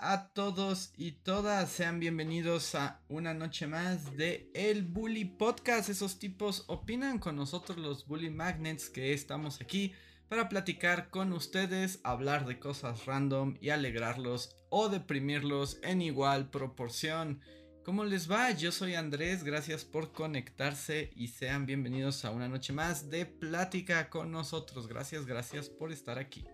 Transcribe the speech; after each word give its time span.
A 0.00 0.28
todos 0.34 0.92
y 0.96 1.12
todas, 1.12 1.70
sean 1.70 2.00
bienvenidos 2.00 2.74
a 2.74 3.00
una 3.08 3.32
noche 3.32 3.66
más 3.66 4.16
de 4.16 4.50
El 4.52 4.82
Bully 4.82 5.24
Podcast. 5.24 5.88
Esos 5.88 6.18
tipos 6.18 6.64
opinan 6.66 7.18
con 7.18 7.36
nosotros 7.36 7.78
los 7.78 8.06
Bully 8.06 8.28
Magnets 8.30 8.90
que 8.90 9.14
estamos 9.14 9.60
aquí 9.60 9.94
para 10.28 10.48
platicar 10.48 11.08
con 11.08 11.32
ustedes, 11.32 12.00
hablar 12.04 12.46
de 12.46 12.58
cosas 12.58 13.06
random 13.06 13.56
y 13.60 13.70
alegrarlos 13.70 14.56
o 14.68 14.88
deprimirlos 14.88 15.78
en 15.82 16.02
igual 16.02 16.50
proporción. 16.50 17.40
¿Cómo 17.82 18.04
les 18.04 18.30
va? 18.30 18.50
Yo 18.50 18.72
soy 18.72 18.96
Andrés, 18.96 19.44
gracias 19.44 19.84
por 19.84 20.12
conectarse 20.12 21.10
y 21.16 21.28
sean 21.28 21.64
bienvenidos 21.64 22.24
a 22.24 22.32
una 22.32 22.48
noche 22.48 22.72
más 22.72 23.08
de 23.08 23.24
plática 23.24 24.10
con 24.10 24.30
nosotros. 24.30 24.88
Gracias, 24.88 25.24
gracias 25.24 25.70
por 25.70 25.90
estar 25.90 26.18
aquí. 26.18 26.44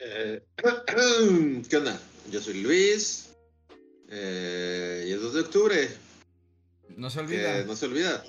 Eh, 0.00 0.42
¿Qué 1.68 1.76
onda? 1.76 2.00
Yo 2.30 2.40
soy 2.40 2.62
Luis. 2.62 3.30
Eh, 4.08 5.04
y 5.08 5.12
es 5.12 5.20
2 5.20 5.34
de 5.34 5.40
octubre. 5.40 5.88
No 6.96 7.10
se 7.10 7.20
olvida. 7.20 7.64
no 7.64 7.76
se 7.76 7.86
olvida. 7.86 8.24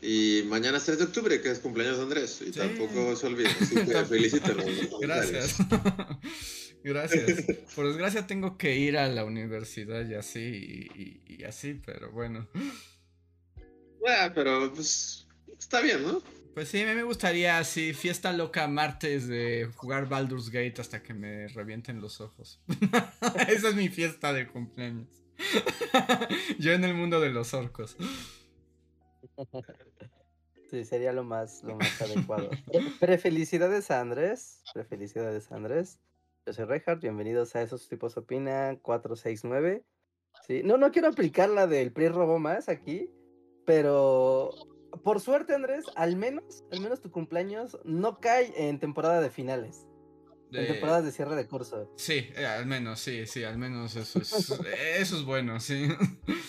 Y 0.00 0.42
mañana 0.46 0.78
es 0.78 0.84
3 0.84 0.98
de 0.98 1.04
octubre, 1.04 1.42
que 1.42 1.50
es 1.50 1.58
cumpleaños 1.58 1.98
de 1.98 2.02
Andrés. 2.04 2.42
Y 2.46 2.52
tampoco 2.52 3.16
se 3.16 3.26
olvida. 3.26 3.50
Así 3.60 3.74
que 3.74 4.04
felicítalo. 4.08 4.64
Gracias. 5.00 5.56
Gracias. 6.82 7.44
Por 7.74 7.88
desgracia 7.88 8.26
tengo 8.26 8.56
que 8.56 8.76
ir 8.76 8.96
a 8.96 9.08
la 9.08 9.24
universidad 9.24 10.08
y 10.08 10.14
así, 10.14 10.40
y, 10.94 11.34
y 11.34 11.44
así, 11.44 11.74
pero 11.74 12.10
bueno. 12.10 12.48
Bueno, 13.98 14.32
pero 14.34 14.72
pues 14.72 15.26
está 15.58 15.82
bien, 15.82 16.02
¿no? 16.02 16.22
Pues 16.54 16.68
sí, 16.68 16.82
a 16.82 16.86
mí 16.86 16.94
me 16.94 17.04
gustaría 17.04 17.58
así, 17.58 17.94
fiesta 17.94 18.32
loca 18.32 18.66
martes 18.66 19.28
de 19.28 19.70
jugar 19.76 20.08
Baldur's 20.08 20.50
Gate 20.50 20.80
hasta 20.80 21.02
que 21.02 21.14
me 21.14 21.46
revienten 21.48 22.00
los 22.00 22.20
ojos. 22.20 22.60
Esa 23.48 23.68
es 23.68 23.74
mi 23.74 23.88
fiesta 23.88 24.32
de 24.32 24.48
cumpleaños. 24.48 25.08
Yo 26.58 26.72
en 26.72 26.84
el 26.84 26.94
mundo 26.94 27.20
de 27.20 27.30
los 27.30 27.54
orcos. 27.54 27.96
Sí, 30.70 30.84
sería 30.84 31.12
lo 31.12 31.24
más, 31.24 31.62
lo 31.62 31.76
más 31.76 32.00
adecuado. 32.02 32.50
Prefelicidades 33.00 33.90
Andrés. 33.90 34.62
Prefelicidades 34.74 35.50
Andrés. 35.52 36.00
Yo 36.46 36.52
soy 36.52 36.64
Reinhardt, 36.64 37.00
bienvenidos 37.00 37.54
a 37.54 37.62
Esos 37.62 37.88
Tipos 37.88 38.16
Opina 38.16 38.76
469. 38.82 39.84
Sí, 40.46 40.62
no, 40.64 40.78
no 40.78 40.90
quiero 40.90 41.08
aplicar 41.08 41.48
la 41.48 41.66
del 41.66 41.92
PRI 41.92 42.08
robó 42.08 42.38
más 42.38 42.68
aquí, 42.68 43.10
pero 43.66 44.50
por 45.02 45.20
suerte, 45.20 45.54
Andrés, 45.54 45.86
al 45.94 46.16
menos, 46.16 46.64
al 46.72 46.80
menos 46.80 47.00
tu 47.00 47.10
cumpleaños 47.10 47.78
no 47.84 48.20
cae 48.20 48.52
en 48.68 48.78
temporada 48.78 49.20
de 49.20 49.30
finales. 49.30 49.86
En 50.52 50.66
temporadas 50.66 51.04
de 51.04 51.12
cierre 51.12 51.36
de 51.36 51.46
curso. 51.46 51.92
Sí, 51.96 52.28
eh, 52.36 52.44
al 52.44 52.66
menos, 52.66 52.98
sí, 52.98 53.24
sí, 53.26 53.44
al 53.44 53.56
menos 53.56 53.94
eso 53.94 54.18
es, 54.18 54.32
eso 54.98 55.16
es 55.16 55.24
bueno, 55.24 55.60
sí. 55.60 55.88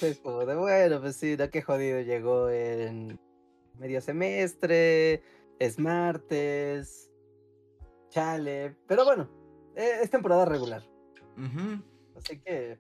Es 0.02 0.18
como 0.20 0.44
de 0.46 0.56
bueno, 0.56 1.00
pues 1.02 1.18
sí, 1.18 1.36
no 1.38 1.50
que 1.50 1.62
jodido, 1.62 2.02
llegó 2.02 2.50
en 2.50 3.20
medio 3.78 4.02
semestre, 4.02 5.22
es 5.60 5.78
martes, 5.78 7.12
chale, 8.10 8.76
pero 8.88 9.06
bueno, 9.06 9.30
e, 9.76 10.02
es 10.02 10.10
temporada 10.10 10.46
regular. 10.46 10.84
Así 12.16 12.40
que, 12.40 12.80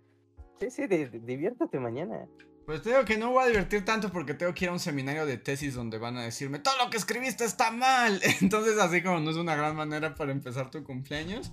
sí, 0.59 0.71
sí, 0.71 0.87
diviértate 0.87 1.79
mañana. 1.79 2.27
Pues 2.71 2.83
te 2.83 2.91
digo 2.91 3.03
que 3.03 3.17
no 3.17 3.31
voy 3.31 3.43
a 3.43 3.47
divertir 3.47 3.83
tanto 3.83 4.13
porque 4.13 4.33
tengo 4.33 4.53
que 4.53 4.63
ir 4.63 4.69
a 4.69 4.71
un 4.71 4.79
seminario 4.79 5.25
de 5.25 5.37
tesis 5.37 5.73
donde 5.73 5.97
van 5.97 6.15
a 6.15 6.23
decirme 6.23 6.57
todo 6.57 6.73
lo 6.81 6.89
que 6.89 6.95
escribiste 6.95 7.43
está 7.43 7.69
mal. 7.69 8.21
Entonces 8.41 8.79
así 8.79 9.03
como 9.03 9.19
no 9.19 9.29
es 9.29 9.35
una 9.35 9.57
gran 9.57 9.75
manera 9.75 10.15
para 10.15 10.31
empezar 10.31 10.71
tu 10.71 10.81
cumpleaños. 10.81 11.51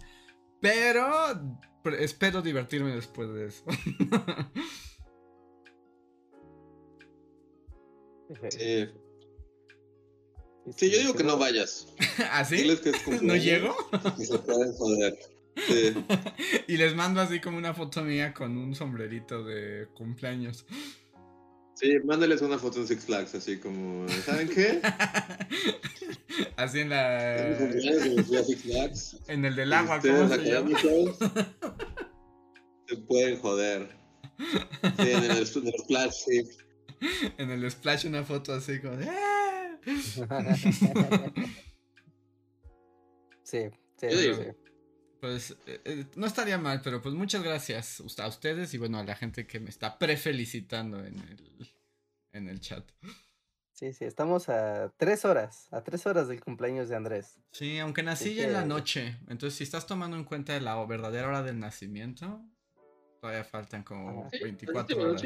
Pero 0.60 1.08
espero 1.98 2.40
divertirme 2.40 2.94
después 2.94 3.30
de 3.30 3.46
eso. 3.48 3.64
Sí. 8.50 8.86
Sí, 10.76 10.90
yo 10.90 10.98
digo 10.98 11.14
que 11.14 11.24
no 11.24 11.38
vayas. 11.38 11.86
¿Así? 12.30 12.70
¿Ah, 12.70 13.18
¿No 13.22 13.34
llego? 13.34 13.74
Y 14.18 14.26
se 14.26 14.38
pueden 14.38 14.72
joder. 14.74 15.18
y 16.66 16.76
les 16.76 16.94
mando 16.94 17.22
así 17.22 17.40
como 17.40 17.56
una 17.56 17.72
foto 17.72 18.04
mía 18.04 18.34
con 18.34 18.56
un 18.58 18.74
sombrerito 18.74 19.42
de 19.42 19.88
cumpleaños. 19.94 20.66
Sí, 21.78 21.98
mándales 22.00 22.42
una 22.42 22.58
foto 22.58 22.80
en 22.80 22.88
Six 22.88 23.04
Flags, 23.04 23.36
así 23.36 23.60
como, 23.60 24.08
¿saben 24.24 24.48
qué? 24.48 24.80
así 26.56 26.80
en 26.80 26.88
la... 26.88 27.56
En 29.28 29.44
el 29.44 29.54
del 29.54 29.72
agua, 29.72 30.00
¿cómo 30.00 30.28
se 30.28 30.38
llama? 30.38 30.76
Se 32.88 32.96
pueden 32.96 33.38
joder. 33.38 33.88
Sí, 34.38 35.08
en 35.08 35.24
el, 35.30 35.46
splash, 35.46 36.12
sí. 36.12 36.48
En 37.38 37.50
el 37.50 37.70
splash 37.70 38.06
una 38.06 38.24
foto 38.24 38.54
así 38.54 38.80
como 38.80 38.98
¡Ah! 39.08 39.78
sí, 43.44 43.70
sí, 43.98 44.08
sí. 44.10 44.67
Pues 45.20 45.56
eh, 45.66 45.80
eh, 45.84 46.06
no 46.14 46.26
estaría 46.26 46.58
mal, 46.58 46.80
pero 46.82 47.02
pues 47.02 47.14
muchas 47.14 47.42
gracias 47.42 48.00
a 48.18 48.26
ustedes 48.28 48.72
y 48.74 48.78
bueno, 48.78 48.98
a 48.98 49.04
la 49.04 49.16
gente 49.16 49.46
que 49.46 49.58
me 49.58 49.70
está 49.70 49.98
prefelicitando 49.98 51.04
en 51.04 51.18
el, 51.18 51.68
en 52.32 52.48
el 52.48 52.60
chat. 52.60 52.88
Sí, 53.72 53.92
sí, 53.92 54.04
estamos 54.04 54.48
a 54.48 54.92
tres 54.96 55.24
horas, 55.24 55.68
a 55.72 55.82
tres 55.82 56.06
horas 56.06 56.28
del 56.28 56.40
cumpleaños 56.40 56.88
de 56.88 56.96
Andrés. 56.96 57.38
Sí, 57.52 57.78
aunque 57.78 58.02
nací 58.02 58.34
ya 58.34 58.44
en 58.44 58.52
la 58.52 58.64
noche, 58.64 59.18
entonces 59.28 59.56
si 59.56 59.64
estás 59.64 59.86
tomando 59.86 60.16
en 60.16 60.24
cuenta 60.24 60.58
la 60.60 60.84
verdadera 60.84 61.28
hora 61.28 61.42
del 61.42 61.60
nacimiento, 61.60 62.40
todavía 63.20 63.44
faltan 63.44 63.84
como 63.84 64.28
24 64.30 65.00
horas. 65.00 65.24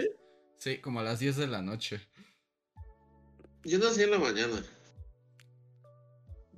Sí, 0.57 0.79
como 0.79 1.01
a 1.01 1.03
las 1.03 1.19
10 1.19 1.37
de 1.37 1.47
la 1.47 1.63
noche. 1.63 2.01
Yo 3.65 3.79
nací 3.79 4.03
en 4.03 4.11
la 4.11 4.19
mañana. 4.19 4.63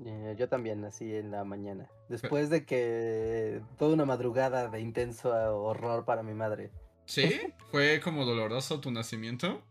Eh, 0.05 0.34
yo 0.38 0.49
también 0.49 0.81
nací 0.81 1.15
en 1.15 1.31
la 1.31 1.44
mañana. 1.44 1.88
Después 2.09 2.50
de 2.50 2.65
que 2.65 3.62
toda 3.78 3.94
una 3.94 4.05
madrugada 4.05 4.69
de 4.69 4.81
intenso 4.81 5.31
horror 5.31 6.05
para 6.05 6.22
mi 6.22 6.34
madre. 6.34 6.71
¿Sí? 7.05 7.22
¿Fue 7.71 8.00
como 8.00 8.25
doloroso 8.25 8.81
tu 8.81 8.91
nacimiento? 8.91 9.62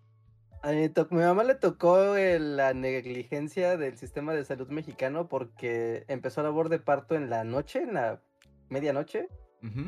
A 0.62 0.72
mi, 0.72 0.90
mamá 1.10 1.44
le 1.44 1.56
tocó 1.56 2.16
la 2.16 2.74
negligencia 2.74 3.76
del 3.76 3.98
sistema 3.98 4.34
de 4.34 4.46
salud 4.46 4.70
mexicano 4.70 5.28
porque 5.28 6.06
empezó 6.08 6.42
la 6.42 6.50
labor 6.50 6.70
de 6.70 6.80
parto 6.80 7.16
en 7.16 7.30
la 7.30 7.44
noche, 7.44 7.82
en 7.82 7.96
la 7.96 8.22
medianoche, 8.70 9.28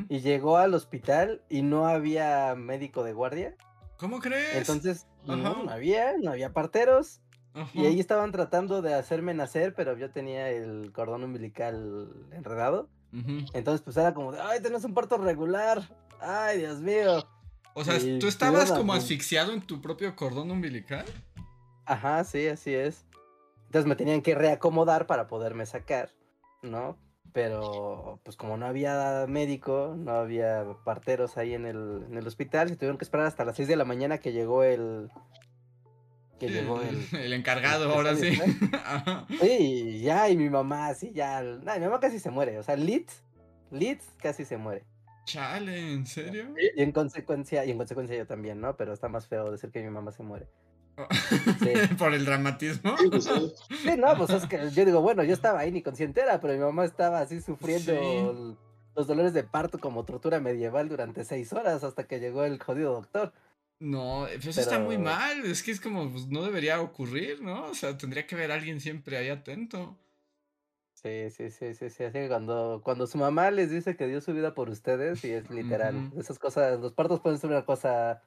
y 0.08 0.20
llegó 0.20 0.58
al 0.58 0.74
hospital 0.74 1.42
y 1.48 1.62
no 1.62 1.86
había 1.86 2.54
médico 2.56 3.04
de 3.04 3.14
guardia. 3.14 3.56
¿Cómo 3.96 4.20
crees? 4.20 4.54
Entonces, 4.54 5.06
no 5.24 5.70
había, 5.70 6.16
no 6.18 6.30
había 6.30 6.52
parteros. 6.52 7.20
Y 7.72 7.86
ahí 7.86 8.00
estaban 8.00 8.32
tratando 8.32 8.82
de 8.82 8.94
hacerme 8.94 9.32
nacer, 9.32 9.74
pero 9.74 9.96
yo 9.96 10.10
tenía 10.10 10.50
el 10.50 10.92
cordón 10.92 11.24
umbilical 11.24 12.10
enredado. 12.32 12.88
Entonces, 13.54 13.80
pues 13.80 13.96
era 13.96 14.12
como 14.12 14.32
de, 14.32 14.40
ay, 14.40 14.60
tenés 14.60 14.84
un 14.84 14.92
parto 14.92 15.16
regular. 15.16 15.88
Ay, 16.20 16.58
Dios 16.58 16.80
mío. 16.80 17.26
O 17.72 17.84
sea, 17.84 17.98
¿tú 18.20 18.26
estabas 18.26 18.72
como 18.72 18.92
asfixiado 18.92 19.52
en 19.52 19.62
tu 19.62 19.80
propio 19.80 20.14
cordón 20.16 20.50
umbilical? 20.50 21.06
Ajá, 21.86 22.24
sí, 22.24 22.46
así 22.48 22.74
es. 22.74 23.06
Entonces 23.66 23.86
me 23.86 23.96
tenían 23.96 24.22
que 24.22 24.34
reacomodar 24.34 25.06
para 25.06 25.26
poderme 25.28 25.64
sacar, 25.66 26.10
¿no? 26.62 26.98
Pero, 27.32 28.20
pues 28.22 28.36
como 28.36 28.56
no 28.56 28.66
había 28.66 29.26
médico, 29.28 29.94
no 29.96 30.12
había 30.12 30.64
parteros 30.84 31.36
ahí 31.36 31.54
en 31.54 31.66
el, 31.66 32.04
en 32.08 32.16
el 32.16 32.26
hospital, 32.26 32.68
se 32.68 32.76
tuvieron 32.76 32.96
que 32.96 33.04
esperar 33.04 33.26
hasta 33.26 33.44
las 33.44 33.56
6 33.56 33.68
de 33.68 33.76
la 33.76 33.84
mañana 33.84 34.18
que 34.18 34.32
llegó 34.32 34.62
el, 34.62 35.10
que 36.38 36.48
llegó 36.48 36.80
el, 36.82 37.06
el 37.18 37.32
encargado, 37.32 37.92
ahora 37.92 38.14
sí. 38.14 38.38
sí, 39.40 40.00
ya, 40.02 40.28
y 40.28 40.36
mi 40.36 40.50
mamá, 40.50 40.92
sí, 40.94 41.12
ya. 41.14 41.42
No, 41.42 41.74
mi 41.74 41.80
mamá 41.80 42.00
casi 42.00 42.18
se 42.18 42.30
muere. 42.30 42.58
O 42.58 42.62
sea, 42.62 42.76
Litz, 42.76 43.22
Litz 43.70 44.04
casi 44.18 44.44
se 44.44 44.56
muere. 44.56 44.84
Chale, 45.24 45.92
¿en 45.92 46.06
serio? 46.06 46.54
Y 46.76 46.82
en 46.82 46.92
consecuencia, 46.92 47.64
y 47.64 47.70
en 47.70 47.78
consecuencia 47.78 48.16
yo 48.16 48.26
también, 48.26 48.60
¿no? 48.60 48.76
Pero 48.76 48.92
está 48.92 49.08
más 49.08 49.26
feo 49.26 49.50
decir 49.50 49.70
que 49.70 49.82
mi 49.82 49.90
mamá 49.90 50.12
se 50.12 50.22
muere. 50.22 50.46
Oh. 50.96 51.06
¿Por 51.98 52.14
el 52.14 52.24
dramatismo? 52.24 52.94
Pues, 53.10 53.24
sí, 53.24 53.96
no, 53.98 54.16
pues 54.16 54.30
es 54.30 54.46
que 54.46 54.70
yo 54.70 54.84
digo, 54.84 55.00
bueno, 55.00 55.24
yo 55.24 55.34
estaba 55.34 55.60
ahí 55.60 55.72
ni 55.72 55.82
consciente 55.82 56.20
era, 56.20 56.40
pero 56.40 56.54
mi 56.54 56.60
mamá 56.60 56.84
estaba 56.84 57.20
así 57.20 57.40
sufriendo 57.40 58.56
los 58.94 59.06
dolores 59.06 59.34
de 59.34 59.44
parto 59.44 59.78
como 59.78 60.04
tortura 60.04 60.40
medieval 60.40 60.88
durante 60.88 61.24
seis 61.24 61.52
horas 61.52 61.84
hasta 61.84 62.04
que 62.04 62.20
llegó 62.20 62.44
el 62.44 62.62
jodido 62.62 62.92
doctor. 62.92 63.32
No, 63.78 64.26
pues 64.32 64.46
eso 64.46 64.60
está 64.60 64.78
muy 64.78 64.96
mal. 64.96 65.44
Es 65.44 65.62
que 65.62 65.70
es 65.70 65.80
como, 65.80 66.10
pues, 66.10 66.26
no 66.28 66.42
debería 66.42 66.80
ocurrir, 66.80 67.42
¿no? 67.42 67.66
O 67.66 67.74
sea, 67.74 67.96
tendría 67.96 68.26
que 68.26 68.34
haber 68.34 68.50
alguien 68.50 68.80
siempre 68.80 69.16
ahí 69.16 69.28
atento. 69.28 69.98
Sí, 70.94 71.30
sí, 71.30 71.50
sí, 71.50 71.74
sí, 71.74 71.90
sí. 71.90 72.04
Así 72.04 72.14
que 72.14 72.28
cuando, 72.28 72.80
cuando 72.82 73.06
su 73.06 73.18
mamá 73.18 73.50
les 73.50 73.70
dice 73.70 73.96
que 73.96 74.06
dio 74.06 74.20
su 74.20 74.32
vida 74.32 74.54
por 74.54 74.70
ustedes, 74.70 75.22
y 75.24 75.30
es 75.32 75.50
literal. 75.50 76.10
Esas 76.18 76.38
cosas, 76.38 76.80
los 76.80 76.92
partos 76.94 77.20
pueden 77.20 77.38
ser 77.38 77.50
una 77.50 77.66
cosa 77.66 78.22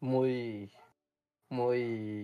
muy, 0.00 0.72
muy, 1.50 2.22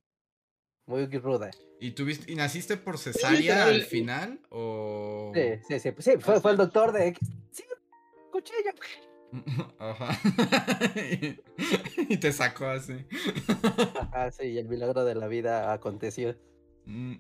muy 0.87 1.07
ruda. 1.07 1.51
¿Y 1.79 1.91
tuviste, 1.91 2.33
y 2.33 2.37
naciste 2.37 2.79
por 2.79 2.99
cesárea 2.99 3.67
al 3.67 3.83
final? 3.83 4.41
¿O.? 4.49 5.33
Sí, 5.35 5.61
sí, 5.69 5.79
sí, 5.79 5.93
pues 5.93 6.05
sí, 6.05 6.13
fue, 6.19 6.41
fue 6.41 6.53
el 6.53 6.57
doctor 6.57 6.93
de, 6.93 7.15
sí, 7.51 7.65
cuchillo. 8.31 8.71
Ajá. 9.79 10.21
y 12.09 12.17
te 12.17 12.33
sacó 12.33 12.67
así. 12.67 12.95
Ajá, 14.01 14.31
sí, 14.31 14.45
y 14.45 14.59
el 14.59 14.69
milagro 14.69 15.05
de 15.05 15.15
la 15.15 15.27
vida 15.29 15.73
aconteció. 15.73 16.37
Mm. 16.87 17.15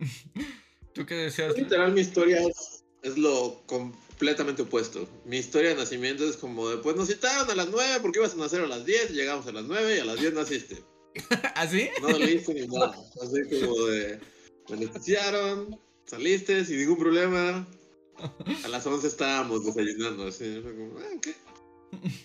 ¿Tú 0.93 1.07
qué 1.07 1.15
decías? 1.15 1.57
Literal, 1.57 1.93
mi 1.93 2.01
historia 2.01 2.41
es, 2.43 2.85
es 3.03 3.17
lo 3.17 3.63
completamente 3.67 4.63
opuesto. 4.63 5.09
Mi 5.25 5.39
historia 5.39 5.71
de 5.71 5.77
nacimiento 5.77 6.25
es 6.25 6.37
como 6.37 6.69
de, 6.69 6.79
pues 6.79 6.97
nos 6.97 7.09
citaron 7.09 7.51
a 7.51 7.55
las 7.55 7.69
9 7.71 7.99
porque 8.03 8.19
ibas 8.19 8.35
a 8.35 8.37
nacer 8.37 8.61
a 8.61 8.67
las 8.67 8.85
10, 8.85 9.11
llegamos 9.11 9.47
a 9.47 9.53
las 9.53 9.65
9 9.65 9.97
y 9.97 10.01
a 10.01 10.05
las 10.05 10.21
10 10.21 10.35
naciste. 10.35 10.85
¿Así? 11.55 11.89
No 12.01 12.09
doliste 12.09 12.55
ni 12.55 12.67
nada. 12.67 12.95
Así 13.23 13.61
como 13.61 13.87
de, 13.87 14.21
me 14.69 14.77
anestesiaron, 14.77 15.79
saliste 16.05 16.65
sin 16.65 16.79
ningún 16.79 16.99
problema. 16.99 17.67
A 18.65 18.69
las 18.69 18.87
11 18.87 19.07
estábamos 19.07 19.65
desayunando, 19.65 20.27
así. 20.27 20.61
fue 20.63 20.77
como, 20.77 20.99
ah, 20.99 21.19
¿qué? 21.21 21.35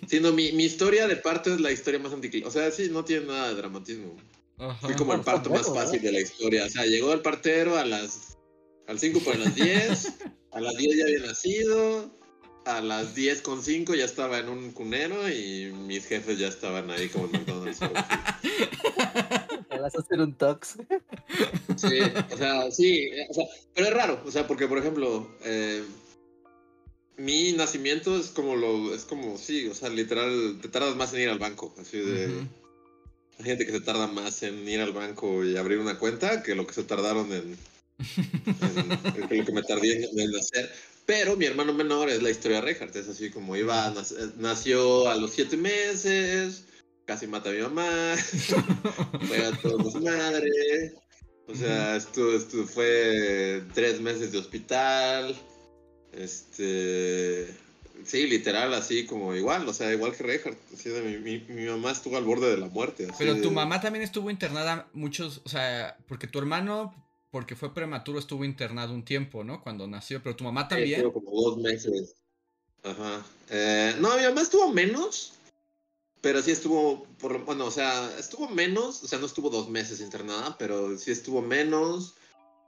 Sí, 0.08 0.20
no, 0.20 0.32
mi, 0.32 0.52
mi 0.54 0.64
historia 0.64 1.08
de 1.08 1.18
parto 1.18 1.54
es 1.54 1.60
la 1.60 1.72
historia 1.72 2.00
más 2.00 2.14
anticlimática. 2.14 2.48
O 2.48 2.52
sea, 2.52 2.72
sí, 2.72 2.90
no 2.90 3.04
tiene 3.04 3.28
nada 3.28 3.50
de 3.50 3.56
dramatismo. 3.56 4.16
Ajá. 4.58 4.88
Fui 4.88 4.96
como 4.96 5.14
el 5.14 5.22
parto 5.22 5.50
más 5.50 5.68
fácil 5.68 6.02
de 6.02 6.12
la 6.12 6.20
historia. 6.20 6.66
O 6.66 6.70
sea, 6.70 6.86
llegó 6.86 7.14
el 7.14 7.22
partero 7.22 7.78
a 7.78 7.86
las 7.86 8.38
al 8.88 9.00
5 9.00 9.20
para 9.20 9.38
las 9.38 9.56
10, 9.56 10.14
a 10.52 10.62
las 10.62 10.78
10 10.78 10.98
ya 10.98 11.04
había 11.04 11.20
nacido, 11.20 12.10
a 12.66 12.82
las 12.82 13.16
10 13.16 13.42
con 13.42 13.62
5 13.62 13.96
ya 13.96 14.06
estaba 14.06 14.40
en 14.40 14.50
un 14.50 14.72
cunero 14.72 15.30
y 15.30 15.72
mis 15.86 16.06
jefes 16.06 16.40
ya 16.40 16.48
estaban 16.48 16.90
ahí 16.90 17.10
como 17.10 17.26
en 17.26 17.32
McDonald's. 17.34 17.80
Vas 19.80 19.96
a 19.96 20.00
hacer 20.00 20.22
un 20.22 20.34
tox. 20.34 20.78
Sí, 21.76 22.00
o 22.34 22.38
sea, 22.38 22.72
sí, 22.72 23.10
o 23.30 23.34
sea, 23.34 23.46
pero 23.76 23.88
es 23.88 23.94
raro, 23.94 24.22
o 24.26 24.32
sea, 24.32 24.48
porque 24.48 24.68
por 24.68 24.80
ejemplo, 24.80 25.30
eh, 25.44 25.84
mi 27.18 27.54
nacimiento 27.54 28.18
es 28.18 28.28
como 28.28 28.56
lo, 28.56 28.94
es 28.94 29.04
como, 29.04 29.38
sí, 29.38 29.68
o 29.68 29.74
sea, 29.76 29.90
literal, 29.90 30.60
te 30.62 30.68
tardas 30.70 30.96
más 30.96 31.14
en 31.14 31.22
ir 31.22 31.30
al 31.30 31.40
banco, 31.40 31.74
así 31.80 31.98
de... 31.98 32.28
Ujú. 32.28 32.48
Hay 33.40 33.46
gente 33.46 33.66
que 33.68 33.72
se 33.72 33.82
tarda 33.82 34.08
más 34.08 34.42
en 34.42 34.68
ir 34.68 34.80
al 34.82 34.94
banco 34.94 35.46
y 35.46 35.58
abrir 35.58 35.78
una 35.78 36.00
cuenta 36.00 36.42
que 36.42 36.56
lo 36.56 36.66
que 36.66 36.74
se 36.74 36.84
tardaron 36.84 37.32
en, 37.32 37.56
lo 39.16 39.28
que 39.46 39.52
me 39.52 39.62
tardé 39.62 40.10
en, 40.10 40.20
en 40.20 40.36
hacer. 40.36 40.72
Pero 41.06 41.38
mi 41.38 41.46
hermano 41.46 41.72
menor 41.72 42.10
es 42.10 42.24
la 42.24 42.32
historia 42.32 42.58
de 42.58 42.64
Reinhardt, 42.64 42.96
es 42.96 43.08
así 43.08 43.30
como 43.30 43.56
iba, 43.56 43.94
nació 44.38 45.08
a 45.08 45.16
los 45.16 45.32
siete 45.32 45.56
meses, 45.56 46.64
casi 47.06 47.28
mata 47.28 47.50
a 47.50 47.54
mi 47.54 47.62
mamá, 47.62 48.16
fue 49.28 49.46
a 49.46 49.52
todos 49.62 50.02
madre, 50.02 50.96
o 51.48 51.56
sea, 51.56 51.96
estuvo, 51.96 52.34
estuvo- 52.34 52.66
fue 52.68 53.64
tres 53.76 54.02
meses 54.02 54.32
de 54.32 54.40
hospital, 54.40 55.40
este, 56.18 57.48
sí, 58.06 58.28
literal, 58.28 58.74
así 58.74 59.06
como 59.06 59.36
igual, 59.36 59.68
o 59.68 59.74
sea, 59.74 59.92
igual 59.94 60.16
que 60.16 60.24
Reinhardt, 60.24 60.58
así 60.74 60.90
de 60.90 61.02
mi, 61.02 61.18
mi, 61.18 61.40
mi 61.54 61.66
mamá 61.66 61.92
estuvo 61.92 62.18
al 62.18 62.24
borde 62.26 62.50
de 62.50 62.58
la 62.58 62.68
muerte. 62.68 63.08
Pero 63.18 63.40
tu 63.42 63.52
mamá 63.52 63.80
también 63.82 64.04
estuvo 64.04 64.30
internada 64.30 64.88
muchos, 64.94 65.42
o 65.46 65.50
sea, 65.50 65.98
porque 66.08 66.28
tu 66.28 66.40
hermano, 66.40 66.94
porque 67.32 67.56
fue 67.56 67.74
prematuro, 67.74 68.20
estuvo 68.20 68.46
internado 68.46 68.94
un 68.94 69.04
tiempo, 69.06 69.44
¿no? 69.44 69.62
Cuando 69.62 69.88
nació, 69.88 70.22
pero 70.24 70.36
tu 70.36 70.44
mamá 70.44 70.64
Sí, 70.64 70.70
también. 70.70 71.02
estuvo 71.02 71.14
como 71.24 71.42
dos 71.42 71.58
meses. 71.58 72.16
Ajá. 72.84 73.26
Eh, 73.50 73.96
no, 74.00 74.16
mi 74.18 74.24
mamá 74.24 74.42
estuvo 74.42 74.72
menos, 74.72 75.34
pero 76.22 76.42
sí 76.42 76.52
estuvo, 76.52 77.06
por, 77.20 77.44
bueno, 77.46 77.66
o 77.66 77.72
sea, 77.72 78.18
estuvo 78.18 78.48
menos, 78.50 79.04
o 79.04 79.08
sea, 79.08 79.20
no 79.20 79.26
estuvo 79.26 79.50
dos 79.50 79.70
meses 79.70 80.00
internada, 80.02 80.58
pero 80.58 80.98
sí 80.98 81.12
estuvo 81.12 81.42
menos, 81.42 82.16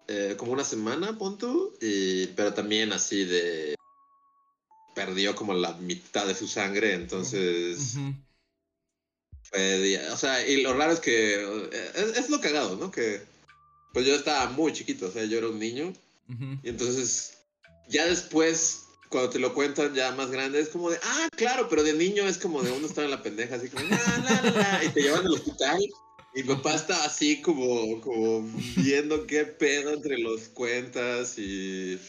eh, 0.09 0.35
como 0.37 0.51
una 0.51 0.63
semana, 0.63 1.17
punto, 1.17 1.73
y, 1.79 2.27
pero 2.35 2.53
también 2.53 2.91
así 2.91 3.23
de... 3.25 3.75
Perdió 4.95 5.35
como 5.35 5.53
la 5.53 5.73
mitad 5.75 6.25
de 6.27 6.35
su 6.35 6.47
sangre, 6.47 6.93
entonces 6.93 7.93
fue 9.43 10.09
O 10.11 10.17
sea, 10.17 10.45
y 10.45 10.61
lo 10.61 10.73
raro 10.73 10.91
es 10.93 10.99
que... 10.99 11.35
eh, 11.71 11.91
Es, 11.95 12.17
es 12.17 12.29
lo 12.29 12.41
cagado, 12.41 12.75
¿no? 12.75 12.91
Que 12.91 13.21
pues 13.93 14.05
yo 14.05 14.15
estaba 14.15 14.49
muy 14.51 14.73
chiquito, 14.73 15.07
o 15.07 15.11
sea, 15.11 15.25
yo 15.25 15.37
era 15.37 15.47
un 15.47 15.59
niño. 15.59 15.93
Y 16.63 16.69
entonces, 16.69 17.37
ya 17.87 18.05
después, 18.05 18.83
cuando 19.09 19.31
te 19.31 19.39
lo 19.39 19.53
cuentan 19.55 19.95
ya 19.95 20.11
más 20.11 20.29
grande, 20.29 20.59
es 20.59 20.69
como 20.69 20.91
de, 20.91 20.99
ah, 21.01 21.27
claro, 21.35 21.67
pero 21.69 21.81
de 21.81 21.93
niño 21.93 22.27
es 22.27 22.37
como 22.37 22.61
de 22.61 22.71
uno 22.71 22.85
estar 22.85 23.03
en 23.03 23.09
la 23.11 23.23
pendeja, 23.23 23.55
así 23.55 23.67
como, 23.69 23.83
la, 23.85 23.97
la, 23.97 24.41
la, 24.43 24.51
la", 24.51 24.83
y 24.83 24.89
te 24.89 25.01
llevan 25.01 25.25
al 25.25 25.33
hospital. 25.33 25.79
Y 26.35 26.43
mi 26.43 26.47
papá 26.55 26.75
está 26.75 27.03
así 27.05 27.41
como, 27.41 27.99
como 28.01 28.47
viendo 28.77 29.25
qué 29.25 29.45
pedo 29.45 29.93
entre 29.93 30.17
los 30.19 30.41
cuentas 30.49 31.37
y. 31.37 31.99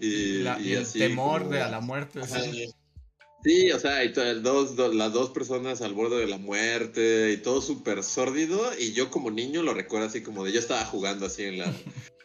Y, 0.00 0.38
La- 0.42 0.58
y 0.60 0.70
y 0.70 0.72
el 0.74 0.82
así 0.82 0.98
temor 0.98 1.42
como- 1.42 1.52
de 1.54 1.60
a 1.62 1.68
la 1.70 1.80
muerte. 1.80 2.20
Ajá. 2.20 2.40
sí. 2.42 2.66
Sí, 3.46 3.70
o 3.72 3.78
sea, 3.78 4.02
y 4.04 4.08
dos, 4.40 4.74
do- 4.74 4.92
las 4.94 5.12
dos 5.12 5.28
personas 5.28 5.82
al 5.82 5.92
borde 5.92 6.16
de 6.16 6.26
la 6.26 6.38
muerte 6.38 7.30
y 7.32 7.36
todo 7.36 7.60
súper 7.60 8.02
sórdido. 8.02 8.70
Y 8.78 8.92
yo 8.94 9.10
como 9.10 9.30
niño 9.30 9.62
lo 9.62 9.74
recuerdo 9.74 10.06
así 10.06 10.22
como 10.22 10.44
de 10.44 10.52
yo 10.52 10.58
estaba 10.60 10.82
jugando 10.86 11.26
así 11.26 11.42
en 11.44 11.58
la 11.58 11.70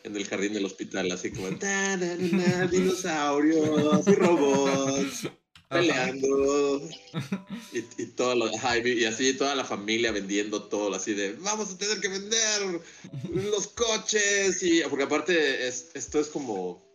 en 0.05 0.15
el 0.15 0.25
jardín 0.25 0.53
del 0.53 0.63
hospital, 0.65 1.11
así 1.11 1.29
como 1.31 1.49
"Ta, 1.57 1.97
na, 1.97 2.15
na, 2.15 2.37
na, 2.57 2.67
dinosaurios 2.67 4.07
y 4.07 4.11
robots. 4.15 5.27
Peleando. 5.69 6.81
Y, 7.71 7.79
y 8.01 8.05
todo 8.07 8.35
lo, 8.35 8.45
ajá, 8.55 8.77
y, 8.79 8.89
y 9.01 9.05
así 9.05 9.33
toda 9.33 9.55
la 9.55 9.63
familia 9.63 10.11
vendiendo 10.11 10.63
todo, 10.63 10.93
así 10.95 11.13
de 11.13 11.33
vamos 11.33 11.71
a 11.71 11.77
tener 11.77 11.99
que 11.99 12.07
vender 12.07 12.81
los 13.33 13.67
coches. 13.67 14.61
y 14.63 14.81
Porque 14.89 15.03
aparte 15.03 15.67
es, 15.67 15.91
esto 15.93 16.19
es 16.19 16.27
como 16.27 16.87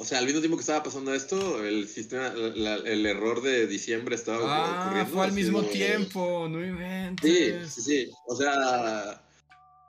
o 0.00 0.04
sea, 0.04 0.18
al 0.18 0.26
mismo 0.26 0.38
tiempo 0.38 0.56
que 0.56 0.60
estaba 0.60 0.84
pasando 0.84 1.12
esto, 1.12 1.64
el 1.66 1.88
sistema, 1.88 2.32
la- 2.32 2.76
el 2.76 3.04
error 3.04 3.42
de 3.42 3.66
diciembre 3.66 4.14
estaba 4.14 4.38
Ah, 4.44 4.80
ocurriendo. 4.84 5.12
fue 5.12 5.24
al 5.24 5.32
mismo 5.32 5.60
de- 5.60 5.68
tiempo, 5.70 6.46
no 6.48 6.60
Sí, 6.60 6.66
inventes. 6.68 7.74
sí, 7.74 7.82
sí. 7.82 8.10
O 8.28 8.36
sea, 8.36 9.20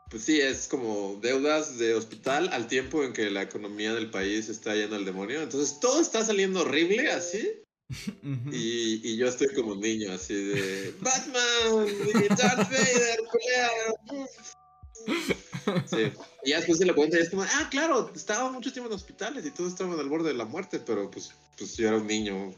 pues 0.09 0.23
sí, 0.23 0.39
es 0.41 0.67
como 0.67 1.19
deudas 1.21 1.77
de 1.77 1.93
hospital 1.93 2.49
al 2.51 2.67
tiempo 2.67 3.03
en 3.03 3.13
que 3.13 3.29
la 3.29 3.43
economía 3.43 3.93
del 3.93 4.09
país 4.09 4.49
está 4.49 4.75
yendo 4.75 4.95
al 4.95 5.05
demonio. 5.05 5.41
Entonces 5.41 5.79
todo 5.79 6.01
está 6.01 6.23
saliendo 6.25 6.61
horrible 6.61 7.11
así. 7.11 7.61
Y, 8.51 9.01
y 9.03 9.17
yo 9.17 9.27
estoy 9.27 9.47
como 9.55 9.71
un 9.71 9.79
niño 9.81 10.11
así 10.13 10.35
de 10.35 10.93
Batman, 10.99 11.87
y 11.87 12.27
Darth 12.35 12.69
Vader. 12.69 13.19
Sí. 15.87 16.11
Y 16.43 16.49
ya 16.51 16.57
después 16.57 16.77
se 16.77 16.85
lo 16.85 16.93
cuenta 16.95 17.17
y 17.17 17.21
es 17.21 17.29
como, 17.29 17.43
ah, 17.43 17.67
claro, 17.71 18.11
estaba 18.15 18.51
mucho 18.51 18.71
tiempo 18.71 18.89
en 18.89 18.95
hospitales 18.95 19.45
y 19.45 19.51
todos 19.51 19.71
estaban 19.71 19.99
al 19.99 20.07
borde 20.07 20.29
de 20.29 20.35
la 20.35 20.45
muerte, 20.45 20.79
pero 20.79 21.09
pues, 21.09 21.31
pues 21.57 21.75
yo 21.77 21.87
era 21.87 21.97
un 21.97 22.07
niño 22.07 22.53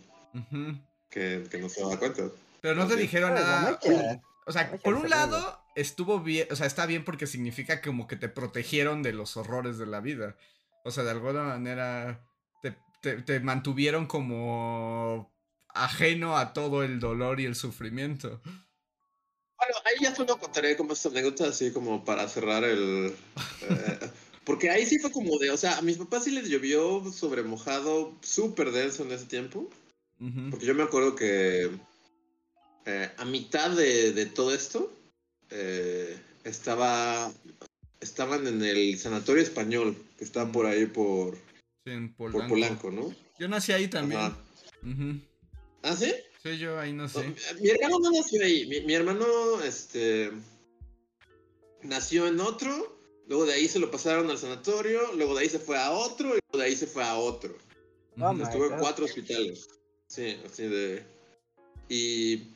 que, 1.09 1.45
que 1.49 1.57
no 1.57 1.69
se 1.69 1.81
daba 1.81 1.97
cuenta. 1.97 2.23
Pero 2.61 2.75
no 2.75 2.87
te 2.87 2.95
Ok. 2.95 2.99
dijeron 2.99 3.33
la 3.33 3.41
nada. 3.41 3.79
O 4.45 4.51
sea, 4.51 4.69
por 4.83 4.95
un 4.95 5.09
lado, 5.09 5.60
estuvo 5.75 6.19
bien, 6.19 6.47
o 6.51 6.55
sea, 6.55 6.67
está 6.67 6.85
bien 6.85 7.03
porque 7.05 7.27
significa 7.27 7.81
como 7.81 8.07
que 8.07 8.15
te 8.15 8.29
protegieron 8.29 9.03
de 9.03 9.13
los 9.13 9.37
horrores 9.37 9.77
de 9.77 9.85
la 9.87 10.01
vida. 10.01 10.35
O 10.83 10.91
sea, 10.91 11.03
de 11.03 11.11
alguna 11.11 11.43
manera 11.43 12.25
te, 12.61 12.75
te- 13.01 13.21
te 13.21 13.39
mantuvieron 13.39 14.07
como 14.07 15.31
ajeno 15.69 16.37
a 16.37 16.53
todo 16.53 16.83
el 16.83 16.99
dolor 16.99 17.39
y 17.39 17.45
el 17.45 17.55
sufrimiento. 17.55 18.41
Bueno, 19.57 19.75
ahí 19.85 19.95
ya 20.01 20.15
solo 20.15 20.37
contaré 20.39 20.75
como 20.75 20.93
esta 20.93 21.09
anécdota 21.09 21.47
así 21.47 21.71
como 21.71 22.03
para 22.03 22.27
cerrar 22.27 22.63
el... 22.63 23.13
eh, 23.61 24.09
porque 24.43 24.71
ahí 24.71 24.85
sí 24.87 24.97
fue 24.97 25.11
como 25.11 25.37
de, 25.37 25.51
o 25.51 25.57
sea, 25.57 25.77
a 25.77 25.81
mis 25.83 25.97
papás 25.97 26.23
sí 26.23 26.31
les 26.31 26.49
llovió 26.49 27.03
sobre 27.11 27.43
mojado 27.43 28.15
súper 28.21 28.71
denso 28.71 29.03
en 29.03 29.11
ese 29.11 29.25
tiempo. 29.25 29.69
Porque 30.49 30.65
yo 30.65 30.73
me 30.75 30.83
acuerdo 30.83 31.15
que 31.15 31.69
eh, 32.85 33.11
a 33.17 33.25
mitad 33.25 33.69
de, 33.71 34.13
de 34.13 34.25
todo 34.25 34.53
esto 34.53 34.91
eh, 35.51 36.17
estaba 36.43 37.31
estaban 37.99 38.47
en 38.47 38.63
el 38.63 38.97
sanatorio 38.97 39.43
español 39.43 39.95
que 40.17 40.23
está 40.23 40.51
por 40.51 40.65
ahí 40.65 40.87
por, 40.87 41.35
Sí, 41.85 41.91
en 41.91 42.13
por 42.13 42.31
Polanco. 42.31 42.53
Polanco, 42.53 42.91
¿no? 42.91 43.15
Yo 43.39 43.47
nací 43.47 43.71
ahí 43.71 43.87
también. 43.87 44.21
Ajá. 44.21 44.37
Ujú. 44.83 45.19
¿Ah, 45.83 45.95
sí? 45.95 46.13
Sí, 46.43 46.57
yo 46.57 46.79
ahí 46.79 46.93
no 46.93 47.07
sé. 47.07 47.27
No, 47.27 47.35
mi 47.59 47.69
hermano 47.69 47.99
no 47.99 48.11
nació 48.11 48.43
ahí. 48.43 48.67
Mi, 48.67 48.81
mi 48.81 48.93
hermano 48.93 49.61
este, 49.63 50.31
nació 51.83 52.27
en 52.27 52.39
otro, 52.39 52.99
luego 53.27 53.45
de 53.45 53.53
ahí 53.53 53.67
se 53.67 53.79
lo 53.79 53.89
pasaron 53.89 54.29
al 54.29 54.37
sanatorio, 54.37 55.13
luego 55.13 55.35
de 55.35 55.41
ahí 55.41 55.49
se 55.49 55.59
fue 55.59 55.77
a 55.77 55.91
otro 55.91 56.29
y 56.29 56.39
luego 56.51 56.57
de 56.57 56.63
ahí 56.63 56.75
se 56.75 56.87
fue 56.87 57.03
a 57.03 57.15
otro. 57.15 57.55
Oh 58.19 58.31
Estuvo 58.33 58.65
en 58.65 58.79
cuatro 58.79 59.05
hospitales. 59.05 59.67
Sí, 60.07 60.37
así 60.45 60.63
de. 60.63 61.03
Y. 61.89 62.53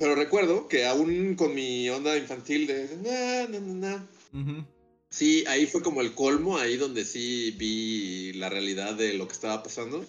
pero 0.00 0.14
recuerdo 0.16 0.66
que 0.66 0.86
aún 0.86 1.36
con 1.36 1.54
mi 1.54 1.88
onda 1.90 2.16
infantil 2.16 2.66
de... 2.66 2.88
"Na, 2.96 3.46
na, 3.46 3.60
na, 3.60 3.74
na", 3.74 4.10
Ujú. 4.32 4.64
Sí, 5.10 5.44
ahí 5.46 5.66
fue 5.66 5.82
como 5.82 6.00
el 6.00 6.14
colmo, 6.14 6.56
ahí 6.56 6.76
donde 6.76 7.04
sí 7.04 7.54
vi 7.58 8.32
la 8.34 8.48
realidad 8.48 8.94
de 8.94 9.12
lo 9.14 9.26
que 9.26 9.34
estaba 9.34 9.62
pasando. 9.62 10.04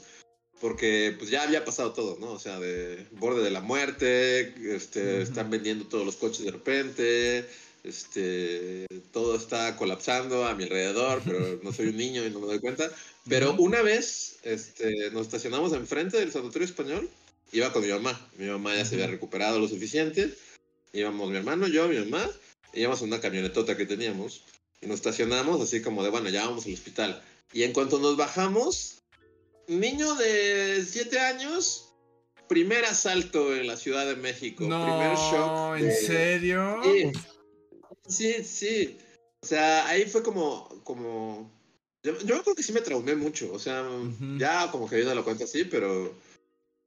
Porque 0.61 1.15
pues 1.17 1.31
ya 1.31 1.41
había 1.43 1.65
pasado 1.65 1.91
todo, 1.91 2.17
¿no? 2.19 2.31
O 2.33 2.39
sea, 2.39 2.59
de 2.59 3.07
borde 3.11 3.43
de 3.43 3.49
la 3.49 3.61
muerte, 3.61 4.53
este, 4.75 5.23
están 5.23 5.49
vendiendo 5.49 5.85
todos 5.85 6.05
los 6.05 6.17
coches 6.17 6.45
de 6.45 6.51
repente, 6.51 7.45
este, 7.83 8.85
todo 9.11 9.35
está 9.35 9.75
colapsando 9.75 10.45
a 10.45 10.53
mi 10.53 10.63
alrededor, 10.65 11.23
pero 11.25 11.59
no 11.63 11.73
soy 11.73 11.87
un 11.87 11.97
niño 11.97 12.23
y 12.25 12.29
no 12.29 12.39
me 12.39 12.45
doy 12.45 12.59
cuenta. 12.59 12.91
Pero 13.27 13.55
una 13.57 13.81
vez 13.81 14.37
este, 14.43 15.09
nos 15.11 15.23
estacionamos 15.23 15.73
enfrente 15.73 16.17
del 16.17 16.31
sanatorio 16.31 16.67
español, 16.67 17.09
iba 17.51 17.71
con 17.73 17.81
mi 17.83 17.89
mamá. 17.89 18.19
Mi 18.37 18.47
mamá 18.47 18.75
ya 18.75 18.85
se 18.85 18.95
había 18.95 19.07
recuperado 19.07 19.59
lo 19.59 19.67
suficiente. 19.67 20.33
Íbamos 20.93 21.29
mi 21.29 21.37
hermano, 21.37 21.67
yo, 21.67 21.87
mi 21.87 21.97
mamá, 21.99 22.29
íbamos 22.73 23.01
en 23.01 23.07
una 23.07 23.21
camionetota 23.21 23.77
que 23.77 23.85
teníamos. 23.85 24.43
Y 24.81 24.87
nos 24.87 24.95
estacionamos 24.97 25.61
así 25.61 25.81
como 25.81 26.03
de, 26.03 26.09
bueno, 26.09 26.29
ya 26.29 26.45
vamos 26.47 26.65
al 26.65 26.73
hospital. 26.73 27.21
Y 27.53 27.63
en 27.63 27.73
cuanto 27.73 27.99
nos 27.99 28.17
bajamos, 28.17 28.99
niño 29.67 30.15
de 30.15 30.83
7 30.85 31.19
años, 31.19 31.93
primer 32.47 32.83
asalto 32.85 33.55
en 33.55 33.67
la 33.67 33.77
Ciudad 33.77 34.05
de 34.07 34.15
México. 34.15 34.65
primer 34.65 35.15
shock. 35.15 35.47
No, 35.47 35.77
¿en 35.77 35.85
de- 35.87 35.95
serio? 35.95 36.81
Sí, 36.83 37.11
sí, 38.07 38.43
sí. 38.43 38.97
O 39.43 39.45
sea, 39.47 39.87
ahí 39.87 40.05
fue 40.05 40.23
como, 40.23 40.67
como... 40.83 41.51
Yo, 42.03 42.17
yo 42.21 42.41
creo 42.43 42.55
que 42.55 42.63
sí 42.63 42.73
me 42.73 42.81
traumé 42.81 43.15
mucho. 43.15 43.51
O 43.53 43.59
sea, 43.59 43.83
Ujú. 43.83 44.37
ya 44.37 44.69
como 44.71 44.89
que 44.89 44.95
viendo 44.95 45.13
la 45.15 45.23
cuenta 45.23 45.45
sí, 45.47 45.63
pero... 45.65 46.13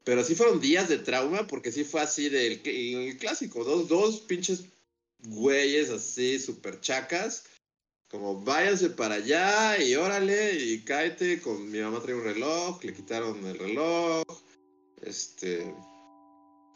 Pero 0.05 0.23
sí 0.23 0.35
fueron 0.35 0.61
días 0.61 0.89
de 0.89 0.99
trauma 0.99 1.47
porque 1.47 1.73
sí 1.73 1.83
fue 1.85 2.03
así 2.03 2.29
del 2.29 2.63
cl- 2.63 3.09
el 3.11 3.17
clásico. 3.19 3.65
Dos, 3.65 3.89
dos 3.89 4.21
pinches 4.21 4.65
güeyes 5.25 5.91
así, 5.91 6.39
súper 6.39 6.81
chacas. 6.81 7.45
Como 8.11 8.43
váyanse 8.45 8.91
para 8.91 9.17
allá 9.17 9.83
y 9.83 9.95
órale 9.97 10.55
y 10.63 10.81
cáete. 10.85 11.41
Con 11.41 11.71
mi 11.71 11.79
mamá 11.81 12.01
traía 12.01 12.17
un 12.17 12.25
reloj, 12.25 12.85
le 12.85 12.93
quitaron 12.95 13.45
el 13.47 13.59
reloj. 13.59 14.23
Este 15.03 15.75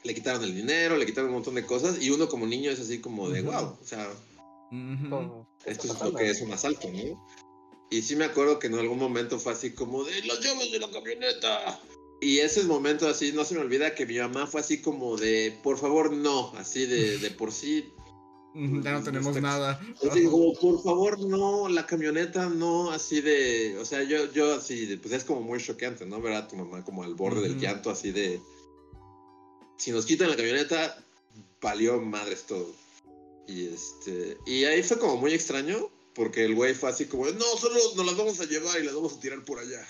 le 0.04 0.14
quitaron 0.14 0.44
el 0.44 0.54
dinero, 0.54 0.96
le 0.96 1.04
quitaron 1.04 1.28
un 1.30 1.34
montón 1.36 1.56
de 1.56 1.66
cosas 1.66 2.00
y 2.00 2.10
uno 2.10 2.28
como 2.28 2.46
niño 2.46 2.70
es 2.70 2.80
así 2.80 2.98
como 3.00 3.28
de 3.28 3.42
wow, 3.42 3.76
o 3.80 3.84
sea, 3.84 4.08
Ujú. 4.70 5.10
Como, 5.10 5.48
¿qué 5.64 5.70
esto 5.72 5.82
es 5.82 5.88
lo 5.88 5.94
pasando? 5.94 6.18
que 6.18 6.30
es 6.30 6.40
un 6.40 6.52
asalto, 6.52 6.88
¿no? 6.90 7.26
Y 7.90 8.02
sí 8.02 8.14
me 8.16 8.26
acuerdo 8.26 8.58
que 8.58 8.68
en 8.68 8.74
algún 8.74 8.98
momento 8.98 9.38
fue 9.38 9.52
así 9.52 9.72
como 9.72 10.04
de 10.04 10.22
las 10.24 10.40
llaves 10.40 10.70
de 10.70 10.78
la 10.78 10.90
camioneta. 10.90 11.80
Y 12.20 12.38
ese 12.38 12.64
momento 12.64 13.08
así, 13.08 13.32
no 13.32 13.44
se 13.44 13.54
me 13.54 13.60
olvida 13.60 13.94
que 13.94 14.04
mi 14.06 14.18
mamá 14.18 14.46
fue 14.46 14.60
así 14.60 14.80
como 14.82 15.16
de, 15.16 15.56
por 15.62 15.78
favor, 15.78 16.12
no, 16.12 16.52
así 16.56 16.86
de, 16.86 17.18
de 17.18 17.30
por 17.30 17.52
sí. 17.52 17.92
Ya 18.54 18.92
no 18.92 19.04
tenemos 19.04 19.40
nada. 19.40 19.80
Así 20.10 20.24
como, 20.24 20.52
por 20.54 20.82
favor, 20.82 21.20
no, 21.20 21.68
la 21.68 21.86
camioneta 21.86 22.48
no, 22.48 22.90
así 22.90 23.20
de, 23.20 23.78
o 23.78 23.84
sea, 23.84 24.02
yo, 24.02 24.32
yo 24.32 24.54
así, 24.54 24.86
de, 24.86 24.98
pues 24.98 25.14
es 25.14 25.22
como 25.22 25.42
muy 25.42 25.60
choqueante, 25.60 26.06
¿no? 26.06 26.20
Ver 26.20 26.34
a 26.34 26.48
tu 26.48 26.56
mamá 26.56 26.84
como 26.84 27.04
al 27.04 27.14
borde 27.14 27.42
del 27.42 27.60
llanto, 27.60 27.90
así 27.90 28.10
de, 28.10 28.40
si 29.76 29.92
nos 29.92 30.04
quitan 30.04 30.30
la 30.30 30.36
camioneta, 30.36 30.98
valió 31.60 32.00
madres 32.00 32.46
todo. 32.46 32.72
Y 33.46 33.68
este, 33.68 34.36
y 34.44 34.64
ahí 34.64 34.82
fue 34.82 34.98
como 34.98 35.18
muy 35.18 35.34
extraño, 35.34 35.88
porque 36.14 36.44
el 36.44 36.56
güey 36.56 36.74
fue 36.74 36.90
así 36.90 37.06
como, 37.06 37.26
no, 37.26 37.44
solo 37.58 37.76
nos 37.94 38.06
las 38.06 38.16
vamos 38.16 38.40
a 38.40 38.44
llevar 38.44 38.80
y 38.80 38.84
las 38.84 38.94
vamos 38.94 39.14
a 39.14 39.20
tirar 39.20 39.44
por 39.44 39.60
allá. 39.60 39.86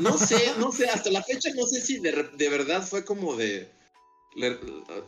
No 0.00 0.18
sé, 0.18 0.52
no 0.58 0.72
sé, 0.72 0.88
hasta 0.88 1.10
la 1.10 1.22
fecha 1.22 1.50
no 1.54 1.66
sé 1.66 1.80
si 1.80 1.98
de, 1.98 2.10
de 2.36 2.48
verdad 2.48 2.86
fue 2.86 3.04
como 3.04 3.36
de, 3.36 3.68
le- 4.34 4.58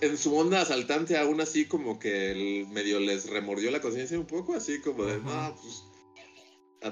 en 0.01 0.17
su 0.19 0.37
onda 0.37 0.61
asaltante 0.61 1.17
aún 1.19 1.41
así 1.41 1.67
como 1.67 1.99
que 1.99 2.31
el 2.31 2.67
medio 2.69 3.01
les 3.01 3.29
remordió 3.29 3.71
la 3.71 3.81
conciencia 3.81 4.19
un 4.19 4.27
poco, 4.27 4.55
así 4.55 4.81
como 4.81 5.05
de, 5.05 5.15
Ajá. 5.17 5.49
no, 5.51 5.57
pues, 5.61 5.83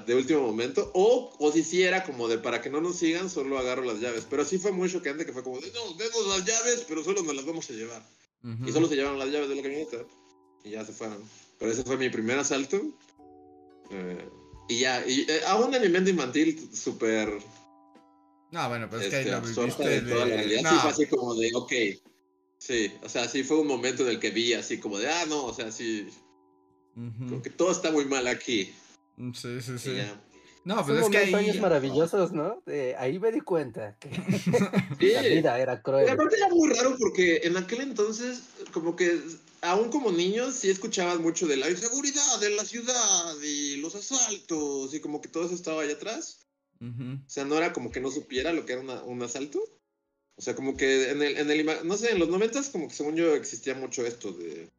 de 0.05 0.15
último 0.15 0.41
momento, 0.41 0.91
o, 0.93 1.33
o 1.39 1.51
si 1.51 1.63
sí 1.63 1.81
era 1.83 2.03
como 2.03 2.27
de, 2.27 2.37
para 2.39 2.61
que 2.61 2.69
no 2.69 2.81
nos 2.81 2.97
sigan, 2.97 3.29
solo 3.29 3.57
agarro 3.57 3.83
las 3.85 3.99
llaves, 4.01 4.27
pero 4.29 4.43
sí 4.43 4.57
fue 4.57 4.71
muy 4.73 4.91
chocante 4.91 5.25
que 5.25 5.31
fue 5.31 5.43
como 5.43 5.59
de, 5.61 5.71
no, 5.71 5.93
denos 5.93 6.27
las 6.27 6.43
llaves, 6.45 6.83
pero 6.87 7.03
solo 7.03 7.23
nos 7.23 7.35
las 7.35 7.45
vamos 7.45 7.69
a 7.69 7.73
llevar. 7.73 8.03
Ujú. 8.43 8.67
Y 8.67 8.71
solo 8.73 8.87
se 8.87 8.95
llevaron 8.95 9.17
las 9.17 9.29
llaves 9.29 9.47
de 9.49 9.55
la 9.55 9.61
camioneta 9.61 9.97
y 10.63 10.71
ya 10.71 10.85
se 10.85 10.91
fueron. 10.91 11.23
Pero 11.57 11.71
ese 11.71 11.83
fue 11.83 11.95
mi 11.97 12.09
primer 12.09 12.37
asalto. 12.37 12.81
eh, 13.89 14.29
y 14.67 14.79
ya, 14.79 15.05
y 15.07 15.21
eh, 15.29 15.41
aún 15.47 15.73
en 15.73 15.91
mente 15.91 16.11
infantil, 16.11 16.69
súper 16.73 17.29
No, 18.51 18.69
bueno, 18.69 18.89
pues 18.89 19.03
es 19.03 19.09
que 19.09 19.15
ahí 19.17 19.21
este, 19.23 19.31
lo 19.31 19.41
viviste 19.41 19.89
de 19.89 20.01
toda 20.01 20.25
la 20.25 20.35
realidad. 20.35 20.61
No, 20.63 20.69
Sí, 20.69 20.75
fue 20.79 20.89
así 20.91 21.05
como 21.07 21.35
de, 21.35 21.51
ok. 21.53 21.73
Sí, 22.59 22.91
o 23.03 23.09
sea, 23.09 23.27
sí 23.27 23.43
fue 23.43 23.59
un 23.59 23.67
momento 23.67 24.03
en 24.03 24.09
el 24.09 24.19
que 24.19 24.31
vi 24.31 24.53
así 24.53 24.79
como 24.79 24.97
de, 24.97 25.09
ah, 25.09 25.25
no, 25.27 25.45
o 25.45 25.53
sea, 25.53 25.71
sí, 25.71 26.09
ujú. 26.95 27.27
como 27.29 27.41
que 27.41 27.49
todo 27.51 27.71
está 27.71 27.91
muy 27.91 28.05
mal 28.05 28.27
aquí. 28.27 28.73
Mm, 29.17 29.31
Sí, 29.33 29.61
sí, 29.61 29.73
Y 29.73 29.77
sí. 29.79 29.95
ya. 29.95 30.21
No, 30.67 30.75
Son 30.77 30.85
pues 30.87 30.97
es 30.99 31.03
que 31.05 31.09
momentos 31.17 31.39
ahí... 31.39 31.45
años 31.49 31.61
maravillosos, 31.61 32.31
¿no? 32.33 32.61
Ahí 32.97 33.19
me 33.19 33.31
di 33.31 33.39
cuenta 33.41 33.95
que 33.99 34.09
Sí. 34.99 35.11
la 35.13 35.21
vida 35.21 35.59
era 35.59 35.75
Y 35.75 35.81
cruel. 35.81 36.09
aparte 36.09 36.35
era 36.35 36.49
muy 36.49 36.69
raro 36.73 36.95
porque 36.99 37.41
en 37.43 37.55
aquel 37.55 37.81
entonces, 37.81 38.41
como 38.73 38.95
que 38.97 39.17
aún 39.61 39.89
como 39.89 40.11
niños, 40.11 40.55
sí 40.55 40.69
escuchaban 40.69 41.21
mucho 41.21 41.47
de 41.47 41.55
la 41.57 41.69
inseguridad 41.69 42.39
de 42.41 42.49
la 42.49 42.65
ciudad 42.65 43.33
y 43.43 43.77
los 43.77 43.95
asaltos 43.95 44.93
y 44.93 44.99
como 44.99 45.21
que 45.21 45.29
todo 45.29 45.45
eso 45.45 45.55
estaba 45.55 45.83
allá 45.83 45.93
atrás. 45.93 46.45
O 46.81 47.29
sea, 47.29 47.45
no 47.45 47.57
era 47.57 47.73
como 47.73 47.89
que 47.91 48.01
no 48.01 48.11
supiera 48.11 48.51
lo 48.53 48.65
que 48.65 48.73
era 48.73 48.81
una- 48.81 49.03
un 49.03 49.23
asalto. 49.23 49.59
O 50.35 50.41
sea, 50.41 50.53
como 50.53 50.77
que 50.77 51.09
en 51.11 51.21
el, 51.23 51.37
en 51.37 51.49
el, 51.49 51.65
no 51.87 51.97
sé, 51.97 52.11
en 52.11 52.19
los 52.19 52.29
noventas 52.29 52.69
como 52.69 52.87
que 52.87 52.93
según 52.93 53.15
yo 53.15 53.33
existía 53.35 53.73
mucho 53.73 54.05
esto 54.05 54.31
de, 54.33 54.69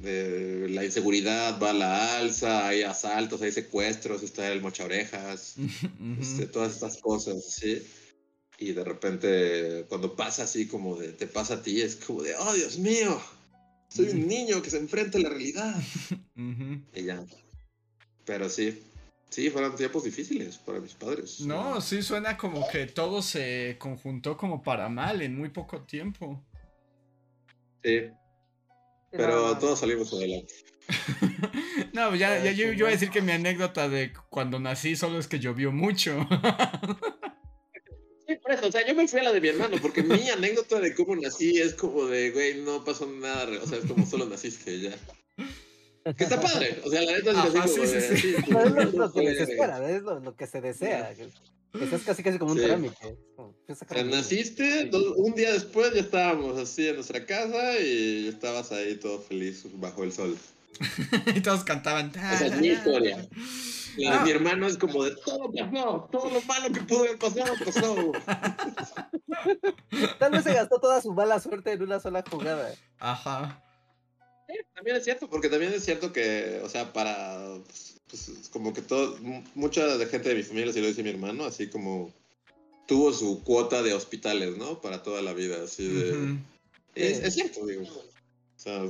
de 0.00 0.68
la 0.70 0.84
inseguridad 0.84 1.60
va 1.60 1.70
a 1.70 1.74
la 1.74 2.18
alza, 2.18 2.66
hay 2.66 2.82
asaltos, 2.82 3.42
hay 3.42 3.52
secuestros, 3.52 4.22
está 4.22 4.50
el 4.50 4.62
mocha 4.62 4.84
orejas, 4.84 5.56
Ujú. 5.58 6.20
este, 6.20 6.46
todas 6.46 6.72
estas 6.72 7.00
cosas, 7.00 7.44
¿sí? 7.44 7.86
Y 8.58 8.72
de 8.72 8.84
repente 8.84 9.86
cuando 9.88 10.16
pasa 10.16 10.44
así 10.44 10.66
como 10.66 10.96
de, 10.96 11.12
te 11.12 11.26
pasa 11.26 11.54
a 11.54 11.62
ti, 11.62 11.80
es 11.80 11.96
como 11.96 12.22
de, 12.22 12.34
oh 12.34 12.52
Dios 12.54 12.78
mío, 12.78 13.20
soy 13.88 14.08
un 14.10 14.26
niño 14.26 14.62
que 14.62 14.70
se 14.70 14.78
enfrenta 14.78 15.18
a 15.18 15.22
la 15.22 15.28
realidad. 15.30 15.74
Y 16.94 17.04
ya. 17.04 17.22
Pero 18.24 18.48
sí, 18.48 18.82
sí, 19.28 19.50
fueron 19.50 19.76
tiempos 19.76 20.04
difíciles 20.04 20.56
para 20.58 20.80
mis 20.80 20.94
padres. 20.94 21.40
No, 21.40 21.80
sí 21.80 22.02
suena 22.02 22.36
como 22.36 22.66
que 22.66 22.86
todo 22.86 23.22
se 23.22 23.76
conjuntó 23.78 24.36
como 24.36 24.62
para 24.62 24.88
mal 24.88 25.20
en 25.22 25.36
muy 25.36 25.50
poco 25.50 25.82
tiempo. 25.84 26.44
Sí, 27.82 28.10
pero 29.10 29.58
todos 29.58 29.80
salimos 29.80 30.12
adelante. 30.12 30.54
no, 31.92 32.08
pues 32.08 32.20
ya, 32.20 32.42
ya 32.42 32.50
Ah, 32.50 32.52
yo, 32.52 32.66
yo 32.66 32.72
iba 32.72 32.88
a 32.88 32.92
decir 32.92 33.10
que 33.10 33.22
mi 33.22 33.32
anécdota 33.32 33.88
de 33.88 34.12
cuando 34.28 34.58
nací 34.58 34.96
solo 34.96 35.18
es 35.18 35.28
que 35.28 35.38
llovió 35.38 35.72
mucho. 35.72 36.26
Sí, 38.26 38.36
por 38.36 38.52
eso, 38.52 38.68
o 38.68 38.72
sea, 38.72 38.86
yo 38.86 38.94
me 38.94 39.08
fui 39.08 39.20
a 39.20 39.24
la 39.24 39.32
de 39.32 39.40
mi 39.40 39.48
hermano, 39.48 39.76
porque 39.82 40.02
mi 40.04 40.30
anécdota 40.30 40.78
de 40.78 40.94
cómo 40.94 41.16
nací 41.16 41.58
es 41.58 41.74
como 41.74 42.06
de, 42.06 42.30
güey, 42.30 42.62
no 42.62 42.84
pasó 42.84 43.06
nada, 43.06 43.60
o 43.60 43.66
sea, 43.66 43.78
es 43.78 43.86
como 43.86 44.06
solo 44.06 44.26
naciste 44.26 44.80
ya. 44.80 44.96
Que 46.16 46.24
está 46.24 46.40
padre, 46.40 46.80
o 46.84 46.90
sea, 46.90 47.02
la 47.02 47.12
neta 47.12 47.30
es 47.32 47.36
Ajá, 47.36 47.48
así 47.48 47.58
como 47.58 47.86
sí, 47.86 47.92
de, 47.92 48.00
sí, 48.00 48.16
sí. 48.16 48.34
es 48.36 48.44
que 48.44 50.00
lo 50.22 50.36
que 50.36 50.46
se 50.46 50.60
desea. 50.60 51.12
Seas 51.88 52.02
casi 52.02 52.22
casi 52.22 52.38
como 52.38 52.52
un 52.52 52.58
Sí. 52.58 52.64
trámite. 52.66 52.96
es 53.08 53.16
como, 53.36 53.52
"Quiero 53.64 53.74
O 53.74 53.74
sacar 53.74 53.96
sea, 53.96 54.04
un 54.04 54.10
niño". 54.10 54.20
naciste, 54.22 54.84
do- 54.86 55.14
un 55.16 55.34
día 55.34 55.52
después 55.52 55.92
ya 55.94 56.00
estábamos 56.00 56.58
así 56.58 56.88
en 56.88 56.96
nuestra 56.96 57.24
casa 57.26 57.78
y 57.78 58.28
estabas 58.28 58.72
ahí 58.72 58.96
todo 58.96 59.20
feliz 59.20 59.64
bajo 59.74 60.04
el 60.04 60.12
sol. 60.12 60.36
y 61.36 61.40
todos 61.42 61.62
cantaban. 61.64 62.10
Esa 62.10 62.46
es 62.46 62.56
mi 62.60 62.68
historia. 62.68 63.28
La 63.96 64.10
de 64.12 64.16
No. 64.18 64.24
mi 64.24 64.30
hermano 64.30 64.66
es 64.66 64.78
como 64.78 65.04
de 65.04 65.14
todo 65.16 65.52
pasó, 65.52 66.08
todo 66.10 66.30
lo 66.30 66.40
malo 66.42 66.72
que 66.72 66.80
pudo 66.82 67.00
haber 67.00 67.18
pasado, 67.18 67.54
pasó. 67.64 68.12
Tal 70.18 70.32
vez 70.32 70.44
se 70.44 70.54
gastó 70.54 70.80
toda 70.80 71.00
su 71.00 71.12
mala 71.12 71.40
suerte 71.40 71.72
en 71.72 71.82
una 71.82 72.00
sola 72.00 72.24
jugada. 72.28 72.72
Ajá. 72.98 73.62
Sí, 74.48 74.54
también 74.74 74.96
es 74.96 75.04
cierto, 75.04 75.28
porque 75.28 75.48
también 75.48 75.72
es 75.72 75.84
cierto 75.84 76.12
que, 76.12 76.60
o 76.64 76.68
sea, 76.68 76.92
para, 76.92 77.38
pues, 77.66 77.89
pues, 78.10 78.30
como 78.52 78.72
que 78.74 78.82
todo, 78.82 79.16
mu- 79.20 79.42
mucha 79.54 79.96
de 79.96 80.06
gente 80.06 80.28
de 80.30 80.34
mi 80.34 80.42
familia, 80.42 80.72
si 80.72 80.80
lo 80.80 80.88
dice 80.88 81.02
mi 81.02 81.10
hermano, 81.10 81.44
así 81.44 81.68
como 81.68 82.12
tuvo 82.86 83.12
su 83.12 83.42
cuota 83.44 83.82
de 83.82 83.94
hospitales, 83.94 84.56
¿no? 84.56 84.80
Para 84.80 85.02
toda 85.02 85.22
la 85.22 85.32
vida, 85.32 85.62
así 85.62 85.86
de... 85.86 86.12
Ujú. 86.12 86.38
es, 86.94 87.18
Sí. 87.18 87.22
es 87.24 87.34
cierto, 87.34 87.66
digo. 87.66 87.82
O 87.84 88.62
sea, 88.62 88.84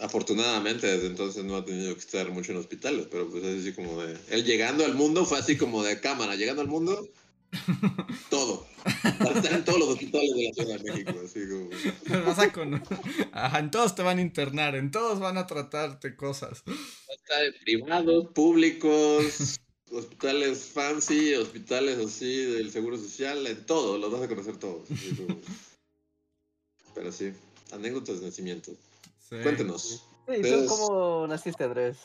afortunadamente 0.00 0.86
desde 0.86 1.06
entonces 1.06 1.44
no 1.44 1.56
ha 1.56 1.64
tenido 1.64 1.94
que 1.94 2.00
estar 2.00 2.30
mucho 2.30 2.52
en 2.52 2.58
hospitales, 2.58 3.06
pero 3.10 3.28
pues 3.30 3.42
es 3.44 3.60
así 3.62 3.72
como 3.72 4.02
de... 4.02 4.16
Él 4.30 4.44
llegando 4.44 4.84
al 4.84 4.94
mundo 4.94 5.24
fue 5.24 5.38
así 5.38 5.56
como 5.56 5.82
de 5.82 6.00
cámara, 6.00 6.36
llegando 6.36 6.62
al 6.62 6.68
mundo, 6.68 7.08
todo. 8.30 8.66
En 9.50 9.64
todos 9.64 9.78
los 9.78 9.88
hospitales 9.88 10.34
de 10.34 10.44
la 10.48 10.52
Ciudad 10.54 10.80
de 10.80 10.90
México, 10.92 11.12
así 11.24 11.40
como... 11.48 11.70
Los 12.16 12.26
vas 12.26 12.38
a 12.38 12.52
con- 12.52 12.82
Ajá, 13.32 13.58
en 13.58 13.70
todos 13.70 13.94
te 13.94 14.02
van 14.02 14.18
a 14.18 14.22
internar, 14.22 14.74
en 14.76 14.90
todos 14.90 15.18
van 15.20 15.36
a 15.38 15.46
tratarte 15.46 16.16
cosas. 16.16 16.62
Está 17.08 17.44
en 17.44 17.54
privados, 17.64 18.28
públicos, 18.28 19.58
hospitales 19.90 20.70
fancy, 20.72 21.34
hospitales 21.34 21.98
así 21.98 22.44
del 22.44 22.70
Seguro 22.70 22.96
Social, 22.96 23.46
en 23.46 23.64
todo, 23.66 23.98
los 23.98 24.10
vas 24.12 24.22
a 24.22 24.28
conocer 24.28 24.56
todos. 24.56 24.90
así 24.90 25.14
como- 25.16 25.38
Pero 26.94 27.12
sí. 27.12 27.32
anécdotas 27.72 28.20
de 28.20 28.26
nacimiento. 28.26 28.72
Sí. 29.28 29.36
Cuéntenos. 29.42 30.04
Sí, 30.26 30.42
¿tú 30.42 30.66
cómo 30.68 31.26
naciste, 31.26 31.64
Andrés? 31.64 31.96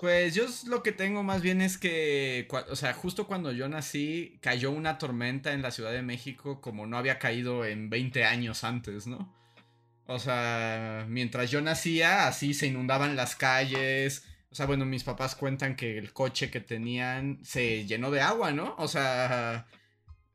Pues 0.00 0.34
yo 0.34 0.46
lo 0.68 0.84
que 0.84 0.92
tengo 0.92 1.24
más 1.24 1.42
bien 1.42 1.60
es 1.60 1.76
que, 1.76 2.46
o 2.70 2.76
sea, 2.76 2.92
justo 2.94 3.26
cuando 3.26 3.50
yo 3.50 3.68
nací, 3.68 4.38
cayó 4.40 4.70
una 4.70 4.96
tormenta 4.96 5.52
en 5.52 5.60
la 5.60 5.72
Ciudad 5.72 5.90
de 5.90 6.02
México 6.02 6.60
como 6.60 6.86
no 6.86 6.96
había 6.96 7.18
caído 7.18 7.64
en 7.64 7.90
20 7.90 8.24
años 8.24 8.62
antes, 8.62 9.08
¿no? 9.08 9.34
O 10.06 10.20
sea, 10.20 11.04
mientras 11.08 11.50
yo 11.50 11.60
nacía, 11.60 12.28
así 12.28 12.54
se 12.54 12.68
inundaban 12.68 13.16
las 13.16 13.34
calles. 13.34 14.24
O 14.50 14.54
sea, 14.54 14.66
bueno, 14.66 14.84
mis 14.86 15.02
papás 15.04 15.34
cuentan 15.34 15.74
que 15.76 15.98
el 15.98 16.12
coche 16.12 16.50
que 16.50 16.60
tenían 16.60 17.40
se 17.44 17.84
llenó 17.84 18.12
de 18.12 18.20
agua, 18.20 18.52
¿no? 18.52 18.76
O 18.78 18.86
sea, 18.86 19.66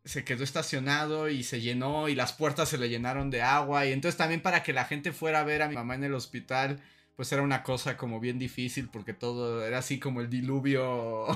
se 0.04 0.26
quedó 0.26 0.44
estacionado 0.44 1.30
y 1.30 1.44
se 1.44 1.62
llenó 1.62 2.10
y 2.10 2.16
las 2.16 2.34
puertas 2.34 2.70
se 2.70 2.78
le 2.78 2.90
llenaron 2.90 3.30
de 3.32 3.42
agua. 3.42 3.86
Y 3.86 3.94
entonces 3.94 4.18
también 4.18 4.42
para 4.42 4.62
que 4.62 4.74
la 4.74 4.86
gente 4.86 5.14
fuera 5.14 5.40
a 5.40 5.44
ver 5.46 5.62
a 5.62 5.70
mi 5.70 5.76
mamá 5.76 5.96
en 5.96 6.04
el 6.04 6.14
hospital, 6.14 6.82
pues 7.16 7.32
era 7.32 7.42
una 7.42 7.64
cosa 7.64 7.98
como 7.98 8.20
bien 8.20 8.40
difícil 8.40 8.90
porque 8.90 9.14
todo 9.14 9.64
era 9.66 9.80
así 9.80 10.00
como 10.00 10.22
el 10.22 10.30
diluvio. 10.30 11.28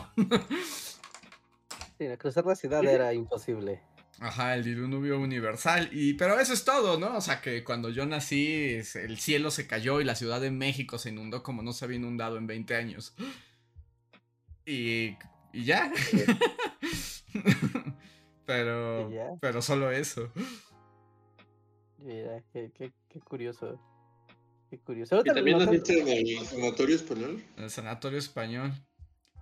Sí, 1.98 2.06
cruzar 2.20 2.46
la 2.46 2.56
ciudad 2.56 2.86
era 2.86 3.14
imposible. 3.14 3.82
Ajá, 4.20 4.56
el 4.56 4.64
diluvio 4.64 5.20
universal. 5.20 5.90
Y, 5.92 6.14
pero 6.14 6.40
eso 6.40 6.54
es 6.54 6.64
todo, 6.66 7.00
¿no? 7.00 7.18
O 7.18 7.22
sea 7.22 7.42
que 7.42 7.64
cuando 7.64 7.90
yo 7.90 8.06
nací, 8.06 8.82
el 8.96 9.18
cielo 9.18 9.52
se 9.52 9.68
cayó 9.68 10.02
y 10.02 10.04
la 10.04 10.16
Ciudad 10.16 10.42
de 10.42 10.52
México 10.52 10.98
se 10.98 11.10
inundó 11.10 11.44
como 11.44 11.62
no 11.62 11.74
se 11.74 11.86
había 11.86 11.98
inundado 11.98 12.38
en 12.38 12.48
20 12.48 12.76
años. 12.76 13.16
Y, 14.66 15.18
y 15.54 15.66
ya. 15.66 15.92
pero, 18.46 19.10
Y 19.10 19.16
ya. 19.16 19.30
pero 19.40 19.62
solo 19.62 19.92
eso. 19.92 20.32
Mira, 22.00 22.44
qué, 22.54 22.72
qué, 22.76 22.92
qué 23.10 23.20
curioso. 23.20 23.80
Qué 24.70 24.80
curioso. 24.80 25.22
¿Y 25.24 25.30
también 25.34 25.58
no 25.58 25.66
sé- 25.66 25.72
naciste 25.78 26.00
en 26.02 26.38
el 26.40 26.46
sanatorio 26.46 26.96
español? 26.96 27.44
En 27.58 27.64
el 27.64 27.70
sanatorio 27.70 28.20
español. 28.20 28.74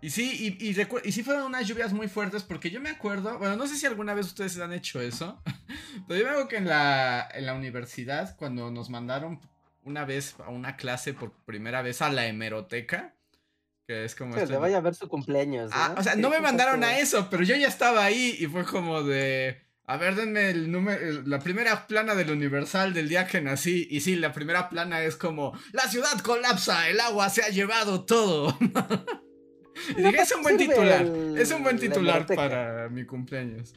Y 0.01 0.09
sí, 0.11 0.57
y, 0.59 0.67
y, 0.69 0.75
y 1.03 1.11
sí 1.11 1.23
fueron 1.23 1.43
unas 1.43 1.67
lluvias 1.67 1.91
muy 1.93 2.07
fuertes 2.07 2.43
porque 2.43 2.69
yo 2.69 2.79
me 2.79 2.89
acuerdo, 2.89 3.39
bueno, 3.39 3.55
no 3.55 3.65
sé 3.65 3.75
si 3.75 3.85
alguna 3.87 4.13
vez 4.13 4.27
ustedes 4.27 4.59
han 4.59 4.73
hecho 4.73 5.01
eso, 5.01 5.41
pero 6.07 6.19
yo 6.19 6.25
me 6.25 6.31
acuerdo 6.31 6.47
que 6.49 6.57
en 6.57 6.67
la, 6.67 7.27
en 7.33 7.45
la 7.45 7.53
universidad, 7.55 8.35
cuando 8.37 8.69
nos 8.69 8.89
mandaron 8.89 9.39
una 9.83 10.05
vez 10.05 10.35
a 10.45 10.49
una 10.49 10.75
clase 10.75 11.13
por 11.13 11.31
primera 11.45 11.81
vez 11.81 12.01
a 12.01 12.09
la 12.11 12.27
hemeroteca, 12.27 13.15
que 13.87 14.03
es 14.05 14.13
como... 14.15 14.35
que 14.35 14.41
este- 14.41 14.53
le 14.53 14.59
vaya 14.59 14.77
a 14.77 14.81
ver 14.81 14.93
su 14.95 15.07
cumpleaños. 15.07 15.71
Ah, 15.73 15.95
o 15.97 16.03
sea, 16.03 16.13
Sí, 16.13 16.21
no 16.21 16.29
me 16.29 16.39
mandaron 16.39 16.83
a 16.83 16.99
eso, 16.99 17.27
pero 17.29 17.43
yo 17.43 17.55
ya 17.55 17.67
estaba 17.67 18.03
ahí 18.03 18.35
y 18.39 18.45
fue 18.47 18.63
como 18.65 19.01
de... 19.01 19.61
A 19.87 19.97
ver, 19.97 20.15
denme 20.15 20.49
el 20.49 20.71
número, 20.71 21.21
la 21.25 21.39
primera 21.39 21.85
plana 21.85 22.15
del 22.15 22.31
Universal 22.31 22.93
del 22.93 23.07
día 23.07 23.27
que 23.27 23.39
nací. 23.41 23.87
Y 23.91 24.01
sí, 24.01 24.15
la 24.15 24.33
primera 24.33 24.67
plana 24.69 25.03
es 25.03 25.15
como, 25.15 25.53
la 25.73 25.83
ciudad 25.83 26.19
colapsa, 26.23 26.89
el 26.89 26.99
agua 26.99 27.29
se 27.29 27.43
ha 27.43 27.49
llevado 27.49 28.03
todo. 28.03 28.57
y 29.97 30.01
dije, 30.01 30.21
es 30.21 30.31
un 30.35 30.41
buen 30.41 30.57
titular, 30.57 31.01
el- 31.01 31.37
es 31.37 31.51
un 31.51 31.61
buen 31.63 31.75
la 31.75 31.81
titular 31.81 32.25
para 32.25 32.89
mi 32.89 33.05
cumpleaños. 33.05 33.73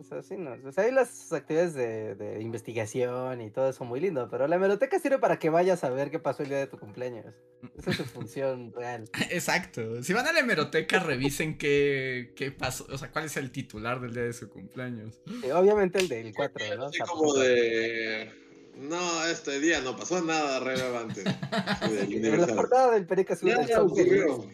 O 0.00 0.04
sea, 0.04 0.22
sí, 0.22 0.36
no. 0.38 0.56
O 0.66 0.72
sea, 0.72 0.84
hay 0.84 0.92
las 0.92 1.30
actividades 1.30 1.74
de, 1.74 2.14
de 2.14 2.40
investigación 2.40 3.42
y 3.42 3.50
todo 3.50 3.68
eso 3.68 3.84
muy 3.84 4.00
lindo, 4.00 4.28
pero 4.30 4.48
la 4.48 4.56
hemeroteca 4.56 4.98
sirve 4.98 5.18
para 5.18 5.38
que 5.38 5.50
vayas 5.50 5.84
a 5.84 5.90
ver 5.90 6.10
qué 6.10 6.18
pasó 6.18 6.42
el 6.42 6.48
día 6.48 6.58
de 6.58 6.66
tu 6.66 6.78
cumpleaños. 6.78 7.34
Esa 7.76 7.90
es 7.90 7.96
su 7.98 8.04
función 8.04 8.72
real. 8.72 9.10
Exacto. 9.30 10.02
Si 10.02 10.14
van 10.14 10.26
a 10.26 10.32
la 10.32 10.40
hemeroteca, 10.40 11.00
revisen 11.00 11.58
qué, 11.58 12.32
qué 12.34 12.50
pasó, 12.50 12.86
o 12.90 12.96
sea, 12.96 13.10
cuál 13.10 13.26
es 13.26 13.36
el 13.36 13.50
titular 13.50 14.00
del 14.00 14.14
día 14.14 14.22
de 14.22 14.32
su 14.32 14.48
cumpleaños. 14.48 15.20
Obviamente 15.52 15.98
el 15.98 16.08
del 16.08 16.34
4, 16.34 16.76
¿no? 16.76 16.84
O 16.84 16.86
Así 16.88 16.96
sea, 16.96 17.06
como 17.06 17.34
pues, 17.34 17.46
de... 17.46 18.32
No, 18.76 19.26
este 19.26 19.60
día 19.60 19.82
no 19.82 19.94
pasó 19.96 20.22
nada 20.22 20.60
relevante. 20.60 21.24
La 22.40 22.46
portada 22.54 22.92
del 22.92 23.06
Perica 23.06 23.36
ocurrió. 23.82 24.48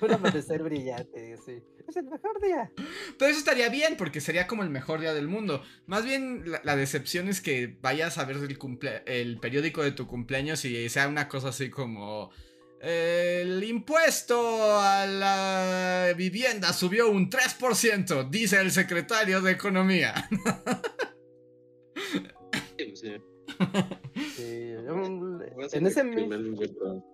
Un 0.00 0.12
amanecer 0.12 0.62
brillante, 0.62 1.36
sí. 1.44 1.62
Es 1.88 1.96
el 1.96 2.04
mejor 2.04 2.40
día. 2.40 2.72
Pero 3.18 3.30
eso 3.30 3.38
estaría 3.38 3.68
bien, 3.68 3.96
porque 3.96 4.20
sería 4.20 4.46
como 4.46 4.62
el 4.62 4.70
mejor 4.70 5.00
día 5.00 5.14
del 5.14 5.28
mundo. 5.28 5.62
Más 5.86 6.04
bien, 6.04 6.50
la, 6.50 6.60
la 6.64 6.76
decepción 6.76 7.28
es 7.28 7.40
que 7.40 7.76
vayas 7.80 8.18
a 8.18 8.24
ver 8.24 8.36
el, 8.36 8.58
cumple 8.58 9.02
el 9.06 9.38
periódico 9.38 9.82
de 9.82 9.92
tu 9.92 10.06
cumpleaños 10.06 10.64
y 10.64 10.88
sea 10.88 11.08
una 11.08 11.28
cosa 11.28 11.48
así 11.48 11.70
como... 11.70 12.30
El 12.78 13.64
impuesto 13.64 14.78
a 14.78 15.06
la 15.06 16.12
vivienda 16.16 16.72
subió 16.74 17.10
un 17.10 17.30
3%, 17.30 18.28
dice 18.28 18.60
el 18.60 18.70
secretario 18.70 19.40
de 19.40 19.52
Economía. 19.52 20.28
Sí, 22.76 23.14
en, 25.72 25.86
ese, 25.86 26.02
virtual. 26.04 27.04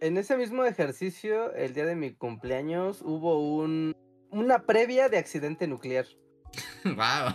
en 0.00 0.16
ese 0.16 0.36
mismo 0.36 0.64
ejercicio, 0.64 1.52
el 1.54 1.74
día 1.74 1.84
de 1.84 1.94
mi 1.94 2.14
cumpleaños, 2.14 3.02
hubo 3.02 3.56
un, 3.56 3.94
una 4.30 4.62
previa 4.62 5.08
de 5.08 5.18
accidente 5.18 5.66
nuclear. 5.66 6.06
wow. 6.84 7.34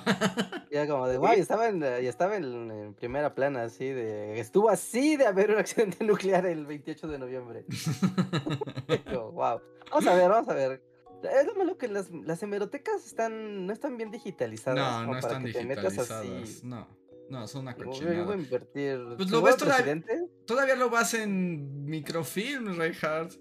Y 0.71 0.75
era 0.75 0.87
como 0.87 1.07
de, 1.07 1.17
guay, 1.17 1.39
estaba, 1.39 1.67
en, 1.67 1.83
y 1.83 2.07
estaba 2.07 2.35
en, 2.35 2.71
en 2.71 2.93
primera 2.95 3.35
plana, 3.35 3.63
así 3.63 3.85
de... 3.85 4.39
Estuvo 4.39 4.69
así 4.69 5.15
de 5.17 5.27
haber 5.27 5.51
un 5.51 5.57
accidente 5.59 6.03
nuclear 6.05 6.45
el 6.45 6.65
28 6.65 7.07
de 7.07 7.19
noviembre. 7.19 7.65
wow. 9.13 9.61
Vamos 9.91 10.07
a 10.07 10.15
ver, 10.15 10.29
vamos 10.29 10.49
a 10.49 10.53
ver. 10.53 10.81
Es 11.23 11.45
lo 11.47 11.55
malo 11.55 11.77
que 11.77 11.87
las, 11.87 12.09
las 12.11 12.41
hemerotecas 12.43 13.05
están, 13.05 13.65
no 13.65 13.71
están 13.71 13.95
bien 13.95 14.11
digitalizadas. 14.11 14.77
No, 14.77 14.99
como 15.01 15.13
no 15.13 15.19
están 15.19 15.43
digitalizadas. 15.43 16.11
así. 16.11 16.61
No, 16.63 16.87
no, 17.29 17.47
son 17.47 17.61
una 17.61 17.75
cochinada. 17.75 18.23
voy 18.25 18.35
a 18.35 18.37
invertir. 18.37 18.99
Pues 19.15 19.29
lo 19.29 19.41
ves 19.41 19.55
todavía- 19.55 20.03
Todavía 20.45 20.75
lo 20.75 20.89
vas 20.89 21.13
en 21.13 21.85
microfilm, 21.85 22.75
Reinhardt. 22.77 23.35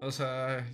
O 0.00 0.10
sea. 0.10 0.66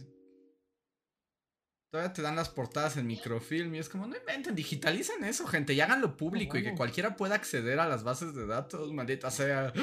Todavía 1.93 2.15
te 2.15 2.23
dan 2.23 2.37
las 2.37 2.49
portadas 2.49 2.97
en 2.97 3.07
microfilm 3.07 3.75
y 3.75 3.79
es 3.79 3.91
como, 3.91 4.07
no 4.07 4.17
inventen, 4.17 4.55
digitalicen 4.55 5.25
eso, 5.25 5.47
gente, 5.47 5.75
y 5.75 5.81
háganlo 5.83 6.17
público 6.17 6.57
y 6.57 6.63
que 6.63 6.75
cualquiera 6.75 7.17
pueda 7.17 7.35
acceder 7.35 7.79
a 7.79 7.87
las 7.87 8.03
bases 8.03 8.35
de 8.35 8.47
datos, 8.47 8.91
maldita 8.95 9.31
sea. 9.31 9.75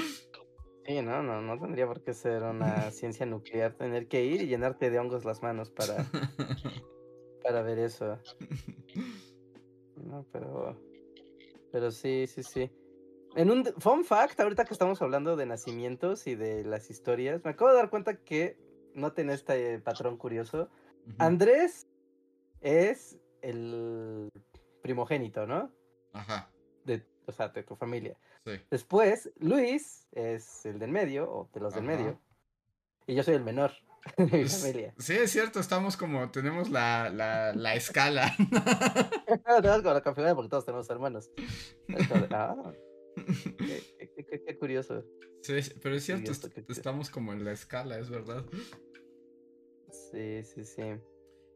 Sí, 0.87 1.03
no, 1.03 1.21
no, 1.21 1.39
no 1.39 1.59
tendría 1.59 1.85
por 1.85 2.01
qué 2.01 2.15
ser 2.15 2.41
una 2.41 2.89
ciencia 2.91 3.27
nuclear, 3.27 3.73
tener 3.73 4.07
que 4.07 4.25
ir 4.25 4.41
y 4.41 4.47
llenarte 4.47 4.89
de 4.89 4.97
hongos 4.97 5.23
las 5.23 5.43
manos 5.43 5.69
para, 5.69 5.97
para 7.43 7.61
ver 7.61 7.77
eso. 7.77 8.17
No, 9.95 10.25
pero. 10.31 10.81
Pero 11.71 11.91
sí, 11.91 12.25
sí, 12.25 12.41
sí. 12.41 12.71
En 13.35 13.51
un 13.51 13.63
fun 13.77 14.03
fact, 14.03 14.39
ahorita 14.39 14.65
que 14.65 14.73
estamos 14.73 14.99
hablando 15.03 15.35
de 15.35 15.45
nacimientos 15.45 16.25
y 16.25 16.33
de 16.33 16.63
las 16.63 16.89
historias, 16.89 17.43
me 17.43 17.51
acabo 17.51 17.69
de 17.69 17.77
dar 17.77 17.91
cuenta 17.91 18.23
que 18.23 18.57
noten 18.95 19.29
este 19.29 19.77
patrón 19.77 20.17
curioso. 20.17 20.71
Andrés 21.17 21.88
es 22.61 23.17
el 23.41 24.29
primogénito, 24.81 25.45
¿no? 25.47 25.71
Ajá, 26.13 26.51
De, 26.85 27.05
o 27.25 27.31
sea, 27.31 27.49
de 27.49 27.63
tu 27.63 27.75
familia. 27.75 28.17
sí. 28.45 28.51
Después, 28.71 29.31
Luis 29.37 30.07
es 30.11 30.65
el 30.65 30.79
del 30.79 30.91
medio, 30.91 31.31
o 31.31 31.49
de 31.53 31.59
los 31.59 31.73
del 31.73 31.87
Ajá. 31.87 31.97
medio. 31.97 32.21
Y 33.07 33.15
yo 33.15 33.23
soy 33.23 33.35
el 33.35 33.43
menor 33.43 33.71
de 34.17 34.25
mi 34.25 34.41
Es- 34.41 34.61
familia. 34.61 34.93
Sí, 34.97 35.13
es 35.13 35.31
cierto, 35.31 35.59
estamos 35.59 35.95
como, 35.97 36.29
tenemos 36.31 36.69
la, 36.69 37.09
la, 37.09 37.53
la 37.53 37.75
escala. 37.75 38.35
Tenemos 39.61 39.81
como 39.81 39.93
la 39.93 40.01
configuración 40.03 40.35
porque 40.35 40.49
todos 40.49 40.65
tenemos 40.65 40.89
hermanos. 40.89 41.29
Ah, 42.31 42.55
qué, 43.57 43.83
qué- 44.15 44.25
qué- 44.25 44.43
qué 44.45 44.57
curioso. 44.57 45.03
Sí, 45.43 45.53
pero 45.81 45.95
es 45.95 46.03
cierto, 46.03 46.31
curioso. 46.33 46.71
estamos 46.71 47.09
como 47.09 47.31
en 47.33 47.45
la 47.45 47.51
escala, 47.53 47.97
es 47.99 48.09
verdad. 48.09 48.43
Sí, 49.91 50.43
sí, 50.43 50.65
sí. 50.65 50.83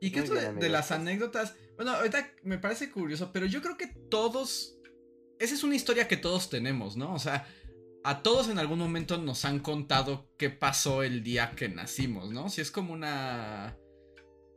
¿Y 0.03 0.11
qué 0.11 0.19
Muy 0.19 0.37
esto 0.37 0.53
de, 0.53 0.59
de 0.59 0.69
las 0.69 0.91
anécdotas? 0.91 1.55
Bueno, 1.77 1.91
ahorita 1.91 2.29
me 2.43 2.57
parece 2.57 2.91
curioso, 2.91 3.31
pero 3.31 3.45
yo 3.45 3.61
creo 3.61 3.77
que 3.77 3.87
todos. 3.87 4.77
Esa 5.39 5.55
es 5.55 5.63
una 5.63 5.75
historia 5.75 6.09
que 6.09 6.17
todos 6.17 6.49
tenemos, 6.49 6.97
¿no? 6.97 7.13
O 7.13 7.19
sea, 7.19 7.47
a 8.03 8.21
todos 8.21 8.49
en 8.49 8.59
algún 8.59 8.79
momento 8.79 9.17
nos 9.17 9.45
han 9.45 9.59
contado 9.59 10.29
qué 10.37 10.49
pasó 10.49 11.03
el 11.03 11.23
día 11.23 11.53
que 11.55 11.69
nacimos, 11.69 12.31
¿no? 12.31 12.49
Si 12.49 12.59
es 12.59 12.69
como 12.69 12.91
una. 12.91 13.77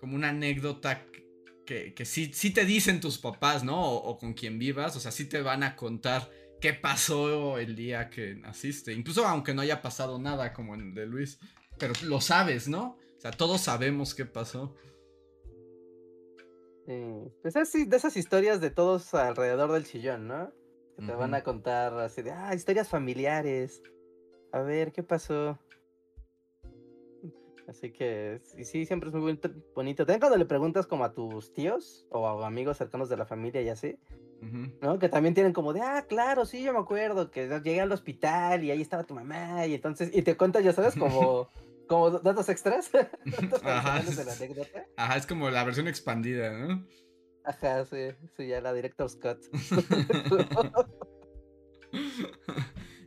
como 0.00 0.16
una 0.16 0.30
anécdota 0.30 1.06
que, 1.64 1.94
que 1.94 2.04
sí, 2.04 2.32
sí 2.34 2.50
te 2.50 2.64
dicen 2.64 3.00
tus 3.00 3.18
papás, 3.18 3.62
¿no? 3.62 3.80
O, 3.80 3.94
o 3.98 4.18
con 4.18 4.34
quien 4.34 4.58
vivas, 4.58 4.96
o 4.96 5.00
sea, 5.00 5.12
sí 5.12 5.26
te 5.26 5.42
van 5.42 5.62
a 5.62 5.76
contar 5.76 6.28
qué 6.60 6.72
pasó 6.72 7.58
el 7.58 7.76
día 7.76 8.10
que 8.10 8.34
naciste. 8.34 8.92
Incluso 8.92 9.24
aunque 9.24 9.54
no 9.54 9.62
haya 9.62 9.80
pasado 9.80 10.18
nada 10.18 10.52
como 10.52 10.74
en 10.74 10.88
el 10.88 10.94
de 10.94 11.06
Luis. 11.06 11.38
Pero 11.78 11.94
lo 12.02 12.20
sabes, 12.20 12.66
¿no? 12.66 12.98
O 13.16 13.20
sea, 13.20 13.30
todos 13.30 13.60
sabemos 13.60 14.12
qué 14.14 14.24
pasó. 14.24 14.74
Pues 17.42 17.56
así, 17.56 17.84
de 17.84 17.96
esas 17.96 18.16
historias 18.16 18.60
de 18.60 18.70
todos 18.70 19.12
alrededor 19.14 19.72
del 19.72 19.86
sillón, 19.86 20.28
¿no? 20.28 20.52
Que 20.96 21.04
te 21.04 21.12
van 21.12 21.34
a 21.34 21.42
contar 21.42 21.92
así 21.98 22.22
de, 22.22 22.30
ah, 22.30 22.54
historias 22.54 22.88
familiares. 22.88 23.82
A 24.52 24.60
ver, 24.60 24.92
¿qué 24.92 25.02
pasó? 25.02 25.58
Así 27.68 27.90
que, 27.90 28.40
sí, 28.44 28.64
sí, 28.64 28.86
siempre 28.86 29.08
es 29.08 29.14
muy 29.14 29.22
bonito. 29.22 29.50
bonito. 29.74 30.06
También 30.06 30.20
cuando 30.20 30.38
le 30.38 30.46
preguntas 30.46 30.86
como 30.86 31.04
a 31.04 31.12
tus 31.12 31.52
tíos 31.52 32.06
o 32.10 32.26
a 32.26 32.46
amigos 32.46 32.76
cercanos 32.78 33.08
de 33.08 33.16
la 33.16 33.26
familia 33.26 33.60
y 33.62 33.68
así. 33.68 33.98
¿no? 34.80 34.98
Que 34.98 35.08
también 35.08 35.34
tienen 35.34 35.52
como 35.52 35.72
de, 35.72 35.80
ah, 35.80 36.04
claro, 36.08 36.44
sí, 36.44 36.62
yo 36.62 36.72
me 36.72 36.78
acuerdo 36.78 37.30
que 37.30 37.48
llegué 37.48 37.80
al 37.80 37.92
hospital 37.92 38.62
y 38.62 38.70
ahí 38.70 38.80
estaba 38.80 39.04
tu 39.04 39.14
mamá 39.14 39.66
y 39.66 39.74
entonces, 39.74 40.10
y 40.12 40.22
te 40.22 40.36
cuentas, 40.36 40.62
ya 40.62 40.72
sabes, 40.72 40.94
como, 40.94 41.48
como 41.86 42.10
datos 42.10 42.48
extras, 42.48 42.90
datos 42.92 43.62
Ajá. 43.64 44.02
de 44.02 44.24
la 44.24 44.32
anécdota. 44.32 44.86
Ajá, 44.96 45.16
es 45.16 45.26
como 45.26 45.50
la 45.50 45.64
versión 45.64 45.88
expandida, 45.88 46.50
¿no? 46.52 46.86
Ajá, 47.44 47.84
sí, 47.84 48.08
sí, 48.36 48.48
ya 48.48 48.60
la 48.60 48.72
Director 48.72 49.08
Scott. 49.08 49.38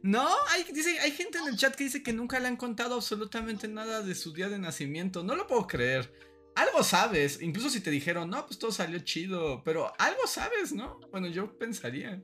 No, 0.01 0.27
hay, 0.47 0.63
dice, 0.73 0.97
hay 0.99 1.11
gente 1.11 1.39
en 1.39 1.47
el 1.47 1.57
chat 1.57 1.75
que 1.75 1.83
dice 1.83 2.01
que 2.01 2.13
nunca 2.13 2.39
le 2.39 2.47
han 2.47 2.55
contado 2.55 2.95
absolutamente 2.95 3.67
nada 3.67 4.01
de 4.01 4.15
su 4.15 4.31
día 4.31 4.47
de 4.47 4.57
nacimiento. 4.57 5.23
No 5.23 5.35
lo 5.35 5.45
puedo 5.45 5.67
creer. 5.67 6.11
Algo 6.55 6.83
sabes, 6.83 7.41
incluso 7.41 7.69
si 7.69 7.81
te 7.81 7.91
dijeron, 7.91 8.29
no, 8.29 8.45
pues 8.45 8.57
todo 8.59 8.71
salió 8.71 8.99
chido, 8.99 9.61
pero 9.63 9.91
algo 9.97 10.25
sabes, 10.25 10.73
¿no? 10.73 10.99
Bueno, 11.11 11.27
yo 11.27 11.57
pensaría. 11.57 12.21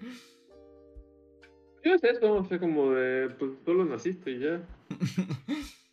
Yo 1.83 1.97
sé 1.99 2.09
eso, 2.11 2.43
fue 2.43 2.59
como 2.59 2.91
de, 2.91 3.29
pues 3.31 3.51
solo 3.65 3.85
naciste 3.85 4.31
y 4.31 4.39
ya. 4.39 4.61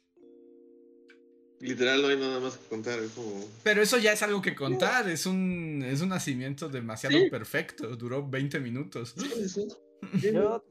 Literal 1.63 2.03
no 2.03 2.09
hay 2.09 2.17
nada 2.19 2.41
más 2.41 2.57
que 2.57 2.69
contar, 2.69 2.99
es 2.99 3.13
como... 3.13 3.45
Pero 3.63 3.83
eso 3.83 3.97
ya 3.99 4.13
es 4.13 4.23
algo 4.23 4.43
que 4.43 4.55
contar, 4.55 5.09
es 5.09 5.27
un, 5.27 5.83
es 5.87 6.01
un 6.01 6.09
nacimiento 6.09 6.69
demasiado 6.69 7.17
Sí. 7.17 7.31
perfecto, 7.31 7.97
duró 7.97 8.27
20 8.29 8.59
minutos. 8.61 9.15
Sí, 9.17 9.49
sí. 9.49 9.69
Yo, 10.33 10.65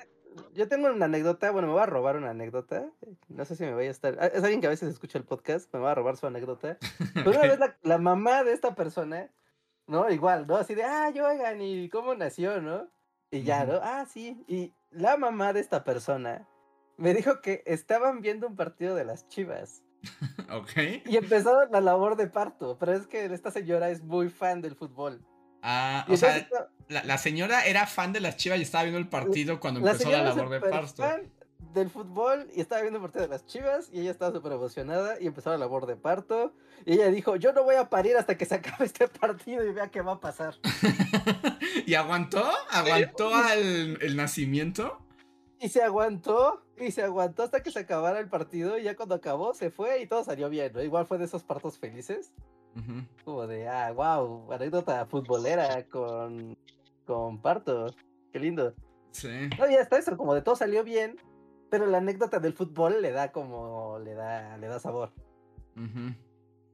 yo 0.54 0.68
tengo 0.68 0.90
una 0.90 1.06
anécdota, 1.06 1.52
bueno, 1.52 1.70
me 1.70 1.74
voy 1.74 1.82
a 1.84 1.86
robar 1.86 2.18
una 2.18 2.32
anécdota. 2.32 2.90
No 3.30 3.46
sé 3.46 3.56
si 3.56 3.64
me 3.64 3.74
vaya 3.74 3.88
a 3.88 3.92
estar. 3.92 4.32
Es 4.34 4.44
alguien 4.44 4.60
que 4.60 4.68
a 4.68 4.72
veces 4.72 4.90
escucha 4.90 5.18
el 5.18 5.24
podcast, 5.24 5.74
me 5.74 5.80
va 5.80 5.94
a 5.94 5.96
robar 5.96 6.18
su 6.18 6.28
anécdota. 6.28 6.78
Pero 7.14 7.30
una 7.32 7.42
vez 7.42 7.58
la, 7.60 7.78
la 7.84 7.98
mamá 7.98 8.44
de 8.44 8.52
esta 8.52 8.76
persona, 8.76 9.32
¿no? 9.88 10.10
Igual, 10.10 10.48
¿no? 10.48 10.58
Así 10.58 10.76
de, 10.76 10.84
ah, 10.84 11.10
yo, 11.12 11.26
oigan, 11.28 11.62
¿y 11.62 11.88
cómo 11.90 12.14
nació, 12.16 12.62
no? 12.62 12.90
Y 13.32 13.44
ya. 13.44 13.64
¿no? 13.66 13.80
Ah, 13.82 14.06
sí. 14.12 14.44
Y 14.48 14.74
la 14.92 15.16
mamá 15.16 15.54
de 15.54 15.62
esta 15.62 15.86
persona 15.86 16.46
me 16.98 17.14
dijo 17.14 17.42
que 17.42 17.64
estaban 17.66 18.22
viendo 18.22 18.48
un 18.48 18.58
partido 18.58 18.96
de 18.96 19.06
las 19.06 19.28
chivas. 19.30 19.82
Ok. 20.52 20.72
Y 21.06 21.16
empezaron 21.18 21.72
la 21.72 21.80
labor 21.80 22.16
de 22.18 22.28
parto. 22.28 22.78
Pero 22.80 22.94
es 22.94 23.08
que 23.08 23.26
esta 23.26 23.52
señora 23.52 23.90
es 23.90 24.04
muy 24.04 24.30
fan 24.30 24.62
del 24.62 24.76
fútbol. 24.76 25.22
Ah, 25.62 26.06
Y 26.08 26.14
o 26.14 26.18
sea, 26.18 26.48
la, 26.90 27.04
la 27.04 27.18
señora 27.18 27.66
era 27.66 27.88
fan 27.88 28.12
de 28.14 28.20
las 28.20 28.36
chivas 28.36 28.60
y 28.60 28.64
estaba 28.64 28.84
viendo 28.84 29.00
el 29.00 29.08
partido 29.08 29.60
cuando 29.60 29.80
empezó 29.80 30.12
la 30.12 30.24
labor 30.24 30.50
de 30.50 30.60
parto. 30.60 31.04
fan 31.04 31.32
del 31.74 31.90
fútbol 31.90 32.48
y 32.54 32.60
estaba 32.60 32.82
viendo 32.82 32.98
el 32.98 33.04
partido 33.04 33.22
de 33.24 33.30
las 33.30 33.46
chivas 33.46 33.88
y 33.94 34.02
ella 34.02 34.12
estaba 34.12 34.34
súper 34.36 34.52
emocionada 34.54 35.22
y 35.22 35.28
empezó 35.28 35.52
la 35.52 35.58
labor 35.58 35.86
de 35.86 35.96
parto 35.96 36.54
y 36.86 36.94
ella 36.96 37.08
dijo 37.08 37.38
yo 37.38 37.54
no 37.54 37.64
voy 37.64 37.76
a 37.76 37.88
parir 37.90 38.18
hasta 38.18 38.38
que 38.38 38.46
se 38.46 38.56
acabe 38.56 38.86
este 38.86 39.08
partido 39.08 39.64
y 39.64 39.72
vea 39.72 39.88
qué 39.90 40.02
va 40.02 40.14
a 40.14 40.20
pasar 40.20 40.56
¿Y 41.86 41.94
aguantó? 41.94 42.44
¿Aguantó 42.72 43.34
al 43.34 43.98
el 44.02 44.16
nacimiento? 44.18 45.00
Y 45.62 45.70
se 45.70 45.82
aguantó 45.82 46.62
y 46.78 46.92
se 46.92 47.04
aguantó 47.04 47.44
hasta 47.44 47.62
que 47.62 47.72
se 47.72 47.80
acabara 47.80 48.20
el 48.20 48.28
partido 48.28 48.78
y 48.78 48.84
ya 48.84 48.96
cuando 48.96 49.16
acabó 49.16 49.54
se 49.54 49.70
fue 49.70 50.02
y 50.02 50.08
todo 50.08 50.24
salió 50.24 50.50
bien 50.50 50.74
¿no? 50.74 50.82
igual 50.82 51.06
fue 51.06 51.18
de 51.18 51.26
esos 51.26 51.44
partos 51.44 51.78
felices 51.78 52.34
como 53.26 53.48
de 53.48 53.68
ah 53.68 53.92
wow 53.92 54.52
anécdota 54.52 55.06
futbolera 55.06 55.86
con 55.88 56.58
con 57.06 57.42
parto 57.42 57.94
qué 58.32 58.40
lindo 58.40 58.74
Sí. 59.12 59.50
No, 59.60 59.70
y 59.70 59.76
hasta 59.76 59.98
eso, 59.98 60.18
como 60.18 60.34
de 60.34 60.42
todo 60.42 60.56
salió 60.56 60.84
bien, 60.84 61.18
pero 61.70 61.86
la 61.86 62.00
anécdota 62.00 62.40
del 62.40 62.54
fútbol 62.54 63.02
le 63.02 63.12
da 63.12 63.32
como, 63.32 64.00
le 64.00 64.14
da, 64.14 64.58
le 64.58 64.68
da 64.68 64.80
sabor. 64.80 65.12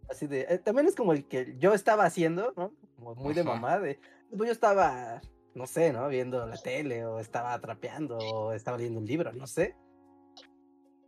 Así 0.10 0.28
de, 0.28 0.46
eh, 0.50 0.58
también 0.58 0.88
es 0.88 0.96
como 0.96 1.14
el 1.14 1.28
que 1.28 1.56
yo 1.60 1.74
estaba 1.74 2.06
haciendo, 2.06 2.54
¿no? 2.56 2.72
Como 2.96 3.16
muy 3.16 3.34
de 3.34 3.44
mamá, 3.44 3.80
de, 3.80 4.00
pues 4.36 4.48
yo 4.48 4.54
estaba, 4.54 5.22
no 5.58 5.68
sé, 5.68 5.92
¿no? 5.92 6.08
Viendo 6.08 6.46
la 6.46 6.56
tele, 6.58 7.04
o 7.06 7.20
estaba 7.20 7.60
trapeando, 7.60 8.18
o 8.18 8.54
estaba 8.54 8.78
leyendo 8.78 9.00
un 9.00 9.08
libro, 9.08 9.34
no 9.34 9.48
sé. 9.48 9.76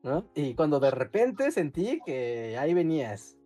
¿No? 0.01 0.29
Y 0.33 0.55
cuando 0.55 0.79
de 0.79 0.91
repente 0.91 1.51
sentí 1.51 1.99
que 2.05 2.57
ahí 2.57 2.73
venías. 2.73 3.37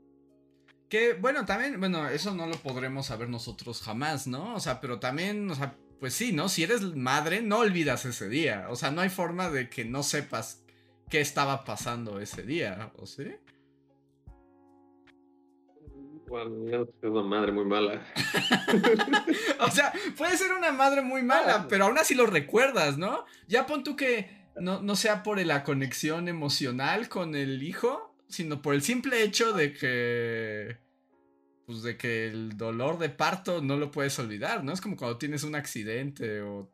Que 0.88 1.14
bueno, 1.14 1.46
también, 1.46 1.80
bueno, 1.80 2.08
eso 2.08 2.34
no 2.34 2.46
lo 2.48 2.56
podremos 2.56 3.08
saber 3.08 3.28
nosotros 3.28 3.82
jamás, 3.82 4.28
¿no? 4.28 4.56
O 4.56 4.60
sea, 4.60 4.80
pero 4.80 5.00
también, 5.00 5.50
o 5.50 5.56
sea, 5.56 5.76
pues 6.00 6.14
sí, 6.14 6.32
¿no? 6.32 6.50
Si 6.50 6.64
eres 6.64 6.82
madre, 6.96 7.42
no 7.42 7.60
olvidas 7.60 8.06
ese 8.06 8.30
día. 8.30 8.68
O 8.70 8.76
sea, 8.76 8.92
no 8.92 9.02
hay 9.02 9.10
forma 9.10 9.50
de 9.50 9.70
que 9.70 9.84
no 9.84 10.04
sepas 10.04 10.64
qué 11.10 11.22
estaba 11.22 11.66
pasando 11.66 12.20
ese 12.20 12.44
día, 12.44 12.92
¿o 12.98 13.06
sí? 13.06 13.36
Es 16.36 16.88
una 17.04 17.22
madre 17.22 17.52
muy 17.52 17.66
mala. 17.66 18.02
O 19.60 19.72
sea, 19.72 19.94
puede 20.18 20.38
ser 20.38 20.52
una 20.54 20.72
madre 20.72 21.02
muy 21.02 21.22
mala, 21.22 21.56
Ah. 21.56 21.66
pero 21.70 21.86
aún 21.86 21.98
así 21.98 22.16
lo 22.16 22.26
recuerdas, 22.26 22.98
¿no? 22.98 23.26
Ya 23.48 23.66
pon 23.66 23.84
tú 23.84 23.96
que 23.96 24.30
no, 24.56 24.82
no 24.82 24.96
sea 24.96 25.24
por 25.24 25.40
la 25.46 25.64
conexión 25.64 26.28
emocional 26.28 27.08
con 27.10 27.36
el 27.36 27.64
hijo, 27.64 28.16
sino 28.28 28.62
por 28.62 28.74
el 28.74 28.82
simple 28.82 29.24
hecho 29.24 29.54
de 29.54 29.74
que. 29.74 30.78
Pues 31.66 31.82
de 31.82 31.96
que 31.98 32.28
el 32.28 32.58
dolor 32.58 32.98
de 32.98 33.10
parto 33.10 33.62
no 33.62 33.78
lo 33.78 33.90
puedes 33.90 34.20
olvidar, 34.20 34.64
¿no? 34.66 34.74
Es 34.74 34.82
como 34.82 34.98
cuando 34.98 35.18
tienes 35.18 35.44
un 35.44 35.56
accidente 35.56 36.42
o. 36.42 36.70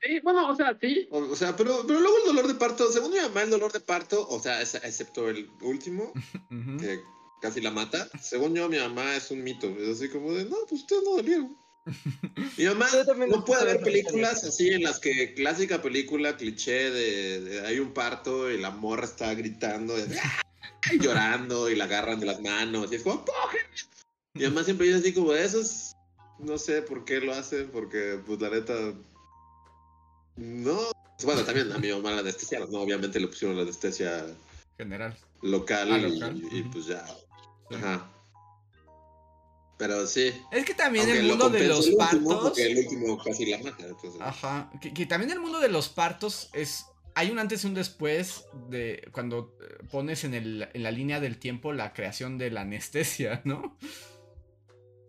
Sí, 0.00 0.20
bueno, 0.20 0.48
o 0.48 0.54
sea, 0.56 0.76
sí. 0.80 1.08
O, 1.10 1.18
o 1.20 1.36
sea, 1.36 1.56
pero, 1.56 1.84
pero 1.86 2.00
luego 2.00 2.16
el 2.18 2.26
dolor 2.34 2.48
de 2.48 2.54
parto, 2.58 2.90
según 2.90 3.12
mi 3.12 3.18
mamá, 3.20 3.42
el 3.42 3.50
dolor 3.50 3.72
de 3.72 3.80
parto, 3.80 4.28
o 4.28 4.40
sea, 4.40 4.60
es- 4.60 4.74
excepto 4.74 5.30
el 5.30 5.48
último, 5.62 6.12
que 6.80 7.00
casi 7.42 7.60
la 7.60 7.72
mata, 7.72 8.08
según 8.20 8.54
yo, 8.54 8.68
mi 8.68 8.78
mamá 8.78 9.16
es 9.16 9.30
un 9.32 9.42
mito. 9.42 9.66
Es 9.78 9.98
así 9.98 10.08
como 10.08 10.32
de, 10.32 10.44
no, 10.44 10.56
pues 10.68 10.82
ustedes 10.82 11.02
no 11.02 11.16
dolieron. 11.16 11.58
Mi 12.56 12.64
mamá 12.66 12.88
no 13.28 13.44
puede 13.44 13.72
esa 13.72 13.84
películas 13.84 14.44
así 14.44 14.68
en 14.68 14.84
las 14.84 15.00
que 15.00 15.34
clásica 15.34 15.82
película 15.82 16.36
cliché 16.36 16.90
de, 16.92 17.40
de 17.40 17.66
hay 17.66 17.80
un 17.80 17.92
parto 17.92 18.48
y 18.50 18.58
la 18.58 18.70
morra 18.70 19.04
está 19.04 19.34
gritando 19.34 19.96
de, 19.96 20.16
"Ah", 20.16 20.40
y 20.92 21.00
llorando 21.00 21.68
y 21.68 21.74
la 21.74 21.84
agarran 21.84 22.20
de 22.20 22.26
las 22.26 22.40
manos 22.40 22.92
y 22.92 22.94
es 22.94 23.02
como 23.02 23.24
"Cogen". 23.24 23.66
Mi 24.34 24.44
mamá 24.44 24.62
siempre 24.62 24.86
dice 24.86 25.00
así 25.00 25.12
como 25.12 25.32
eso 25.34 25.60
es 25.60 25.92
no 26.38 26.56
sé 26.56 26.82
por 26.82 27.04
qué 27.04 27.20
lo 27.20 27.32
hace 27.34 27.64
porque 27.64 28.20
pues 28.24 28.40
la 28.40 28.50
neta 28.50 28.74
no 30.36 30.78
bueno 31.24 31.42
también 31.44 31.72
a 31.72 31.78
mi 31.78 31.90
mamá 31.90 32.12
la 32.12 32.20
anestesiaron 32.20 32.70
no 32.70 32.80
obviamente 32.80 33.18
le 33.18 33.26
pusieron 33.26 33.56
la 33.56 33.62
anestesia 33.64 34.24
General. 34.78 35.16
local, 35.42 35.88
Ah, 35.92 35.98
y- 35.98 36.02
local, 36.02 36.42
Y, 36.50 36.62
pues 36.62 36.86
ya. 36.86 37.04
Ajá 37.76 38.08
pero 39.78 40.06
sí 40.06 40.32
Es 40.52 40.64
que 40.64 40.74
también 40.74 41.04
aunque 41.06 41.18
el 41.20 41.26
lo 41.28 41.36
mundo 41.36 41.50
de 41.50 41.66
los 41.66 41.86
el 41.88 41.96
partos. 41.96 42.22
porque 42.42 42.70
el 42.70 42.78
último 42.78 43.18
casi 43.18 43.46
la 43.46 43.58
mata 43.58 43.84
entonces 43.86 44.20
Ajá. 44.20 44.70
Que, 44.80 44.94
que 44.94 45.06
también 45.06 45.32
el 45.32 45.40
mundo 45.40 45.58
de 45.60 45.68
los 45.68 45.88
partos 45.88 46.50
es. 46.52 46.86
Hay 47.14 47.30
un 47.30 47.38
antes 47.40 47.64
y 47.64 47.66
un 47.66 47.74
después 47.74 48.44
de 48.70 49.06
cuando 49.12 49.56
eh, 49.60 49.84
pones 49.90 50.22
en, 50.24 50.34
el, 50.34 50.68
en 50.72 50.82
la 50.84 50.90
línea 50.92 51.18
del 51.20 51.38
tiempo 51.38 51.72
la 51.72 51.92
creación 51.92 52.38
de 52.38 52.50
la 52.50 52.60
anestesia, 52.60 53.42
¿no? 53.44 53.76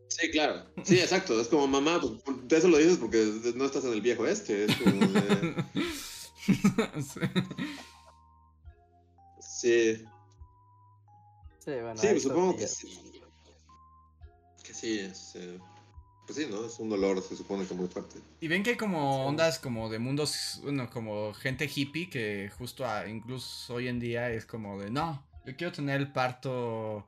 Sí, 0.10 0.32
claro. 0.32 0.66
Sí, 0.84 1.00
exacto. 1.00 1.40
Es 1.40 1.48
como 1.50 1.68
mamá, 1.68 2.02
pues, 2.02 2.14
de 2.48 2.58
eso 2.58 2.68
lo 2.68 2.78
dices 2.80 2.98
porque 2.98 3.26
no 3.56 3.66
estás 3.66 3.86
en 3.86 3.94
el 3.94 4.02
viejo 4.02 4.26
este. 4.26 4.66
Es 4.66 4.76
como 4.76 5.08
de- 5.08 5.64
Sí. 7.04 7.20
Sí, 9.40 10.06
Sí, 11.64 11.72
bueno, 11.72 11.96
sí, 11.98 12.08
hay 12.08 12.14
pues, 12.14 12.24
supongo 12.24 12.56
que 12.58 12.68
sí. 12.68 13.22
Que 14.64 14.74
sí, 14.74 15.00
es, 15.00 15.36
eh, 15.36 15.60
pues 16.26 16.38
sí, 16.38 16.48
¿no? 16.50 16.66
Es 16.66 16.80
un 16.80 16.90
dolor, 16.90 17.22
se 17.22 17.36
supone 17.36 17.66
que 17.66 17.74
muy 17.74 17.88
fuerte. 17.88 18.20
Y 18.40 18.48
ven 18.48 18.64
que 18.64 18.72
hay 18.72 18.78
como 18.78 19.26
ondas 19.26 19.60
como 19.60 19.90
de 19.90 20.00
mundos, 20.00 20.60
bueno, 20.64 20.90
como 20.90 21.34
gente 21.34 21.70
hippie 21.74 22.10
que 22.10 22.52
justo 22.58 22.86
a- 22.86 23.08
incluso 23.08 23.76
hoy 23.76 23.88
en 23.88 24.00
día 24.00 24.30
es 24.32 24.46
como 24.46 24.80
de, 24.82 24.90
no, 24.90 25.26
yo 25.46 25.56
quiero 25.56 25.72
tener 25.72 26.00
el 26.02 26.12
parto 26.12 27.06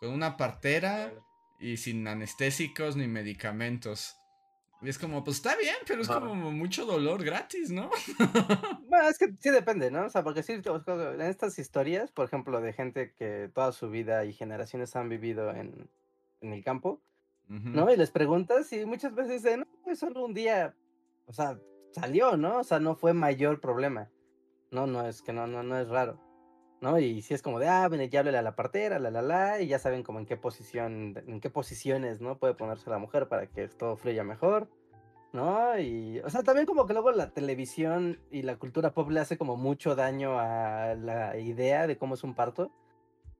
con 0.00 0.10
una 0.10 0.36
partera 0.36 1.12
y 1.58 1.76
sin 1.76 2.06
anestésicos 2.06 2.94
ni 2.96 3.06
medicamentos. 3.08 4.16
Y 4.82 4.88
es 4.90 4.98
como, 4.98 5.24
pues 5.24 5.36
está 5.36 5.56
bien, 5.56 5.76
pero 5.86 6.02
es 6.02 6.08
como 6.08 6.34
mucho 6.52 6.84
dolor 6.84 7.24
gratis, 7.24 7.70
¿no? 7.70 7.90
Bueno, 8.88 9.08
es 9.08 9.18
que 9.18 9.34
sí 9.40 9.50
depende, 9.50 9.90
¿no? 9.90 10.06
O 10.06 10.10
sea, 10.10 10.22
porque 10.22 10.42
sí, 10.42 10.52
en 10.62 11.20
estas 11.20 11.58
historias, 11.58 12.12
por 12.12 12.26
ejemplo, 12.26 12.60
de 12.60 12.72
gente 12.72 13.12
que 13.14 13.50
toda 13.52 13.72
su 13.72 13.90
vida 13.90 14.24
y 14.24 14.32
generaciones 14.32 14.94
han 14.94 15.08
vivido 15.08 15.50
en, 15.50 15.90
en 16.40 16.52
el 16.52 16.62
campo. 16.62 17.00
¿no? 17.48 17.92
Y 17.92 17.96
les 17.96 18.10
preguntas 18.10 18.72
y 18.72 18.84
muchas 18.84 19.14
veces 19.14 19.42
dicen, 19.42 19.60
no, 19.60 19.66
pues 19.84 20.00
solo 20.00 20.24
un 20.24 20.34
día, 20.34 20.74
o 21.26 21.32
sea, 21.32 21.58
salió, 21.92 22.36
¿no? 22.36 22.58
O 22.58 22.64
sea, 22.64 22.80
no 22.80 22.96
fue 22.96 23.14
mayor 23.14 23.60
problema. 23.60 24.10
No, 24.72 24.86
no, 24.86 25.06
es 25.06 25.22
que 25.22 25.32
no, 25.32 25.46
no, 25.46 25.62
no 25.62 25.78
es 25.78 25.88
raro. 25.88 26.18
¿No? 26.80 26.98
Y 26.98 27.22
si 27.22 27.32
es 27.34 27.42
como 27.42 27.58
de, 27.58 27.68
ah, 27.68 27.88
bueno, 27.88 28.04
ya 28.04 28.20
háblale 28.20 28.38
a 28.38 28.42
la 28.42 28.54
partera, 28.54 28.98
la, 28.98 29.10
la, 29.10 29.22
la, 29.22 29.60
y 29.60 29.68
ya 29.68 29.78
saben 29.78 30.02
como 30.02 30.18
en 30.18 30.26
qué 30.26 30.36
posición, 30.36 31.14
en 31.26 31.40
qué 31.40 31.48
posiciones, 31.48 32.20
¿no? 32.20 32.38
Puede 32.38 32.54
ponerse 32.54 32.90
la 32.90 32.98
mujer 32.98 33.28
para 33.28 33.46
que 33.46 33.66
todo 33.68 33.96
fluya 33.96 34.24
mejor. 34.24 34.68
¿no? 35.32 35.78
Y, 35.78 36.20
o 36.20 36.30
sea, 36.30 36.42
también 36.42 36.66
como 36.66 36.86
que 36.86 36.94
luego 36.94 37.12
la 37.12 37.30
televisión 37.30 38.18
y 38.30 38.42
la 38.42 38.56
cultura 38.56 38.94
pop 38.94 39.10
le 39.10 39.20
hace 39.20 39.36
como 39.36 39.56
mucho 39.56 39.94
daño 39.94 40.38
a 40.40 40.94
la 40.94 41.36
idea 41.38 41.86
de 41.86 41.98
cómo 41.98 42.14
es 42.14 42.24
un 42.24 42.34
parto, 42.34 42.72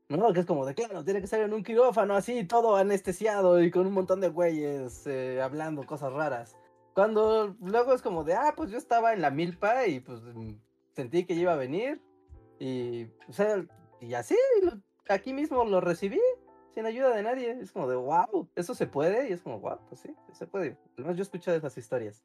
¿no? 0.09 0.33
Que 0.33 0.41
es 0.41 0.47
como 0.47 0.67
de, 0.67 0.75
claro, 0.75 1.05
tiene 1.05 1.21
que 1.21 1.27
ser 1.27 1.41
en 1.41 1.55
un 1.55 1.65
quirófano 1.65 2.15
así, 2.15 2.45
todo 2.45 2.77
anestesiado 2.77 3.63
y 3.63 3.71
con 3.71 3.87
un 3.87 3.95
montón 3.95 4.21
de 4.21 4.29
güeyes 4.29 5.07
eh, 5.07 5.41
hablando 5.43 5.87
cosas 5.87 6.13
raras. 6.13 6.57
Cuando 6.95 7.57
luego 7.61 7.95
es 7.95 8.03
como 8.03 8.25
de, 8.25 8.35
ah, 8.35 8.55
pues 8.57 8.71
yo 8.71 8.79
estaba 8.79 9.13
en 9.13 9.23
la 9.23 9.31
milpa 9.31 9.87
y 9.87 10.01
pues 10.01 10.21
sentí 10.93 11.25
que 11.25 11.35
iba 11.35 11.53
a 11.53 11.57
venir. 11.57 12.01
Y, 12.59 13.05
o 13.29 13.33
sea, 13.33 13.65
y 14.01 14.15
así, 14.15 14.37
aquí 15.09 15.33
mismo 15.33 15.65
lo 15.65 15.81
recibí 15.81 16.21
sin 16.75 16.87
ayuda 16.87 17.15
de 17.15 17.23
nadie. 17.23 17.51
Es 17.61 17.73
como 17.73 17.89
de, 17.89 17.97
wow, 17.97 18.49
eso 18.55 18.75
se 18.75 18.87
puede. 18.87 19.29
Y 19.29 19.33
es 19.33 19.43
como, 19.43 19.61
wow, 19.61 19.79
pues 19.89 20.01
sí, 20.01 20.15
se 20.33 20.47
puede. 20.47 20.77
Además, 20.95 21.17
yo 21.17 21.21
he 21.21 21.23
escuchado 21.23 21.57
esas 21.57 21.77
historias. 21.77 22.25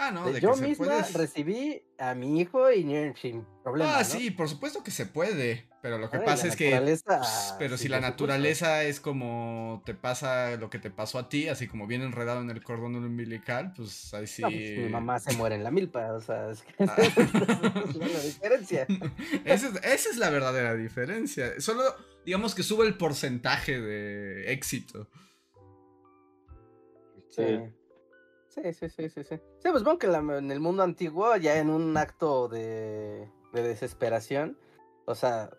Ah, 0.00 0.12
no, 0.12 0.26
De 0.26 0.34
de 0.34 0.40
yo 0.40 0.52
que 0.52 0.58
se 0.58 0.66
misma 0.68 0.86
puede. 0.86 1.12
recibí 1.12 1.82
a 1.98 2.14
mi 2.14 2.40
hijo 2.40 2.70
y 2.70 2.84
ni- 2.84 3.12
sin 3.16 3.44
problema. 3.64 3.96
Ah, 3.96 3.98
¿no? 3.98 4.04
sí, 4.04 4.30
por 4.30 4.48
supuesto 4.48 4.84
que 4.84 4.92
se 4.92 5.06
puede. 5.06 5.66
Pero 5.82 5.98
lo 5.98 6.08
que 6.10 6.18
pasa 6.20 6.46
es 6.46 6.54
que. 6.56 6.70
naturaleza, 6.70 7.18
pues, 7.18 7.54
pero 7.58 7.76
sí, 7.76 7.84
si 7.84 7.88
la 7.88 7.96
supuesto. 7.98 8.10
naturaleza 8.12 8.84
es 8.84 9.00
como 9.00 9.82
te 9.86 9.94
pasa 9.94 10.56
lo 10.56 10.70
que 10.70 10.78
te 10.78 10.90
pasó 10.90 11.18
a 11.18 11.28
ti, 11.28 11.48
así 11.48 11.66
como 11.68 11.86
bien 11.86 12.02
enredado 12.02 12.40
en 12.40 12.50
el 12.50 12.62
cordón 12.62 12.94
umbilical, 12.96 13.72
pues 13.76 14.12
ahí 14.14 14.26
sí. 14.26 14.42
No, 14.42 14.48
pues, 14.50 14.78
mi 14.78 14.88
mamá 14.88 15.18
se 15.20 15.36
muere 15.36 15.54
en 15.56 15.64
la 15.64 15.70
milpa, 15.72 16.12
o 16.14 16.20
sea, 16.20 16.50
es 16.50 16.62
que 16.62 16.74
Ah. 16.84 16.94
esa 16.96 17.20
es 17.22 17.96
la 18.14 18.22
diferencia. 18.22 18.86
esa, 19.44 19.68
es, 19.68 19.74
esa 19.84 20.10
es 20.10 20.16
la 20.16 20.30
verdadera 20.30 20.74
diferencia. 20.74 21.60
Solo, 21.60 21.82
digamos 22.24 22.54
que 22.54 22.62
sube 22.62 22.86
el 22.86 22.96
porcentaje 22.96 23.80
de 23.80 24.52
éxito. 24.52 25.08
Sí. 27.30 27.42
Sí, 27.46 27.58
sí, 28.72 28.88
sí, 28.88 29.08
sí, 29.08 29.24
sí. 29.24 29.36
Sí, 29.36 29.68
pues 29.70 29.78
supongo 29.80 29.98
que 29.98 30.06
la- 30.06 30.18
en 30.38 30.50
el 30.50 30.60
mundo 30.60 30.82
antiguo, 30.82 31.36
ya 31.36 31.58
en 31.58 31.70
un 31.70 31.96
acto 31.96 32.48
de, 32.48 33.30
de 33.52 33.62
desesperación, 33.62 34.58
o 35.06 35.14
sea, 35.14 35.50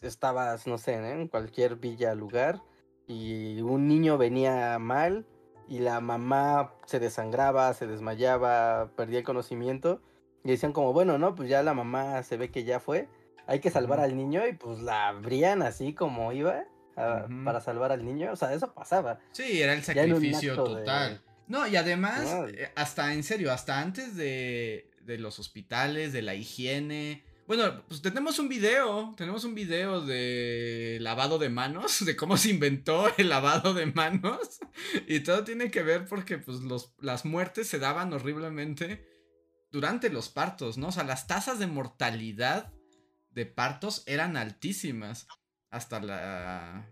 estabas, 0.00 0.66
no 0.66 0.78
sé, 0.78 0.94
¿eh? 0.94 1.10
en 1.12 1.28
cualquier 1.28 1.76
villa, 1.76 2.14
lugar, 2.14 2.62
y 3.06 3.60
un 3.62 3.88
niño 3.88 4.18
venía 4.18 4.78
mal, 4.78 5.26
y 5.66 5.80
la 5.80 6.00
mamá 6.00 6.72
se 6.86 6.98
desangraba, 7.00 7.72
se 7.74 7.86
desmayaba, 7.86 8.90
perdía 8.96 9.18
el 9.18 9.24
conocimiento, 9.24 10.00
y 10.44 10.50
decían 10.50 10.72
como, 10.72 10.92
bueno, 10.92 11.18
no, 11.18 11.34
pues 11.34 11.48
ya 11.48 11.62
la 11.62 11.74
mamá 11.74 12.22
se 12.22 12.36
ve 12.36 12.50
que 12.50 12.64
ya 12.64 12.80
fue, 12.80 13.08
hay 13.46 13.60
que 13.60 13.70
salvar 13.70 14.00
al 14.00 14.16
niño, 14.16 14.46
y 14.46 14.52
pues 14.54 14.78
la 14.80 15.08
abrían 15.08 15.62
así 15.62 15.94
como 15.94 16.32
iba, 16.32 16.64
a- 16.96 17.24
Ujú. 17.28 17.44
para 17.44 17.60
salvar 17.60 17.92
al 17.92 18.04
niño, 18.04 18.32
o 18.32 18.36
sea, 18.36 18.52
eso 18.54 18.72
pasaba. 18.74 19.18
Sí, 19.32 19.60
era 19.62 19.72
el 19.74 19.82
sacrificio 19.82 20.52
acto 20.52 20.74
de- 20.74 20.80
total. 20.82 21.22
No, 21.48 21.66
y 21.66 21.76
además, 21.76 22.28
eh, 22.52 22.70
hasta 22.76 23.12
en 23.14 23.24
serio, 23.24 23.52
hasta 23.52 23.80
antes 23.80 24.16
de, 24.16 24.90
de 25.02 25.18
los 25.18 25.38
hospitales, 25.38 26.12
de 26.12 26.22
la 26.22 26.34
higiene. 26.34 27.24
Bueno, 27.46 27.82
pues 27.88 28.02
tenemos 28.02 28.38
un 28.38 28.50
video, 28.50 29.14
tenemos 29.16 29.42
un 29.44 29.54
video 29.54 30.02
de 30.02 30.98
lavado 31.00 31.38
de 31.38 31.48
manos, 31.48 31.98
de 32.04 32.14
cómo 32.14 32.36
se 32.36 32.50
inventó 32.50 33.10
el 33.16 33.30
lavado 33.30 33.74
de 33.74 33.86
manos. 33.86 34.60
Y 35.08 35.20
todo 35.20 35.44
tiene 35.44 35.70
que 35.70 35.82
ver 35.82 36.06
porque 36.06 36.38
pues 36.38 36.60
los, 36.60 36.92
las 37.00 37.24
muertes 37.24 37.66
se 37.66 37.78
daban 37.78 38.12
horriblemente 38.12 39.06
durante 39.72 40.08
los 40.10 40.28
partos, 40.28 40.78
¿no? 40.78 40.88
O 40.88 40.92
sea, 40.92 41.04
las 41.04 41.26
tasas 41.26 41.58
de 41.58 41.66
mortalidad 41.66 42.72
de 43.30 43.46
partos 43.46 44.02
eran 44.06 44.36
altísimas 44.36 45.26
hasta 45.70 46.00
la... 46.00 46.88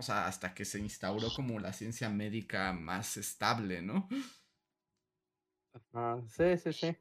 O 0.00 0.02
sea, 0.02 0.26
hasta 0.26 0.54
que 0.54 0.64
se 0.64 0.78
instauró 0.78 1.28
como 1.36 1.58
la 1.58 1.74
ciencia 1.74 2.08
médica 2.08 2.72
más 2.72 3.18
estable, 3.18 3.82
¿no? 3.82 4.08
Ah, 5.92 6.18
sí, 6.26 6.56
sí, 6.56 6.72
sí. 6.72 6.96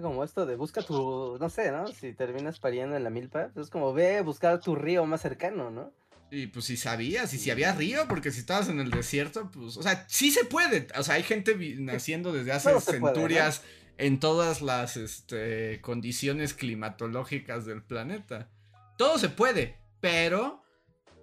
Como 0.00 0.22
esto 0.22 0.46
de 0.46 0.54
busca 0.54 0.82
tu, 0.82 1.36
no 1.40 1.48
sé, 1.50 1.72
¿no? 1.72 1.88
Si 1.88 2.12
terminas 2.12 2.60
pariendo 2.60 2.96
en 2.96 3.02
la 3.02 3.10
milpa, 3.10 3.50
es 3.56 3.68
como 3.68 3.92
ve 3.92 4.18
a 4.18 4.22
buscar 4.22 4.60
tu 4.60 4.76
río 4.76 5.04
más 5.06 5.22
cercano, 5.22 5.72
¿no? 5.72 5.92
Y 6.30 6.46
pues 6.46 6.66
si 6.66 6.76
sabías, 6.76 7.34
y 7.34 7.38
si 7.38 7.50
había 7.50 7.72
río, 7.72 8.06
porque 8.08 8.30
si 8.30 8.38
estabas 8.38 8.68
en 8.68 8.78
el 8.78 8.92
desierto, 8.92 9.50
pues, 9.50 9.76
o 9.76 9.82
sea, 9.82 10.04
sí 10.08 10.30
se 10.30 10.44
puede. 10.44 10.86
O 10.96 11.02
sea, 11.02 11.16
hay 11.16 11.24
gente 11.24 11.56
naciendo 11.78 12.32
desde 12.32 12.52
hace 12.52 12.80
centurias 12.80 13.62
en 13.98 14.20
todas 14.20 14.62
las 14.62 14.96
este, 14.96 15.80
condiciones 15.80 16.54
climatológicas 16.54 17.66
del 17.66 17.82
planeta. 17.82 18.50
Todo 18.96 19.18
se 19.18 19.28
puede, 19.28 19.78
pero, 20.00 20.63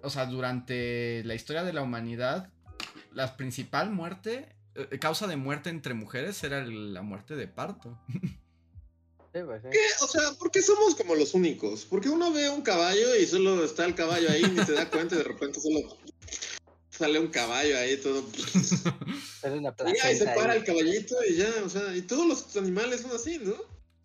o 0.02 0.10
sea, 0.10 0.26
durante 0.26 1.22
la 1.24 1.34
historia 1.34 1.62
de 1.64 1.72
la 1.72 1.82
humanidad, 1.82 2.50
la 3.12 3.36
principal 3.36 3.90
muerte, 3.90 4.48
eh, 4.74 4.98
causa 4.98 5.26
de 5.26 5.36
muerte 5.36 5.70
entre 5.70 5.94
mujeres 5.94 6.42
era 6.44 6.58
el- 6.60 6.94
la 6.94 7.02
muerte 7.02 7.36
de 7.36 7.46
parto. 7.48 7.98
Sí, 9.34 9.40
pues. 9.46 9.62
¿Qué? 9.70 9.78
O 10.02 10.06
sea, 10.08 10.32
¿por 10.38 10.50
qué 10.50 10.60
somos 10.60 10.94
como 10.94 11.14
los 11.14 11.32
únicos? 11.34 11.86
Porque 11.88 12.10
uno 12.10 12.32
ve 12.32 12.50
un 12.50 12.60
caballo 12.62 13.16
y 13.16 13.26
solo 13.26 13.64
está 13.64 13.84
el 13.86 13.94
caballo 13.94 14.28
ahí, 14.30 14.42
ni 14.42 14.62
se 14.64 14.72
da 14.72 14.90
cuenta 14.90 15.14
y 15.14 15.18
de 15.18 15.24
repente 15.24 15.58
solo 15.60 15.96
sale 16.90 17.18
un 17.18 17.28
caballo 17.28 17.78
ahí 17.78 17.96
todo. 17.96 18.22
Una 19.44 19.74
Y 19.88 19.96
ya, 19.96 20.12
y 20.12 20.16
se 20.16 20.24
para 20.26 20.52
ahí. 20.52 20.58
el 20.58 20.64
caballito 20.64 21.16
y 21.28 21.34
ya, 21.36 21.50
o 21.64 21.68
sea, 21.68 21.96
y 21.96 22.02
todos 22.02 22.26
los 22.26 22.56
animales 22.58 23.00
son 23.00 23.12
así, 23.12 23.38
¿no? 23.38 23.54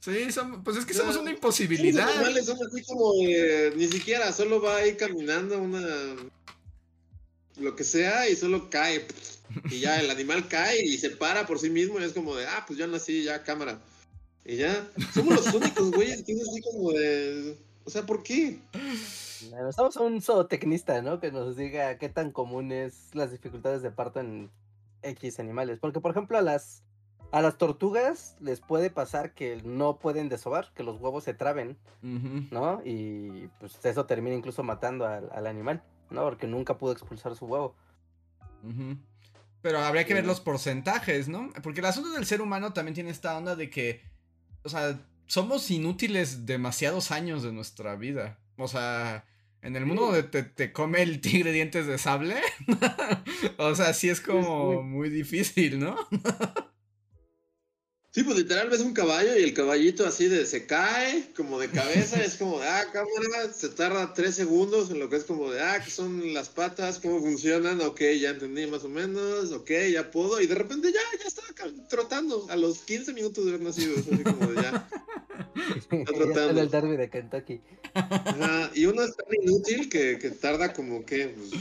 Sí, 0.07 0.27
pues 0.63 0.77
es 0.77 0.85
que 0.85 0.93
somos 0.93 1.17
una 1.17 1.31
imposibilidad. 1.31 2.05
los 2.05 2.15
animales 2.15 2.45
son 2.45 2.57
así 2.65 2.81
como 2.83 3.13
de, 3.15 3.73
ni 3.75 3.87
siquiera, 3.87 4.31
solo 4.31 4.61
va 4.61 4.77
ahí 4.77 4.95
caminando 4.95 5.59
una 5.59 6.15
lo 7.57 7.75
que 7.75 7.83
sea 7.83 8.29
y 8.29 8.35
solo 8.37 8.69
cae. 8.69 9.05
Y 9.69 9.81
ya 9.81 9.99
el 9.99 10.09
animal 10.09 10.47
cae 10.47 10.81
y 10.81 10.97
se 10.97 11.09
para 11.09 11.45
por 11.45 11.59
sí 11.59 11.69
mismo 11.69 11.99
y 11.99 12.03
es 12.03 12.13
como 12.13 12.35
de, 12.35 12.45
ah, 12.45 12.63
pues 12.65 12.79
ya 12.79 12.87
nací, 12.87 13.23
ya 13.23 13.43
cámara. 13.43 13.81
Y 14.45 14.55
ya, 14.55 14.89
somos 15.13 15.35
los 15.35 15.53
únicos, 15.53 15.91
güey, 15.91 16.23
que 16.23 16.31
es 16.31 16.41
así 16.47 16.61
como 16.61 16.93
de, 16.93 17.57
o 17.83 17.89
sea, 17.89 18.05
¿por 18.05 18.23
qué? 18.23 18.59
Necesitamos 18.73 19.97
un 19.97 20.21
zootecnista, 20.21 21.01
¿no? 21.01 21.19
Que 21.19 21.31
nos 21.31 21.57
diga 21.57 21.97
qué 21.97 22.07
tan 22.07 22.31
común 22.31 22.71
es 22.71 23.13
las 23.13 23.31
dificultades 23.31 23.81
de 23.81 23.91
parto 23.91 24.21
en 24.21 24.49
X 25.01 25.39
animales. 25.39 25.79
Porque, 25.81 25.99
por 25.99 26.11
ejemplo, 26.11 26.37
a 26.37 26.41
las, 26.41 26.83
a 27.31 27.41
las 27.41 27.57
tortugas 27.57 28.35
les 28.39 28.61
puede 28.61 28.89
pasar 28.89 29.33
que 29.33 29.61
no 29.63 29.99
pueden 29.99 30.29
desovar, 30.29 30.71
que 30.73 30.83
los 30.83 30.99
huevos 30.99 31.23
se 31.23 31.33
traben. 31.33 31.77
¿no? 32.01 32.81
Y 32.85 33.49
pues 33.59 33.83
eso 33.83 34.05
termina 34.05 34.35
incluso 34.35 34.63
matando 34.63 35.05
al, 35.05 35.29
al 35.31 35.47
animal, 35.47 35.83
¿no? 36.09 36.23
Porque 36.23 36.47
nunca 36.47 36.77
pudo 36.77 36.93
expulsar 36.93 37.35
su 37.35 37.45
huevo. 37.45 37.75
Pero 39.61 39.79
habría 39.79 40.05
que 40.05 40.13
ver 40.13 40.25
los 40.25 40.39
porcentajes, 40.39 41.27
¿no? 41.27 41.51
Porque 41.63 41.79
el 41.79 41.85
asunto 41.85 42.11
del 42.11 42.25
ser 42.25 42.41
humano 42.41 42.73
también 42.73 42.95
tiene 42.95 43.09
esta 43.09 43.37
onda 43.37 43.55
de 43.55 43.69
que, 43.69 44.01
o 44.63 44.69
sea, 44.69 44.99
somos 45.25 45.69
inútiles 45.71 46.45
demasiados 46.45 47.11
años 47.11 47.43
de 47.43 47.51
nuestra 47.51 47.95
vida. 47.95 48.39
O 48.57 48.67
sea, 48.67 49.25
en 49.61 49.75
el 49.75 49.85
mundo 49.85 50.05
donde 50.05 50.23
te, 50.23 50.43
te 50.43 50.71
come 50.71 51.01
el 51.01 51.21
tigre 51.21 51.51
dientes 51.51 51.87
de 51.87 51.97
sable, 51.97 52.37
o 53.57 53.75
sea, 53.75 53.93
sí 53.93 54.09
es 54.09 54.21
como 54.21 54.81
muy 54.83 55.09
difícil, 55.09 55.79
¿no? 55.79 55.95
Sí, 58.17 58.23
pues 58.23 58.35
literal 58.35 58.67
ves 58.67 58.81
un 58.81 58.93
caballo 58.93 59.37
y 59.37 59.43
el 59.43 59.53
caballito 59.53 60.03
así 60.03 60.27
de 60.27 60.43
se 60.47 60.65
cae 60.65 61.29
como 61.35 61.59
de 61.59 61.69
cabeza, 61.69 62.19
es 62.19 62.35
como 62.37 62.59
de, 62.59 62.67
ah, 62.67 62.87
cámara, 62.91 63.53
se 63.53 63.69
tarda 63.69 64.11
tres 64.15 64.33
segundos 64.33 64.89
en 64.89 64.97
lo 64.97 65.07
que 65.07 65.17
es 65.17 65.23
como 65.23 65.51
de, 65.51 65.61
ah, 65.61 65.79
que 65.85 65.91
son 65.91 66.33
las 66.33 66.49
patas, 66.49 66.97
cómo 66.97 67.19
funcionan, 67.19 67.79
ok, 67.79 68.01
ya 68.19 68.31
entendí 68.31 68.65
más 68.65 68.83
o 68.85 68.89
menos, 68.89 69.51
ok, 69.51 69.69
ya 69.93 70.09
puedo, 70.09 70.41
y 70.41 70.47
de 70.47 70.55
repente 70.55 70.91
ya, 70.91 70.99
ya 71.21 71.27
estaba 71.27 71.47
trotando 71.89 72.47
a 72.49 72.55
los 72.55 72.79
15 72.79 73.13
minutos 73.13 73.45
de 73.45 73.51
haber 73.51 73.61
nacido, 73.61 73.95
es 73.95 74.11
así 74.11 74.23
como 74.23 74.47
de 74.47 74.63
ya. 74.63 74.89
Tratando. 75.87 76.33
sale 76.33 76.61
el 76.61 76.71
derby 76.71 76.97
de 76.97 77.09
Kentucky. 77.11 77.61
Ajá, 77.93 78.71
y 78.73 78.87
uno 78.87 79.03
es 79.03 79.15
tan 79.15 79.27
inútil 79.43 79.89
que, 79.89 80.17
que 80.17 80.31
tarda 80.31 80.73
como 80.73 81.05
que, 81.05 81.35
pues, 81.37 81.51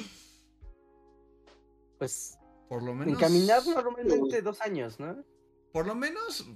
Pues 1.99 2.39
Por 2.71 2.83
lo 2.83 2.93
en 2.93 2.99
menos. 3.01 3.19
caminar 3.21 3.63
normalmente 3.67 4.41
dos 4.41 4.63
años, 4.63 4.99
¿no? 4.99 5.23
Por 5.73 5.87
lo 5.87 5.95
menos, 5.95 6.47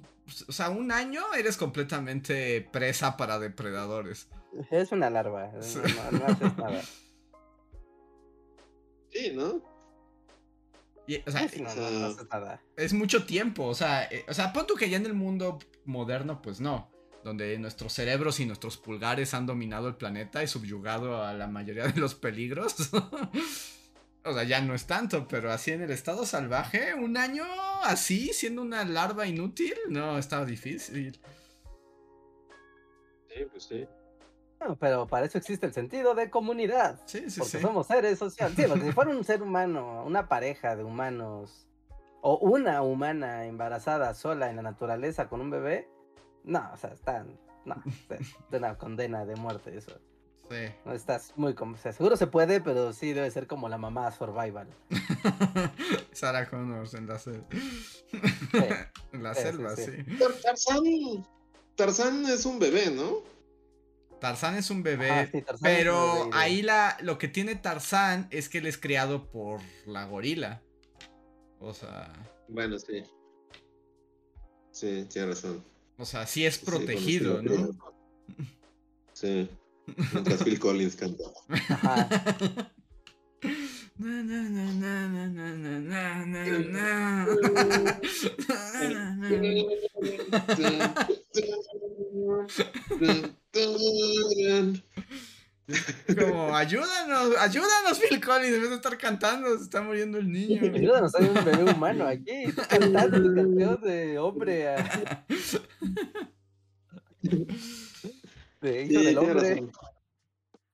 o 0.49 0.53
sea, 0.53 0.71
un 0.71 0.93
año 0.93 1.23
eres 1.35 1.57
completamente 1.57 2.63
presa 2.73 3.17
para 3.17 3.39
depredadores. 3.39 4.29
Es 4.71 4.93
una 4.93 5.11
larva, 5.11 5.51
Sí. 5.63 5.79
no, 6.13 6.19
no- 6.19 6.27
haces 6.27 6.57
nada. 6.57 6.83
sí, 9.11 9.33
¿no? 9.35 9.63
Y, 11.07 11.17
o 11.27 11.31
sea, 11.31 11.49
Sí, 11.49 11.61
no, 11.61 11.75
no, 11.75 11.91
no 11.91 12.07
haces 12.07 12.27
nada. 12.31 12.63
es 12.77 12.93
mucho 12.93 13.25
tiempo, 13.27 13.65
o 13.67 13.75
sea, 13.75 14.05
eh, 14.05 14.25
o 14.29 14.35
sea, 14.35 14.53
pon 14.53 14.67
tú 14.67 14.75
que 14.75 14.89
ya 14.89 14.97
en 14.97 15.07
el 15.07 15.15
mundo 15.15 15.59
moderno, 15.85 16.41
pues 16.41 16.61
no, 16.61 16.91
donde 17.25 17.59
nuestros 17.59 17.93
cerebros 17.93 18.39
y 18.41 18.47
nuestros 18.47 18.77
pulgares 18.77 19.35
han 19.35 19.47
dominado 19.47 19.89
el 19.89 19.97
planeta 19.97 20.43
y 20.43 20.47
subyugado 20.49 21.23
a 21.25 21.35
la 21.35 21.49
mayoría 21.49 21.87
de 21.89 22.01
los 22.01 22.15
peligros. 22.15 22.75
o 24.25 24.33
sea, 24.33 24.45
ya 24.45 24.61
no 24.61 24.75
es 24.75 24.87
tanto, 24.87 25.27
pero 25.29 25.51
así 25.51 25.73
en 25.73 25.83
el 25.83 25.91
estado 25.91 26.27
salvaje, 26.27 26.95
un 26.95 27.17
año 27.17 27.45
así, 27.85 28.33
siendo 28.33 28.63
una 28.63 28.85
larva 28.85 29.27
inútil, 29.27 29.75
no, 29.89 30.19
estaba 30.19 30.45
difícil. 30.45 31.19
Sí, 33.29 33.45
pues 33.51 33.65
sí. 33.65 33.87
No, 34.61 34.77
pero 34.77 35.07
para 35.07 35.25
eso 35.25 35.39
existe 35.39 35.65
el 35.67 35.73
sentido 35.73 36.15
de 36.15 36.29
comunidad. 36.29 37.01
Sí, 37.07 37.31
sí, 37.31 37.41
Porque 37.41 37.59
sí. 37.59 37.63
somos 37.63 37.87
seres 37.87 38.19
sociales. 38.19 38.57
Sí, 38.57 38.65
porque 38.69 38.85
si 38.85 38.93
fuera 38.93 39.11
un 39.11 39.25
ser 39.25 39.43
humano, 39.43 40.05
una 40.05 40.29
pareja 40.29 40.77
de 40.77 40.85
humanos, 40.85 41.67
o 42.21 42.37
una 42.37 42.83
humana 42.83 43.47
embarazada 43.47 44.13
sola 44.13 44.51
en 44.51 44.57
la 44.57 44.63
naturaleza 44.63 45.29
con 45.29 45.41
un 45.41 45.51
bebé, 45.51 45.89
no, 46.45 46.71
o 46.73 46.77
sea, 46.77 46.91
están. 46.91 47.39
No, 47.65 47.77
de 48.51 48.59
una 48.59 48.77
condena 48.77 49.25
de 49.25 49.37
muerte 49.37 49.77
eso. 49.77 49.99
Sí. 50.51 50.57
No 50.85 50.93
estás 50.93 51.33
muy 51.37 51.55
como, 51.55 51.77
o 51.77 51.79
sea, 51.79 51.93
seguro 51.93 52.17
se 52.17 52.27
puede, 52.27 52.61
pero 52.61 52.93
sí 52.93 53.13
debe 53.13 53.31
ser 53.31 53.47
como 53.47 53.69
la 53.69 53.79
mamá 53.79 54.11
survival. 54.11 54.67
Sarah 56.13 56.49
Connors 56.51 56.95
en 56.95 57.07
la, 57.07 57.19
sel- 57.21 57.45
en 59.13 59.23
la 59.23 59.35
Sí, 59.35 59.43
selva, 59.43 59.77
sí. 59.77 59.85
sí. 59.85 60.17
Tar- 60.19 60.33
Tarzán, 60.43 60.83
Tarzán 61.77 62.27
es 62.27 62.45
un 62.47 62.59
bebé, 62.59 62.91
¿no? 62.91 63.23
Tarzán 64.21 64.57
es 64.57 64.71
un 64.71 64.83
bebé, 64.83 65.09
Ah, 65.11 65.29
sí, 65.31 65.39
un 65.39 65.45
pero 65.63 66.25
bebé, 66.25 66.31
ahí 66.35 66.63
la, 66.63 66.97
lo 67.01 67.17
que 67.17 67.29
tiene 67.29 67.55
Tarzán 67.55 68.27
es 68.31 68.49
que 68.49 68.59
él 68.59 68.67
es 68.67 68.77
criado 68.77 69.31
por 69.31 69.61
la 69.87 70.05
gorila. 70.05 70.63
O 71.61 71.73
sea, 71.73 72.13
Bueno, 72.49 72.77
sí. 72.79 73.05
Sí, 74.73 75.07
tiene 75.13 75.29
razón. 75.29 75.65
o 75.97 76.05
sea, 76.05 76.27
sí 76.27 76.45
es 76.45 76.57
sí 76.57 76.67
protegido, 76.67 77.41
¿no? 77.41 77.71
Sí. 79.13 79.49
Mientras 80.13 80.43
Phil 80.45 80.59
Collins 80.59 80.97
cantaba. 80.97 81.33
Como, 96.19 96.57
ayúdanos, 96.57 97.37
ayúdanos, 97.39 97.99
Phil 97.99 98.21
Collins, 98.21 98.55
en 98.55 98.61
vez 98.61 98.71
de 98.71 98.77
estar 98.77 98.99
cantando, 98.99 99.57
se 99.57 99.65
está 99.65 99.83
muriendo 99.83 100.19
el 100.19 100.31
niño. 100.31 100.63
ayúdanos, 100.63 101.15
hay 101.15 101.27
un 101.27 101.45
bebé 101.45 101.73
humano 101.73 102.07
aquí, 102.07 102.45
está 102.47 102.67
cantando 102.67 103.35
canciones 103.35 103.81
de 103.83 104.19
hombre. 104.19 104.67
de 108.61 108.83
hijo 108.85 109.01
Sí, 109.01 109.05
del 109.07 109.19
hombre. 109.19 109.65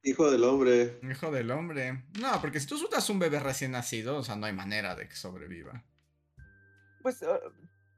Hijo 0.03 0.31
del 0.31 0.45
hombre. 0.45 1.01
Hijo 1.03 1.31
del 1.31 1.51
hombre. 1.51 2.05
No, 2.21 2.41
porque 2.41 2.61
si 2.61 2.67
tú 2.67 2.79
sueltas 2.79 3.09
un 3.11 3.19
bebé 3.19 3.41
recién 3.41 3.73
nacido, 3.73 4.17
o 4.17 4.23
sea, 4.23 4.37
no 4.37 4.47
hay 4.47 4.53
manera 4.53 4.95
de 4.95 5.09
que 5.09 5.17
sobreviva. 5.17 5.83
Pues, 7.03 7.23
uh, 7.23 7.39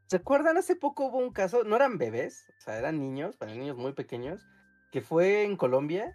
¿se 0.06 0.16
acuerdan? 0.16 0.56
Hace 0.56 0.74
poco 0.76 1.06
hubo 1.06 1.18
un 1.18 1.32
caso, 1.32 1.64
no 1.64 1.76
eran 1.76 1.98
bebés, 1.98 2.46
o 2.58 2.60
sea, 2.62 2.78
eran 2.78 2.98
niños, 2.98 3.36
para 3.36 3.54
niños 3.54 3.76
muy 3.76 3.92
pequeños, 3.92 4.40
que 4.90 5.02
fue 5.02 5.44
en 5.44 5.56
Colombia. 5.56 6.14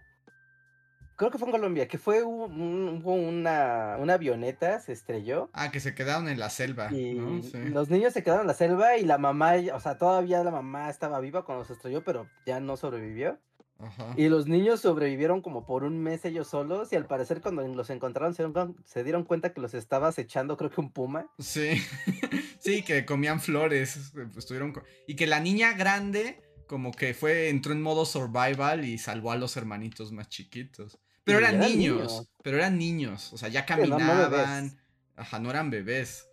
Creo 1.15 1.29
que 1.29 1.37
fue 1.37 1.47
en 1.47 1.51
Colombia, 1.51 1.87
que 1.87 1.99
fue 1.99 2.23
un- 2.23 3.03
una, 3.05 3.97
una 3.99 4.13
avioneta, 4.15 4.79
se 4.79 4.93
estrelló. 4.93 5.51
Ah, 5.53 5.69
que 5.69 5.79
se 5.79 5.93
quedaron 5.93 6.27
en 6.27 6.39
la 6.39 6.49
selva, 6.49 6.91
Y 6.91 7.13
¿no? 7.13 7.43
Sí. 7.43 7.57
los 7.69 7.89
niños 7.91 8.13
se 8.13 8.23
quedaron 8.23 8.41
en 8.41 8.47
la 8.47 8.55
selva 8.55 8.97
y 8.97 9.05
la 9.05 9.19
mamá, 9.19 9.53
o 9.73 9.79
sea, 9.79 9.99
todavía 9.99 10.43
la 10.43 10.49
mamá 10.49 10.89
estaba 10.89 11.19
viva 11.19 11.45
cuando 11.45 11.65
se 11.65 11.73
estrelló, 11.73 12.03
pero 12.03 12.27
ya 12.47 12.59
no 12.59 12.77
sobrevivió. 12.77 13.37
Ajá. 13.85 14.13
Y 14.17 14.29
los 14.29 14.47
niños 14.47 14.81
sobrevivieron 14.81 15.41
como 15.41 15.65
por 15.65 15.83
un 15.83 16.01
mes 16.01 16.23
ellos 16.25 16.47
solos 16.47 16.91
y 16.93 16.95
al 16.95 17.05
parecer 17.05 17.41
cuando 17.41 17.61
los 17.67 17.89
encontraron 17.89 18.33
se 18.33 18.43
dieron, 18.43 18.75
se 18.85 19.03
dieron 19.03 19.23
cuenta 19.23 19.53
que 19.53 19.61
los 19.61 19.73
estaba 19.73 20.07
acechando 20.09 20.57
creo 20.57 20.69
que 20.71 20.81
un 20.81 20.91
puma. 20.91 21.27
Sí. 21.39 21.71
sí, 22.59 22.83
que 22.83 23.05
comían 23.05 23.39
flores. 23.41 24.13
Estuvieron 24.37 24.71
co- 24.73 24.83
Y 25.07 25.15
que 25.15 25.27
la 25.27 25.39
niña 25.39 25.73
grande, 25.73 26.41
como 26.67 26.91
que 26.91 27.13
fue, 27.13 27.49
entró 27.49 27.73
en 27.73 27.81
modo 27.81 28.05
survival 28.05 28.85
y 28.85 28.97
salvó 28.97 29.31
a 29.31 29.35
los 29.37 29.57
hermanitos 29.57 30.11
más 30.11 30.29
chiquitos. 30.29 30.99
Pero 31.23 31.39
eran 31.39 31.55
eran 31.55 31.69
niños, 31.69 31.95
niños. 31.97 32.31
Pero 32.43 32.57
eran 32.57 32.77
niños. 32.77 33.31
O 33.33 33.37
sea, 33.37 33.49
ya 33.49 33.65
Sí, 33.65 33.73
no- 33.77 33.85
no 33.85 33.97
caminaban. 33.97 34.79
Ajá, 35.15 35.39
no 35.39 35.49
eran 35.49 35.69
bebés. 35.69 36.27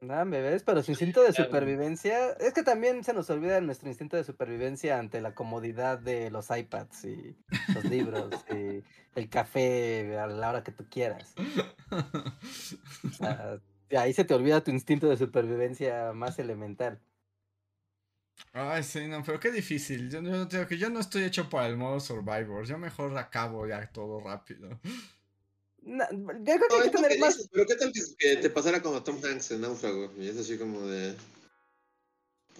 Nada, 0.00 0.24
bebés, 0.24 0.62
pero 0.62 0.82
su 0.82 0.92
instinto 0.92 1.22
de 1.22 1.34
supervivencia. 1.34 2.30
Es 2.40 2.54
que 2.54 2.62
también 2.62 3.04
se 3.04 3.12
nos 3.12 3.28
olvida 3.28 3.60
nuestro 3.60 3.88
instinto 3.88 4.16
de 4.16 4.24
supervivencia 4.24 4.98
ante 4.98 5.20
la 5.20 5.34
comodidad 5.34 5.98
de 5.98 6.30
los 6.30 6.48
iPads 6.50 7.04
y 7.04 7.36
los 7.74 7.84
libros 7.84 8.30
y 8.50 8.82
el 9.14 9.28
café 9.28 10.18
a 10.18 10.26
la 10.26 10.48
hora 10.48 10.64
que 10.64 10.72
tú 10.72 10.86
quieras. 10.88 11.34
O 13.04 13.12
sea, 13.12 13.58
ahí 13.98 14.14
se 14.14 14.24
te 14.24 14.32
olvida 14.32 14.64
tu 14.64 14.70
instinto 14.70 15.06
de 15.08 15.18
supervivencia 15.18 16.12
más 16.14 16.38
elemental. 16.38 16.98
Ay, 18.54 18.82
sí, 18.82 19.06
no, 19.06 19.22
pero 19.22 19.38
qué 19.38 19.50
difícil. 19.52 20.10
Yo, 20.10 20.48
yo 20.48 20.66
que 20.66 20.78
yo 20.78 20.88
no 20.88 21.00
estoy 21.00 21.24
hecho 21.24 21.50
para 21.50 21.66
el 21.66 21.76
modo 21.76 22.00
Survivor. 22.00 22.64
Yo 22.64 22.78
mejor 22.78 23.16
acabo 23.18 23.66
ya 23.66 23.86
todo 23.92 24.20
rápido. 24.20 24.80
Na- 25.82 26.08
yo 26.10 26.18
creo 26.44 26.68
que 26.68 26.74
hay 26.74 26.80
No, 26.80 26.82
que 26.82 26.86
es 26.88 26.92
lo 26.94 27.00
tener 27.00 27.12
que 27.12 27.18
más. 27.18 27.36
dices, 27.36 27.50
pero 27.52 27.66
¿qué 27.66 27.74
tal 27.74 27.92
que, 28.18 28.36
te 28.36 28.50
pasara 28.50 28.82
como 28.82 29.02
Tom 29.02 29.18
Hanks 29.24 29.52
en 29.52 29.62
Náufrago? 29.62 30.12
Y 30.18 30.28
es 30.28 30.36
así 30.36 30.58
como 30.58 30.86
de... 30.86 31.14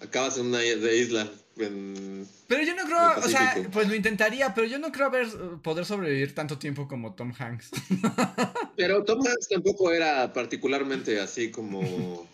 Acabas 0.01 0.37
en 0.37 0.47
una 0.47 0.63
isla 0.63 1.29
en... 1.57 2.27
Pero 2.47 2.63
yo 2.63 2.75
no 2.75 2.85
creo, 2.85 3.23
o 3.23 3.29
sea, 3.29 3.55
pues 3.71 3.87
lo 3.87 3.93
intentaría, 3.93 4.53
pero 4.55 4.65
yo 4.65 4.79
no 4.79 4.91
creo 4.91 5.07
haber, 5.07 5.27
poder 5.61 5.85
sobrevivir 5.85 6.33
tanto 6.33 6.57
tiempo 6.57 6.87
como 6.87 7.13
Tom 7.13 7.33
Hanks. 7.37 7.69
Pero 8.75 9.03
Tom 9.03 9.19
Hanks 9.19 9.49
tampoco 9.49 9.91
era 9.91 10.33
particularmente 10.33 11.19
así 11.19 11.51
como... 11.51 12.27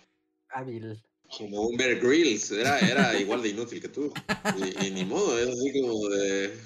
Hábil. 0.50 1.04
como 1.38 1.64
un 1.68 1.76
Bear 1.76 2.00
Grylls, 2.00 2.52
era, 2.52 2.80
era 2.80 3.20
igual 3.20 3.42
de 3.42 3.50
inútil 3.50 3.82
que 3.82 3.90
tú. 3.90 4.14
Y, 4.58 4.86
y 4.88 4.92
ni 4.92 5.04
modo, 5.04 5.38
es 5.38 5.50
así 5.50 5.82
como 5.82 6.08
de... 6.08 6.58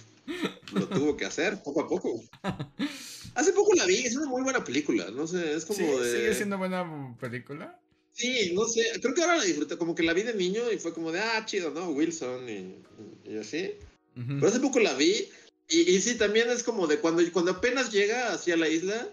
Lo 0.73 0.87
tuvo 0.87 1.17
que 1.17 1.25
hacer 1.25 1.63
poco 1.63 1.81
a 1.81 1.87
poco. 1.87 2.21
Hace 3.35 3.53
poco 3.53 3.73
la 3.75 3.85
vi, 3.85 3.95
es 3.97 4.15
una 4.15 4.27
muy 4.27 4.41
buena 4.43 4.63
película, 4.63 5.09
no 5.11 5.25
sé, 5.27 5.53
es 5.55 5.65
como 5.65 5.79
Sí, 5.79 6.03
de... 6.03 6.11
sigue 6.11 6.33
siendo 6.35 6.57
buena 6.57 7.15
película. 7.19 7.79
Sí, 8.13 8.51
no 8.53 8.65
sé, 8.67 8.83
creo 9.01 9.13
que 9.13 9.21
ahora 9.21 9.37
la 9.37 9.43
disfruté, 9.45 9.77
como 9.77 9.95
que 9.95 10.03
la 10.03 10.13
vi 10.13 10.23
de 10.23 10.33
niño 10.33 10.69
y 10.71 10.77
fue 10.77 10.93
como 10.93 11.11
de, 11.11 11.19
ah, 11.21 11.45
chido, 11.45 11.71
¿no? 11.71 11.89
Wilson 11.91 12.49
y, 12.49 12.83
y 13.23 13.37
así. 13.37 13.71
Pero 14.13 14.47
hace 14.47 14.59
poco 14.59 14.79
la 14.79 14.93
vi 14.95 15.29
y, 15.69 15.79
y 15.91 16.01
sí, 16.01 16.15
también 16.15 16.49
es 16.49 16.63
como 16.63 16.87
de 16.87 16.99
cuando, 16.99 17.23
cuando 17.31 17.51
apenas 17.51 17.89
llega 17.91 18.33
hacia 18.33 18.57
la 18.57 18.67
isla, 18.67 19.07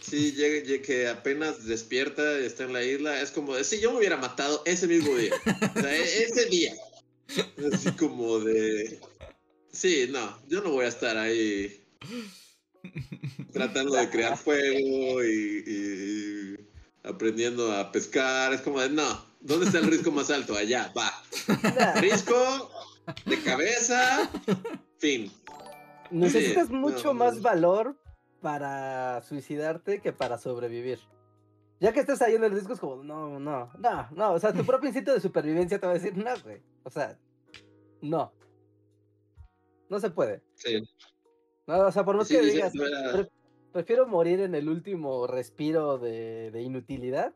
sí, 0.00 0.32
llega, 0.32 0.64
llega- 0.66 0.82
que 0.82 1.06
apenas 1.06 1.64
despierta 1.64 2.40
y 2.40 2.44
está 2.46 2.64
en 2.64 2.72
la 2.72 2.82
isla, 2.84 3.22
es 3.22 3.30
como 3.30 3.54
de, 3.54 3.62
sí, 3.62 3.78
yo 3.80 3.92
me 3.92 3.98
hubiera 3.98 4.16
matado 4.16 4.62
ese 4.66 4.88
mismo 4.88 5.14
día. 5.16 5.32
O 5.76 5.80
sea, 5.80 5.96
e- 5.96 6.22
ese 6.24 6.46
día. 6.46 6.74
Así 7.72 7.92
como 7.92 8.40
de, 8.40 8.98
sí, 9.72 10.08
no, 10.10 10.38
yo 10.48 10.60
no 10.62 10.70
voy 10.70 10.84
a 10.84 10.88
estar 10.88 11.16
ahí 11.16 11.80
tratando 13.52 13.94
de 13.94 14.08
crear 14.10 14.36
fuego 14.36 15.22
y, 15.24 15.64
y- 15.66 16.54
y 16.54 16.68
aprendiendo 17.08 17.72
a 17.72 17.90
pescar. 17.92 18.52
Es 18.52 18.60
como 18.60 18.80
de, 18.80 18.90
no, 18.90 19.24
¿dónde 19.40 19.66
está 19.66 19.78
el 19.78 19.86
risco 19.90 20.10
más 20.10 20.30
alto? 20.30 20.54
Allá, 20.56 20.92
va. 20.96 21.10
Risco 22.00 22.70
de 23.26 23.40
cabeza, 23.42 24.30
fin. 24.98 25.30
necesitas 26.10 26.70
mucho 26.70 27.08
no, 27.08 27.14
más 27.14 27.36
no. 27.36 27.42
valor 27.42 27.96
para 28.40 29.22
suicidarte 29.22 30.00
que 30.00 30.12
para 30.12 30.38
sobrevivir. 30.38 30.98
Ya 31.80 31.92
que 31.92 31.98
estás 32.00 32.22
ahí 32.22 32.36
en 32.36 32.44
el 32.44 32.54
disco 32.54 32.74
es 32.74 32.78
como, 32.80 33.02
no, 33.02 33.40
no, 33.40 33.72
no, 33.78 34.08
no. 34.12 34.32
O 34.34 34.38
sea, 34.38 34.52
tu 34.52 34.64
propio 34.64 34.86
instinto 34.88 35.12
de 35.12 35.20
supervivencia 35.20 35.80
te 35.80 35.86
va 35.86 35.92
a 35.92 35.96
decir, 35.96 36.16
no, 36.16 36.30
güey. 36.44 36.62
O 36.84 36.90
sea, 36.90 37.18
no. 38.00 38.32
No 39.88 39.98
se 39.98 40.10
puede. 40.10 40.42
Sí. 40.54 40.80
No, 41.66 41.78
o 41.86 41.92
sea, 41.92 42.04
por 42.04 42.16
más 42.16 42.28
Sí, 42.28 42.34
que 42.34 42.42
digas, 42.42 42.74
no 42.74 42.86
era- 42.86 43.12
pre- 43.12 43.28
prefiero 43.72 44.06
morir 44.06 44.40
en 44.40 44.54
el 44.54 44.68
último 44.68 45.26
respiro 45.26 45.98
de, 45.98 46.50
de 46.50 46.62
inutilidad 46.62 47.32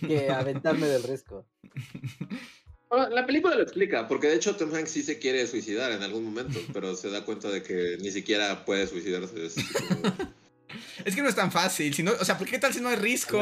que 0.00 0.30
aventarme 0.30 0.86
del 0.86 1.02
riesgo. 1.02 1.44
Bueno, 2.88 3.08
la 3.10 3.24
película 3.26 3.54
lo 3.54 3.62
explica, 3.62 4.08
porque 4.08 4.26
de 4.28 4.34
hecho 4.36 4.56
Tom 4.56 4.74
Hanks 4.74 4.90
sí 4.90 5.02
se 5.02 5.18
quiere 5.18 5.46
suicidar 5.46 5.92
en 5.92 6.02
algún 6.02 6.24
momento, 6.24 6.58
pero 6.72 6.96
se 6.96 7.08
da 7.10 7.24
cuenta 7.24 7.48
de 7.48 7.62
que 7.62 7.96
ni 8.00 8.10
siquiera 8.10 8.64
puede 8.64 8.86
suicidarse. 8.86 9.46
es 9.46 9.54
como- 9.54 10.12
Es 11.04 11.16
que 11.16 11.22
no 11.22 11.28
es 11.28 11.34
tan 11.34 11.50
fácil. 11.50 11.92
Si 11.94 12.02
no, 12.02 12.12
o 12.12 12.24
sea, 12.24 12.38
¿por 12.38 12.46
qué 12.48 12.58
tal 12.58 12.72
si 12.72 12.80
no 12.80 12.88
hay 12.88 12.96
risco? 12.96 13.38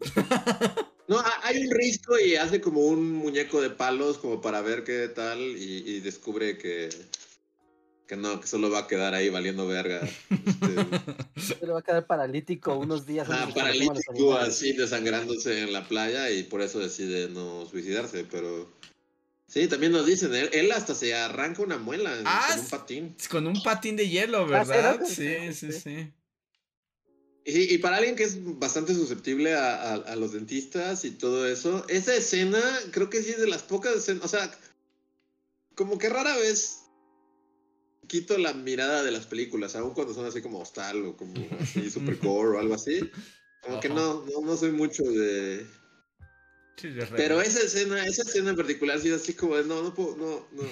No, 1.08 1.18
ha- 1.18 1.40
hay 1.44 1.56
un 1.66 1.70
risco 1.74 2.18
y 2.18 2.36
hace 2.36 2.60
como 2.60 2.82
un 2.82 3.12
muñeco 3.14 3.62
de 3.62 3.70
palos 3.70 4.18
como 4.18 4.42
para 4.42 4.60
ver 4.60 4.84
qué 4.84 5.08
tal 5.08 5.38
y, 5.40 5.82
y 5.86 6.00
descubre 6.00 6.58
que, 6.58 6.90
que 8.08 8.16
no, 8.16 8.40
que 8.40 8.46
solo 8.48 8.70
va 8.70 8.80
a 8.80 8.86
quedar 8.88 9.14
ahí 9.14 9.28
valiendo 9.28 9.66
verga. 9.68 10.00
Este, 10.02 11.54
Pero 11.60 11.74
va 11.74 11.80
a 11.80 11.82
quedar 11.82 12.06
paralítico 12.06 12.74
unos 12.76 13.06
días. 13.06 13.28
ah, 13.30 13.48
paralítico 13.54 14.34
así 14.34 14.72
desangrándose 14.72 15.62
en 15.62 15.72
la 15.72 15.86
playa 15.86 16.30
y 16.30 16.42
por 16.42 16.62
eso 16.62 16.80
decide 16.80 17.28
no 17.28 17.66
suicidarse, 17.66 18.24
pero... 18.24 18.76
Sí, 19.46 19.66
también 19.68 19.92
nos 19.92 20.04
dicen, 20.04 20.34
él, 20.34 20.50
él 20.52 20.70
hasta 20.72 20.94
se 20.94 21.14
arranca 21.14 21.62
una 21.62 21.78
muela 21.78 22.12
Ah, 22.26 22.48
con 22.50 22.60
un 22.60 22.68
patín. 22.68 23.16
Con 23.30 23.46
un 23.46 23.62
patín 23.62 23.96
de 23.96 24.08
hielo, 24.08 24.40
Ah, 24.42 24.44
¿verdad? 24.64 25.00
¿no? 25.00 25.06
Sí, 25.06 25.14
Sí, 25.14 25.52
sí, 25.54 25.72
sí. 25.72 25.80
sí. 25.80 26.12
Y, 27.46 27.74
y 27.74 27.78
para 27.78 27.96
alguien 27.96 28.14
que 28.14 28.24
es 28.24 28.36
bastante 28.58 28.92
susceptible 28.94 29.54
a, 29.54 29.82
a- 29.82 29.94
a 29.94 30.16
los 30.16 30.32
dentistas 30.32 31.04
y 31.06 31.12
todo 31.12 31.46
eso, 31.46 31.86
esa 31.88 32.14
escena 32.14 32.60
creo 32.90 33.08
que 33.08 33.22
sí 33.22 33.30
es 33.30 33.38
de 33.40 33.48
las 33.48 33.62
pocas 33.62 33.94
escenas, 33.96 34.22
o 34.24 34.28
sea, 34.28 34.50
como 35.74 35.96
que 35.96 36.10
rara 36.10 36.36
vez 36.36 36.80
quito 38.08 38.36
la 38.38 38.52
mirada 38.52 39.02
de 39.02 39.12
las 39.12 39.26
películas, 39.26 39.76
aun 39.76 39.94
cuando 39.94 40.14
son 40.14 40.26
así 40.26 40.42
como 40.42 40.58
hostal 40.58 41.04
o 41.04 41.16
como 41.16 41.34
así 41.60 41.90
supercore 41.90 42.56
o 42.56 42.58
algo 42.58 42.74
así. 42.74 43.08
Como 43.62 43.80
que 43.80 43.88
no, 43.88 44.24
no, 44.24 44.40
no 44.44 44.56
soy 44.56 44.72
mucho 44.72 45.04
de... 45.04 45.66
Sí, 46.76 46.90
de 46.90 47.06
Pero 47.06 47.40
esa 47.40 47.60
escena, 47.60 48.04
esa 48.04 48.22
escena 48.22 48.50
en 48.50 48.56
particular 48.56 48.98
sí 49.00 49.08
es 49.08 49.22
así 49.22 49.34
como 49.34 49.56
de, 49.56 49.64
no, 49.64 49.82
no 49.82 49.94
puedo, 49.94 50.16
no, 50.16 50.46
no. 50.52 50.62
no. 50.62 50.68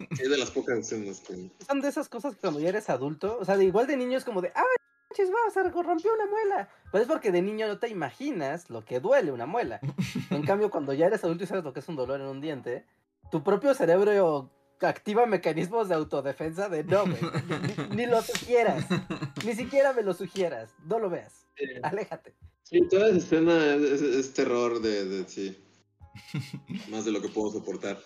Es 0.10 0.28
de 0.28 0.36
las 0.36 0.50
pocas 0.50 0.78
escenas 0.78 1.20
que. 1.20 1.50
Son 1.66 1.80
de 1.80 1.88
esas 1.88 2.08
cosas 2.08 2.34
que 2.34 2.40
cuando 2.40 2.60
ya 2.60 2.68
eres 2.68 2.90
adulto, 2.90 3.38
o 3.40 3.44
sea, 3.44 3.56
de 3.56 3.64
igual 3.64 3.86
de 3.86 3.96
niño 3.96 4.18
es 4.18 4.24
como 4.24 4.42
de, 4.42 4.52
¡ay, 4.54 4.64
manches, 5.08 5.30
va, 5.34 5.50
se 5.50 5.62
rompió 5.62 6.12
una 6.12 6.26
muela! 6.26 6.68
Pero 6.92 7.02
es 7.02 7.08
porque 7.08 7.32
de 7.32 7.40
niño 7.40 7.66
no 7.66 7.78
te 7.78 7.88
imaginas 7.88 8.68
lo 8.68 8.84
que 8.84 9.00
duele 9.00 9.32
una 9.32 9.46
muela. 9.46 9.80
En 10.30 10.42
cambio, 10.44 10.70
cuando 10.70 10.92
ya 10.92 11.06
eres 11.06 11.24
adulto 11.24 11.44
y 11.44 11.46
sabes 11.46 11.64
lo 11.64 11.72
que 11.72 11.80
es 11.80 11.88
un 11.88 11.96
dolor 11.96 12.20
en 12.20 12.26
un 12.26 12.40
diente, 12.40 12.84
tu 13.30 13.42
propio 13.42 13.74
cerebro 13.74 14.50
activa 14.82 15.26
mecanismos 15.26 15.88
de 15.88 15.94
autodefensa 15.94 16.68
de 16.68 16.84
no, 16.84 17.02
güey, 17.06 17.16
ni, 17.90 17.96
ni 17.96 18.06
lo 18.06 18.20
sugieras, 18.22 18.84
ni 19.44 19.54
siquiera 19.54 19.92
me 19.92 20.02
lo 20.02 20.12
sugieras, 20.14 20.74
no 20.84 20.98
lo 20.98 21.08
veas, 21.10 21.46
aléjate. 21.82 22.34
Sí, 22.62 22.80
toda 22.88 23.08
esa 23.08 23.18
escena 23.18 23.74
es, 23.76 23.82
es- 23.82 24.02
es 24.02 24.34
terror 24.34 24.80
de, 24.80 25.04
de- 25.04 25.28
Sí. 25.28 25.62
Más 26.90 27.04
de 27.04 27.12
lo 27.12 27.20
que 27.22 27.28
puedo 27.28 27.52
soportar. 27.52 27.98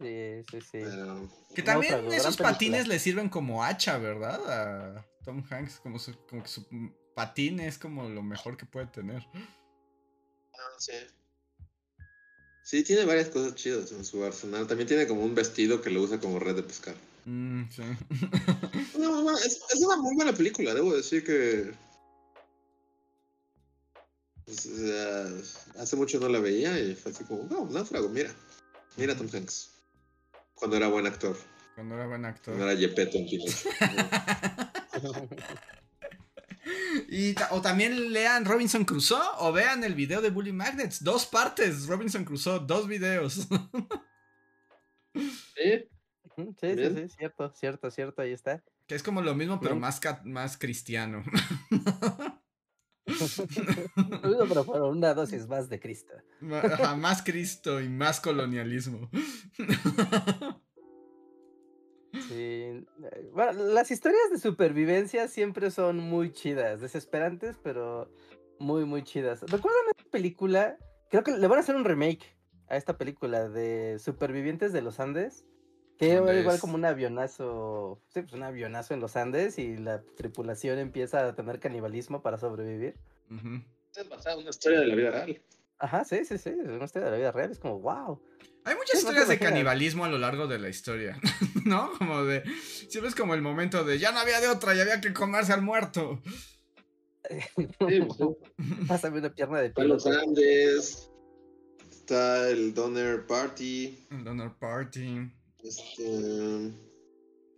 Sí, 0.00 0.42
sí, 0.50 0.60
sí. 0.60 0.68
Pero. 0.84 1.28
Que 1.54 1.62
también 1.62 1.94
esos 2.12 2.36
película. 2.36 2.48
patines 2.50 2.86
le 2.88 2.98
sirven 2.98 3.28
como 3.28 3.64
hacha, 3.64 3.98
¿verdad? 3.98 4.40
A 4.96 5.06
Tom 5.24 5.42
Hanks, 5.50 5.80
como, 5.80 5.98
su- 5.98 6.16
como 6.26 6.42
que 6.42 6.48
su 6.48 6.64
patín 7.14 7.58
es 7.60 7.78
como 7.78 8.08
lo 8.08 8.22
mejor 8.22 8.56
que 8.56 8.66
puede 8.66 8.86
tener. 8.86 9.26
Ah, 9.34 10.74
sí. 10.78 10.92
Sí, 12.68 12.82
tiene 12.82 13.06
varias 13.06 13.30
cosas 13.30 13.54
chidas 13.54 13.92
en 13.92 14.04
su 14.04 14.22
arsenal. 14.22 14.66
También 14.66 14.86
tiene 14.86 15.06
como 15.06 15.24
un 15.24 15.34
vestido 15.34 15.80
que 15.80 15.88
lo 15.88 16.02
usa 16.02 16.20
como 16.20 16.38
red 16.38 16.54
de 16.54 16.62
pescar. 16.62 16.94
Mm, 17.24 17.62
sí. 17.70 17.82
No, 18.98 19.22
no, 19.22 19.38
es, 19.38 19.62
es 19.74 19.80
una 19.80 19.96
muy 19.96 20.14
buena 20.14 20.34
película, 20.34 20.74
debo 20.74 20.94
decir 20.94 21.24
que. 21.24 21.72
pues, 24.44 24.68
hace 25.78 25.96
mucho 25.96 26.20
no 26.20 26.28
la 26.28 26.40
veía 26.40 26.78
y 26.78 26.94
fue 26.94 27.10
así 27.10 27.24
como, 27.24 27.44
no, 27.44 27.64
náufrago, 27.70 28.10
mira. 28.10 28.34
Mira 28.98 29.14
a 29.14 29.16
Tom 29.16 29.28
Hanks. 29.32 29.70
Cuando 30.54 30.76
era 30.76 30.88
buen 30.88 31.06
actor. 31.06 31.38
Cuando 31.74 31.94
era 31.94 32.06
buen 32.06 32.26
actor. 32.26 32.54
Cuando 32.54 32.70
era 32.70 32.78
Yepeto 32.78 33.16
en 33.16 33.30
Pinocho. 33.30 33.70
Y 37.08 37.34
ta- 37.34 37.48
o 37.52 37.60
también 37.62 38.12
lean 38.12 38.44
Robinson 38.44 38.84
Crusoe 38.84 39.22
o 39.38 39.52
vean 39.52 39.84
el 39.84 39.94
video 39.94 40.20
de 40.20 40.30
Bully 40.30 40.52
Magnets. 40.52 41.02
Dos 41.02 41.26
partes, 41.26 41.86
Robinson 41.86 42.24
Crusoe, 42.24 42.60
dos 42.66 42.86
videos. 42.88 43.46
¿Sí? 45.14 45.88
Sí, 46.36 46.74
sí, 46.76 46.94
sí, 46.94 47.08
cierto, 47.18 47.52
cierto, 47.54 47.90
cierto, 47.90 48.22
ahí 48.22 48.32
está. 48.32 48.62
que 48.86 48.94
es 48.94 49.02
como 49.02 49.20
lo 49.22 49.34
mismo, 49.34 49.58
pero 49.60 49.74
Bien. 49.74 49.80
más, 49.80 50.00
más 50.24 50.56
cristiano. 50.56 51.24
Pero 53.08 54.64
por 54.66 54.82
una 54.82 55.14
dosis 55.14 55.46
más 55.48 55.68
de 55.70 55.80
Cristo. 55.80 56.12
Ajá, 56.52 56.94
más 56.94 57.22
Cristo 57.22 57.80
y 57.80 57.88
más 57.88 58.20
colonialismo. 58.20 59.10
Sí. 62.12 62.34
eh, 62.34 63.30
Bueno, 63.32 63.52
las 63.52 63.90
historias 63.90 64.30
de 64.30 64.38
supervivencia 64.38 65.28
siempre 65.28 65.70
son 65.70 65.98
muy 65.98 66.32
chidas, 66.32 66.80
desesperantes, 66.80 67.56
pero 67.62 68.10
muy, 68.58 68.84
muy 68.84 69.02
chidas. 69.02 69.42
¿Recuerdan 69.42 69.82
esta 69.96 70.10
película? 70.10 70.78
Creo 71.10 71.22
que 71.22 71.32
le 71.32 71.46
van 71.46 71.58
a 71.58 71.60
hacer 71.62 71.76
un 71.76 71.84
remake 71.84 72.36
a 72.68 72.76
esta 72.76 72.98
película 72.98 73.48
de 73.48 73.98
Supervivientes 73.98 74.72
de 74.72 74.82
los 74.82 75.00
Andes. 75.00 75.44
Que 75.96 76.12
era 76.12 76.20
¿Dónde 76.20 76.40
igual 76.40 76.54
es? 76.54 76.60
como 76.60 76.76
un 76.76 76.84
avionazo, 76.84 78.00
sí, 78.06 78.22
pues 78.22 78.32
un 78.32 78.44
avionazo 78.44 78.94
en 78.94 79.00
los 79.00 79.16
Andes 79.16 79.58
y 79.58 79.76
la 79.76 80.02
tripulación 80.16 80.78
empieza 80.78 81.26
a 81.26 81.34
tener 81.34 81.58
canibalismo 81.58 82.22
para 82.22 82.38
sobrevivir. 82.38 82.94
Ujú. 83.30 83.62
Es 83.96 84.08
basada 84.08 84.34
en 84.36 84.42
una 84.42 84.50
historia 84.50 84.80
de 84.80 84.86
la 84.86 84.94
vida 84.94 85.10
real. 85.10 85.42
Ajá, 85.80 86.04
sí, 86.04 86.24
sí, 86.24 86.38
sí, 86.38 86.50
es 86.50 86.68
una 86.68 86.84
historia 86.84 87.06
de 87.06 87.10
la 87.12 87.16
vida 87.18 87.32
real, 87.32 87.50
es 87.50 87.58
como, 87.58 87.80
wow. 87.80 88.20
Hay 88.68 88.76
muchas 88.76 89.00
Sí, 89.00 89.04
no 89.06 89.10
te 89.12 89.18
historias 89.20 89.28
de 89.28 89.38
canibalismo 89.38 90.04
a 90.04 90.08
lo 90.08 90.18
largo 90.18 90.46
de 90.46 90.58
la 90.58 90.68
historia, 90.68 91.18
¿no? 91.64 91.90
Como 91.98 92.24
de, 92.24 92.42
siempre 92.88 93.08
es 93.08 93.14
como 93.14 93.34
el 93.34 93.42
momento 93.42 93.82
de, 93.84 93.98
ya 93.98 94.12
no 94.12 94.18
había 94.18 94.40
de 94.40 94.48
otra, 94.48 94.74
ya 94.74 94.82
había 94.82 95.00
que 95.00 95.12
comerse 95.12 95.52
al 95.52 95.62
muerto. 95.62 96.20
Pues. 97.78 98.04
Pásame 98.86 99.18
una 99.18 99.34
pierna 99.34 99.60
de 99.60 99.72
los. 99.84 100.06
Andes. 100.06 101.10
Está 101.90 102.48
el 102.48 102.72
Donner 102.72 103.26
Party. 103.26 103.98
El 104.10 104.24
Donor 104.24 104.56
Party. 104.58 105.30
Este. 105.62 106.72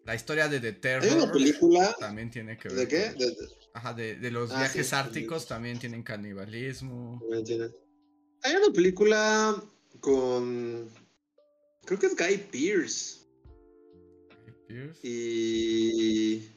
La 0.05 0.15
historia 0.17 0.49
de 0.49 0.59
The 0.59 0.89
Hay 0.89 0.97
una 1.09 1.21
Terror 1.21 1.33
película. 1.33 1.95
también 2.01 2.31
tiene 2.31 2.59
que 2.59 2.69
ver. 2.69 2.79
¿De 2.79 2.89
qué? 2.89 3.07
con- 3.11 3.19
De- 3.19 3.27
de- 3.27 3.61
Ajá, 3.75 3.95
de, 3.95 4.17
de 4.17 4.31
los 4.33 4.51
Ah, 4.51 4.59
viajes 4.61 4.89
sí, 4.89 4.95
árticos 4.97 5.43
sí. 5.43 5.49
también 5.51 5.79
tienen 5.79 6.03
canibalismo. 6.03 7.23
Hay 8.43 8.57
una 8.57 8.73
película 8.75 9.55
con. 10.01 10.89
Creo 11.85 11.99
que 11.99 12.07
es 12.07 12.17
Guy 12.17 12.37
Pearce 12.51 13.21
Pierce. 14.67 14.99
y. 15.03 16.49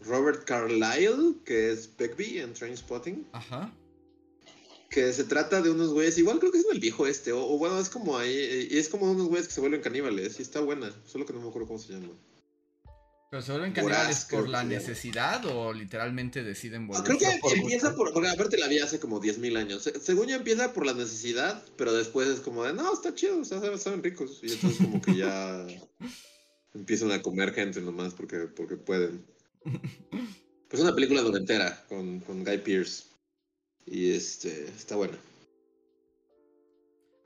Robert 0.00 0.44
Carlyle, 0.44 1.36
que 1.44 1.72
es 1.72 1.94
Begbie 1.96 2.40
en 2.40 2.54
Trainspotting. 2.54 3.26
Ajá. 3.32 3.72
Que 4.90 5.12
se 5.12 5.24
trata 5.24 5.60
de 5.60 5.70
unos 5.70 5.92
güeyes, 5.92 6.16
igual 6.16 6.38
creo 6.38 6.52
que 6.52 6.58
es 6.58 6.66
el 6.70 6.80
viejo 6.80 7.06
este, 7.06 7.32
o, 7.32 7.44
o 7.44 7.58
bueno, 7.58 7.78
es 7.78 7.88
como 7.88 8.16
ahí, 8.16 8.68
y 8.70 8.78
es 8.78 8.88
como 8.88 9.10
unos 9.10 9.26
güeyes 9.26 9.48
que 9.48 9.54
se 9.54 9.60
vuelven 9.60 9.80
caníbales, 9.82 10.38
y 10.38 10.42
está 10.42 10.60
buena, 10.60 10.94
solo 11.06 11.26
que 11.26 11.32
no 11.32 11.40
me 11.40 11.48
acuerdo 11.48 11.66
cómo 11.66 11.78
se 11.78 11.92
llama. 11.92 12.12
¿Pero 13.30 13.42
se 13.42 13.52
vuelven 13.52 13.72
caníbales 13.72 14.24
por 14.26 14.44
que 14.44 14.50
la 14.52 14.62
necesidad 14.64 15.44
o 15.46 15.72
literalmente 15.72 16.44
deciden 16.44 16.86
volver? 16.86 17.04
creo 17.04 17.18
que 17.18 17.38
por 17.40 17.52
empieza 17.56 17.88
gusto. 17.88 17.96
por, 18.04 18.12
porque 18.12 18.28
aparte 18.28 18.56
la 18.56 18.68
vi 18.68 18.78
hace 18.78 19.00
como 19.00 19.20
10.000 19.20 19.56
años, 19.58 19.82
Se- 19.82 19.98
según 20.00 20.28
yo 20.28 20.36
empieza 20.36 20.72
por 20.72 20.86
la 20.86 20.94
necesidad, 20.94 21.62
pero 21.76 21.92
después 21.92 22.28
es 22.28 22.40
como 22.40 22.62
de, 22.64 22.72
no, 22.72 22.92
está 22.92 23.14
chido, 23.14 23.40
o 23.40 23.44
sea, 23.44 23.60
saben- 23.78 24.02
ricos, 24.02 24.40
y 24.42 24.52
entonces 24.52 24.78
como 24.78 25.02
que 25.02 25.16
ya 25.16 25.66
empiezan 26.74 27.10
a 27.10 27.20
comer 27.22 27.52
gente 27.52 27.80
nomás 27.80 28.14
porque, 28.14 28.38
porque 28.46 28.76
pueden. 28.76 29.24
Pues 30.68 30.82
una 30.82 30.94
película 30.96 31.22
noventera 31.22 31.84
con, 31.88 32.18
con 32.18 32.44
Guy 32.44 32.58
Pearce, 32.58 33.04
y 33.86 34.10
este, 34.10 34.66
está 34.68 34.96
buena. 34.96 35.16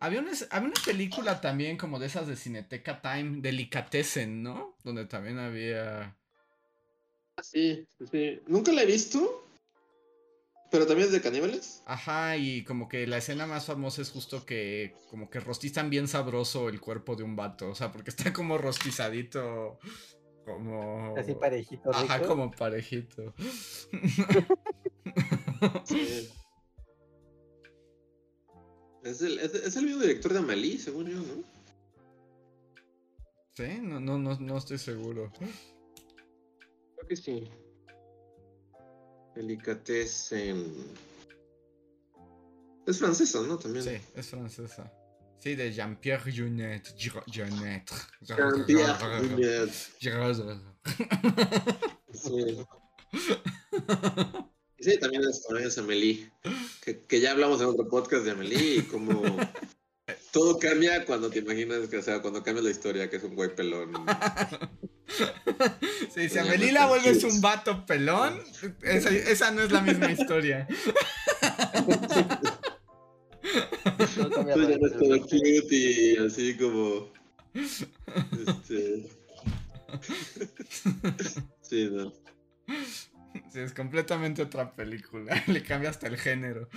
Había 0.01 0.21
una, 0.21 0.33
había 0.51 0.69
una 0.69 0.83
película 0.83 1.41
también 1.43 1.77
como 1.77 1.99
de 1.99 2.07
esas 2.07 2.27
de 2.27 2.35
Cineteca 2.35 3.03
Time, 3.03 3.43
Delicatessen, 3.43 4.43
¿no? 4.43 4.77
Donde 4.83 5.05
también 5.05 5.39
había... 5.39 6.17
Sí, 7.43 7.87
sí. 8.11 8.41
Nunca 8.47 8.73
la 8.73 8.83
he 8.83 8.87
visto. 8.87 9.47
Pero 10.71 10.87
también 10.87 11.09
es 11.09 11.13
de 11.13 11.21
caníbales. 11.21 11.83
Ajá, 11.85 12.39
y 12.39 12.65
como 12.65 12.89
que 12.89 13.07
la 13.07 13.19
escena 13.19 13.47
más 13.47 13.67
famosa 13.67 14.01
es 14.01 14.11
justo 14.11 14.47
que 14.47 14.95
como 15.11 15.29
que 15.29 15.41
rostizan 15.41 15.91
bien 15.91 16.09
sabroso 16.09 16.71
el 16.71 16.81
cuerpo 16.81 17.15
de 17.15 17.25
un 17.25 17.37
vato, 17.37 17.69
o 17.69 17.75
sea, 17.75 17.93
porque 17.93 18.11
está 18.11 18.33
como 18.33 18.57
rostizadito, 18.57 19.81
como... 20.47 21.15
Así 21.17 21.35
parejito. 21.35 21.91
Ajá, 21.93 22.19
rico. 22.19 22.29
como 22.29 22.51
parejito. 22.53 23.35
Sí. 25.85 26.31
Es 29.03 29.23
el, 29.23 29.39
es, 29.39 29.55
es 29.55 29.77
el 29.77 29.85
mismo 29.87 30.03
director 30.03 30.33
de 30.33 30.39
Amelie, 30.41 30.79
según 30.79 31.07
yo, 31.09 31.19
¿no? 31.19 31.45
Sí, 33.55 33.79
no, 33.81 33.99
no, 34.01 34.19
no, 34.19 34.39
no 34.39 34.59
estoy 34.59 34.79
seguro. 34.79 35.33
Creo 35.37 37.09
que 37.09 37.17
sí. 37.17 37.49
Delicatessen. 39.35 40.75
Es 42.87 42.99
francesa, 42.99 43.41
¿no? 43.43 43.59
También. 43.59 43.85
Sí, 43.85 43.97
es 44.15 44.27
francesa. 44.29 44.93
Sí, 45.39 45.55
de 45.55 45.73
Jean-Pierre 45.73 46.31
Jeunet. 46.33 46.95
Giro- 46.97 47.25
Jeunet. 47.27 47.91
Jean-Pierre. 48.21 49.71
Jeunet. 49.99 50.71
Sí. 52.13 52.67
Sí, 54.81 54.99
también 54.99 55.23
es, 55.25 55.43
también 55.43 55.69
es 55.69 55.79
Amelie. 55.79 56.31
Que, 56.83 57.01
que 57.01 57.21
ya 57.21 57.33
hablamos 57.33 57.61
en 57.61 57.67
otro 57.67 57.89
podcast 57.89 58.25
de 58.25 58.31
Amelie 58.31 58.77
y 58.77 58.83
como 58.83 59.23
todo 60.33 60.59
cambia 60.59 61.05
cuando 61.05 61.31
te 61.31 61.41
imaginas 61.41 61.89
que, 61.89 61.99
o 61.99 62.03
sea, 62.03 62.23
cuando 62.23 62.43
cambia 62.43 62.63
la 62.63 62.71
historia, 62.71 63.11
que 63.11 63.17
es 63.17 63.25
un 63.25 63.35
güey 63.35 63.55
pelón. 63.55 63.93
Sí, 66.15 66.29
si 66.29 66.37
Ya 66.37 66.43
a 66.43 66.45
no 66.45 66.51
Melila 66.51 66.73
están 66.73 66.89
vuelves 66.89 67.25
un 67.25 67.41
vato 67.41 67.85
pelón, 67.85 68.41
esa, 68.83 69.11
esa 69.11 69.51
no 69.51 69.63
es 69.63 69.73
la 69.73 69.81
misma 69.83 70.11
historia. 70.11 70.67
Tú 73.41 74.31
ya 74.47 74.57
no 74.57 74.87
es 74.87 74.93
todo 74.93 75.21
cute 75.21 75.67
y 75.71 76.17
así 76.17 76.57
como. 76.57 77.13
Este. 77.55 79.11
Sí, 81.63 81.89
no. 81.91 82.13
Sí, 83.51 83.61
es 83.61 83.73
completamente 83.73 84.43
otra 84.43 84.75
película. 84.75 85.35
Le 85.47 85.63
cambia 85.63 85.91
hasta 85.91 86.07
el 86.07 86.17
género. 86.17 86.69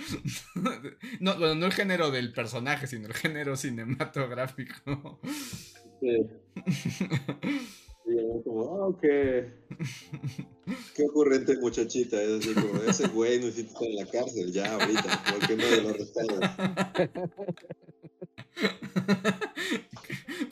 No, 1.20 1.38
bueno, 1.38 1.54
no 1.54 1.66
el 1.66 1.72
género 1.72 2.10
del 2.10 2.32
personaje, 2.32 2.86
sino 2.86 3.06
el 3.06 3.14
género 3.14 3.56
cinematográfico. 3.56 5.20
Sí. 6.00 6.26
Y 8.06 8.42
como, 8.42 8.84
ah, 8.84 8.98
qué. 9.00 9.50
Qué 10.94 11.04
ocurrente 11.04 11.56
muchachita. 11.56 12.20
Es 12.20 12.40
así 12.40 12.54
como, 12.54 12.82
ese 12.82 13.08
güey 13.08 13.38
necesita 13.38 13.72
estar 13.72 13.88
en 13.88 13.96
la 13.96 14.06
cárcel 14.06 14.52
ya 14.52 14.74
ahorita. 14.74 15.24
porque 15.30 15.56
no 15.56 15.64
de 15.64 15.82
lo 15.82 15.88
arrestaron? 15.90 16.40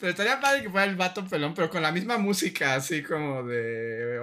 Pero 0.00 0.10
estaría 0.10 0.40
padre 0.40 0.62
que 0.62 0.70
fuera 0.70 0.86
el 0.86 0.96
vato 0.96 1.24
pelón, 1.28 1.54
pero 1.54 1.70
con 1.70 1.82
la 1.82 1.92
misma 1.92 2.18
música, 2.18 2.74
así 2.74 3.02
como 3.02 3.44
de. 3.44 4.20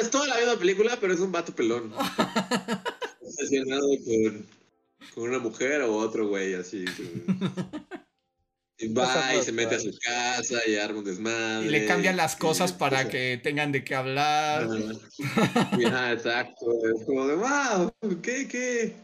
Es 0.00 0.10
toda 0.10 0.26
la 0.26 0.36
misma 0.36 0.56
película, 0.56 0.98
pero 1.00 1.12
es 1.12 1.20
un 1.20 1.32
vato 1.32 1.54
pelón. 1.54 1.92
Estacionado 3.22 3.88
con, 4.04 4.46
con 5.14 5.24
una 5.28 5.38
mujer 5.38 5.82
o 5.82 5.96
otro 5.96 6.28
güey, 6.28 6.54
así. 6.54 6.84
Y 8.78 8.92
va 8.92 9.34
y 9.36 9.42
se 9.42 9.52
mete 9.52 9.76
a 9.76 9.80
su 9.80 9.96
casa 9.98 10.58
y 10.66 10.76
arma 10.76 10.98
un 10.98 11.04
desmadre. 11.04 11.66
Y 11.66 11.70
le 11.70 11.86
cambian 11.86 12.16
las 12.16 12.34
cosas 12.34 12.72
para 12.72 13.08
que 13.08 13.40
tengan 13.42 13.70
de 13.70 13.84
qué 13.84 13.94
hablar. 13.94 14.68
Ajá, 15.24 16.12
exacto. 16.12 16.66
Es 16.94 17.04
como 17.06 17.26
de, 17.26 17.36
wow, 17.36 17.92
qué, 18.20 18.48
qué, 18.48 18.94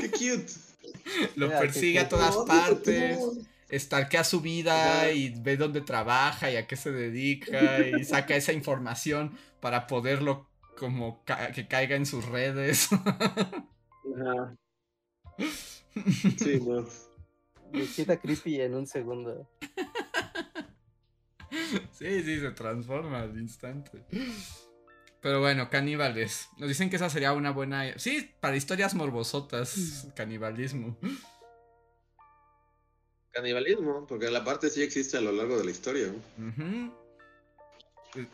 qué 0.00 0.10
cute. 0.10 0.52
Lo 1.34 1.48
persigue 1.48 2.00
a 2.00 2.08
todas 2.08 2.36
partes. 2.46 3.18
Estarquea 3.68 4.24
su 4.24 4.40
vida 4.40 5.10
y 5.10 5.34
ve 5.40 5.56
dónde 5.56 5.80
trabaja 5.80 6.50
y 6.50 6.56
a 6.56 6.66
qué 6.66 6.76
se 6.76 6.92
dedica 6.92 7.80
y 7.80 8.04
saca 8.04 8.36
esa 8.36 8.52
información 8.52 9.36
para 9.60 9.86
poderlo 9.86 10.48
como 10.78 11.24
que 11.54 11.66
caiga 11.66 11.96
en 11.96 12.06
sus 12.06 12.24
redes. 12.26 12.88
Ajá. 12.92 14.56
Sí, 16.38 16.60
no. 16.60 16.86
Me 17.72 18.18
creepy 18.18 18.60
en 18.60 18.74
un 18.74 18.86
segundo. 18.86 19.48
Sí, 21.92 22.22
sí, 22.22 22.40
se 22.40 22.50
transforma 22.52 23.22
al 23.22 23.38
instante. 23.38 24.04
Pero 25.20 25.40
bueno, 25.40 25.70
caníbales. 25.70 26.48
Nos 26.58 26.68
dicen 26.68 26.90
que 26.90 26.96
esa 26.96 27.10
sería 27.10 27.32
una 27.32 27.50
buena. 27.50 27.98
Sí, 27.98 28.30
para 28.40 28.56
historias 28.56 28.94
morbosotas, 28.94 30.08
canibalismo. 30.14 30.96
Canibalismo, 33.36 34.06
porque 34.06 34.30
la 34.30 34.42
parte 34.42 34.70
sí 34.70 34.82
existe 34.82 35.18
a 35.18 35.20
lo 35.20 35.30
largo 35.30 35.58
de 35.58 35.64
la 35.64 35.70
historia. 35.70 36.10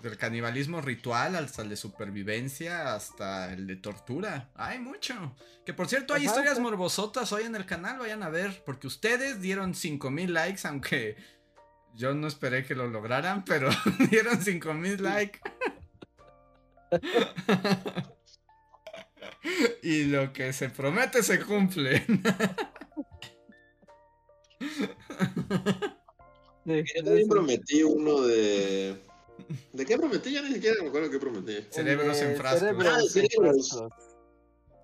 Del 0.01 0.17
canibalismo 0.17 0.81
ritual 0.81 1.35
hasta 1.35 1.63
el 1.63 1.71
de 1.71 1.77
supervivencia, 1.77 2.95
hasta 2.95 3.53
el 3.53 3.67
de 3.67 3.75
tortura. 3.77 4.51
Hay 4.55 4.79
mucho. 4.79 5.35
Que 5.67 5.75
por 5.75 5.89
cierto, 5.89 6.15
hay 6.15 6.27
historias 6.27 6.61
morbosotas 6.61 7.33
hoy 7.33 7.43
en 7.43 7.57
el 7.57 7.67
canal, 7.67 7.99
vayan 7.99 8.23
a 8.23 8.29
ver, 8.29 8.63
porque 8.65 8.87
ustedes 8.87 9.41
dieron 9.41 9.75
5000 9.75 10.33
likes, 10.33 10.69
aunque 10.69 11.17
yo 11.97 12.15
no 12.15 12.29
esperé 12.29 12.65
que 12.65 12.77
lo 12.77 12.87
lograran, 12.87 13.45
pero 13.45 13.71
dieron 14.11 14.41
5000 14.41 15.03
likes. 15.03 15.41
y 19.83 20.05
lo 20.05 20.33
que 20.33 20.53
se 20.53 20.69
promete 20.69 21.23
se 21.23 21.41
cumple. 21.41 22.05
yo 26.65 27.05
también 27.05 27.29
prometí 27.29 27.83
uno 27.83 28.23
de 28.23 29.01
¿De 29.73 29.87
qué 29.87 29.97
prometí? 29.97 30.33
Ya 30.33 30.43
ni 30.43 30.55
siquiera 30.55 30.83
me 30.83 30.89
acuerdo 30.89 31.11
qué 31.11 31.19
prometí. 31.19 31.67
Cerebros 31.71 32.21
en 32.21 32.37
frascos. 32.37 33.81
Ah, 33.81 33.89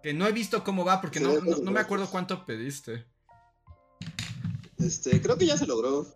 que 0.03 0.15
no 0.15 0.27
he 0.27 0.33
visto 0.33 0.65
cómo 0.65 0.85
va 0.85 1.01
porque 1.01 1.21
no, 1.21 1.41
no, 1.41 1.71
me 1.71 1.81
acuerdo 1.81 2.09
cuánto 2.11 2.45
pediste. 2.45 3.05
Este, 4.79 5.21
creo 5.21 5.37
que 5.37 5.47
ya 5.47 5.57
se 5.57 5.67
logró. 5.67 6.07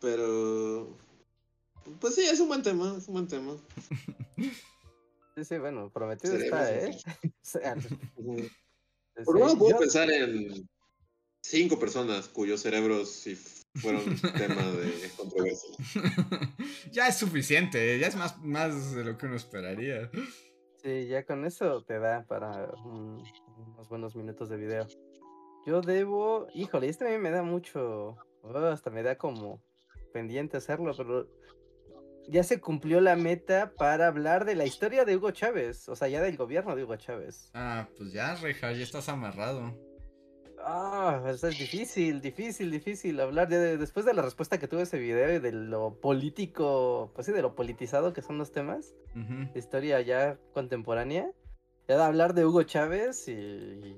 Pero. 0.00 0.96
Pues 2.00 2.14
sí, 2.14 2.22
es 2.22 2.38
un 2.40 2.48
buen 2.48 2.62
tema, 2.62 2.94
es 2.96 3.08
un 3.08 3.14
buen 3.14 3.28
tema. 3.28 3.56
Sí, 5.36 5.44
sí, 5.44 5.58
bueno, 5.58 5.90
prometido 5.90 6.36
está, 6.36 6.72
¿eh? 6.72 6.96
Por 9.24 9.36
uno 9.36 9.58
puedo 9.58 9.78
pensar 9.78 10.10
en 10.10 10.68
cinco 11.42 11.78
personas 11.78 12.28
cuyos 12.28 12.60
cerebros, 12.60 13.10
si 13.10 13.36
fueron 13.74 14.02
tema 14.36 14.62
de 14.62 15.10
controversia. 15.16 15.76
ya 16.92 17.08
es 17.08 17.16
suficiente, 17.16 17.98
ya 17.98 18.06
es 18.06 18.16
más, 18.16 18.38
más 18.42 18.94
de 18.94 19.04
lo 19.04 19.16
que 19.16 19.26
uno 19.26 19.36
esperaría. 19.36 20.10
Sí, 20.82 21.06
ya 21.08 21.24
con 21.24 21.44
eso 21.44 21.82
te 21.84 21.98
da 21.98 22.24
para 22.26 22.72
unos 22.84 23.88
buenos 23.88 24.16
minutos 24.16 24.48
de 24.48 24.56
video. 24.56 24.86
Yo 25.66 25.82
debo, 25.82 26.46
híjole, 26.54 26.88
este 26.88 27.06
a 27.06 27.10
mí 27.10 27.18
me 27.18 27.30
da 27.30 27.42
mucho, 27.42 28.16
oh, 28.42 28.56
hasta 28.58 28.90
me 28.90 29.02
da 29.02 29.18
como 29.18 29.62
pendiente 30.12 30.56
hacerlo, 30.56 30.94
pero 30.96 31.28
ya 32.28 32.42
se 32.42 32.60
cumplió 32.60 33.00
la 33.00 33.16
meta 33.16 33.74
para 33.76 34.06
hablar 34.06 34.46
de 34.46 34.54
la 34.54 34.64
historia 34.64 35.04
de 35.04 35.16
Hugo 35.16 35.32
Chávez, 35.32 35.88
o 35.88 35.96
sea, 35.96 36.08
ya 36.08 36.22
del 36.22 36.36
gobierno 36.36 36.74
de 36.74 36.84
Hugo 36.84 36.96
Chávez. 36.96 37.50
Ah, 37.54 37.88
pues 37.96 38.12
ya, 38.12 38.34
Reja, 38.36 38.72
ya 38.72 38.82
estás 38.82 39.08
amarrado. 39.08 39.89
Ah, 40.64 41.22
es 41.26 41.40
difícil, 41.40 42.20
difícil, 42.20 42.70
difícil 42.70 43.18
hablar 43.20 43.48
de, 43.48 43.78
después 43.78 44.04
de 44.04 44.14
la 44.14 44.22
respuesta 44.22 44.58
que 44.58 44.68
tuve 44.68 44.82
ese 44.82 44.98
video 44.98 45.32
y 45.34 45.38
de 45.38 45.52
lo 45.52 46.00
político, 46.00 47.10
pues 47.14 47.26
sí, 47.26 47.32
de 47.32 47.42
lo 47.42 47.54
politizado 47.54 48.12
que 48.12 48.22
son 48.22 48.38
los 48.38 48.52
temas, 48.52 48.94
historia 49.54 50.00
ya 50.00 50.38
contemporánea, 50.52 51.30
ya 51.88 51.96
de 51.96 52.02
hablar 52.02 52.34
de 52.34 52.44
Hugo 52.44 52.62
Chávez 52.62 53.26
y, 53.28 53.96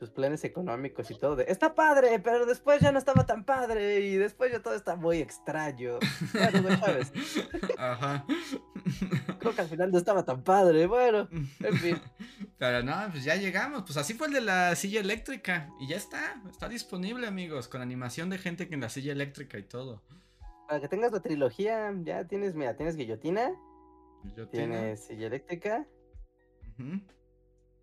sus 0.00 0.08
planes 0.08 0.42
económicos 0.44 1.10
y 1.10 1.14
todo. 1.14 1.36
De, 1.36 1.44
está 1.46 1.74
padre, 1.74 2.18
pero 2.20 2.46
después 2.46 2.80
ya 2.80 2.90
no 2.90 2.98
estaba 2.98 3.26
tan 3.26 3.44
padre 3.44 4.00
y 4.00 4.16
después 4.16 4.50
ya 4.50 4.62
todo 4.62 4.74
está 4.74 4.96
muy 4.96 5.18
extraño. 5.18 5.98
Bueno, 6.32 6.80
Chávez. 6.80 7.12
Ajá. 7.78 8.24
Creo 9.38 9.54
que 9.54 9.60
al 9.60 9.68
final 9.68 9.92
no 9.92 9.98
estaba 9.98 10.24
tan 10.24 10.42
padre. 10.42 10.86
Bueno, 10.86 11.28
en 11.30 11.76
fin. 11.76 12.00
Pero 12.58 12.82
no, 12.82 12.94
pues 13.10 13.24
ya 13.24 13.36
llegamos. 13.36 13.82
Pues 13.82 13.98
así 13.98 14.14
fue 14.14 14.28
el 14.28 14.32
de 14.32 14.40
la 14.40 14.74
silla 14.74 15.00
eléctrica. 15.00 15.68
Y 15.78 15.88
ya 15.88 15.96
está. 15.96 16.42
Está 16.50 16.70
disponible, 16.70 17.26
amigos. 17.26 17.68
Con 17.68 17.82
animación 17.82 18.30
de 18.30 18.38
gente 18.38 18.68
que 18.68 18.74
en 18.76 18.80
la 18.80 18.88
silla 18.88 19.12
eléctrica 19.12 19.58
y 19.58 19.64
todo. 19.64 20.02
Para 20.66 20.80
que 20.80 20.88
tengas 20.88 21.12
la 21.12 21.20
trilogía, 21.20 21.92
ya 22.02 22.26
tienes, 22.26 22.54
mira, 22.54 22.74
tienes 22.74 22.96
guillotina. 22.96 23.50
Tienes 24.50 25.04
silla 25.04 25.26
eléctrica. 25.26 25.86
Ajá. 26.78 27.02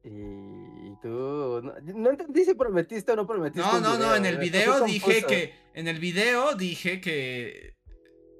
Y 0.09 0.95
tú 1.01 1.61
no, 1.61 2.09
entendí 2.09 2.45
si 2.45 2.53
prometiste 2.53 3.11
o 3.11 3.15
no 3.15 3.27
prometiste. 3.27 3.67
No, 3.67 3.79
no, 3.79 3.97
no, 3.97 4.15
en 4.15 4.25
el 4.25 4.37
video 4.37 4.81
dije 4.85 5.23
que 5.23 5.53
en 5.73 5.87
el 5.87 5.99
video 5.99 6.55
dije 6.55 7.01
que 7.01 7.75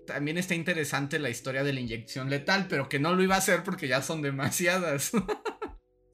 también 0.05 0.37
está 0.37 0.55
interesante 0.55 1.19
la 1.19 1.29
historia 1.29 1.63
de 1.63 1.73
la 1.73 1.81
inyección 1.81 2.29
letal, 2.29 2.67
pero 2.69 2.87
que 2.87 2.99
no 2.99 3.13
lo 3.13 3.21
iba 3.21 3.35
a 3.35 3.39
hacer 3.39 3.63
porque 3.63 3.87
ya 3.87 4.01
son 4.01 4.21
demasiadas. 4.21 5.11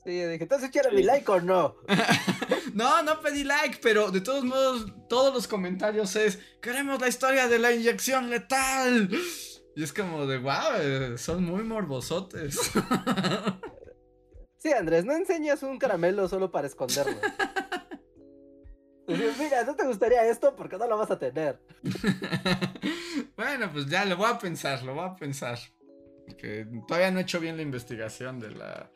Sí, 0.06 0.12
dije, 0.12 0.44
entonces 0.44 0.70
quiero 0.70 0.92
mi 0.92 1.02
like 1.02 1.32
o 1.32 1.40
no. 1.40 1.78
no, 2.74 3.04
no 3.04 3.22
pedí 3.22 3.46
like, 3.46 3.80
pero 3.82 4.12
de 4.12 4.20
todos 4.20 4.44
modos, 4.44 4.92
todos 5.08 5.34
los 5.34 5.48
comentarios 5.48 6.18
es, 6.18 6.40
queremos 6.62 7.00
la 7.00 7.08
historia 7.08 7.48
de 7.48 7.58
la 7.58 7.72
inyección 7.72 8.30
letal. 8.30 9.10
Y 9.78 9.82
es 9.82 9.94
como 9.94 10.26
de, 10.26 10.40
wow, 10.40 11.18
son 11.18 11.46
muy 11.46 11.64
morbosotes. 11.64 12.60
Sí, 14.64 14.72
Andrés, 14.72 15.04
no 15.04 15.12
enseñas 15.12 15.62
un 15.62 15.78
caramelo 15.78 16.26
solo 16.30 16.50
para 16.50 16.68
esconderlo. 16.68 17.18
Mira, 19.38 19.66
¿no 19.66 19.76
te 19.76 19.86
gustaría 19.86 20.26
esto? 20.26 20.56
Porque 20.56 20.78
no 20.78 20.88
lo 20.88 20.98
vas 20.98 21.12
a 21.12 21.20
tener. 21.20 21.60
bueno, 23.36 23.70
pues 23.74 23.88
ya 23.88 24.06
lo 24.06 24.16
voy 24.16 24.32
a 24.32 24.40
pensar, 24.40 24.82
lo 24.84 24.96
voy 24.96 25.04
a 25.04 25.18
pensar. 25.18 25.60
Porque 26.26 26.66
todavía 26.88 27.12
no 27.12 27.20
he 27.20 27.24
hecho 27.24 27.42
bien 27.42 27.58
la 27.58 27.62
investigación 27.62 28.40
de 28.40 28.52
la 28.52 28.90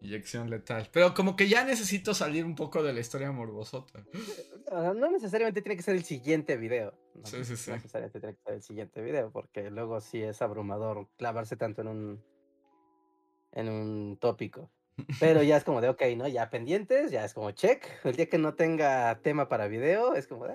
inyección 0.00 0.50
letal. 0.50 0.88
Pero 0.92 1.14
como 1.14 1.36
que 1.36 1.48
ya 1.48 1.64
necesito 1.64 2.14
salir 2.14 2.44
un 2.44 2.56
poco 2.56 2.82
de 2.82 2.92
la 2.92 2.98
historia 2.98 3.30
morbosota. 3.30 4.04
No, 4.72 5.08
necesariamente 5.08 5.62
tiene 5.62 5.76
que 5.76 5.84
ser 5.84 5.94
el 5.94 6.02
siguiente 6.02 6.56
video. 6.56 6.98
sí, 7.22 7.44
sí, 7.44 7.56
sí. 7.56 7.70
No 7.70 7.76
necesariamente 7.76 8.18
tiene 8.18 8.34
que 8.34 8.42
ser 8.42 8.54
el 8.54 8.62
siguiente 8.62 9.00
video, 9.00 9.30
porque 9.30 9.70
luego 9.70 10.00
sí 10.00 10.20
es 10.20 10.42
abrumador 10.42 11.06
clavarse 11.16 11.54
tanto 11.56 11.82
en 11.82 11.86
un 11.86 12.24
en 13.52 13.68
un 13.68 14.16
tópico. 14.16 14.68
Pero 15.20 15.42
ya 15.42 15.56
es 15.56 15.64
como 15.64 15.80
de, 15.80 15.88
ok, 15.88 16.02
¿no? 16.16 16.28
Ya 16.28 16.50
pendientes, 16.50 17.10
ya 17.10 17.24
es 17.24 17.34
como 17.34 17.50
check. 17.52 17.84
El 18.04 18.16
día 18.16 18.28
que 18.28 18.38
no 18.38 18.54
tenga 18.54 19.20
tema 19.22 19.48
para 19.48 19.68
video, 19.68 20.14
es 20.14 20.26
como 20.26 20.46
de, 20.46 20.54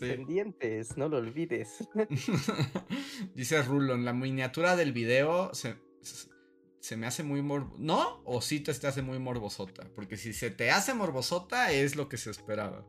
pendientes, 0.00 0.96
no 0.96 1.08
lo 1.08 1.18
olvides. 1.18 1.88
Dice 3.34 3.62
Rulon, 3.62 4.04
la 4.04 4.12
miniatura 4.12 4.76
del 4.76 4.92
video 4.92 5.54
se, 5.54 5.76
se 6.80 6.96
me 6.96 7.06
hace 7.06 7.22
muy 7.22 7.42
morbo... 7.42 7.74
¿No? 7.78 8.22
¿O 8.24 8.40
sí 8.40 8.60
te, 8.60 8.72
te 8.74 8.86
hace 8.86 9.02
muy 9.02 9.18
morbosota? 9.18 9.88
Porque 9.94 10.16
si 10.16 10.32
se 10.32 10.50
te 10.50 10.70
hace 10.70 10.94
morbosota 10.94 11.72
es 11.72 11.96
lo 11.96 12.08
que 12.08 12.16
se 12.16 12.30
esperaba. 12.30 12.86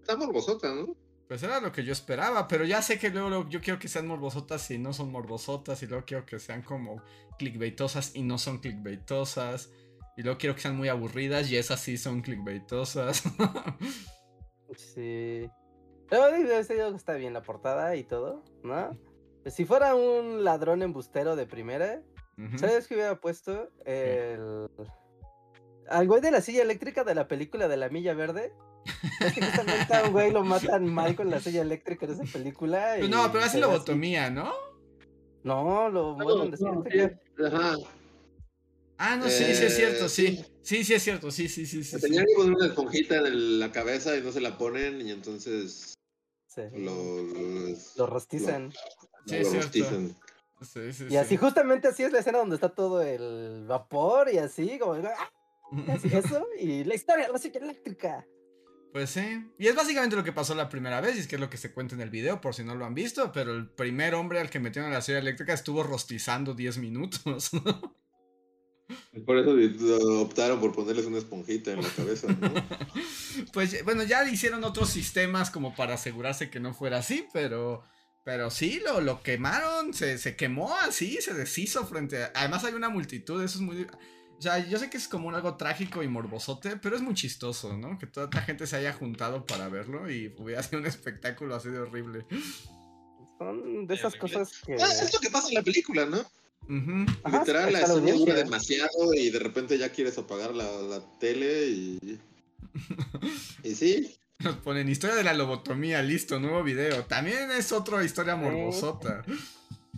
Está 0.00 0.16
morbosota, 0.16 0.74
¿no? 0.74 1.01
Pues 1.32 1.44
era 1.44 1.60
lo 1.60 1.72
que 1.72 1.82
yo 1.82 1.92
esperaba, 1.92 2.46
pero 2.46 2.66
ya 2.66 2.82
sé 2.82 2.98
que 2.98 3.08
luego, 3.08 3.48
yo 3.48 3.62
quiero 3.62 3.78
que 3.78 3.88
sean 3.88 4.06
morbosotas 4.06 4.70
y 4.70 4.76
no 4.76 4.92
son 4.92 5.10
morbosotas, 5.10 5.82
y 5.82 5.86
luego 5.86 6.04
quiero 6.04 6.26
que 6.26 6.38
sean 6.38 6.60
como 6.60 7.02
clickbaitosas 7.38 8.14
y 8.14 8.22
no 8.22 8.36
son 8.36 8.58
clickbaitosas, 8.58 9.72
y 10.14 10.24
luego 10.24 10.36
quiero 10.36 10.54
que 10.54 10.60
sean 10.60 10.76
muy 10.76 10.90
aburridas 10.90 11.50
y 11.50 11.56
esas 11.56 11.80
sí 11.80 11.96
son 11.96 12.20
clickbaitosas. 12.20 13.22
sí. 14.76 15.48
Pero 16.10 16.36
digo, 16.36 16.50
está 16.94 17.14
bien 17.14 17.32
la 17.32 17.42
portada 17.42 17.96
y 17.96 18.04
todo, 18.04 18.44
¿no? 18.62 18.90
Si 19.46 19.64
fuera 19.64 19.94
un 19.94 20.44
ladrón 20.44 20.82
embustero 20.82 21.34
de 21.34 21.46
primera, 21.46 22.02
¿sabes 22.58 22.86
qué 22.88 22.92
hubiera 22.92 23.18
puesto? 23.18 23.70
El... 23.86 24.68
al 25.88 26.06
güey 26.06 26.20
de 26.20 26.30
la 26.30 26.40
silla 26.40 26.62
eléctrica 26.62 27.04
de 27.04 27.14
la 27.14 27.28
película 27.28 27.68
de 27.68 27.76
la 27.76 27.88
Milla 27.88 28.14
Verde. 28.14 28.52
Es 29.20 29.32
que 29.32 29.42
justamente 29.42 29.94
a 29.94 30.04
un 30.04 30.12
güey 30.12 30.32
lo 30.32 30.42
matan 30.44 30.92
mal 30.92 31.14
con 31.14 31.30
la 31.30 31.40
silla 31.40 31.62
eléctrica 31.62 32.06
de 32.06 32.14
esa 32.14 32.24
película. 32.24 32.94
Pues 32.98 33.08
y 33.08 33.10
no, 33.10 33.30
pero 33.30 33.44
hace 33.44 33.58
ve 33.58 33.64
así. 33.64 33.72
lobotomía, 33.72 34.30
¿no? 34.30 34.52
No, 35.44 35.88
lo 35.88 36.16
No, 36.16 36.24
mueren 36.24 36.50
de 36.50 36.56
silla 36.56 36.72
no, 36.72 36.84
eléctrica. 36.84 37.20
sí, 37.36 37.44
Ajá. 37.44 37.76
Ah, 38.98 39.16
no, 39.16 39.28
sí, 39.28 39.44
sí 39.54 39.64
es 39.64 39.74
cierto, 39.76 40.04
Eh, 40.04 40.08
sí. 40.08 40.44
Sí, 40.62 40.84
sí 40.84 40.94
es 40.94 41.02
cierto, 41.02 41.30
sí, 41.32 41.48
sí, 41.48 41.66
sí, 41.66 41.82
sí. 41.82 41.90
Se 41.90 41.96
sí. 41.98 42.02
Tenían 42.06 42.24
que 42.26 42.34
poner 42.36 42.52
una 42.54 42.66
esponjita 42.66 43.16
en 43.16 43.58
la 43.58 43.72
cabeza 43.72 44.16
y 44.16 44.22
no 44.22 44.30
se 44.30 44.40
la 44.40 44.56
ponen 44.56 45.00
y 45.00 45.10
entonces 45.10 45.94
Sí. 46.46 46.62
lo, 46.74 47.22
lo, 47.22 47.76
Lo 47.96 48.06
rostizan. 48.06 48.72
Sí, 49.26 49.36
lo 49.36 49.40
es 49.40 49.54
rostizan. 49.54 50.16
Sí, 50.60 50.92
sí, 50.92 51.06
Y 51.10 51.16
así 51.16 51.30
sí. 51.30 51.36
justamente 51.38 51.88
así 51.88 52.04
es 52.04 52.12
la 52.12 52.20
escena 52.20 52.38
donde 52.38 52.54
está 52.54 52.68
todo 52.68 53.02
el 53.02 53.64
vapor 53.66 54.28
y 54.32 54.38
así, 54.38 54.78
como 54.78 54.92
¡ah! 54.92 55.30
Así 55.88 56.08
eso, 56.12 56.46
y 56.58 56.84
la 56.84 56.94
historia 56.94 57.26
de 57.26 57.32
la 57.32 57.38
silla 57.38 57.60
eléctrica. 57.60 58.26
Pues 58.92 59.08
sí. 59.08 59.46
Y 59.58 59.68
es 59.68 59.74
básicamente 59.74 60.16
lo 60.16 60.24
que 60.24 60.32
pasó 60.32 60.54
la 60.54 60.68
primera 60.68 61.00
vez, 61.00 61.16
y 61.16 61.20
es 61.20 61.26
que 61.26 61.36
es 61.36 61.40
lo 61.40 61.48
que 61.48 61.56
se 61.56 61.72
cuenta 61.72 61.94
en 61.94 62.02
el 62.02 62.10
video, 62.10 62.40
por 62.40 62.54
si 62.54 62.62
no 62.62 62.74
lo 62.74 62.84
han 62.84 62.94
visto, 62.94 63.32
pero 63.32 63.54
el 63.54 63.68
primer 63.70 64.14
hombre 64.14 64.38
al 64.38 64.50
que 64.50 64.60
metieron 64.60 64.90
a 64.90 64.94
la 64.94 65.02
silla 65.02 65.18
eléctrica 65.18 65.54
estuvo 65.54 65.82
rostizando 65.82 66.54
10 66.54 66.78
minutos. 66.78 67.50
Por 69.24 69.38
eso 69.38 70.20
optaron 70.20 70.60
por 70.60 70.72
ponerles 70.72 71.06
una 71.06 71.18
esponjita 71.18 71.72
en 71.72 71.82
la 71.82 71.88
cabeza, 71.88 72.26
¿no? 72.28 72.52
pues 73.52 73.82
bueno, 73.84 74.02
ya 74.02 74.28
hicieron 74.28 74.64
otros 74.64 74.90
sistemas 74.90 75.50
como 75.50 75.74
para 75.74 75.94
asegurarse 75.94 76.50
que 76.50 76.60
no 76.60 76.74
fuera 76.74 76.98
así, 76.98 77.26
pero... 77.32 77.82
Pero 78.24 78.50
sí, 78.50 78.80
lo, 78.84 79.00
lo 79.00 79.20
quemaron, 79.22 79.92
se, 79.94 80.16
se 80.16 80.36
quemó 80.36 80.76
así, 80.76 81.20
se 81.20 81.34
deshizo 81.34 81.84
frente 81.86 82.22
a... 82.22 82.32
Además 82.36 82.62
hay 82.64 82.74
una 82.74 82.88
multitud, 82.88 83.42
eso 83.42 83.58
es 83.58 83.62
muy... 83.62 83.86
O 84.42 84.44
sea, 84.44 84.58
yo 84.58 84.76
sé 84.76 84.90
que 84.90 84.96
es 84.96 85.06
como 85.06 85.28
un 85.28 85.36
algo 85.36 85.54
trágico 85.54 86.02
y 86.02 86.08
morbosote, 86.08 86.76
pero 86.76 86.96
es 86.96 87.02
muy 87.02 87.14
chistoso, 87.14 87.76
¿no? 87.76 87.96
Que 87.96 88.08
toda 88.08 88.28
la 88.32 88.42
gente 88.42 88.66
se 88.66 88.74
haya 88.74 88.92
juntado 88.92 89.46
para 89.46 89.68
verlo 89.68 90.10
y 90.10 90.34
hubiera 90.36 90.60
sido 90.64 90.80
un 90.80 90.86
espectáculo 90.86 91.54
así 91.54 91.68
de 91.68 91.78
horrible. 91.78 92.26
Son 93.38 93.86
de 93.86 93.94
esas 93.94 94.16
cosas 94.16 94.50
que. 94.66 94.74
Ah, 94.74 94.88
es 95.00 95.14
lo 95.14 95.20
que 95.20 95.30
pasa 95.30 95.46
en 95.46 95.54
la 95.54 95.62
película, 95.62 96.06
¿no? 96.06 96.26
Ajá, 97.22 97.38
Literal, 97.38 97.72
la 97.72 97.82
escena 97.82 98.12
dura 98.14 98.34
demasiado 98.34 99.14
y 99.14 99.30
de 99.30 99.38
repente 99.38 99.78
ya 99.78 99.90
quieres 99.90 100.18
apagar 100.18 100.52
la, 100.56 100.64
la 100.64 101.00
tele 101.20 101.68
y... 101.68 102.20
Y 103.62 103.76
sí, 103.76 104.12
Nos 104.40 104.56
ponen 104.56 104.88
historia 104.88 105.14
de 105.14 105.22
la 105.22 105.34
lobotomía, 105.34 106.02
listo, 106.02 106.40
nuevo 106.40 106.64
video. 106.64 107.04
También 107.04 107.52
es 107.52 107.70
otra 107.70 108.02
historia 108.02 108.34
morbosota. 108.34 109.22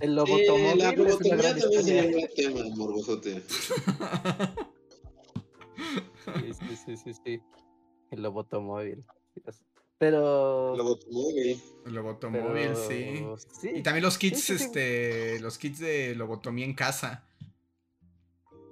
El 0.00 0.16
lobotomóvil 0.16 0.78
la 0.78 0.90
es 0.90 0.98
una 0.98 1.04
lobotomía 1.04 1.54
también 1.56 1.82
sería 1.84 2.04
un 2.04 2.12
gran 2.12 2.28
tema, 2.34 2.76
morbosote. 2.76 3.42
Sí, 6.24 6.54
sí, 6.54 6.76
sí, 6.76 6.96
sí, 6.96 7.14
sí. 7.24 7.42
El 8.10 8.22
lobotomóvil. 8.22 9.04
Pero. 9.98 10.76
Lobotomóvil. 10.76 11.60
Lobotomóvil, 11.86 12.52
pero 12.52 12.76
sí. 12.76 13.24
sí. 13.60 13.70
Y 13.76 13.82
también 13.82 14.02
los 14.02 14.18
kits, 14.18 14.40
sí, 14.40 14.58
sí. 14.58 14.64
este, 14.64 15.40
los 15.40 15.58
kits 15.58 15.78
de 15.80 16.14
lobotomía 16.14 16.64
en 16.64 16.74
casa. 16.74 17.24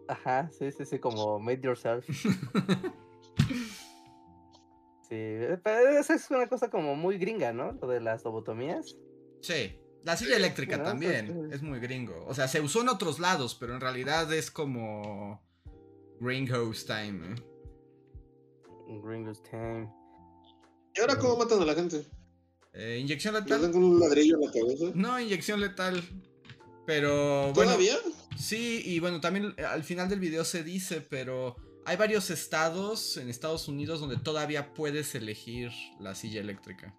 Ajá, 0.08 0.50
sí, 0.58 0.72
sí, 0.72 0.84
sí, 0.84 0.98
como 0.98 1.38
made 1.38 1.60
yourself. 1.62 2.06
Sí, 5.12 5.18
eh, 5.18 5.58
pero 5.62 5.98
esa 5.98 6.14
es 6.14 6.30
una 6.30 6.46
cosa 6.48 6.70
como 6.70 6.96
muy 6.96 7.18
gringa, 7.18 7.52
¿no? 7.52 7.72
Lo 7.72 7.86
de 7.86 8.00
las 8.00 8.24
lobotomías. 8.24 8.96
Sí. 9.42 9.78
La 10.04 10.16
silla 10.16 10.36
eléctrica 10.36 10.76
No, 10.78 10.84
también. 10.84 11.50
Es 11.52 11.62
muy 11.62 11.78
gringo. 11.78 12.24
O 12.26 12.34
sea, 12.34 12.48
se 12.48 12.60
usó 12.60 12.80
en 12.82 12.88
otros 12.88 13.18
lados, 13.18 13.54
pero 13.54 13.74
en 13.74 13.80
realidad 13.80 14.32
es 14.32 14.50
como. 14.50 15.40
Gringos 16.20 16.86
time. 16.86 17.34
¿eh? 17.34 17.42
Gringo's 19.02 19.42
time. 19.42 19.88
¿Y 20.94 21.00
ahora 21.00 21.18
cómo 21.18 21.36
matan 21.36 21.62
a 21.62 21.64
la 21.64 21.74
gente? 21.74 22.04
Eh, 22.74 22.98
inyección 23.00 23.34
¿Les 23.34 23.44
letal. 23.44 23.62
dan 23.62 23.72
con 23.72 23.84
un 23.84 24.00
ladrillo 24.00 24.36
en 24.36 24.40
la 24.46 24.52
cabeza? 24.52 24.84
No, 24.94 25.20
inyección 25.20 25.60
letal. 25.60 26.02
Pero 26.86 27.52
bueno. 27.52 27.72
¿Todavía? 27.72 27.96
Sí, 28.38 28.82
y 28.84 28.98
bueno, 28.98 29.20
también 29.20 29.54
eh, 29.56 29.64
al 29.64 29.84
final 29.84 30.08
del 30.08 30.20
video 30.20 30.44
se 30.44 30.64
dice, 30.64 31.00
pero 31.00 31.56
hay 31.84 31.96
varios 31.96 32.30
estados 32.30 33.16
en 33.16 33.28
Estados 33.28 33.68
Unidos 33.68 34.00
donde 34.00 34.16
todavía 34.16 34.74
puedes 34.74 35.14
elegir 35.14 35.70
la 36.00 36.14
silla 36.14 36.40
eléctrica. 36.40 36.94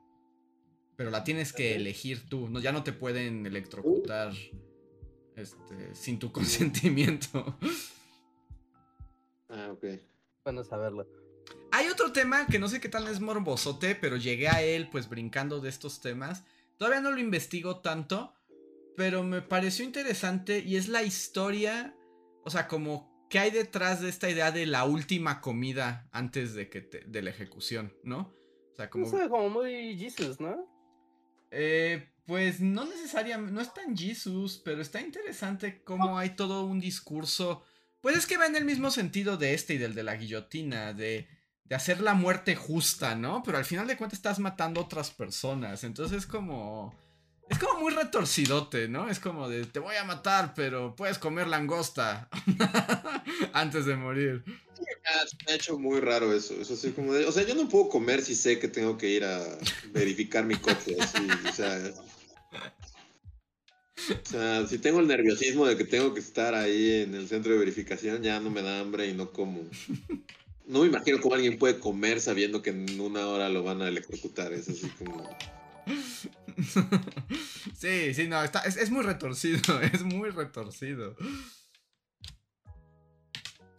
Pero 0.96 1.10
la 1.10 1.24
tienes 1.24 1.54
que 1.54 1.76
elegir 1.76 2.28
tú, 2.30 2.48
no, 2.50 2.60
ya 2.60 2.72
no 2.72 2.84
te 2.84 2.94
pueden 2.94 3.46
electrocutar 3.46 4.32
este, 5.36 5.96
sin 5.96 6.20
tu 6.20 6.32
consentimiento. 6.34 7.58
Ah, 9.50 9.70
ok. 9.72 9.86
Bueno 10.44 10.64
saberlo. 10.64 11.08
Hay 11.72 11.88
otro 11.88 12.12
tema 12.12 12.46
que 12.48 12.60
no 12.60 12.68
sé 12.68 12.80
qué 12.80 12.90
tal 12.90 13.08
es 13.08 13.20
morbosote, 13.20 13.96
pero 13.96 14.18
llegué 14.18 14.48
a 14.50 14.62
él 14.62 14.90
pues 14.92 15.10
brincando 15.10 15.60
de 15.60 15.70
estos 15.70 16.02
temas. 16.02 16.44
Todavía 16.78 17.02
no 17.02 17.12
lo 17.12 17.20
investigo 17.20 17.80
tanto, 17.80 18.34
pero 18.96 19.24
me 19.24 19.42
pareció 19.42 19.84
interesante 19.86 20.60
y 20.60 20.76
es 20.76 20.88
la 20.88 21.04
historia, 21.04 21.96
o 22.44 22.50
sea, 22.50 22.68
como 22.68 23.28
qué 23.30 23.40
hay 23.40 23.52
detrás 23.52 24.02
de 24.02 24.10
esta 24.10 24.30
idea 24.30 24.52
de 24.52 24.66
la 24.68 24.86
última 24.86 25.42
comida 25.42 26.08
antes 26.12 26.54
de 26.54 26.70
que 26.70 26.82
te- 26.82 27.02
de 27.06 27.22
la 27.24 27.32
ejecución, 27.32 27.94
¿no? 28.04 28.34
O 28.72 28.76
sea, 28.76 28.90
como 28.90 29.06
No 29.06 29.12
sé, 29.18 29.30
como 29.30 29.50
muy 29.50 29.98
Jesus, 29.98 30.40
¿no? 30.40 30.68
Eh, 31.54 32.10
pues 32.26 32.62
no 32.62 32.86
necesariamente, 32.86 33.54
no 33.54 33.62
es 33.62 33.74
tan 33.74 33.96
Jesus, 33.96 34.62
pero 34.64 34.82
está 34.82 35.02
interesante 35.02 35.84
cómo 35.84 36.18
hay 36.18 36.32
todo 36.32 36.66
un 36.66 36.80
discurso. 36.80 37.64
Pues 38.02 38.18
es 38.18 38.26
que 38.26 38.38
va 38.38 38.48
en 38.48 38.56
el 38.56 38.66
mismo 38.66 38.92
sentido 38.92 39.38
de 39.38 39.54
este 39.54 39.76
y 39.76 39.78
del 39.78 39.94
de 39.94 40.04
la 40.04 40.16
guillotina, 40.16 40.94
de, 40.94 41.28
de 41.66 41.76
hacer 41.76 42.02
la 42.02 42.14
muerte 42.14 42.56
justa, 42.56 43.16
¿no? 43.16 43.44
Pero 43.44 43.58
al 43.58 43.66
final 43.66 43.88
de 43.88 43.98
cuentas 43.98 44.20
estás 44.20 44.40
matando 44.40 44.82
otras 44.82 45.12
personas, 45.12 45.84
entonces 45.84 46.20
es 46.20 46.26
como... 46.26 46.94
Es 47.50 47.60
como 47.60 47.82
muy 47.82 47.94
retorcidote, 47.94 48.88
¿no? 48.88 49.10
Es 49.10 49.20
como 49.20 49.50
de, 49.50 49.66
te 49.66 49.80
voy 49.80 49.98
a 49.98 50.06
matar, 50.06 50.54
pero 50.56 50.96
puedes 50.96 51.20
comer 51.20 51.48
langosta 51.48 52.30
antes 53.54 53.86
de 53.86 53.98
morir. 53.98 54.44
Ah, 55.06 55.26
se 55.28 55.36
me 55.46 55.52
ha 55.52 55.56
hecho 55.56 55.78
muy 55.78 56.00
raro 56.00 56.34
eso. 56.34 56.54
Eso 56.62 56.76
sí, 56.78 56.92
como 56.92 57.14
de- 57.14 57.26
o 57.26 57.32
sea, 57.32 57.44
yo 57.44 57.56
no 57.56 57.68
puedo 57.68 57.90
comer 57.90 58.22
si 58.22 58.36
sé 58.36 58.60
que 58.60 58.68
tengo 58.70 58.98
que 58.98 59.10
ir 59.10 59.24
a 59.26 59.58
verificar 59.92 60.46
mi 60.46 60.56
coche. 60.56 60.96
Así, 61.00 61.28
o 61.50 61.52
sea. 61.54 61.94
O 64.10 64.26
sea, 64.30 64.68
si 64.68 64.80
tengo 64.80 65.00
el 65.00 65.08
nerviosismo 65.08 65.66
de 65.66 65.78
que 65.78 65.84
tengo 65.86 66.14
que 66.14 66.20
estar 66.20 66.56
ahí 66.56 67.02
en 67.02 67.16
el 67.16 67.28
centro 67.28 67.52
de 67.54 67.60
verificación, 67.60 68.22
ya 68.24 68.40
no 68.40 68.50
me 68.50 68.62
da 68.62 68.80
hambre 68.80 69.08
y 69.08 69.14
no 69.14 69.32
como. 69.32 69.64
No 70.66 70.80
me 70.82 70.88
imagino 70.88 71.20
cómo 71.22 71.36
alguien 71.36 71.58
puede 71.58 71.80
comer 71.80 72.22
sabiendo 72.22 72.62
que 72.62 72.70
en 72.72 73.00
una 73.00 73.28
hora 73.28 73.50
lo 73.50 73.64
van 73.64 73.82
a 73.82 73.88
electrocutar. 73.90 74.54
Es 74.54 74.70
así 74.70 74.88
como. 74.98 75.30
sí, 77.78 78.14
sí, 78.14 78.28
no, 78.28 78.42
está, 78.44 78.60
es, 78.62 78.78
es 78.78 78.90
muy 78.90 79.04
retorcido, 79.04 79.80
es 79.94 80.02
muy 80.04 80.30
retorcido. 80.30 81.16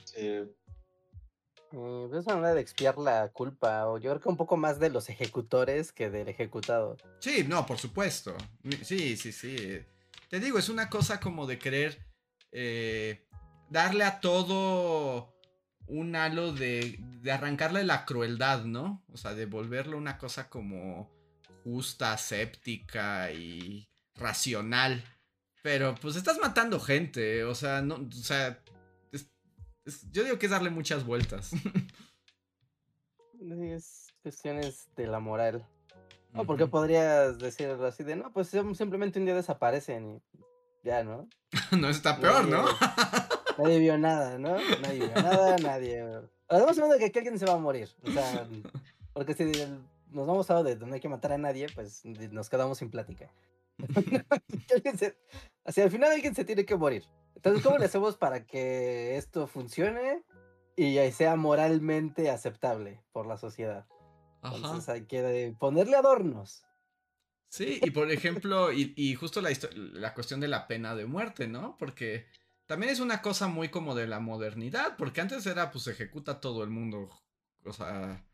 Sí. 0.04 0.28
Eh, 1.74 2.06
pues 2.08 2.20
es 2.20 2.26
una 2.26 2.36
manera 2.36 2.54
de 2.54 2.60
expiar 2.60 2.98
la 2.98 3.28
culpa, 3.28 3.86
o 3.88 3.98
yo 3.98 4.10
creo 4.10 4.20
que 4.20 4.28
un 4.28 4.36
poco 4.36 4.56
más 4.56 4.78
de 4.78 4.90
los 4.90 5.08
ejecutores 5.08 5.92
que 5.92 6.08
del 6.08 6.28
ejecutado. 6.28 6.96
Sí, 7.18 7.44
no, 7.48 7.66
por 7.66 7.78
supuesto. 7.78 8.36
Sí, 8.82 9.16
sí, 9.16 9.32
sí. 9.32 9.80
Te 10.28 10.40
digo, 10.40 10.58
es 10.58 10.68
una 10.68 10.88
cosa 10.88 11.20
como 11.20 11.46
de 11.46 11.58
querer 11.58 11.98
eh, 12.52 13.26
darle 13.70 14.04
a 14.04 14.20
todo 14.20 15.34
un 15.86 16.16
halo 16.16 16.52
de, 16.52 16.96
de 17.00 17.32
arrancarle 17.32 17.84
la 17.84 18.04
crueldad, 18.04 18.64
¿no? 18.64 19.04
O 19.12 19.16
sea, 19.16 19.34
de 19.34 19.46
volverlo 19.46 19.98
una 19.98 20.16
cosa 20.16 20.48
como 20.48 21.10
justa, 21.64 22.16
séptica 22.16 23.32
y 23.32 23.88
racional. 24.14 25.04
Pero 25.62 25.94
pues 25.94 26.16
estás 26.16 26.38
matando 26.38 26.78
gente, 26.78 27.42
o 27.44 27.54
sea, 27.54 27.80
no, 27.80 27.94
o 27.94 28.12
sea, 28.12 28.62
es- 29.84 30.10
yo 30.12 30.24
digo 30.24 30.38
que 30.38 30.46
es 30.46 30.52
darle 30.52 30.70
muchas 30.70 31.04
vueltas. 31.04 31.50
Es 33.74 34.06
cuestiones 34.22 34.88
de 34.96 35.06
la 35.06 35.20
moral. 35.20 35.66
No, 36.32 36.44
porque 36.46 36.64
Ujú. 36.64 36.70
podrías 36.70 37.38
decir 37.38 37.68
algo 37.68 37.84
así 37.84 38.02
de, 38.02 38.16
no, 38.16 38.32
pues 38.32 38.48
sim- 38.48 38.74
simplemente 38.74 39.18
un 39.18 39.24
día 39.26 39.34
desaparecen 39.34 40.22
y 40.32 40.40
ya, 40.82 41.04
¿no? 41.04 41.28
no 41.78 41.88
está 41.88 42.18
peor, 42.18 42.48
¿no? 42.48 42.64
Nadie 43.58 43.78
vio 43.80 43.98
nada, 43.98 44.38
¿no? 44.38 44.56
Nadie 44.80 45.06
vio 45.06 45.14
nada, 45.22 45.56
nadie... 45.62 46.02
Además, 46.48 46.76
hablando 46.78 46.96
de 46.98 47.10
que, 47.10 47.18
alguien 47.18 47.38
se 47.38 47.46
va 47.46 47.54
a 47.54 47.58
morir. 47.58 47.88
O 48.02 48.10
sea, 48.10 48.48
porque 49.12 49.34
si 49.34 49.44
nos 50.10 50.26
vamos 50.26 50.50
a 50.50 50.62
de 50.62 50.76
donde 50.76 50.86
no 50.86 50.94
hay 50.94 51.00
que 51.00 51.08
matar 51.08 51.32
a 51.32 51.38
nadie, 51.38 51.66
pues 51.74 52.02
nos 52.04 52.48
quedamos 52.48 52.78
sin 52.78 52.90
plática. 52.90 53.30
Se- 54.98 55.16
Así, 55.64 55.80
al 55.80 55.90
final 55.90 56.12
alguien 56.12 56.34
se 56.34 56.44
tiene 56.44 56.64
que 56.64 56.76
morir. 56.76 57.04
Entonces, 57.34 57.62
¿cómo 57.62 57.78
le 57.78 57.86
hacemos 57.86 58.16
para 58.16 58.46
que 58.46 59.16
esto 59.16 59.46
funcione 59.46 60.24
y 60.76 60.98
sea 61.12 61.36
moralmente 61.36 62.30
aceptable 62.30 63.02
por 63.12 63.26
la 63.26 63.36
sociedad? 63.36 63.86
Ajá. 64.42 64.56
Entonces 64.56 64.88
hay 64.88 65.06
que 65.06 65.46
eh, 65.46 65.56
ponerle 65.58 65.96
adornos. 65.96 66.64
Sí, 67.48 67.78
y 67.82 67.90
por 67.90 68.10
ejemplo, 68.10 68.72
y, 68.72 68.92
y 68.96 69.14
justo 69.14 69.40
la, 69.40 70.14
cuestión 70.14 70.40
de 70.40 70.48
la 70.48 70.66
pena 70.66 70.96
de 70.96 71.06
muerte, 71.06 71.46
¿no? 71.46 71.76
Porque 71.78 72.26
también 72.66 72.90
es 72.90 72.98
una 72.98 73.22
cosa 73.22 73.46
muy 73.46 73.68
como 73.68 73.94
de 73.94 74.08
la 74.08 74.18
modernidad, 74.18 74.96
porque 74.96 75.20
antes 75.20 75.46
era 75.46 75.70
pues 75.70 75.86
ejecuta 75.86 76.40
todo 76.40 76.64
el 76.64 76.70
mundo. 76.70 77.10
O 77.64 77.72
sea. 77.72 78.24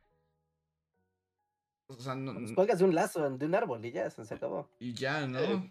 O 1.87 1.95
sea, 1.95 2.15
no, 2.15 2.33
pues 2.55 2.79
de 2.79 2.85
un 2.85 2.95
lazo, 2.95 3.29
de 3.29 3.45
un 3.45 3.55
árbol 3.55 3.85
y 3.85 3.93
ya, 3.93 4.09
se 4.09 4.35
acabó. 4.35 4.71
Y 4.79 4.95
ya, 4.95 5.27
¿no? 5.27 5.39
O 5.41 5.71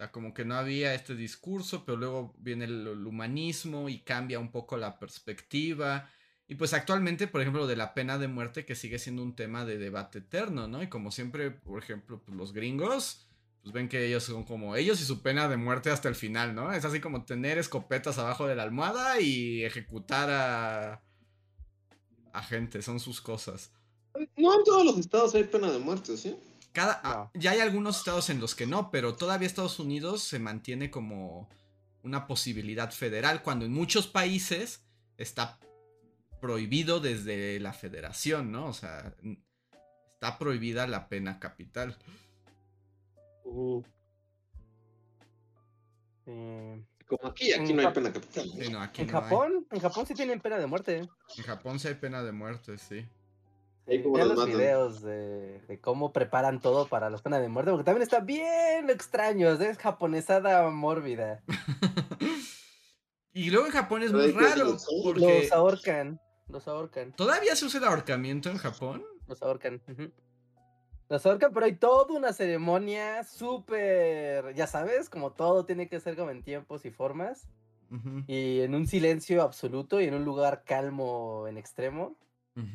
sea, 0.00 0.12
como 0.12 0.32
que 0.32 0.44
no 0.44 0.54
había 0.54 0.94
este 0.94 1.14
discurso, 1.14 1.84
pero 1.84 1.98
luego 1.98 2.34
viene 2.38 2.64
el, 2.64 3.06
humanismo 3.06 3.88
y 3.88 4.00
cambia 4.00 4.38
un 4.38 4.50
poco 4.50 4.76
la 4.76 4.98
perspectiva. 4.98 6.10
Y 6.48 6.54
pues 6.54 6.72
actualmente, 6.72 7.28
por 7.28 7.42
ejemplo, 7.42 7.66
de 7.66 7.76
la 7.76 7.92
pena 7.92 8.18
de 8.18 8.26
muerte, 8.26 8.64
que 8.64 8.74
sigue 8.74 8.98
siendo 8.98 9.22
un 9.22 9.36
tema 9.36 9.64
de 9.64 9.78
debate 9.78 10.20
eterno, 10.20 10.68
¿no? 10.68 10.82
Y 10.82 10.88
como 10.88 11.12
siempre, 11.12 11.50
por 11.50 11.82
ejemplo, 11.82 12.20
pues 12.24 12.36
los 12.36 12.52
gringos 12.52 13.26
pues 13.62 13.74
ven 13.74 13.90
que 13.90 14.06
ellos 14.06 14.24
son 14.24 14.44
como 14.44 14.74
ellos 14.74 15.02
y 15.02 15.04
su 15.04 15.20
pena 15.20 15.46
de 15.46 15.58
muerte 15.58 15.90
hasta 15.90 16.08
el 16.08 16.14
final, 16.14 16.54
¿no? 16.54 16.72
Es 16.72 16.86
así 16.86 16.98
como 16.98 17.26
tener 17.26 17.58
escopetas 17.58 18.18
abajo 18.18 18.46
de 18.46 18.54
la 18.54 18.62
almohada 18.62 19.20
y 19.20 19.64
ejecutar 19.64 20.30
a, 20.30 21.02
a 22.32 22.42
gente, 22.42 22.80
son 22.80 23.00
sus 23.00 23.20
cosas. 23.20 23.70
No 24.36 24.54
en 24.54 24.64
todos 24.64 24.84
los 24.86 24.98
estados 24.98 25.34
hay 25.34 25.44
pena 25.44 25.70
de 25.70 25.78
muerte, 25.78 26.16
¿sí? 26.16 26.36
Cada, 26.72 27.00
ah, 27.02 27.30
Ya 27.34 27.50
hay 27.52 27.60
algunos 27.60 27.98
estados 27.98 28.30
en 28.30 28.40
los 28.40 28.54
que 28.54 28.66
no, 28.66 28.90
pero 28.90 29.16
todavía 29.16 29.46
Estados 29.46 29.78
Unidos 29.80 30.22
se 30.22 30.38
mantiene 30.38 30.90
como 30.90 31.48
una 32.02 32.26
posibilidad 32.26 32.90
federal, 32.92 33.42
cuando 33.42 33.64
en 33.64 33.72
muchos 33.72 34.06
países 34.06 34.84
está 35.16 35.58
prohibido 36.40 37.00
desde 37.00 37.60
la 37.60 37.72
federación, 37.72 38.50
¿no? 38.52 38.66
O 38.66 38.72
sea, 38.72 39.14
está 40.14 40.38
prohibida 40.38 40.86
la 40.86 41.08
pena 41.08 41.38
capital. 41.38 41.96
Eh, 46.26 46.84
Como 47.06 47.26
aquí, 47.28 47.52
aquí 47.52 47.72
no 47.72 47.86
hay 47.86 47.92
pena 47.92 48.12
capital. 48.12 48.50
¿En 48.94 49.08
Japón? 49.08 49.66
En 49.70 49.80
Japón 49.80 50.06
sí 50.06 50.14
tienen 50.14 50.40
pena 50.40 50.58
de 50.58 50.66
muerte. 50.66 51.08
En 51.36 51.44
Japón 51.44 51.78
sí 51.78 51.88
hay 51.88 51.94
pena 51.94 52.22
de 52.22 52.32
muerte, 52.32 52.78
sí. 52.78 53.06
Como 54.02 54.18
los 54.18 54.46
videos 54.46 55.02
de, 55.02 55.78
cómo 55.80 56.12
preparan 56.12 56.60
todo 56.60 56.86
para 56.86 57.10
las 57.10 57.22
penas 57.22 57.40
de 57.40 57.48
muerte, 57.48 57.72
porque 57.72 57.84
también 57.84 58.02
está 58.02 58.20
bien 58.20 58.88
extraño, 58.88 59.50
es 59.50 59.78
japonesada 59.78 60.70
mórbida. 60.70 61.42
y 63.32 63.50
luego 63.50 63.66
en 63.66 63.72
Japón 63.72 64.02
es 64.04 64.12
muy 64.12 64.30
raro, 64.30 64.76
porque... 65.02 65.42
Los 65.42 65.52
ahorcan, 65.52 66.20
los 66.48 66.68
ahorcan. 66.68 67.12
¿Todavía 67.12 67.56
se 67.56 67.64
usa 67.64 67.80
el 67.80 67.86
ahorcamiento 67.86 68.48
en 68.48 68.58
Japón? 68.58 69.04
Los 69.26 69.42
ahorcan. 69.42 69.82
Los 71.08 71.26
ahorcan, 71.26 71.52
pero 71.52 71.66
hay 71.66 71.74
toda 71.74 72.14
una 72.16 72.32
ceremonia 72.32 73.24
súper, 73.24 74.54
ya 74.54 74.68
sabes, 74.68 75.10
como 75.10 75.32
todo 75.32 75.64
tiene 75.64 75.88
que 75.88 75.98
ser 75.98 76.16
como 76.16 76.30
en 76.30 76.44
tiempos 76.44 76.84
y 76.84 76.90
formas. 76.90 77.48
Y 78.28 78.60
en 78.60 78.76
un 78.76 78.86
silencio 78.86 79.42
absoluto 79.42 80.00
y 80.00 80.04
en 80.04 80.14
un 80.14 80.24
lugar 80.24 80.62
calmo 80.64 81.48
en 81.48 81.58
extremo 81.58 82.16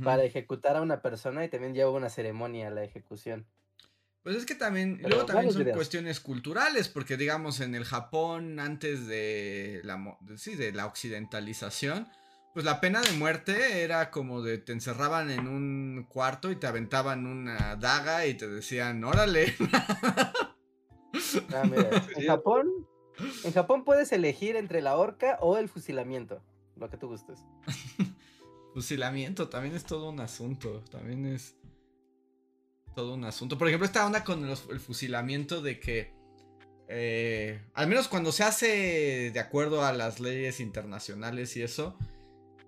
para 0.03 0.23
ejecutar 0.23 0.75
a 0.75 0.81
una 0.81 1.01
persona 1.01 1.43
y 1.45 1.49
también 1.49 1.73
lleva 1.73 1.91
una 1.91 2.09
ceremonia 2.09 2.67
a 2.67 2.71
la 2.71 2.83
ejecución. 2.83 3.45
Pues 4.25 4.37
es 4.37 4.45
que 4.47 4.55
también, 4.55 4.99
luego 5.03 5.27
también 5.27 5.53
son 5.53 5.65
cuestiones 5.65 6.19
culturales, 6.19 6.89
porque 6.89 7.15
digamos 7.15 7.59
en 7.59 7.75
el 7.75 7.85
Japón 7.85 8.59
antes 8.59 9.05
de 9.05 9.81
la, 9.83 10.17
sí, 10.35 10.55
de 10.55 10.71
la 10.71 10.87
occidentalización, 10.87 12.07
pues 12.55 12.65
la 12.65 12.81
pena 12.81 13.01
de 13.01 13.11
muerte 13.11 13.83
era 13.83 14.09
como 14.09 14.41
de 14.41 14.57
te 14.57 14.71
encerraban 14.71 15.29
en 15.29 15.47
un 15.47 16.07
cuarto 16.09 16.49
y 16.49 16.55
te 16.55 16.65
aventaban 16.65 17.27
una 17.27 17.75
daga 17.75 18.25
y 18.25 18.33
te 18.33 18.47
decían, 18.47 19.03
órale. 19.03 19.53
Ah, 21.53 21.61
en 22.15 22.25
Japón, 22.25 22.87
en 23.43 23.53
Japón 23.53 23.83
puedes 23.83 24.11
elegir 24.11 24.55
entre 24.55 24.81
la 24.81 24.95
horca 24.95 25.37
o 25.41 25.57
el 25.57 25.69
fusilamiento, 25.69 26.41
lo 26.77 26.89
que 26.89 26.97
tú 26.97 27.09
gustes. 27.09 27.45
fusilamiento 28.75 29.47
también 29.47 29.73
es 29.73 29.85
todo 29.85 30.09
un 30.09 30.19
asunto, 30.19 30.83
también 30.91 31.25
es 31.25 31.55
todo 32.93 33.13
un 33.13 33.23
asunto. 33.23 33.57
Por 33.57 33.69
ejemplo, 33.69 33.85
esta 33.85 34.05
onda 34.05 34.25
con 34.25 34.43
el 34.43 34.79
fusilamiento 34.81 35.61
de 35.61 35.79
que 35.79 36.13
eh, 36.89 37.61
al 37.73 37.87
menos 37.87 38.09
cuando 38.09 38.33
se 38.33 38.43
hace 38.43 39.31
de 39.31 39.39
acuerdo 39.39 39.85
a 39.85 39.93
las 39.93 40.19
leyes 40.19 40.59
internacionales 40.59 41.55
y 41.55 41.61
eso, 41.61 41.97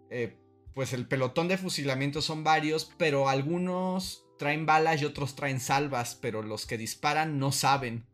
eh, 0.10 0.38
pues 0.74 0.94
el 0.94 1.10
pelotón 1.10 1.50
de 1.50 1.58
fusilamiento 1.58 2.22
son 2.22 2.42
varios, 2.42 2.90
pero 2.98 3.28
algunos 3.28 4.26
traen 4.40 4.66
balas 4.66 5.02
y 5.02 5.06
otros 5.06 5.36
traen 5.36 5.60
salvas, 5.60 6.18
pero 6.22 6.42
los 6.42 6.66
que 6.66 6.78
disparan 6.78 7.38
no 7.38 7.52
saben. 7.52 8.06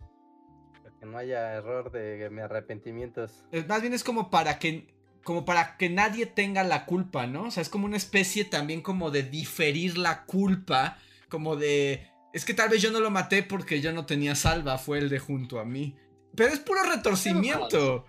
Para 0.82 0.98
que 0.98 1.06
no 1.06 1.16
haya 1.20 1.54
error 1.54 1.92
de 1.92 2.26
arrepentimientos. 2.42 3.46
más 3.68 3.82
bien 3.82 3.94
es 3.94 4.04
como 4.04 4.32
para 4.32 4.58
que 4.58 5.03
como 5.24 5.46
para 5.46 5.78
que 5.78 5.90
nadie 5.90 6.26
tenga 6.26 6.64
la 6.64 6.86
culpa, 6.86 7.28
¿no? 7.28 7.44
O 7.46 7.52
sea, 7.52 7.62
es 7.62 7.70
como 7.70 7.86
una 7.86 7.98
especie 7.98 8.46
también 8.46 8.82
como 8.82 9.12
de 9.12 9.24
diferir 9.24 9.98
la 9.98 10.26
culpa, 10.26 10.98
como 11.30 11.56
de 11.56 12.14
es 12.34 12.46
que 12.46 12.56
tal 12.56 12.70
vez 12.70 12.82
yo 12.82 12.92
no 12.92 13.00
lo 13.00 13.12
maté 13.12 13.44
porque 13.44 13.80
yo 13.80 13.94
no 13.94 14.08
tenía 14.08 14.36
salva, 14.36 14.80
fue 14.80 14.98
el 14.98 15.08
de 15.08 15.20
junto 15.20 15.60
a 15.60 15.66
mí. 15.66 15.96
Pero 16.36 16.52
es 16.52 16.60
puro 16.60 16.82
retorcimiento. 16.84 18.06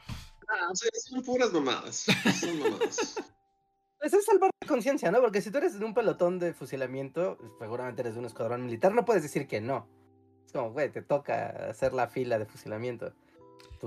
Ah, 0.49 0.71
son 0.75 1.23
puras 1.23 1.53
mamadas. 1.53 2.07
Son 2.41 2.59
mamadas. 2.59 3.17
Pues 3.99 4.13
es 4.13 4.25
salvar 4.25 4.51
la 4.61 4.69
conciencia, 4.69 5.11
¿no? 5.11 5.21
Porque 5.21 5.43
si 5.43 5.51
tú 5.51 5.59
eres 5.59 5.79
de 5.79 5.85
un 5.85 5.95
pelotón 5.95 6.39
de 6.39 6.55
fusilamiento, 6.55 7.39
seguramente 7.59 8.01
eres 8.01 8.15
de 8.15 8.21
un 8.21 8.27
escuadrón 8.27 8.65
militar, 8.65 8.95
no 8.95 9.05
puedes 9.05 9.23
decir 9.23 9.47
que 9.47 9.61
no. 9.61 9.89
Es 10.47 10.53
como, 10.53 10.73
güey, 10.73 10.91
te 10.91 11.03
toca 11.03 11.69
hacer 11.71 11.93
la 11.93 12.09
fila 12.09 12.39
de 12.39 12.47
fusilamiento. 12.47 13.15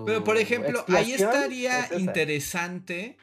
Pero, 0.06 0.24
por 0.24 0.38
ejemplo, 0.38 0.84
ahí 0.90 1.14
estaría 1.14 1.90
interesante. 1.98 3.18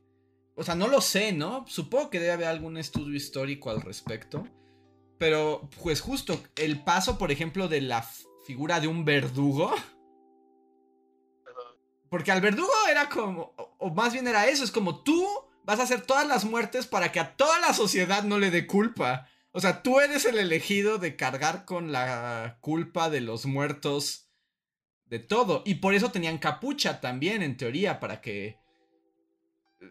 O 0.56 0.62
sea, 0.62 0.74
no 0.74 0.88
lo 0.88 1.00
sé, 1.00 1.32
¿no? 1.32 1.64
Supongo 1.66 2.10
que 2.10 2.20
debe 2.20 2.32
haber 2.32 2.48
algún 2.48 2.76
estudio 2.76 3.14
histórico 3.14 3.70
al 3.70 3.80
respecto. 3.82 4.46
Pero, 5.18 5.68
pues 5.82 6.00
justo, 6.00 6.40
el 6.56 6.82
paso, 6.82 7.18
por 7.18 7.32
ejemplo, 7.32 7.68
de 7.68 7.80
la 7.80 8.06
figura 8.46 8.80
de 8.80 8.88
un 8.88 9.04
verdugo. 9.04 9.74
Porque 12.08 12.30
al 12.30 12.40
verdugo 12.40 12.72
era 12.88 13.08
como, 13.08 13.54
o 13.78 13.90
más 13.90 14.12
bien 14.12 14.28
era 14.28 14.46
eso, 14.46 14.62
es 14.62 14.70
como 14.70 15.02
tú 15.02 15.26
vas 15.64 15.80
a 15.80 15.84
hacer 15.84 16.02
todas 16.02 16.26
las 16.26 16.44
muertes 16.44 16.86
para 16.86 17.10
que 17.10 17.20
a 17.20 17.36
toda 17.36 17.58
la 17.58 17.72
sociedad 17.72 18.22
no 18.22 18.38
le 18.38 18.50
dé 18.50 18.66
culpa. 18.66 19.28
O 19.50 19.60
sea, 19.60 19.82
tú 19.82 20.00
eres 20.00 20.24
el 20.24 20.38
elegido 20.38 20.98
de 20.98 21.16
cargar 21.16 21.64
con 21.64 21.90
la 21.90 22.58
culpa 22.60 23.10
de 23.10 23.20
los 23.20 23.46
muertos 23.46 24.28
de 25.14 25.20
todo. 25.20 25.62
Y 25.64 25.76
por 25.76 25.94
eso 25.94 26.10
tenían 26.10 26.38
capucha 26.38 27.00
también, 27.00 27.40
en 27.42 27.56
teoría, 27.56 28.00
para 28.00 28.20
que... 28.20 28.58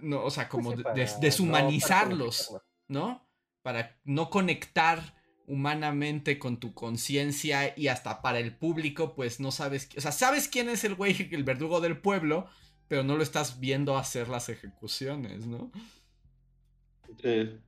No, 0.02 0.22
o 0.22 0.30
sea, 0.30 0.50
como 0.50 0.74
deshumanizarlos, 1.22 2.58
¿no? 2.90 3.26
Para 3.62 3.98
no 4.04 4.30
conectar 4.30 5.16
humanamente 5.48 6.40
con 6.40 6.60
tu 6.60 6.74
conciencia 6.74 7.74
y 7.78 7.88
hasta 7.88 8.22
para 8.22 8.40
el 8.40 8.54
público, 8.54 9.16
pues 9.16 9.40
no 9.40 9.52
sabes, 9.52 9.90
o 9.96 10.02
sea, 10.02 10.12
sabes 10.12 10.50
quién 10.50 10.68
es 10.68 10.84
el 10.84 10.96
güey, 10.96 11.30
el 11.32 11.44
verdugo 11.44 11.80
del 11.80 11.98
pueblo, 11.98 12.48
pero 12.90 13.04
no 13.04 13.16
lo 13.16 13.24
estás 13.24 13.62
viendo 13.62 13.98
hacer 13.98 14.28
las 14.28 14.50
ejecuciones, 14.50 15.46
¿no? 15.46 15.72
Sí. 17.22 17.60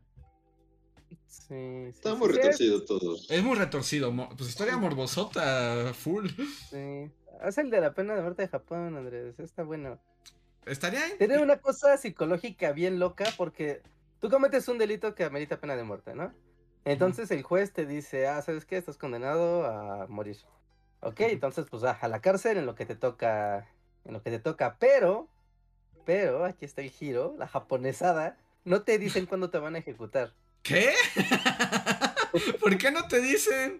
Sí, 1.47 1.87
Está 1.89 2.15
muy 2.15 2.29
retorcido 2.29 2.83
todo. 2.83 3.17
Es 3.29 3.43
muy 3.43 3.57
retorcido. 3.57 4.13
Pues 4.35 4.49
historia 4.49 4.77
morbosota, 4.77 5.93
full. 5.93 6.29
Sí. 6.69 7.11
Haz 7.41 7.57
el 7.57 7.69
de 7.69 7.81
la 7.81 7.93
pena 7.93 8.15
de 8.15 8.21
muerte 8.21 8.43
de 8.43 8.47
Japón, 8.47 8.95
Andrés. 8.95 9.39
Está 9.39 9.63
bueno. 9.63 9.99
Estaría. 10.65 11.01
Tiene 11.17 11.41
una 11.41 11.57
cosa 11.57 11.97
psicológica 11.97 12.71
bien 12.71 12.99
loca 12.99 13.25
porque 13.37 13.81
tú 14.19 14.29
cometes 14.29 14.67
un 14.67 14.77
delito 14.77 15.13
que 15.13 15.23
amerita 15.23 15.59
pena 15.59 15.75
de 15.75 15.83
muerte, 15.83 16.15
¿no? 16.15 16.33
Entonces 16.85 17.29
el 17.31 17.43
juez 17.43 17.73
te 17.73 17.85
dice, 17.85 18.27
ah, 18.27 18.41
¿sabes 18.41 18.65
qué? 18.65 18.77
Estás 18.77 18.97
condenado 18.97 19.65
a 19.65 20.07
morir. 20.07 20.37
Ok, 21.01 21.19
entonces 21.21 21.65
pues 21.69 21.83
a 21.83 22.07
la 22.07 22.21
cárcel 22.21 22.57
en 22.57 22.65
lo 22.65 22.75
que 22.75 22.85
te 22.85 22.95
toca 22.95 23.67
en 24.05 24.13
lo 24.13 24.21
que 24.21 24.29
te 24.29 24.39
toca, 24.39 24.77
pero, 24.79 25.27
pero, 26.05 26.45
aquí 26.45 26.65
está 26.65 26.81
el 26.81 26.91
giro, 26.91 27.35
la 27.37 27.47
japonesada, 27.47 28.37
no 28.63 28.83
te 28.83 28.97
dicen 28.97 29.25
cuándo 29.25 29.49
te 29.49 29.57
van 29.57 29.75
a 29.75 29.79
ejecutar. 29.79 30.33
¿Qué? 30.65 30.93
¿Por 32.59 32.77
qué 32.77 32.89
no 32.89 33.07
te 33.07 33.21
dicen? 33.21 33.79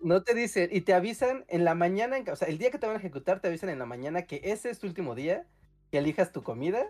No 0.00 0.24
te 0.24 0.34
dicen, 0.34 0.68
y 0.72 0.80
te 0.80 0.92
avisan 0.92 1.44
en 1.48 1.64
la 1.64 1.74
mañana, 1.74 2.16
o 2.30 2.36
sea, 2.36 2.48
el 2.48 2.58
día 2.58 2.70
que 2.70 2.78
te 2.78 2.86
van 2.86 2.96
a 2.96 2.98
ejecutar, 2.98 3.40
te 3.40 3.48
avisan 3.48 3.70
en 3.70 3.78
la 3.78 3.86
mañana 3.86 4.22
que 4.22 4.40
ese 4.42 4.70
es 4.70 4.80
tu 4.80 4.88
último 4.88 5.14
día, 5.14 5.46
que 5.90 5.98
elijas 5.98 6.32
tu 6.32 6.42
comida, 6.42 6.84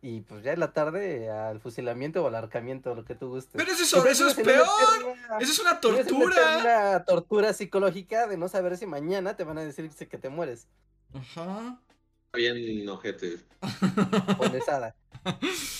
y 0.00 0.20
pues 0.20 0.44
ya 0.44 0.52
en 0.52 0.60
la 0.60 0.72
tarde 0.72 1.28
al 1.28 1.60
fusilamiento 1.60 2.22
o 2.22 2.28
al 2.28 2.36
arcamiento, 2.36 2.94
lo 2.94 3.04
que 3.04 3.16
tú 3.16 3.28
gustes. 3.28 3.54
Pero 3.56 3.72
eso, 3.72 4.06
eso 4.06 4.28
es 4.28 4.34
peor, 4.34 4.66
eso 5.40 5.52
es 5.52 5.58
una 5.58 5.80
tortura. 5.80 6.56
Es 6.56 6.62
una 6.62 7.04
tortura 7.04 7.52
psicológica 7.52 8.28
de 8.28 8.36
no 8.36 8.48
saber 8.48 8.76
si 8.76 8.86
mañana 8.86 9.36
te 9.36 9.42
van 9.42 9.58
a 9.58 9.64
decir 9.64 9.90
que 9.90 10.18
te 10.18 10.28
mueres. 10.28 10.68
Ajá. 11.12 11.80
Bien 12.32 12.88
ojete. 12.88 13.38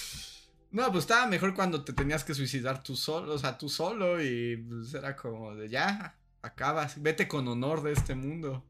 No, 0.71 0.91
pues 0.91 1.05
estaba 1.05 1.27
mejor 1.27 1.55
cuando 1.55 1.85
te 1.85 1.93
tenías 1.93 2.25
que 2.25 2.35
suicidar 2.35 2.83
tú 2.83 2.97
solo, 2.97 3.35
o 3.35 3.39
sea, 3.39 3.57
tú 3.57 3.69
solo 3.69 4.23
y 4.23 4.57
pues 4.57 4.93
era 4.95 5.17
como 5.17 5.55
de 5.55 5.69
ya, 5.69 6.17
acabas, 6.43 7.01
vete 7.01 7.29
con 7.29 7.47
honor 7.49 7.83
de 7.83 7.93
este 7.93 8.15
mundo. 8.15 8.65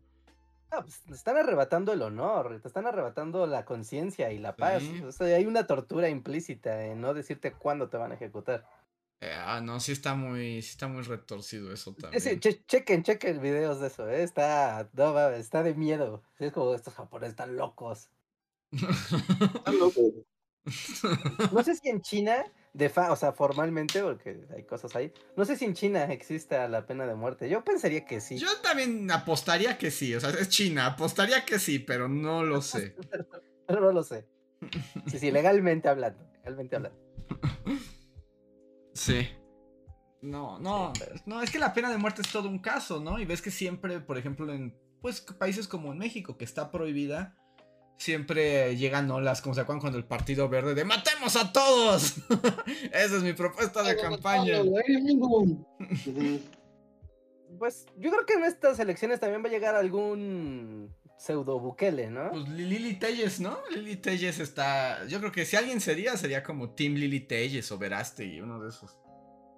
No, 0.70 0.82
pues, 0.82 1.00
te 1.02 1.14
están 1.14 1.36
arrebatando 1.36 1.92
el 1.92 2.02
honor, 2.02 2.60
te 2.60 2.68
están 2.68 2.86
arrebatando 2.86 3.46
la 3.46 3.64
conciencia 3.64 4.32
y 4.32 4.38
la 4.38 4.56
paz. 4.56 4.82
Sí. 4.82 5.02
O 5.02 5.12
sea, 5.12 5.36
hay 5.36 5.46
una 5.46 5.66
tortura 5.66 6.08
implícita 6.08 6.84
en 6.86 7.00
no 7.00 7.14
decirte 7.14 7.52
cuándo 7.52 7.88
te 7.88 7.96
van 7.96 8.12
a 8.12 8.16
ejecutar. 8.16 8.68
Eh, 9.20 9.32
ah, 9.34 9.60
no, 9.62 9.80
sí 9.80 9.92
está 9.92 10.14
muy, 10.14 10.60
sí 10.62 10.70
está 10.70 10.88
muy 10.88 11.02
retorcido 11.02 11.72
eso 11.72 11.94
también. 11.94 12.40
Che- 12.40 12.64
chequen, 12.66 13.02
chequen 13.02 13.40
videos 13.40 13.80
de 13.80 13.86
eso, 13.86 14.08
¿eh? 14.10 14.22
Está, 14.22 14.90
no, 14.92 15.18
está 15.30 15.62
de 15.62 15.74
miedo. 15.74 16.22
Sí, 16.36 16.44
Es 16.46 16.52
como 16.52 16.74
estos 16.74 16.94
japoneses 16.94 17.30
están 17.30 17.56
locos. 17.56 18.10
Están 18.72 19.78
locos. 19.78 20.12
No 21.52 21.62
sé 21.62 21.76
si 21.76 21.88
en 21.88 22.00
China, 22.00 22.44
de 22.72 22.88
fa, 22.88 23.12
o 23.12 23.16
sea, 23.16 23.32
formalmente, 23.32 24.02
porque 24.02 24.46
hay 24.54 24.64
cosas 24.64 24.94
ahí. 24.96 25.12
No 25.36 25.44
sé 25.44 25.56
si 25.56 25.64
en 25.64 25.74
China 25.74 26.04
exista 26.12 26.68
la 26.68 26.86
pena 26.86 27.06
de 27.06 27.14
muerte. 27.14 27.48
Yo 27.48 27.64
pensaría 27.64 28.04
que 28.04 28.20
sí. 28.20 28.38
Yo 28.38 28.48
también 28.62 29.10
apostaría 29.10 29.78
que 29.78 29.90
sí, 29.90 30.14
o 30.14 30.20
sea, 30.20 30.30
es 30.30 30.48
China, 30.48 30.86
apostaría 30.86 31.44
que 31.44 31.58
sí, 31.58 31.78
pero 31.78 32.08
no 32.08 32.42
lo 32.42 32.62
sé. 32.62 32.94
Pero 33.68 33.80
no 33.80 33.90
lo 33.90 34.04
sé. 34.04 34.24
Sí, 35.08 35.18
sí, 35.18 35.32
legalmente 35.32 35.88
hablando. 35.88 36.24
Legalmente 36.34 36.76
hablando. 36.76 36.96
Sí. 38.94 39.28
No, 40.22 40.60
no, 40.60 40.92
no, 41.26 41.42
es 41.42 41.50
que 41.50 41.58
la 41.58 41.74
pena 41.74 41.90
de 41.90 41.98
muerte 41.98 42.22
es 42.22 42.30
todo 42.30 42.48
un 42.48 42.60
caso, 42.60 43.00
¿no? 43.00 43.18
Y 43.18 43.24
ves 43.24 43.42
que 43.42 43.50
siempre, 43.50 43.98
por 43.98 44.18
ejemplo, 44.18 44.52
en 44.52 44.78
pues 45.02 45.20
países 45.20 45.66
como 45.68 45.90
en 45.90 45.98
México, 45.98 46.36
que 46.36 46.44
está 46.44 46.70
prohibida, 46.70 47.36
siempre 47.96 48.76
llegan 48.76 49.10
olas, 49.10 49.40
como 49.42 49.54
se 49.54 49.62
acuerdan 49.62 49.80
cuando 49.80 49.98
el 49.98 50.04
Partido 50.04 50.48
Verde 50.48 50.74
de 50.74 50.84
¡Matemos 50.84 51.36
a 51.36 51.52
todos! 51.52 52.16
Esa 52.92 53.16
es 53.16 53.22
mi 53.22 53.32
propuesta 53.32 53.82
de 53.82 53.96
campaña. 53.96 54.58
Pues 57.58 57.86
yo 57.96 58.10
creo 58.10 58.26
que 58.26 58.34
en 58.34 58.44
estas 58.44 58.78
elecciones 58.78 59.20
también 59.20 59.42
va 59.42 59.48
a 59.48 59.50
llegar 59.50 59.74
algún 59.74 60.94
pseudo 61.16 61.58
Bukele, 61.58 62.10
¿no? 62.10 62.30
Pues 62.30 62.48
Lili 62.50 62.98
Telles, 62.98 63.40
¿no? 63.40 63.58
Lili 63.70 63.96
Telles 63.96 64.38
está. 64.38 65.06
Yo 65.06 65.18
creo 65.20 65.32
que 65.32 65.46
si 65.46 65.56
alguien 65.56 65.80
sería, 65.80 66.16
sería 66.16 66.42
como 66.42 66.70
Team 66.70 66.94
Lili 66.94 67.20
Telles 67.20 67.70
o 67.72 67.78
Verástegui, 67.78 68.40
uno 68.40 68.60
de 68.60 68.68
esos. 68.68 68.98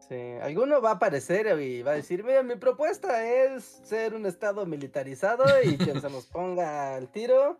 Sí, 0.08 0.14
alguno 0.40 0.80
va 0.80 0.90
a 0.90 0.94
aparecer 0.94 1.60
y 1.60 1.82
va 1.82 1.90
a 1.90 1.94
decir, 1.94 2.24
mira, 2.24 2.42
mi 2.42 2.56
propuesta 2.56 3.26
es 3.28 3.80
ser 3.84 4.14
un 4.14 4.24
estado 4.24 4.64
militarizado 4.64 5.44
y 5.62 5.76
que 5.76 6.00
se 6.00 6.08
nos 6.08 6.26
ponga 6.26 6.94
al 6.96 7.10
tiro 7.10 7.58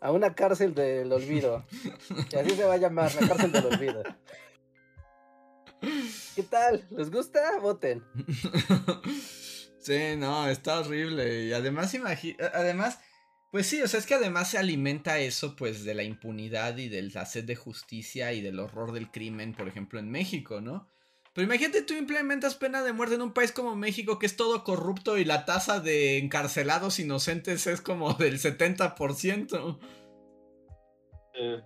a 0.00 0.12
una 0.12 0.34
cárcel 0.34 0.74
del 0.74 1.12
olvido. 1.12 1.64
Y 2.32 2.36
así 2.36 2.50
se 2.50 2.64
va 2.64 2.74
a 2.74 2.78
llamar, 2.78 3.14
la 3.14 3.28
cárcel 3.28 3.52
del 3.52 3.66
olvido. 3.66 4.02
¿Qué 6.34 6.42
tal? 6.42 6.86
¿Les 6.90 7.10
gusta? 7.10 7.58
Voten. 7.60 8.04
sí, 9.80 10.16
no, 10.16 10.48
está 10.48 10.80
horrible. 10.80 11.44
Y 11.44 11.52
además, 11.52 11.94
además, 12.52 12.98
pues 13.50 13.66
sí, 13.66 13.80
o 13.80 13.88
sea, 13.88 14.00
es 14.00 14.06
que 14.06 14.14
además 14.14 14.50
se 14.50 14.58
alimenta 14.58 15.18
eso, 15.18 15.56
pues, 15.56 15.84
de 15.84 15.94
la 15.94 16.02
impunidad 16.02 16.76
y 16.76 16.88
de 16.88 17.02
la 17.02 17.26
sed 17.26 17.44
de 17.44 17.56
justicia 17.56 18.32
y 18.32 18.40
del 18.40 18.58
horror 18.58 18.92
del 18.92 19.10
crimen, 19.10 19.54
por 19.54 19.68
ejemplo, 19.68 19.98
en 19.98 20.10
México, 20.10 20.60
¿no? 20.60 20.88
Pero 21.38 21.46
imagínate, 21.46 21.82
tú 21.82 21.94
implementas 21.94 22.56
pena 22.56 22.82
de 22.82 22.92
muerte 22.92 23.14
en 23.14 23.22
un 23.22 23.32
país 23.32 23.52
como 23.52 23.76
México, 23.76 24.18
que 24.18 24.26
es 24.26 24.34
todo 24.34 24.64
corrupto 24.64 25.18
y 25.18 25.24
la 25.24 25.44
tasa 25.44 25.78
de 25.78 26.18
encarcelados 26.18 26.98
inocentes 26.98 27.68
es 27.68 27.80
como 27.80 28.12
del 28.14 28.40
70%. 28.40 29.78
Eh, 31.34 31.62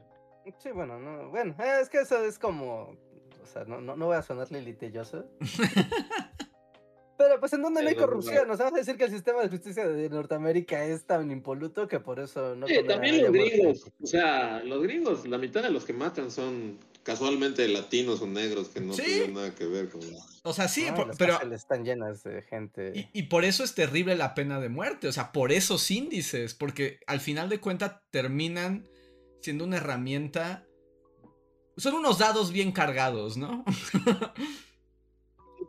Sí, 0.58 0.72
bueno, 0.72 0.98
no, 0.98 1.30
bueno, 1.30 1.54
eh, 1.58 1.78
es 1.80 1.88
que 1.88 2.00
eso 2.00 2.22
es 2.22 2.38
como, 2.38 2.98
o 3.42 3.46
sea, 3.46 3.64
no, 3.64 3.80
no, 3.80 3.96
no 3.96 4.06
voy 4.08 4.16
a 4.16 4.22
sonar 4.22 4.52
lilitilloso. 4.52 5.24
Pero 7.16 7.40
pues 7.40 7.54
en 7.54 7.62
donde 7.62 7.82
no 7.82 7.88
hay 7.88 7.94
corrupción, 7.94 8.48
nos 8.48 8.58
vamos 8.58 8.74
a 8.74 8.76
decir 8.76 8.98
que 8.98 9.04
el 9.04 9.10
sistema 9.10 9.40
de 9.40 9.48
justicia 9.48 9.88
de 9.88 10.10
Norteamérica 10.10 10.84
es 10.84 11.06
tan 11.06 11.30
impoluto 11.30 11.88
que 11.88 11.98
por 11.98 12.20
eso 12.20 12.54
no 12.56 12.66
Sí, 12.66 12.74
también 12.86 13.22
los 13.22 13.30
muerte. 13.30 13.56
gringos. 13.56 13.90
O 14.02 14.06
sea, 14.06 14.62
los 14.64 14.82
gringos, 14.82 15.26
la 15.26 15.38
mitad 15.38 15.62
de 15.62 15.70
los 15.70 15.86
que 15.86 15.94
matan 15.94 16.30
son 16.30 16.78
casualmente 17.02 17.66
latinos 17.68 18.20
o 18.22 18.26
negros 18.26 18.68
que 18.68 18.80
no 18.80 18.92
Sí. 18.92 19.02
tienen 19.02 19.34
nada 19.34 19.54
que 19.54 19.66
ver 19.66 19.88
con. 19.88 20.00
O 20.44 20.52
sea, 20.52 20.68
sí, 20.68 20.86
No, 20.88 20.94
por- 20.96 21.06
las 21.08 21.16
pero... 21.16 21.40
están 21.52 21.84
llenas 21.84 22.22
de 22.24 22.42
gente. 22.42 22.92
Y, 22.94 23.08
y 23.20 23.22
por 23.24 23.44
eso 23.44 23.62
es 23.64 23.74
terrible 23.74 24.16
la 24.16 24.34
pena 24.34 24.60
de 24.60 24.68
muerte, 24.68 25.08
o 25.08 25.12
sea, 25.12 25.32
por 25.32 25.52
esos 25.52 25.90
índices, 25.90 26.54
porque 26.54 27.00
al 27.06 27.20
final 27.20 27.48
de 27.48 27.60
cuentas 27.60 27.96
terminan 28.10 28.88
siendo 29.40 29.64
una 29.64 29.76
herramienta... 29.78 30.66
Son 31.76 31.94
unos 31.94 32.18
dados 32.18 32.52
bien 32.52 32.70
cargados, 32.72 33.36
¿no? 33.36 33.64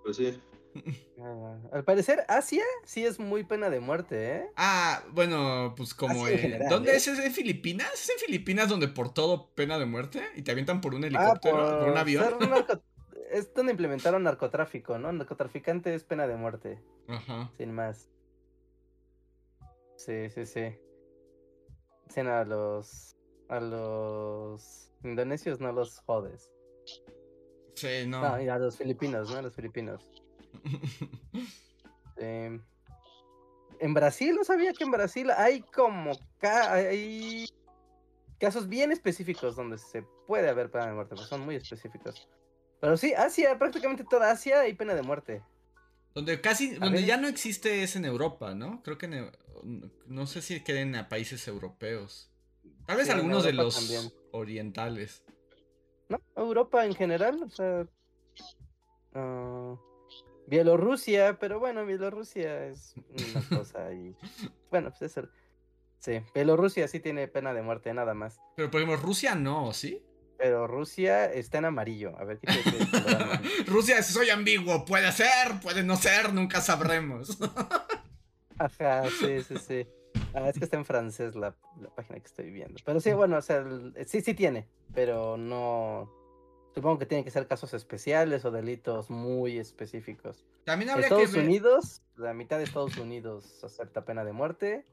Pues 0.04 0.18
sí. 0.18 0.34
Ah, 1.22 1.58
al 1.72 1.84
parecer, 1.84 2.26
Asia 2.28 2.64
sí 2.86 3.06
es 3.06 3.20
muy 3.20 3.44
pena 3.44 3.70
de 3.70 3.80
muerte, 3.80 4.36
¿eh? 4.38 4.50
ah, 4.56 5.04
bueno, 5.12 5.74
pues 5.78 5.94
como... 5.94 6.28
En 6.28 6.38
general, 6.40 6.70
¿Dónde 6.70 6.92
¿eh? 6.94 6.96
es? 6.98 7.08
¿Es 7.08 7.20
en 7.20 7.32
Filipinas? 7.32 7.94
¿Es 7.94 8.10
en 8.10 8.18
Filipinas 8.18 8.70
donde 8.70 8.88
por 8.88 9.14
todo 9.14 9.50
pena 9.56 9.78
de 9.80 9.86
muerte? 9.86 10.22
Y 10.36 10.42
te 10.42 10.52
avientan 10.52 10.82
por 10.82 10.96
un 10.96 11.04
Ah, 11.04 11.08
helicóptero, 11.08 11.80
por, 11.80 11.90
un 11.90 11.98
avión. 11.98 12.40
narco- 12.40 12.82
Es 13.32 13.54
donde 13.54 13.72
implementaron 13.72 14.24
narcotráfico, 14.24 14.98
¿no? 14.98 15.12
Narcotraficante 15.14 15.94
es 15.96 16.04
pena 16.04 16.28
de 16.28 16.36
muerte, 16.36 16.80
Ajá. 17.08 17.52
sin 17.58 17.72
más. 17.74 18.10
Sí, 19.96 20.30
sí, 20.30 20.46
sí. 20.46 20.76
Sí, 22.10 22.22
no, 22.24 22.34
a 22.34 22.44
los... 22.46 23.16
A 23.50 23.60
los 23.60 24.92
indonesios 25.04 25.60
no 25.60 25.72
los 25.72 26.00
jodes. 26.00 26.52
Sí, 27.76 28.06
no. 28.08 28.22
No, 28.22 28.42
y 28.42 28.48
a 28.50 28.58
los 28.58 28.78
filipinos, 28.78 29.30
¿no? 29.32 29.38
A 29.38 29.42
los 29.42 29.54
filipinos. 29.56 30.10
Em, 32.18 32.62
en 33.80 33.94
Brasil, 33.94 34.36
no 34.36 34.44
sabía 34.44 34.74
que 34.74 34.84
en 34.84 34.92
Brasil 34.92 35.32
hay 35.32 35.62
como 35.62 36.12
ca- 36.40 36.74
hay 36.74 37.46
casos 38.40 38.68
bien 38.70 38.92
específicos 38.92 39.56
donde 39.56 39.78
se 39.78 40.04
puede 40.28 40.50
haber 40.50 40.70
pena 40.70 40.88
de 40.88 40.94
muerte, 40.94 41.16
pues 41.16 41.28
son 41.28 41.42
muy 41.42 41.56
específicos. 41.56 42.28
Pero 42.80 42.98
sí, 42.98 43.14
Asia, 43.14 43.58
prácticamente 43.58 44.04
toda 44.10 44.32
Asia 44.32 44.60
hay 44.62 44.74
pena 44.74 44.94
de 44.94 45.02
muerte. 45.02 45.42
Donde 46.14 46.40
casi, 46.42 46.76
donde 46.76 47.00
ver. 47.00 47.06
ya 47.06 47.18
no 47.18 47.28
existe 47.28 47.82
es 47.82 47.96
en 47.96 48.06
Europa, 48.06 48.54
¿no? 48.54 48.84
Creo 48.84 48.98
que 48.98 49.08
en, 49.08 49.32
no 50.06 50.28
sé 50.28 50.42
si 50.42 50.62
queden 50.64 50.96
a 50.96 51.10
países 51.10 51.48
europeos. 51.48 52.30
Tal 52.86 52.98
vez 52.98 53.08
Sí, 53.08 53.14
algunos 53.14 53.44
de 53.44 53.54
los 53.54 53.76
también. 53.76 54.12
orientales. 54.32 55.24
¿No? 56.10 56.20
Europa 56.36 56.86
en 56.86 56.94
general, 56.94 57.42
o 57.44 57.50
sea. 57.50 57.88
ah, 59.16 59.76
Bielorrusia, 60.48 61.38
pero 61.40 61.60
bueno, 61.60 61.86
Bielorrusia 61.86 62.66
es 62.68 62.96
una 63.10 63.42
cosa 63.50 63.92
y. 63.94 64.16
Bueno, 64.70 64.90
pues 64.90 65.02
eso. 65.04 65.28
Sí, 66.00 66.20
Bielorrusia 66.36 66.88
sí 66.88 67.00
tiene 67.00 67.28
pena 67.28 67.54
de 67.54 67.62
muerte, 67.62 67.94
nada 67.94 68.14
más. 68.14 68.40
Pero 68.58 68.70
por 68.70 68.82
ejemplo, 68.82 69.02
Rusia 69.02 69.36
no, 69.36 69.72
¿sí? 69.74 70.04
Pero 70.38 70.68
Rusia 70.68 71.32
está 71.32 71.60
en 71.60 71.66
amarillo. 71.66 72.18
A 72.20 72.26
ver, 72.26 72.40
¿qué 72.40 72.52
amarillo? 72.52 73.42
Rusia 73.68 74.02
soy 74.04 74.30
ambiguo, 74.30 74.84
puede 74.84 75.12
ser, 75.14 75.60
puede 75.62 75.84
no 75.84 75.96
ser, 75.96 76.34
nunca 76.34 76.60
sabremos. 76.60 77.38
Ajá, 78.58 79.10
sí, 79.10 79.42
sí, 79.44 79.58
sí. 79.58 79.88
Ah, 80.34 80.50
es 80.50 80.58
que 80.58 80.66
está 80.66 80.78
en 80.78 80.86
francés 80.86 81.36
la, 81.36 81.56
la 81.80 81.90
página 81.96 82.20
que 82.20 82.26
estoy 82.26 82.50
viendo. 82.52 82.80
Pero 82.86 83.00
sí, 83.00 83.14
bueno, 83.14 83.38
o 83.38 83.42
sea, 83.42 83.58
el- 83.58 83.94
sí, 84.08 84.22
sí 84.22 84.34
tiene, 84.34 84.68
pero 84.94 85.38
no. 85.38 86.12
Supongo 86.74 86.98
que 86.98 87.06
tienen 87.06 87.24
que 87.24 87.32
ser 87.32 87.48
casos 87.48 87.74
especiales 87.74 88.46
o 88.46 88.52
delitos 88.52 89.10
muy 89.10 89.60
específicos. 89.60 90.46
También 90.66 90.90
habría 90.90 91.08
que 91.08 91.16
Estados 91.16 91.34
ver. 91.34 91.46
Unidos, 91.46 92.02
la 92.16 92.34
mitad 92.34 92.58
de 92.58 92.64
Estados 92.64 92.98
Unidos 92.98 93.64
acepta 93.64 94.06
pena 94.06 94.24
de 94.26 94.34
muerte. 94.34 94.86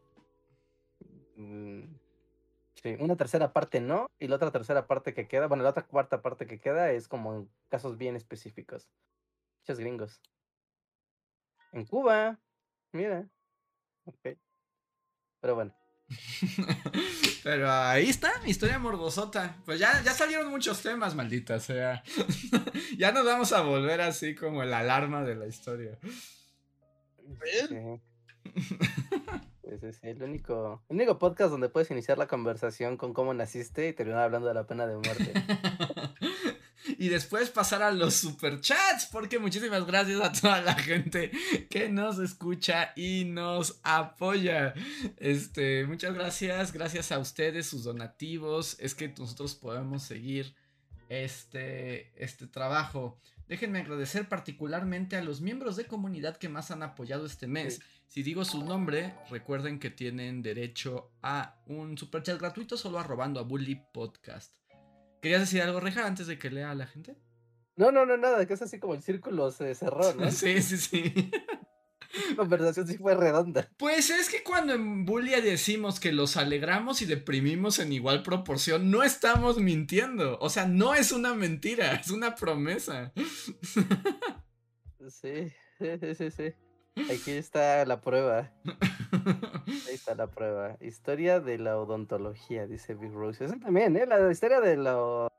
Mm, 1.37 1.85
Sí, 2.83 2.97
una 2.99 3.15
tercera 3.17 3.53
parte 3.53 3.79
no, 3.81 4.11
y 4.19 4.29
la 4.29 4.37
otra 4.37 4.51
tercera 4.51 4.87
parte 4.87 5.13
que 5.13 5.29
queda, 5.29 5.49
bueno, 5.49 5.63
la 5.63 5.71
otra 5.71 5.87
cuarta 5.87 6.23
parte 6.23 6.47
que 6.47 6.61
queda 6.61 6.91
es 6.93 7.09
como 7.09 7.35
en 7.35 7.51
casos 7.69 7.99
bien 7.99 8.17
específicos. 8.17 8.89
Muchos 9.61 9.79
gringos. 9.79 10.21
En 11.73 11.85
Cuba, 11.85 12.41
mira. 12.93 13.29
Ok. 14.07 14.39
Pero 15.41 15.55
bueno. 15.55 15.75
Pero 17.45 17.71
ahí 17.71 18.09
está, 18.09 18.33
historia 18.47 18.79
morbosota. 18.79 19.57
Pues 19.65 19.79
ya, 19.79 20.03
ya 20.03 20.13
salieron 20.13 20.51
muchos 20.51 20.83
temas, 20.83 21.15
maldita 21.15 21.61
sea. 21.61 22.03
ya 22.99 23.13
nos 23.13 23.25
vamos 23.25 23.53
a 23.53 23.63
volver 23.63 24.01
así 24.01 24.35
como 24.35 24.63
el 24.63 24.75
alarma 24.75 25.23
de 25.25 25.37
la 25.37 25.47
historia. 25.47 25.99
Sí. 27.69 28.01
Sí, 29.71 29.79
sí, 29.81 29.93
sí, 29.93 30.09
El 30.09 30.23
único, 30.23 30.83
el 30.89 30.97
único 30.97 31.19
podcast 31.19 31.53
donde 31.53 31.69
puedes 31.69 31.91
iniciar 31.93 32.19
la 32.19 32.27
conversación 32.27 32.97
con 32.97 33.13
cómo 33.15 33.33
naciste 33.35 33.89
y 33.89 33.93
terminar 33.93 34.23
hablando 34.23 34.49
de 34.49 34.55
la 34.55 34.67
pena 34.67 34.87
de 34.87 34.97
muerte. 34.97 35.33
y 37.01 37.09
después 37.09 37.49
pasar 37.49 37.83
a 37.83 37.93
los 37.93 38.13
superchats, 38.13 39.07
porque 39.07 39.39
muchísimas 39.39 39.87
gracias 39.87 40.21
a 40.21 40.33
toda 40.33 40.61
la 40.61 40.75
gente 40.75 41.31
que 41.71 41.89
nos 41.89 42.19
escucha 42.19 42.93
y 42.95 43.25
nos 43.25 43.81
apoya. 43.83 44.75
Este, 45.17 45.87
muchas 45.87 46.13
gracias, 46.13 46.75
gracias 46.75 47.11
a 47.11 47.19
ustedes, 47.19 47.67
sus 47.67 47.85
donativos, 47.85 48.77
es 48.81 48.95
que 48.95 49.09
nosotros 49.09 49.55
podemos 49.55 50.03
seguir 50.03 50.55
este, 51.09 52.13
este 52.23 52.47
trabajo. 52.47 53.19
Déjenme 53.49 53.79
agradecer 53.79 54.29
particularmente 54.29 55.17
a 55.17 55.25
los 55.25 55.41
miembros 55.41 55.77
de 55.77 55.87
comunidad 55.87 56.37
que 56.37 56.51
más 56.51 56.71
han 56.71 56.83
apoyado 56.83 57.25
este 57.25 57.47
mes. 57.47 57.81
Si 58.09 58.23
digo 58.23 58.45
su 58.45 58.63
nombre, 58.63 59.15
recuerden 59.31 59.79
que 59.79 59.89
tienen 59.89 60.43
derecho 60.43 61.11
a 61.23 61.63
un 61.65 61.97
superchat 61.97 62.39
gratuito 62.39 62.77
solo 62.77 62.99
arrobando 62.99 63.41
a 63.41 63.45
Bully 63.45 63.81
Podcast. 63.91 64.60
¿Querías 65.21 65.41
decir 65.41 65.63
algo, 65.63 65.81
Reja, 65.81 66.07
antes 66.07 66.27
de 66.27 66.39
que 66.39 66.51
lea 66.51 66.71
a 66.71 66.75
la 66.75 66.87
gente? 66.87 67.17
No, 67.77 67.93
no, 67.93 68.05
no, 68.07 68.17
nada, 68.17 68.47
que 68.47 68.55
es 68.55 68.63
así 68.63 68.79
como 68.79 68.95
el 68.95 69.03
círculo 69.03 69.51
se 69.51 69.75
cerró, 69.75 70.15
¿no? 70.15 70.31
sí, 70.31 70.61
sí, 70.63 70.77
sí. 70.79 71.31
La 72.31 72.37
conversación 72.37 72.87
sí 72.87 72.99
fue 72.99 73.15
redonda. 73.15 73.69
Pues 73.77 74.11
es 74.11 74.29
que 74.29 74.43
cuando 74.43 74.75
en 74.75 75.05
Bully 75.05 75.41
decimos 75.41 76.01
que 76.01 76.13
los 76.13 76.37
alegramos 76.37 77.03
y 77.03 77.07
deprimimos 77.07 77.79
en 77.79 77.93
igual 77.93 78.23
proporción, 78.23 78.91
no 78.91 79.03
estamos 79.03 79.59
mintiendo. 79.59 80.39
O 80.41 80.51
sea, 80.51 80.67
no 80.67 80.95
es 80.95 81.13
una 81.13 81.35
mentira, 81.35 81.95
es 81.95 82.11
una 82.11 82.35
promesa. 82.35 83.13
Sí, 85.09 85.51
sí, 85.79 86.15
sí, 86.15 86.31
sí. 86.31 86.55
Aquí 86.97 87.33
está 87.33 87.85
la 87.85 88.01
prueba. 88.01 88.53
Ahí 89.89 89.95
está 89.95 90.15
la 90.15 90.29
prueba. 90.29 90.77
Historia 90.81 91.41
de 91.41 91.59
la 91.59 91.79
odontología, 91.79 92.67
dice 92.67 92.95
Big 92.95 93.13
Rose. 93.13 93.45
Eso 93.45 93.55
también, 93.61 93.97
¿eh? 93.97 94.07
La 94.07 94.31
historia 94.31 94.61
de 94.61 94.77
los 94.77 95.31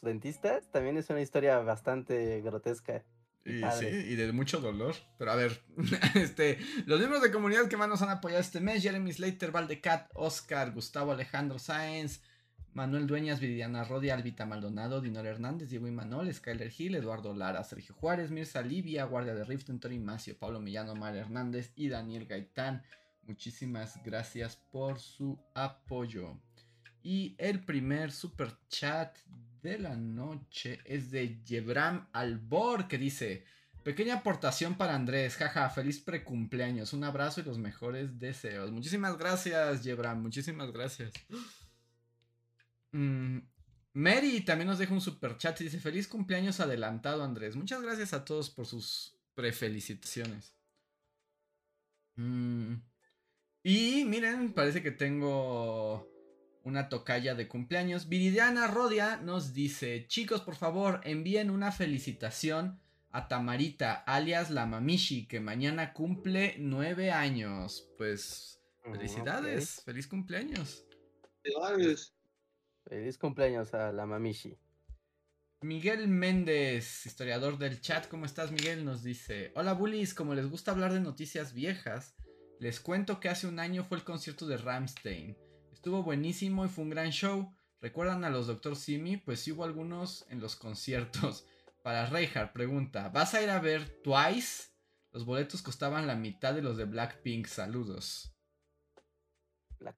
dentistas 0.00 0.70
también 0.70 0.96
es 0.96 1.10
una 1.10 1.20
historia 1.20 1.58
bastante 1.58 2.40
grotesca. 2.40 3.04
Y, 3.44 3.62
sí, 3.78 3.86
y 3.86 4.14
de 4.14 4.32
mucho 4.32 4.60
dolor. 4.60 4.94
Pero 5.18 5.32
a 5.32 5.36
ver, 5.36 5.62
este, 6.14 6.58
los 6.86 6.98
miembros 6.98 7.22
de 7.22 7.32
comunidad 7.32 7.68
que 7.68 7.76
más 7.76 7.88
nos 7.88 8.02
han 8.02 8.10
apoyado 8.10 8.40
este 8.40 8.60
mes: 8.60 8.82
Jeremy 8.82 9.12
Slater, 9.12 9.50
Valdecat, 9.50 10.10
Oscar, 10.14 10.72
Gustavo 10.72 11.12
Alejandro 11.12 11.58
Sáenz, 11.58 12.22
Manuel 12.74 13.06
Dueñas, 13.06 13.38
Viviana 13.38 13.84
Rodia, 13.84 14.14
Albita 14.14 14.46
Maldonado, 14.46 15.02
Dinor 15.02 15.26
Hernández, 15.26 15.68
Diego 15.68 15.88
Imanol, 15.88 16.32
Skyler 16.32 16.70
Gil, 16.70 16.94
Eduardo 16.94 17.34
Lara, 17.34 17.62
Sergio 17.64 17.94
Juárez, 17.94 18.30
Mirza 18.30 18.62
Livia, 18.62 19.04
Guardia 19.04 19.34
de 19.34 19.44
Rift, 19.44 19.68
Tori 19.78 19.98
Macio, 19.98 20.38
Pablo 20.38 20.58
Millano, 20.58 20.94
Mar 20.94 21.14
Hernández 21.14 21.72
y 21.76 21.88
Daniel 21.88 22.24
Gaitán. 22.24 22.82
Muchísimas 23.26 24.02
gracias 24.02 24.56
por 24.70 24.98
su 24.98 25.38
apoyo. 25.54 26.38
Y 27.02 27.34
el 27.36 27.62
primer 27.62 28.10
super 28.10 28.56
chat 28.68 29.18
de 29.62 29.78
la 29.78 29.94
noche 29.94 30.80
es 30.86 31.10
de 31.10 31.42
Yebram 31.44 32.08
Albor 32.12 32.88
que 32.88 32.96
dice: 32.96 33.44
Pequeña 33.84 34.14
aportación 34.14 34.76
para 34.76 34.94
Andrés, 34.94 35.36
jaja, 35.36 35.68
feliz 35.68 36.00
precumpleaños, 36.00 36.94
un 36.94 37.04
abrazo 37.04 37.40
y 37.40 37.44
los 37.44 37.58
mejores 37.58 38.18
deseos. 38.18 38.70
Muchísimas 38.70 39.18
gracias, 39.18 39.84
Yebram, 39.84 40.22
muchísimas 40.22 40.72
gracias. 40.72 41.12
Mm, 42.92 43.38
Mary 43.94 44.40
también 44.42 44.68
nos 44.68 44.78
deja 44.78 44.94
un 44.94 45.00
super 45.00 45.36
chat 45.36 45.60
y 45.60 45.64
dice: 45.64 45.80
Feliz 45.80 46.08
cumpleaños 46.08 46.60
adelantado, 46.60 47.22
Andrés. 47.22 47.56
Muchas 47.56 47.82
gracias 47.82 48.12
a 48.12 48.24
todos 48.24 48.50
por 48.50 48.66
sus 48.66 49.18
prefelicitaciones. 49.34 50.54
Mm, 52.16 52.74
y 53.64 54.04
miren, 54.04 54.52
parece 54.52 54.82
que 54.82 54.90
tengo 54.90 56.08
una 56.64 56.88
tocaya 56.88 57.34
de 57.34 57.48
cumpleaños. 57.48 58.08
Viridiana 58.08 58.66
Rodia 58.66 59.16
nos 59.16 59.52
dice, 59.52 60.06
chicos, 60.06 60.42
por 60.42 60.54
favor, 60.56 61.00
envíen 61.04 61.50
una 61.50 61.72
felicitación 61.72 62.80
a 63.10 63.28
Tamarita, 63.28 63.94
alias 63.94 64.50
la 64.50 64.66
Mamishi, 64.66 65.26
que 65.26 65.40
mañana 65.40 65.92
cumple 65.92 66.56
nueve 66.58 67.10
años. 67.10 67.90
Pues, 67.98 68.52
Mm, 68.84 68.92
felicidades, 68.92 69.82
feliz 69.84 70.06
cumpleaños. 70.06 70.84
Feliz 72.84 73.18
cumpleaños 73.18 73.74
a 73.74 73.92
la 73.92 74.06
Mamishi. 74.06 74.58
Miguel 75.62 76.08
Méndez, 76.08 77.06
historiador 77.06 77.56
del 77.56 77.80
chat, 77.80 78.08
¿cómo 78.08 78.26
estás 78.26 78.50
Miguel? 78.50 78.84
Nos 78.84 79.02
dice, 79.04 79.52
hola 79.54 79.74
bullies, 79.74 80.12
como 80.12 80.34
les 80.34 80.50
gusta 80.50 80.72
hablar 80.72 80.92
de 80.92 81.00
noticias 81.00 81.52
viejas, 81.52 82.16
les 82.58 82.80
cuento 82.80 83.20
que 83.20 83.28
hace 83.28 83.46
un 83.46 83.60
año 83.60 83.84
fue 83.84 83.98
el 83.98 84.04
concierto 84.04 84.46
de 84.46 84.56
Ramstein. 84.56 85.36
Estuvo 85.72 86.02
buenísimo 86.02 86.64
y 86.64 86.68
fue 86.68 86.84
un 86.84 86.90
gran 86.90 87.10
show. 87.10 87.54
¿Recuerdan 87.80 88.24
a 88.24 88.30
los 88.30 88.48
Dr. 88.48 88.76
Simi? 88.76 89.16
Pues 89.16 89.40
sí 89.40 89.52
hubo 89.52 89.64
algunos 89.64 90.26
en 90.30 90.40
los 90.40 90.56
conciertos. 90.56 91.46
Para 91.82 92.06
Reinhardt 92.06 92.52
pregunta, 92.52 93.08
¿vas 93.08 93.34
a 93.34 93.42
ir 93.42 93.50
a 93.50 93.60
ver 93.60 93.88
Twice? 94.02 94.70
Los 95.12 95.24
boletos 95.24 95.62
costaban 95.62 96.06
la 96.06 96.14
mitad 96.14 96.54
de 96.54 96.62
los 96.62 96.76
de 96.76 96.84
Blackpink. 96.84 97.46
Saludos. 97.46 98.32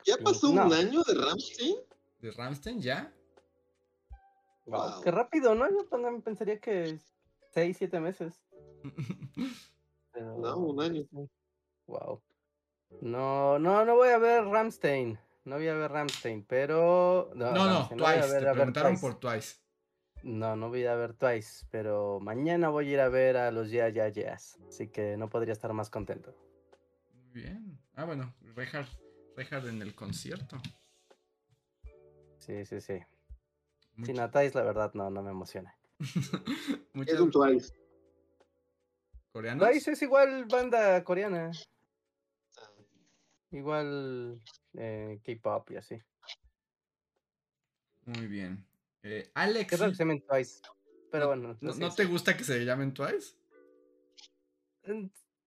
¿Ya 0.07 0.17
pasó 0.19 0.53
No, 0.55 0.67
un 0.67 0.73
año 0.73 1.03
de 1.03 1.15
Ramstein? 1.15 1.77
¿De 2.25 2.31
Ramstein 2.31 2.81
ya? 2.81 3.13
wow, 4.65 4.93
Wow. 4.93 5.03
Qué 5.03 5.11
rápido, 5.11 5.55
¿no? 5.55 5.69
Yo 5.69 5.85
también 5.91 6.23
pensaría 6.23 6.59
que 6.59 6.99
seis, 7.53 7.77
siete 7.77 8.01
meses. 8.01 8.41
pero- 10.11 10.39
No, 10.39 10.57
un 10.57 10.81
año. 10.81 11.03
Wow. 11.87 12.23
No, 13.03 13.59
no, 13.59 13.85
no 13.85 13.97
voy 13.97 14.09
a 14.09 14.17
ver 14.17 14.43
Ramstein. 14.47 15.19
No 15.45 15.57
voy 15.57 15.69
a 15.69 15.75
ver 15.75 15.91
Ramstein, 15.93 16.47
pero. 16.47 17.31
no, 17.35 17.53
no, 17.53 17.67
Rammstein, 17.67 17.99
voy 18.01 18.09
a 18.09 18.13
Twice. 18.23 18.33
ver- 18.33 18.43
Te 18.43 18.49
a 18.49 18.53
ver 18.53 18.55
preguntaron 18.55 18.93
Twice. 18.93 19.01
por 19.03 19.15
Twice. 19.21 19.57
No, 20.23 20.57
no 20.57 20.69
voy 20.71 20.87
a 20.87 20.95
ver 20.95 21.13
Twice, 21.13 21.67
pero 21.71 22.21
mañana 22.21 22.71
voy 22.71 22.89
a 22.89 22.93
ir 22.95 23.01
a 23.01 23.11
ver 23.11 23.37
a 23.37 23.51
los 23.51 23.71
Ya 23.71 23.91
Ya 23.91 24.09
Yeahs, 24.09 24.59
Así 24.67 24.89
que 24.89 25.19
no 25.19 25.29
podría 25.29 25.53
estar 25.53 25.75
más 25.75 25.91
contento. 25.91 26.35
Muy 27.13 27.43
bien. 27.43 27.79
Ah, 27.93 28.07
bueno, 28.07 28.33
Reinhardt 28.57 29.67
en 29.69 29.83
el 29.83 29.95
concierto. 29.95 30.57
Sí, 32.45 32.65
sí, 32.67 32.81
sí. 32.81 32.99
Much- 33.97 34.07
Sin 34.07 34.21
a 34.21 34.31
Twice, 34.31 34.57
la 34.59 34.65
verdad, 34.65 34.93
no, 34.95 35.09
no 35.11 35.23
me 35.23 35.31
emociona. 35.31 35.75
Muchas 36.93 37.15
Es 37.15 37.21
un 37.21 37.31
Twice. 37.31 37.73
coreanos. 39.33 39.67
Twice 39.69 39.93
es 39.93 40.03
igual 40.03 40.45
banda 40.47 41.03
coreana. 41.05 41.51
Igual 43.51 44.41
eh, 44.75 45.21
K-pop 45.25 45.71
y 45.71 45.77
así. 45.77 45.97
Muy 48.07 48.27
bien. 48.27 48.65
Eh, 49.03 49.31
Alex, 49.35 49.71
Qué 49.71 49.77
que 49.77 49.91
se 49.91 49.95
llamen 49.95 50.21
Twice. 50.27 50.61
Pero 51.11 51.29
bueno. 51.29 51.57
¿no, 51.61 51.73
sé, 51.73 51.81
¿no 51.81 51.95
te 51.95 52.05
gusta 52.07 52.37
que 52.37 52.45
se 52.45 52.65
llamen 52.65 52.93
Twice? 52.93 53.37
Mm, 54.87 55.07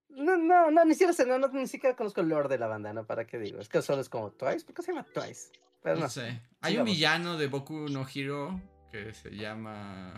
No, 0.09 0.37
no, 0.37 0.71
no, 0.71 0.85
ni 0.85 0.95
siquiera 0.95 1.37
no, 1.37 1.47
ni 1.49 1.67
siquiera 1.67 1.95
conozco 1.95 2.21
el 2.21 2.29
lore 2.29 2.47
de 2.49 2.57
la 2.57 2.67
banda, 2.67 2.93
¿no? 2.93 3.05
¿Para 3.05 3.27
qué 3.27 3.37
digo? 3.37 3.59
Es 3.59 3.67
que 3.67 3.81
solo 3.81 4.01
es 4.01 4.09
como 4.09 4.31
Twice, 4.31 4.65
¿por 4.65 4.73
qué 4.73 4.81
se 4.81 4.91
llama 4.93 5.05
Twice? 5.13 5.51
Pero 5.87 5.99
No 5.99 6.03
no. 6.05 6.09
sé. 6.09 6.41
Hay 6.61 6.77
un 6.77 6.83
villano 6.85 7.37
de 7.37 7.47
Boku 7.47 7.87
no 7.87 8.05
Hero 8.13 8.59
que 8.91 9.13
se 9.13 9.29
llama 9.31 10.13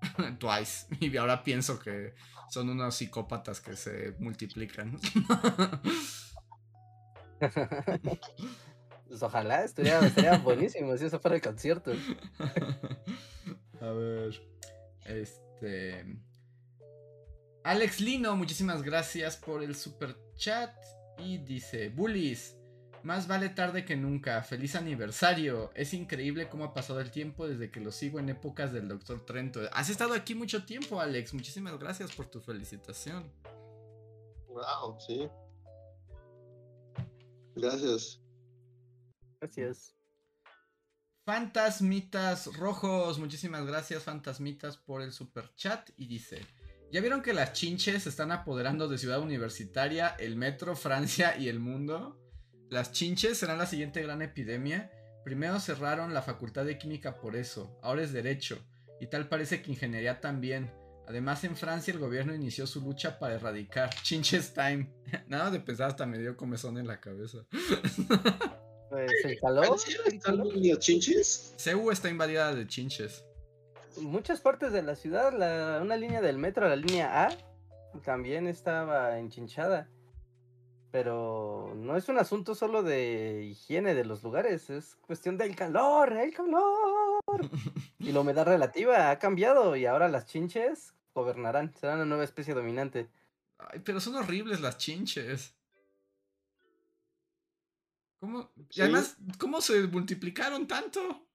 Twice. 0.38 0.86
Y 1.00 1.14
ahora 1.18 1.44
pienso 1.44 1.78
que 1.78 2.14
son 2.50 2.70
unos 2.70 2.94
psicópatas 2.96 3.60
que 3.60 3.76
se 3.76 4.14
multiplican. 4.18 4.98
Pues 9.08 9.22
ojalá, 9.22 9.64
estaría, 9.64 10.00
estaría 10.00 10.36
buenísimo 10.36 10.94
si 10.98 11.06
eso 11.06 11.18
fuera 11.18 11.36
el 11.36 11.42
concierto. 11.42 11.92
A 13.80 13.86
ver. 13.90 14.38
Este. 15.06 16.04
Alex 17.64 18.00
Lino, 18.00 18.36
muchísimas 18.36 18.82
gracias 18.82 19.36
por 19.38 19.62
el 19.62 19.74
super 19.76 20.14
chat. 20.36 20.74
Y 21.18 21.38
dice: 21.38 21.88
Bullies, 21.88 22.57
más 23.02 23.26
vale 23.26 23.48
tarde 23.48 23.84
que 23.84 23.96
nunca. 23.96 24.42
Feliz 24.42 24.74
aniversario. 24.74 25.70
Es 25.74 25.94
increíble 25.94 26.48
cómo 26.48 26.64
ha 26.64 26.74
pasado 26.74 27.00
el 27.00 27.10
tiempo 27.10 27.46
desde 27.46 27.70
que 27.70 27.80
lo 27.80 27.92
sigo 27.92 28.18
en 28.18 28.28
épocas 28.28 28.72
del 28.72 28.88
Dr. 28.88 29.24
Trento. 29.24 29.60
Has 29.72 29.90
estado 29.90 30.14
aquí 30.14 30.34
mucho 30.34 30.64
tiempo, 30.64 31.00
Alex. 31.00 31.34
Muchísimas 31.34 31.78
gracias 31.78 32.14
por 32.14 32.26
tu 32.26 32.40
felicitación. 32.40 33.30
Wow, 34.48 34.98
sí. 34.98 35.28
Gracias. 37.54 38.20
Gracias. 39.40 39.94
Fantasmitas 41.28 42.46
Rojos, 42.56 43.18
muchísimas 43.18 43.66
gracias 43.66 44.02
Fantasmitas 44.02 44.78
por 44.78 45.02
el 45.02 45.12
super 45.12 45.54
chat 45.56 45.90
y 45.98 46.06
dice, 46.06 46.40
¿ya 46.90 47.02
vieron 47.02 47.20
que 47.20 47.34
las 47.34 47.52
chinches 47.52 48.04
se 48.04 48.08
están 48.08 48.32
apoderando 48.32 48.88
de 48.88 48.96
Ciudad 48.96 49.20
Universitaria, 49.20 50.16
el 50.18 50.36
Metro, 50.36 50.74
Francia 50.74 51.36
y 51.36 51.50
el 51.50 51.60
mundo? 51.60 52.18
Las 52.70 52.92
chinches 52.92 53.38
serán 53.38 53.58
la 53.58 53.66
siguiente 53.66 54.02
gran 54.02 54.20
epidemia. 54.22 54.90
Primero 55.24 55.58
cerraron 55.60 56.14
la 56.14 56.22
Facultad 56.22 56.64
de 56.64 56.78
Química 56.78 57.16
por 57.20 57.36
eso, 57.36 57.78
ahora 57.82 58.02
es 58.02 58.12
Derecho, 58.12 58.58
y 59.00 59.06
tal 59.06 59.28
parece 59.28 59.62
que 59.62 59.72
Ingeniería 59.72 60.20
también. 60.20 60.70
Además 61.06 61.42
en 61.44 61.56
Francia 61.56 61.92
el 61.92 61.98
gobierno 62.00 62.34
inició 62.34 62.66
su 62.66 62.82
lucha 62.82 63.18
para 63.18 63.34
erradicar 63.34 63.90
Chinches 64.02 64.52
Time. 64.52 64.90
Nada 65.28 65.50
de 65.50 65.60
pensar 65.60 65.88
hasta 65.88 66.04
me 66.06 66.18
dio 66.18 66.36
comezón 66.36 66.78
en 66.78 66.86
la 66.86 67.00
cabeza. 67.00 67.38
Pues 68.90 69.12
el 69.22 69.38
calor, 69.38 69.66
¿Francia 69.66 69.98
el 70.06 70.18
calor. 70.18 70.56
los 70.56 70.78
chinches? 70.78 71.52
Seúl 71.58 71.92
está 71.92 72.08
invadida 72.08 72.54
de 72.54 72.66
chinches. 72.66 73.22
Muchas 74.00 74.40
partes 74.40 74.72
de 74.72 74.80
la 74.80 74.94
ciudad, 74.96 75.30
la, 75.36 75.80
una 75.82 75.94
línea 75.98 76.22
del 76.22 76.38
metro, 76.38 76.66
la 76.66 76.76
línea 76.76 77.26
A, 77.26 77.36
también 78.02 78.46
estaba 78.46 79.18
enchinchada. 79.18 79.90
Pero 80.90 81.74
no 81.76 81.96
es 81.96 82.08
un 82.08 82.18
asunto 82.18 82.54
solo 82.54 82.82
de 82.82 83.44
higiene 83.50 83.94
de 83.94 84.06
los 84.06 84.22
lugares, 84.22 84.70
es 84.70 84.96
cuestión 85.02 85.36
del 85.36 85.54
calor, 85.54 86.14
el 86.14 86.32
calor. 86.32 87.20
Y 87.98 88.12
la 88.12 88.20
humedad 88.20 88.46
relativa 88.46 89.10
ha 89.10 89.18
cambiado 89.18 89.76
y 89.76 89.84
ahora 89.84 90.08
las 90.08 90.24
chinches 90.26 90.94
gobernarán, 91.14 91.74
serán 91.74 91.96
una 91.96 92.06
nueva 92.06 92.24
especie 92.24 92.54
dominante. 92.54 93.08
Ay, 93.58 93.80
pero 93.84 94.00
son 94.00 94.14
horribles 94.16 94.60
las 94.60 94.78
chinches. 94.78 95.54
¿Cómo? 98.20 98.50
Y 98.70 98.80
además, 98.80 99.16
¿cómo 99.38 99.60
se 99.60 99.86
multiplicaron 99.88 100.66
tanto? 100.66 101.26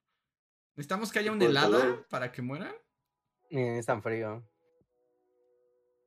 ¿Necesitamos 0.74 1.12
que 1.12 1.20
haya 1.20 1.32
un 1.32 1.40
helada 1.40 2.04
para 2.08 2.32
que 2.32 2.42
mueran? 2.42 2.74
Eh, 3.50 3.78
es 3.78 3.86
tan 3.86 4.02
frío. 4.02 4.42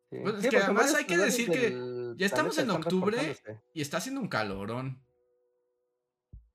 Sí. 0.10 0.18
Pues 0.22 0.36
es 0.36 0.42
Sí, 0.44 0.50
que 0.50 0.58
además 0.58 0.94
hay 0.94 1.06
que 1.06 1.18
decir 1.18 1.50
que 1.50 1.70
ya 2.18 2.26
estamos 2.26 2.58
en 2.58 2.70
octubre. 2.70 3.38
Y 3.74 3.82
está 3.82 3.98
haciendo 3.98 4.22
un 4.22 4.28
calorón. 4.28 5.04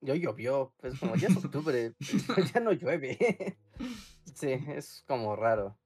Y 0.01 0.11
hoy 0.11 0.19
llovió, 0.19 0.73
pues 0.79 0.99
como 0.99 1.15
ya 1.15 1.29
es 1.29 1.37
octubre, 1.45 1.93
ya 2.53 2.59
no 2.59 2.71
llueve. 2.73 3.57
Sí, 4.35 4.51
es 4.51 5.03
como 5.07 5.35
raro. 5.35 5.77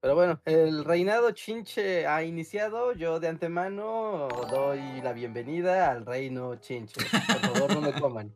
Pero 0.00 0.14
bueno, 0.14 0.40
el 0.44 0.84
reinado 0.84 1.30
chinche 1.30 2.06
ha 2.06 2.22
iniciado. 2.22 2.92
Yo 2.92 3.20
de 3.20 3.28
antemano 3.28 4.28
doy 4.50 5.00
la 5.02 5.14
bienvenida 5.14 5.90
al 5.90 6.04
reino 6.04 6.56
chinche. 6.56 7.00
Por 7.10 7.40
favor, 7.40 7.74
no 7.74 7.80
me 7.80 7.92
coman. 7.98 8.34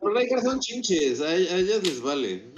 Los 0.00 0.14
Reinhardt 0.14 0.44
son 0.44 0.60
chinches, 0.60 1.20
a, 1.20 1.26
a 1.26 1.34
ellas 1.34 1.82
les 1.82 2.00
vale. 2.00 2.52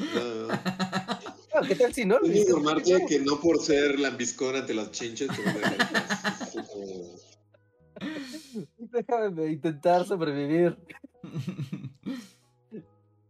¿Qué 1.69 1.75
tal 1.75 1.95
si 1.95 2.05
no? 2.05 2.19
Quiero 2.21 2.39
informarte 2.39 3.07
que 3.09 3.21
no 3.21 3.41
por 3.41 3.61
ser 3.61 3.99
lambiscón 3.99 4.57
ante 4.57 4.75
las 4.75 4.91
chinches 4.91 5.29
te 5.29 5.43
van 5.43 5.65
a 5.65 5.77
Déjame 8.79 9.47
intentar 9.53 10.07
sobrevivir. 10.07 10.77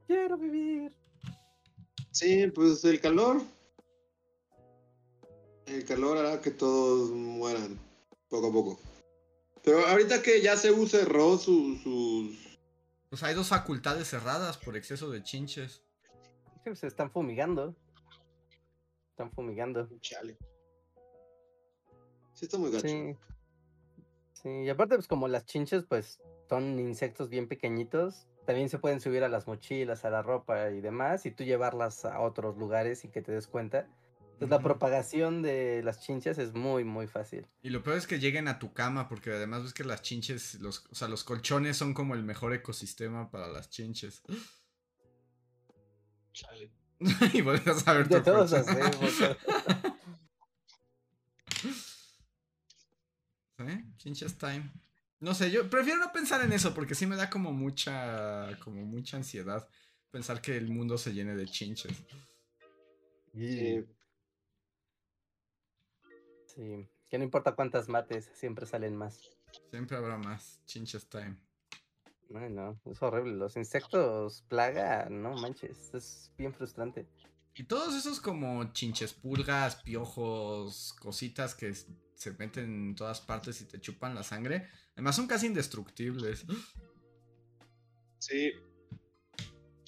Quiero 0.07 0.37
vivir. 0.37 0.93
Sí, 2.11 2.47
pues 2.55 2.85
el 2.85 3.01
calor. 3.01 3.43
El 5.66 5.85
calor 5.85 6.18
hará 6.18 6.41
que 6.41 6.51
todos 6.51 7.11
mueran 7.11 7.78
poco 8.28 8.49
a 8.49 8.53
poco. 8.53 8.80
Pero 9.62 9.87
ahorita 9.87 10.22
que 10.22 10.43
ya 10.43 10.57
se 10.57 10.70
cerró 10.87 11.39
su- 11.39 11.78
sus... 11.82 12.37
Pues 13.09 13.22
hay 13.22 13.35
dos 13.35 13.49
facultades 13.49 14.09
cerradas 14.09 14.59
por 14.59 14.76
exceso 14.76 15.11
de 15.11 15.22
chinches. 15.22 15.82
Se 16.74 16.87
están 16.87 17.11
fumigando. 17.11 17.74
Están 19.15 19.31
fumigando. 19.31 19.89
Chale. 20.01 20.37
Sí 22.33 22.47
está 22.47 22.59
muy 22.59 22.73
gacho. 22.73 22.89
Sí. 22.89 23.17
Sí, 24.33 24.49
y 24.49 24.69
aparte, 24.69 24.97
pues 24.97 25.07
como 25.07 25.29
las 25.29 25.47
chinches, 25.47 25.85
pues 25.89 26.19
son 26.49 26.81
insectos 26.81 27.29
bien 27.29 27.47
pequeñitos, 27.47 28.27
también 28.45 28.69
se 28.69 28.81
pueden 28.81 29.01
subir 29.01 29.23
a 29.23 29.29
las 29.29 29.47
mochilas, 29.47 30.05
a 30.05 30.11
la 30.11 30.23
ropa 30.23 30.69
y 30.71 30.81
demás, 30.81 31.27
y 31.27 31.31
tú 31.31 31.45
llevarlas 31.45 32.05
a 32.05 32.21
otros 32.21 32.57
lugares 32.57 33.05
y 33.05 33.09
que 33.09 33.23
te 33.23 33.31
des 33.31 33.47
cuenta. 33.47 33.87
Entonces 34.33 34.51
la 34.51 34.57
Ujú. 34.57 34.65
propagación 34.65 35.43
de 35.43 35.85
las 35.85 36.01
chinches 36.01 36.39
es 36.39 36.53
muy, 36.53 36.83
muy 36.83 37.07
fácil. 37.07 37.47
Y 37.62 37.71
lo 37.71 37.85
peor 37.85 37.97
es 37.99 38.09
que 38.09 38.19
lleguen 38.19 38.49
a 38.49 38.59
tu 38.59 38.73
cama, 38.73 39.09
porque 39.09 39.31
además 39.31 39.62
ves 39.62 39.75
que 39.75 39.85
las 39.85 40.03
chinches, 40.03 40.57
los, 40.57 40.85
o 40.91 40.97
sea, 40.97 41.07
los 41.07 41.23
colchones 41.23 41.77
son 41.77 41.95
como 41.95 42.15
el 42.15 42.25
mejor 42.25 42.53
ecosistema 42.53 43.31
para 43.31 43.47
las 43.47 43.71
chinches. 43.71 44.25
Chale. 46.33 46.73
y 47.32 47.40
vuelves 47.42 47.86
a 47.86 47.92
ver 47.92 48.09
De 48.09 48.18
tu 48.18 48.24
todos 48.24 48.53
hacemos. 48.53 49.12
¿Sí? 53.57 53.64
Chinches 53.99 54.36
time. 54.36 54.70
No 55.20 55.32
sé, 55.32 55.51
yo 55.51 55.70
prefiero 55.70 56.01
no 56.01 56.12
pensar 56.12 56.42
en 56.42 56.53
eso 56.53 56.74
porque 56.74 56.95
sí 56.95 57.07
me 57.07 57.16
da 57.16 57.30
como 57.30 57.53
mucha, 57.53 58.59
como 58.59 58.84
mucha 58.84 59.16
ansiedad 59.16 59.66
pensar 60.11 60.40
que 60.40 60.57
el 60.57 60.68
mundo 60.68 60.99
se 60.99 61.12
llene 61.12 61.34
de 61.34 61.47
chinches. 61.47 62.05
Sí. 63.32 63.84
Sí, 66.47 66.88
que 67.09 67.18
no 67.18 67.24
importa 67.24 67.55
cuántas 67.55 67.88
mates, 67.88 68.30
siempre 68.34 68.66
salen 68.66 68.97
más. 68.97 69.20
Siempre 69.70 69.97
habrá 69.97 70.18
más 70.18 70.61
chinches 70.66 71.09
time. 71.09 71.36
Ay, 72.35 72.51
no, 72.51 72.81
es 72.87 73.03
horrible. 73.03 73.35
Los 73.35 73.57
insectos 73.57 74.45
plaga, 74.49 75.09
no 75.11 75.35
manches, 75.37 75.93
es 75.95 76.33
bien 76.37 76.53
frustrante. 76.53 77.07
Y 77.55 77.64
todos 77.64 77.95
esos 77.95 78.20
como 78.20 78.72
chinches 78.72 79.12
pulgas, 79.12 79.77
piojos, 79.77 80.95
cositas 81.01 81.55
que 81.55 81.72
se 81.72 82.33
meten 82.33 82.64
en 82.64 82.95
todas 82.95 83.20
partes 83.20 83.61
y 83.61 83.66
te 83.66 83.81
chupan 83.81 84.14
la 84.14 84.22
sangre, 84.22 84.68
además 84.95 85.16
son 85.16 85.27
casi 85.27 85.47
indestructibles. 85.47 86.45
Sí. 88.18 88.53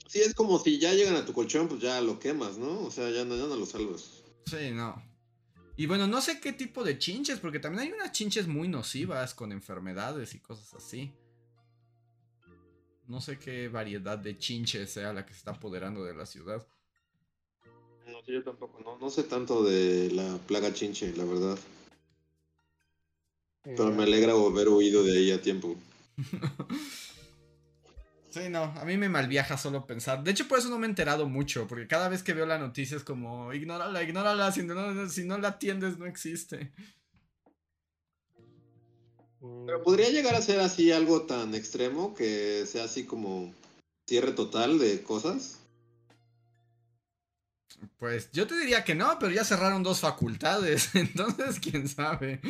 Sí, 0.07 0.21
es 0.21 0.35
como 0.35 0.59
si 0.61 0.79
ya 0.79 0.93
llegan 0.93 1.17
a 1.17 1.25
tu 1.25 1.33
colchón, 1.33 1.67
pues 1.67 1.81
ya 1.81 2.01
lo 2.01 2.21
quemas, 2.21 2.57
¿no? 2.59 2.85
O 2.85 2.91
sea, 2.91 3.11
ya 3.11 3.25
no, 3.25 3.37
ya 3.37 3.47
no 3.47 3.57
lo 3.57 3.67
salvas. 3.67 4.23
Sí, 4.47 4.71
no. 4.71 5.03
Y 5.77 5.87
bueno, 5.87 6.07
no 6.07 6.21
sé 6.21 6.41
qué 6.41 6.53
tipo 6.53 6.85
de 6.85 6.99
chinches, 6.99 7.41
porque 7.41 7.59
también 7.59 7.83
hay 7.83 7.93
unas 7.93 8.13
chinches 8.13 8.47
muy 8.47 8.69
nocivas 8.69 9.35
con 9.35 9.51
enfermedades 9.53 10.35
y 10.35 10.41
cosas 10.41 10.73
así. 10.75 11.13
No 13.09 13.21
sé 13.21 13.39
qué 13.39 13.69
variedad 13.69 14.19
de 14.19 14.39
chinches 14.39 14.91
sea 14.93 15.13
la 15.13 15.25
que 15.25 15.33
se 15.33 15.39
está 15.39 15.53
apoderando 15.53 16.05
de 16.05 16.15
la 16.15 16.27
ciudad. 16.27 16.67
No, 18.07 18.23
yo 18.27 18.43
tampoco, 18.43 18.81
no, 18.83 18.97
no 18.99 19.11
sé 19.11 19.25
tanto 19.25 19.63
de 19.63 20.11
la 20.13 20.39
plaga 20.47 20.73
chinche, 20.73 21.15
la 21.17 21.25
verdad. 21.25 21.59
Pero 23.77 23.93
me 23.93 24.03
Eh, 24.03 24.03
alegra 24.03 24.33
haber 24.33 24.69
huido 24.69 25.05
de 25.05 25.17
ahí 25.17 25.31
a 25.31 25.41
tiempo. 25.41 25.77
Sí, 28.31 28.49
no, 28.51 28.65
a 28.65 28.85
mí 28.85 28.97
me 28.99 29.09
malviaja 29.09 29.57
solo 29.57 29.87
pensar. 29.87 30.23
De 30.23 30.31
hecho, 30.31 30.47
por 30.47 30.59
eso 30.59 30.69
no 30.69 30.79
me 30.79 30.87
he 30.87 30.91
enterado 30.91 31.27
mucho, 31.27 31.67
porque 31.67 31.87
cada 31.87 32.09
vez 32.09 32.23
que 32.23 32.35
veo 32.35 32.45
la 32.45 32.59
noticia 32.59 32.97
es 32.97 33.05
como, 33.05 33.53
ignórala, 33.55 34.03
ignórala, 34.03 34.53
si 34.53 34.63
no, 34.63 35.09
si 35.09 35.25
no 35.25 35.39
la 35.39 35.49
atiendes 35.49 35.97
no 35.99 36.07
existe. 36.07 36.73
Pero 39.67 39.83
podría 39.83 40.11
llegar 40.11 40.35
a 40.35 40.43
ser 40.43 40.61
así 40.61 40.93
algo 40.93 41.23
tan 41.23 41.55
extremo 41.55 42.15
que 42.15 42.65
sea 42.67 42.85
así 42.85 43.05
como 43.05 43.53
cierre 44.07 44.33
total 44.33 44.79
de 44.79 45.03
cosas. 45.03 45.61
Pues 47.99 48.31
yo 48.33 48.47
te 48.47 48.59
diría 48.59 48.85
que 48.85 48.95
no, 48.95 49.19
pero 49.19 49.33
ya 49.33 49.45
cerraron 49.45 49.83
dos 49.83 50.01
facultades, 50.01 50.91
entonces 50.95 51.61
quién 51.61 51.89
sabe. 51.89 52.41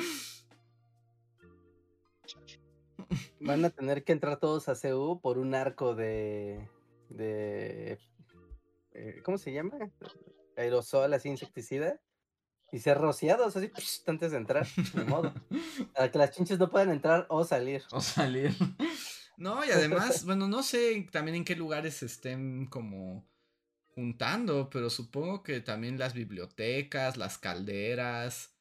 Van 3.40 3.64
a 3.64 3.70
tener 3.70 4.04
que 4.04 4.12
entrar 4.12 4.38
todos 4.38 4.68
a 4.68 4.74
CU 4.74 5.20
por 5.20 5.38
un 5.38 5.54
arco 5.54 5.94
de. 5.94 6.68
de. 7.08 7.98
eh, 8.92 9.20
¿Cómo 9.24 9.38
se 9.38 9.52
llama? 9.52 9.78
Aerosol, 10.56 11.14
así 11.14 11.28
insecticida. 11.28 12.00
Y 12.72 12.78
ser 12.80 12.98
rociados 12.98 13.56
así 13.56 13.70
antes 14.06 14.32
de 14.32 14.36
entrar. 14.38 14.66
Ni 14.94 15.04
modo. 15.04 15.32
Para 15.94 16.10
que 16.10 16.18
las 16.18 16.30
chinches 16.32 16.58
no 16.58 16.68
puedan 16.70 16.90
entrar 16.90 17.26
o 17.28 17.44
salir. 17.44 17.84
O 17.92 18.00
salir. 18.00 18.52
No, 19.38 19.62
y 19.66 19.70
además, 19.70 20.24
bueno, 20.24 20.48
no 20.48 20.62
sé 20.62 21.06
también 21.12 21.34
en 21.36 21.44
qué 21.44 21.54
lugares 21.56 22.02
estén 22.02 22.64
como 22.64 23.28
juntando, 23.88 24.70
pero 24.70 24.88
supongo 24.88 25.42
que 25.42 25.60
también 25.60 25.98
las 25.98 26.14
bibliotecas, 26.14 27.18
las 27.18 27.36
calderas, 27.36 28.56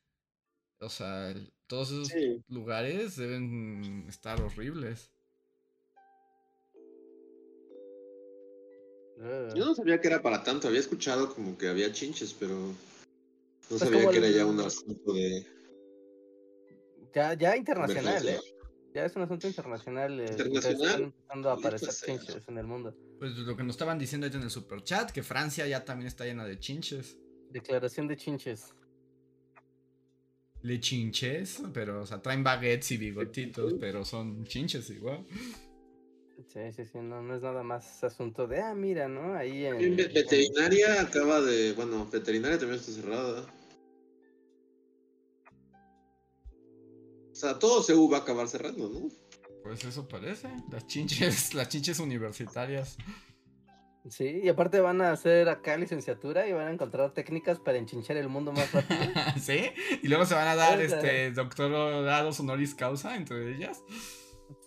o 0.82 0.90
sea, 0.90 1.34
todos 1.68 1.92
esos 1.92 2.08
Sí. 2.10 2.44
lugares 2.50 3.16
deben 3.16 4.06
estar 4.10 4.42
horribles. 4.42 5.12
Ugh. 9.18 9.56
Yo 9.56 9.66
no 9.66 9.76
sabía 9.76 10.02
que 10.02 10.08
era 10.10 10.22
para 10.22 10.44
tanto, 10.44 10.68
había 10.68 10.82
escuchado 10.82 11.34
como 11.34 11.58
que 11.58 11.70
había 11.70 11.92
chinches, 11.94 12.34
pero 12.34 12.74
no 13.70 13.78
Pues 13.78 13.82
sabía 13.82 14.10
que 14.10 14.18
era 14.18 14.30
ya 14.30 14.46
un 14.46 14.60
asunto 14.60 15.14
de 15.14 15.46
Ya, 17.14 17.34
ya 17.34 17.56
internacional, 17.58 18.28
¿eh? 18.28 18.40
Ya 18.94 19.06
es 19.06 19.16
un 19.16 19.24
asunto 19.24 19.48
internacional. 19.48 20.20
eh, 20.20 20.26
¿Internacional? 20.32 20.86
Están 20.86 21.04
empezando 21.04 21.50
a 21.50 21.54
Maldita 21.54 21.68
aparecer 21.68 21.92
sea. 21.92 22.18
chinches 22.18 22.48
en 22.48 22.58
el 22.58 22.66
mundo. 22.68 22.96
Pues 23.20 23.32
lo 23.38 23.56
que 23.56 23.64
nos 23.64 23.76
estaban 23.76 23.98
diciendo 24.00 24.28
en 24.28 24.42
el 24.42 24.50
super 24.50 24.82
chat, 24.84 25.12
que 25.12 25.24
Francia 25.24 25.68
ya 25.68 25.84
también 25.84 26.08
está 26.08 26.26
llena 26.26 26.46
de 26.46 26.60
chinches. 26.60 27.18
Declaración 27.50 28.08
de 28.08 28.18
chinches. 28.18 28.74
Le 30.62 30.80
chinches, 30.80 31.62
pero, 31.74 32.02
o 32.02 32.06
sea, 32.06 32.22
traen 32.22 32.44
baguettes 32.44 32.92
y 32.92 32.98
bigotitos, 32.98 33.74
pero 33.80 34.04
son 34.04 34.44
chinches 34.46 34.90
igual. 34.90 35.26
Sí, 36.44 36.60
sí, 36.76 36.86
sí, 36.86 37.00
no, 37.00 37.22
no 37.22 37.36
es 37.36 37.42
nada 37.42 37.64
más 37.64 38.04
asunto 38.04 38.46
de, 38.46 38.62
ah, 38.62 38.74
mira, 38.74 39.08
¿no? 39.08 39.36
Ahí 39.36 39.66
en... 39.66 39.96
Veterinaria 39.96 41.02
acaba 41.02 41.42
de. 41.42 41.74
Bueno, 41.74 42.06
veterinaria 42.12 42.58
también 42.58 42.80
está 42.80 42.92
cerrada. 42.92 43.46
O 47.32 47.36
sea, 47.36 47.58
todo 47.58 47.82
CEU 47.84 48.10
va 48.10 48.18
a 48.18 48.22
acabar 48.22 48.48
cerrando, 48.48 48.90
¿no? 48.90 49.10
Pues 49.64 49.84
eso 49.84 50.08
parece. 50.08 50.50
Las 50.72 50.88
chinches, 50.88 51.54
las 51.54 51.70
chinches 51.70 52.00
universitarias. 52.00 52.98
Sí, 54.10 54.42
y 54.44 54.50
aparte 54.50 54.80
van 54.82 55.02
a 55.02 55.12
hacer 55.12 55.50
acá 55.50 55.76
licenciatura 55.78 56.48
y 56.48 56.54
van 56.54 56.68
a 56.68 56.72
encontrar 56.72 57.14
técnicas 57.14 57.60
para 57.60 57.78
enchinchar 57.78 58.18
el 58.18 58.30
mundo 58.30 58.52
más 58.52 58.72
rápido. 58.72 59.00
¿Sí? 59.42 59.72
Y 60.04 60.08
luego 60.08 60.26
se 60.26 60.36
van 60.36 60.48
a 60.48 60.56
dar 60.56 60.80
este 60.80 61.32
doctorados 61.32 62.40
honoris 62.40 62.76
causa 62.76 63.16
entre 63.16 63.56
ellas. 63.56 63.82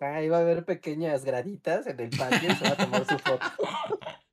Ahí 0.01 0.29
va 0.29 0.39
a 0.39 0.41
haber 0.41 0.65
pequeñas 0.65 1.25
graditas 1.25 1.87
en 1.87 2.01
el 2.01 2.11
patio 2.11 2.51
y 2.53 2.55
se 2.55 2.65
va 2.65 2.71
a 2.71 2.77
tomar 2.77 3.07
su 3.07 3.19
foto. 3.19 3.47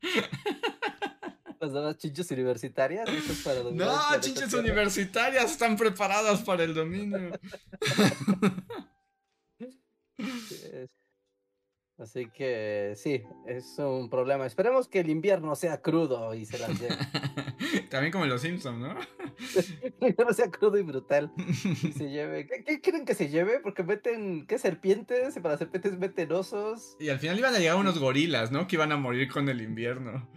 Las 1.60 1.72
nuevas 1.72 1.98
chinches 1.98 2.30
universitarias. 2.32 3.10
listos 3.12 3.38
para 3.44 3.62
dominar 3.62 3.88
el 3.88 3.94
No, 4.16 4.22
chinches 4.22 4.54
universitarias 4.54 5.52
están 5.52 5.76
preparadas 5.78 6.42
para 6.44 6.64
el 6.64 6.74
dominio. 6.76 7.32
Es- 10.18 10.90
Así 11.98 12.28
que 12.30 12.92
sí, 12.98 13.24
es 13.48 13.80
un 13.80 14.10
problema. 14.10 14.46
Esperemos 14.46 14.90
que 14.90 15.00
el 15.00 15.10
invierno 15.10 15.56
sea 15.56 15.82
crudo 15.82 16.34
y 16.34 16.46
se 16.46 16.60
las 16.60 16.78
lleve. 16.78 16.98
También 17.90 18.12
como 18.12 18.26
en 18.26 18.32
los 18.32 18.42
Simpsons, 18.42 18.78
¿no? 18.80 18.96
El 19.84 20.10
invierno 20.10 20.34
sea 20.34 20.50
crudo 20.50 20.78
y 20.78 20.84
brutal. 20.84 21.32
Y 21.38 21.92
se 21.92 22.10
lleve. 22.10 22.48
¿Qué, 22.48 22.64
qué 22.64 22.82
quieren 22.82 23.06
que 23.06 23.16
se 23.16 23.30
lleve? 23.30 23.60
Porque 23.60 23.84
meten, 23.84 24.46
¿qué? 24.48 24.58
Serpientes. 24.58 25.38
Y 25.38 25.40
para 25.40 25.58
serpientes 25.58 25.98
meten 25.98 26.32
osos. 26.32 26.96
Y 27.00 27.10
al 27.10 27.20
final 27.20 27.38
iban 27.38 27.56
a 27.56 27.60
llegar 27.60 27.78
unos 27.78 28.00
gorilas, 28.00 28.52
¿no? 28.52 28.68
Que 28.68 28.76
iban 28.76 28.92
a 28.92 28.98
morir 28.98 29.30
con 29.30 29.50
el 29.50 29.62
invierno. 29.62 30.28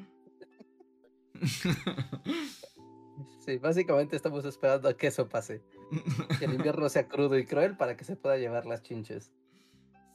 Sí, 3.49 3.57
básicamente 3.57 4.15
estamos 4.15 4.45
esperando 4.45 4.91
a 4.91 4.95
que 4.95 5.07
eso 5.07 5.27
pase. 5.27 5.62
Que 6.39 6.45
el 6.45 6.53
invierno 6.53 6.87
sea 6.91 7.09
crudo 7.09 7.39
y 7.39 7.47
cruel 7.47 7.79
para 7.79 7.97
que 7.97 8.05
se 8.05 8.15
pueda 8.15 8.37
llevar 8.37 8.66
las 8.66 8.83
chinches. 8.83 9.33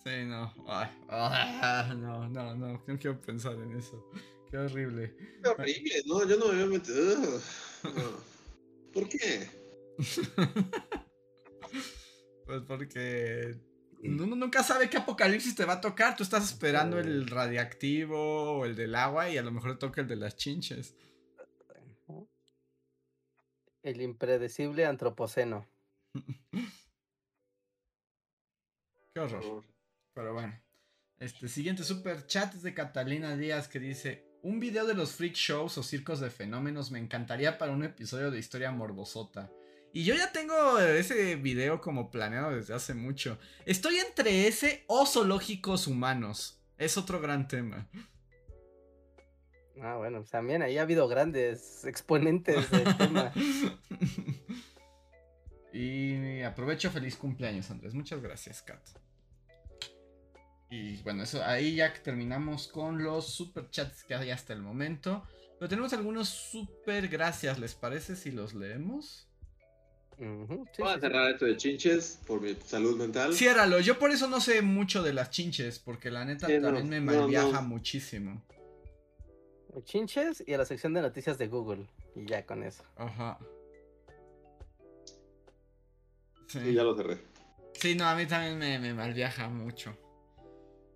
Sí, 0.04 0.24
no. 0.26 0.54
Ay, 0.68 0.90
ah, 1.10 1.96
no, 1.98 2.30
no, 2.30 2.54
no. 2.54 2.84
No 2.86 3.00
quiero 3.00 3.20
pensar 3.20 3.54
en 3.54 3.76
eso. 3.76 4.08
Qué 4.52 4.58
horrible. 4.58 5.16
Qué 5.42 5.50
horrible, 5.50 6.04
¿no? 6.06 6.28
Yo 6.28 6.38
no 6.38 6.50
me 6.50 6.62
había 6.62 6.66
metido. 6.68 7.16
No. 7.16 8.33
¿Por 8.94 9.10
qué? 9.10 9.50
Pues 12.46 12.62
porque 12.68 13.56
uno 14.04 14.36
nunca 14.36 14.64
sabe 14.64 14.90
qué 14.90 14.98
apocalipsis 14.98 15.56
te 15.56 15.64
va 15.64 15.74
a 15.74 15.82
tocar. 15.82 16.16
Tú 16.16 16.24
estás 16.24 16.44
esperando 16.44 17.00
el 17.00 17.26
radiactivo 17.26 18.58
o 18.58 18.66
el 18.66 18.76
del 18.76 18.96
agua 18.96 19.30
y 19.30 19.38
a 19.38 19.42
lo 19.42 19.52
mejor 19.52 19.74
te 19.74 19.78
toca 19.80 20.02
el 20.02 20.10
de 20.10 20.18
las 20.18 20.36
chinches. 20.36 20.98
El 23.82 24.02
impredecible 24.02 24.86
antropoceno. 24.86 25.66
Qué 29.14 29.20
horror. 29.20 29.64
Pero 30.14 30.34
bueno. 30.34 30.60
Este 31.20 31.48
siguiente 31.48 31.84
super 31.84 32.26
chat 32.28 32.56
es 32.56 32.64
de 32.64 32.74
Catalina 32.74 33.38
Díaz 33.38 33.70
que 33.70 33.80
dice: 33.80 34.26
Un 34.44 34.60
video 34.60 34.86
de 34.86 34.94
los 34.94 35.14
freak 35.14 35.36
shows 35.36 35.78
o 35.78 35.84
circos 35.84 36.20
de 36.20 36.30
fenómenos 36.30 36.92
me 36.92 37.00
encantaría 37.00 37.58
para 37.58 37.72
un 37.72 37.86
episodio 37.86 38.30
de 38.30 38.40
historia 38.40 38.72
morbosota. 38.72 39.50
Y 39.94 40.04
yo 40.04 40.16
ya 40.16 40.34
tengo 40.34 40.80
ese 40.80 41.38
video 41.38 41.80
como 41.80 42.12
planeado 42.12 42.54
desde 42.54 42.74
hace 42.74 42.94
mucho. 42.94 43.38
Estoy 43.66 44.00
entre 44.00 44.48
ese 44.48 44.84
o 44.88 45.06
zoológicos 45.06 45.88
humanos. 45.88 46.60
Es 46.78 46.98
otro 46.98 47.22
gran 47.22 47.48
tema. 47.48 47.88
Ah, 49.82 49.96
bueno, 49.96 50.26
también 50.30 50.62
ahí 50.62 50.78
ha 50.78 50.82
habido 50.82 51.08
grandes 51.08 51.86
exponentes 51.86 52.70
del 52.70 52.98
tema. 52.98 53.32
y 55.74 56.42
aprovecho 56.42 56.92
feliz 56.92 57.16
cumpleaños, 57.16 57.72
Andrés. 57.72 57.94
Muchas 57.94 58.22
gracias, 58.22 58.62
Kat. 58.62 58.82
Y 60.76 60.98
bueno, 61.04 61.22
eso 61.22 61.44
ahí 61.46 61.76
ya 61.76 61.94
que 61.94 62.00
terminamos 62.00 62.68
con 62.68 63.04
los 63.04 63.28
super 63.28 63.70
chats 63.70 64.04
que 64.06 64.16
hay 64.16 64.32
hasta 64.32 64.54
el 64.54 64.62
momento. 64.64 65.22
Pero 65.60 65.70
tenemos 65.70 65.94
algunos 65.94 66.28
super 66.30 67.08
gracias, 67.10 67.60
¿les 67.60 67.76
parece 67.76 68.16
si 68.16 68.32
los 68.32 68.56
leemos? 68.56 69.28
Sí, 70.18 70.26
Voy 70.26 70.66
a 70.90 70.94
sí, 70.94 70.96
sí. 70.96 71.00
cerrar 71.02 71.32
esto 71.32 71.46
de 71.46 71.58
chinches 71.58 72.20
por 72.26 72.42
mi 72.42 72.56
salud 72.56 72.98
mental. 72.98 73.36
Ciérralo, 73.36 73.82
yo 73.82 74.00
por 74.00 74.10
eso 74.10 74.28
no 74.28 74.42
sé 74.42 74.64
mucho 74.64 75.04
de 75.04 75.14
las 75.14 75.30
chinches, 75.30 75.78
porque 75.78 76.10
la 76.10 76.26
neta 76.26 76.48
Sí, 76.48 76.54
no, 76.58 76.74
también 76.74 76.90
me 76.90 77.00
no, 77.02 77.22
malviaja 77.22 77.62
no. 77.62 77.68
muchísimo. 77.68 78.44
Chinches 79.84 80.44
y 80.48 80.54
a 80.54 80.58
la 80.58 80.66
sección 80.66 80.94
de 80.96 81.02
noticias 81.02 81.38
de 81.38 81.48
Google. 81.50 81.88
Y 82.16 82.26
ya 82.26 82.46
con 82.48 82.64
eso. 82.64 82.84
Ajá. 82.96 83.38
Sí. 86.48 86.60
Sí, 86.60 86.74
ya 86.74 86.84
lo 86.84 86.96
cerré. 86.96 87.20
Sí, 87.74 87.94
no, 87.96 88.06
a 88.06 88.16
mí 88.16 88.26
también 88.26 88.58
me, 88.58 88.80
me 88.80 88.94
malviaja 88.96 89.50
mucho. 89.50 89.96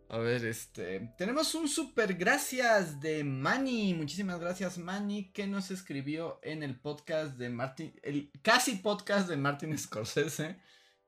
A 0.10 0.20
ver, 0.20 0.46
este. 0.46 1.12
Tenemos 1.18 1.54
un 1.54 1.68
super 1.68 2.14
gracias 2.14 3.02
de 3.02 3.26
Manny. 3.26 3.94
Muchísimas 3.94 4.40
gracias, 4.40 4.78
Manny, 4.78 5.32
que 5.34 5.48
nos 5.48 5.70
escribió 5.70 6.40
en 6.44 6.64
el 6.64 6.80
podcast 6.80 7.38
de 7.38 7.50
Martin. 7.50 7.94
El 8.04 8.32
casi 8.42 8.76
podcast 8.78 9.28
de 9.28 9.36
Martin 9.36 9.78
Scorsese. 9.78 10.58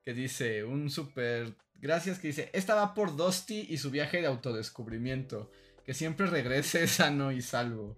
Que 0.04 0.12
dice 0.12 0.64
un 0.64 0.90
super 0.90 1.56
gracias. 1.76 2.18
Que 2.18 2.28
dice: 2.28 2.50
Esta 2.52 2.74
va 2.74 2.92
por 2.92 3.16
Dusty 3.16 3.66
y 3.70 3.78
su 3.78 3.90
viaje 3.90 4.20
de 4.20 4.26
autodescubrimiento. 4.26 5.50
Que 5.86 5.94
siempre 5.94 6.26
regrese 6.26 6.86
sano 6.86 7.32
y 7.32 7.40
salvo. 7.40 7.96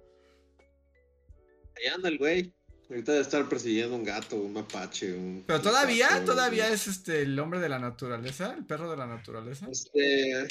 Ahí 1.77 1.89
anda 1.93 2.11
el 2.11 2.19
güey. 2.19 2.55
Ahorita 2.89 3.11
debe 3.13 3.23
estar 3.23 3.49
persiguiendo 3.49 3.97
un 3.97 4.05
gato, 4.05 4.37
un 4.37 4.53
mapache, 4.53 5.15
un. 5.15 5.43
Pero 5.49 5.61
todavía, 5.61 6.19
un 6.21 6.27
todavía 6.27 6.69
es 6.69 6.87
este 6.87 7.23
el 7.23 7.37
hombre 7.41 7.59
de 7.59 7.69
la 7.69 7.81
naturaleza, 7.81 8.55
el 8.57 8.65
perro 8.67 8.89
de 8.89 8.97
la 8.99 9.07
naturaleza. 9.07 9.67
Este. 9.69 10.47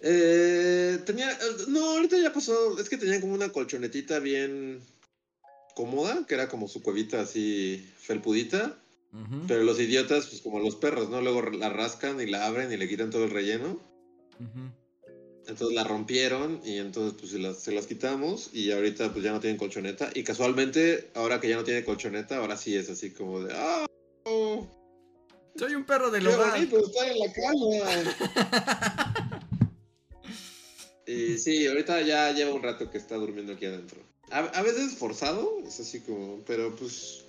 Eh, 0.00 0.98
tenía. 1.06 1.30
eh, 1.32 1.36
No, 1.68 1.92
ahorita 1.92 2.18
ya 2.18 2.32
pasó. 2.32 2.78
Es 2.78 2.88
que 2.88 2.96
tenía 2.98 3.20
como 3.20 3.34
una 3.34 3.50
colchonetita 3.50 4.18
bien 4.18 4.80
cómoda, 5.74 6.24
que 6.26 6.34
era 6.34 6.48
como 6.48 6.68
su 6.68 6.82
cuevita 6.82 7.20
así 7.20 7.86
felpudita. 7.98 8.78
Pero 9.48 9.62
los 9.62 9.80
idiotas, 9.80 10.26
pues 10.26 10.42
como 10.42 10.60
los 10.60 10.76
perros, 10.76 11.08
¿no? 11.08 11.22
Luego 11.22 11.40
la 11.50 11.70
rascan 11.70 12.20
y 12.20 12.26
la 12.26 12.44
abren 12.46 12.70
y 12.70 12.76
le 12.76 12.86
quitan 12.86 13.08
todo 13.10 13.24
el 13.24 13.30
relleno. 13.30 13.80
Entonces 15.48 15.74
la 15.74 15.84
rompieron 15.84 16.60
y 16.64 16.76
entonces 16.76 17.14
pues 17.18 17.30
se 17.32 17.38
las, 17.38 17.58
se 17.62 17.72
las 17.72 17.86
quitamos 17.86 18.50
y 18.52 18.72
ahorita 18.72 19.12
pues 19.12 19.24
ya 19.24 19.32
no 19.32 19.40
tienen 19.40 19.56
colchoneta. 19.56 20.10
Y 20.12 20.22
casualmente, 20.22 21.08
ahora 21.14 21.40
que 21.40 21.48
ya 21.48 21.56
no 21.56 21.64
tiene 21.64 21.82
colchoneta, 21.84 22.36
ahora 22.38 22.58
sí 22.58 22.76
es 22.76 22.90
así 22.90 23.10
como 23.12 23.40
de... 23.42 23.54
¡Ah! 23.56 23.86
oh, 24.24 24.66
Soy 25.56 25.74
un 25.74 25.84
perro 25.84 26.10
¡Qué 26.12 26.34
hogar. 26.34 26.50
bonito 26.50 26.78
estar 26.78 27.08
en 27.10 27.18
la 27.18 27.32
cama! 27.32 29.14
y 31.06 31.38
sí, 31.38 31.66
ahorita 31.66 32.02
ya 32.02 32.32
lleva 32.32 32.54
un 32.54 32.62
rato 32.62 32.90
que 32.90 32.98
está 32.98 33.16
durmiendo 33.16 33.52
aquí 33.52 33.66
adentro. 33.66 34.00
A, 34.30 34.38
a 34.38 34.62
veces 34.62 34.94
forzado, 34.94 35.58
es 35.66 35.78
así 35.80 36.00
como... 36.00 36.40
Pero 36.46 36.74
pues... 36.74 37.24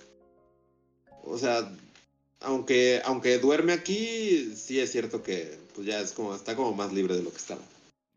O 1.24 1.38
sea, 1.38 1.70
aunque, 2.40 3.00
aunque 3.04 3.38
duerme 3.38 3.72
aquí, 3.72 4.54
sí 4.56 4.80
es 4.80 4.90
cierto 4.90 5.22
que 5.22 5.58
pues 5.74 5.86
ya 5.86 6.00
es 6.00 6.12
como... 6.12 6.34
Está 6.34 6.56
como 6.56 6.72
más 6.72 6.92
libre 6.92 7.16
de 7.16 7.22
lo 7.22 7.30
que 7.30 7.36
estaba. 7.36 7.62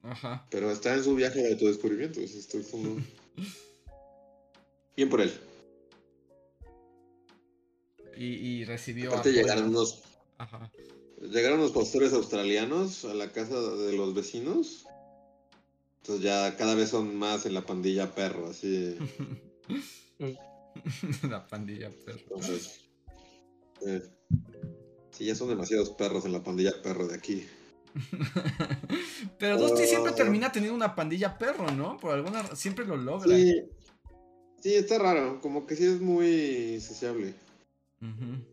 Ajá. 0.04 0.46
Pero 0.50 0.72
está 0.72 0.96
en 0.96 1.04
su 1.04 1.16
viaje 1.16 1.42
de 1.42 1.54
autodescubrimiento. 1.54 2.20
Estoy 2.22 2.64
como. 2.64 2.98
Bien 4.96 5.10
por 5.10 5.22
él. 5.22 5.32
Y, 8.18 8.26
y 8.26 8.66
recibió. 8.66 9.10
Aparte 9.10 9.30
apoyo. 9.30 9.42
llegaron 9.42 9.70
unos, 9.70 10.02
Ajá. 10.38 10.72
llegaron 11.22 11.60
unos 11.60 11.72
pastores 11.72 12.14
australianos 12.14 13.06
a 13.06 13.14
la 13.14 13.32
casa 13.32 13.60
de 13.60 13.94
los 13.94 14.14
vecinos. 14.14 14.86
Entonces 16.02 16.24
ya 16.24 16.56
cada 16.58 16.76
vez 16.76 16.90
son 16.90 17.16
más 17.16 17.46
en 17.46 17.54
la 17.54 17.62
pandilla 17.66 18.14
perro, 18.14 18.48
así. 18.50 18.98
la 21.30 21.48
pandilla 21.48 21.92
perro. 22.06 22.20
Entonces. 22.22 22.82
eh, 23.86 24.02
sí, 25.12 25.26
ya 25.26 25.36
son 25.36 25.50
demasiados 25.50 25.92
perros 25.92 26.26
en 26.26 26.34
la 26.34 26.44
pandilla 26.44 26.82
perro 26.82 27.08
de 27.08 27.16
aquí. 27.16 27.46
Pero 29.38 29.58
Dusty 29.58 29.86
siempre 29.86 30.12
Oh. 30.14 30.16
termina 30.16 30.52
teniendo 30.52 30.76
una 30.76 30.96
pandilla 30.96 31.38
perro, 31.38 31.70
¿no? 31.72 31.98
Por 31.98 32.14
alguna 32.14 32.56
siempre 32.56 32.86
lo 32.86 32.96
logra. 32.98 33.36
Sí. 33.36 33.62
Sí, 34.62 34.76
está 34.76 34.98
raro. 35.00 35.40
Como 35.42 35.66
que 35.68 35.76
sí 35.76 35.86
es 35.86 36.00
muy 36.00 36.80
sociable. 36.82 37.34
Ujú. 38.02 38.44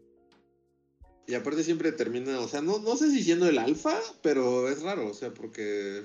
Y 1.27 1.35
aparte 1.35 1.63
siempre 1.63 1.93
termina, 1.93 2.41
o 2.41 2.49
sea, 2.49 2.63
no, 2.63 2.79
no 2.79 2.97
sé 2.97 3.11
si 3.11 3.23
siendo 3.23 3.47
el 3.47 3.59
alfa, 3.59 4.01
pero 4.23 4.69
es 4.71 4.83
raro, 4.83 5.07
o 5.09 5.15
sea, 5.15 5.33
porque... 5.33 6.03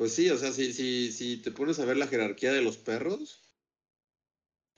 Pues 0.00 0.14
sí, 0.14 0.30
o 0.30 0.38
sea, 0.38 0.50
si, 0.50 0.72
si, 0.72 1.12
si 1.12 1.36
te 1.36 1.50
pones 1.50 1.78
a 1.78 1.84
ver 1.84 1.98
la 1.98 2.06
jerarquía 2.06 2.54
de 2.54 2.62
los 2.62 2.78
perros, 2.78 3.42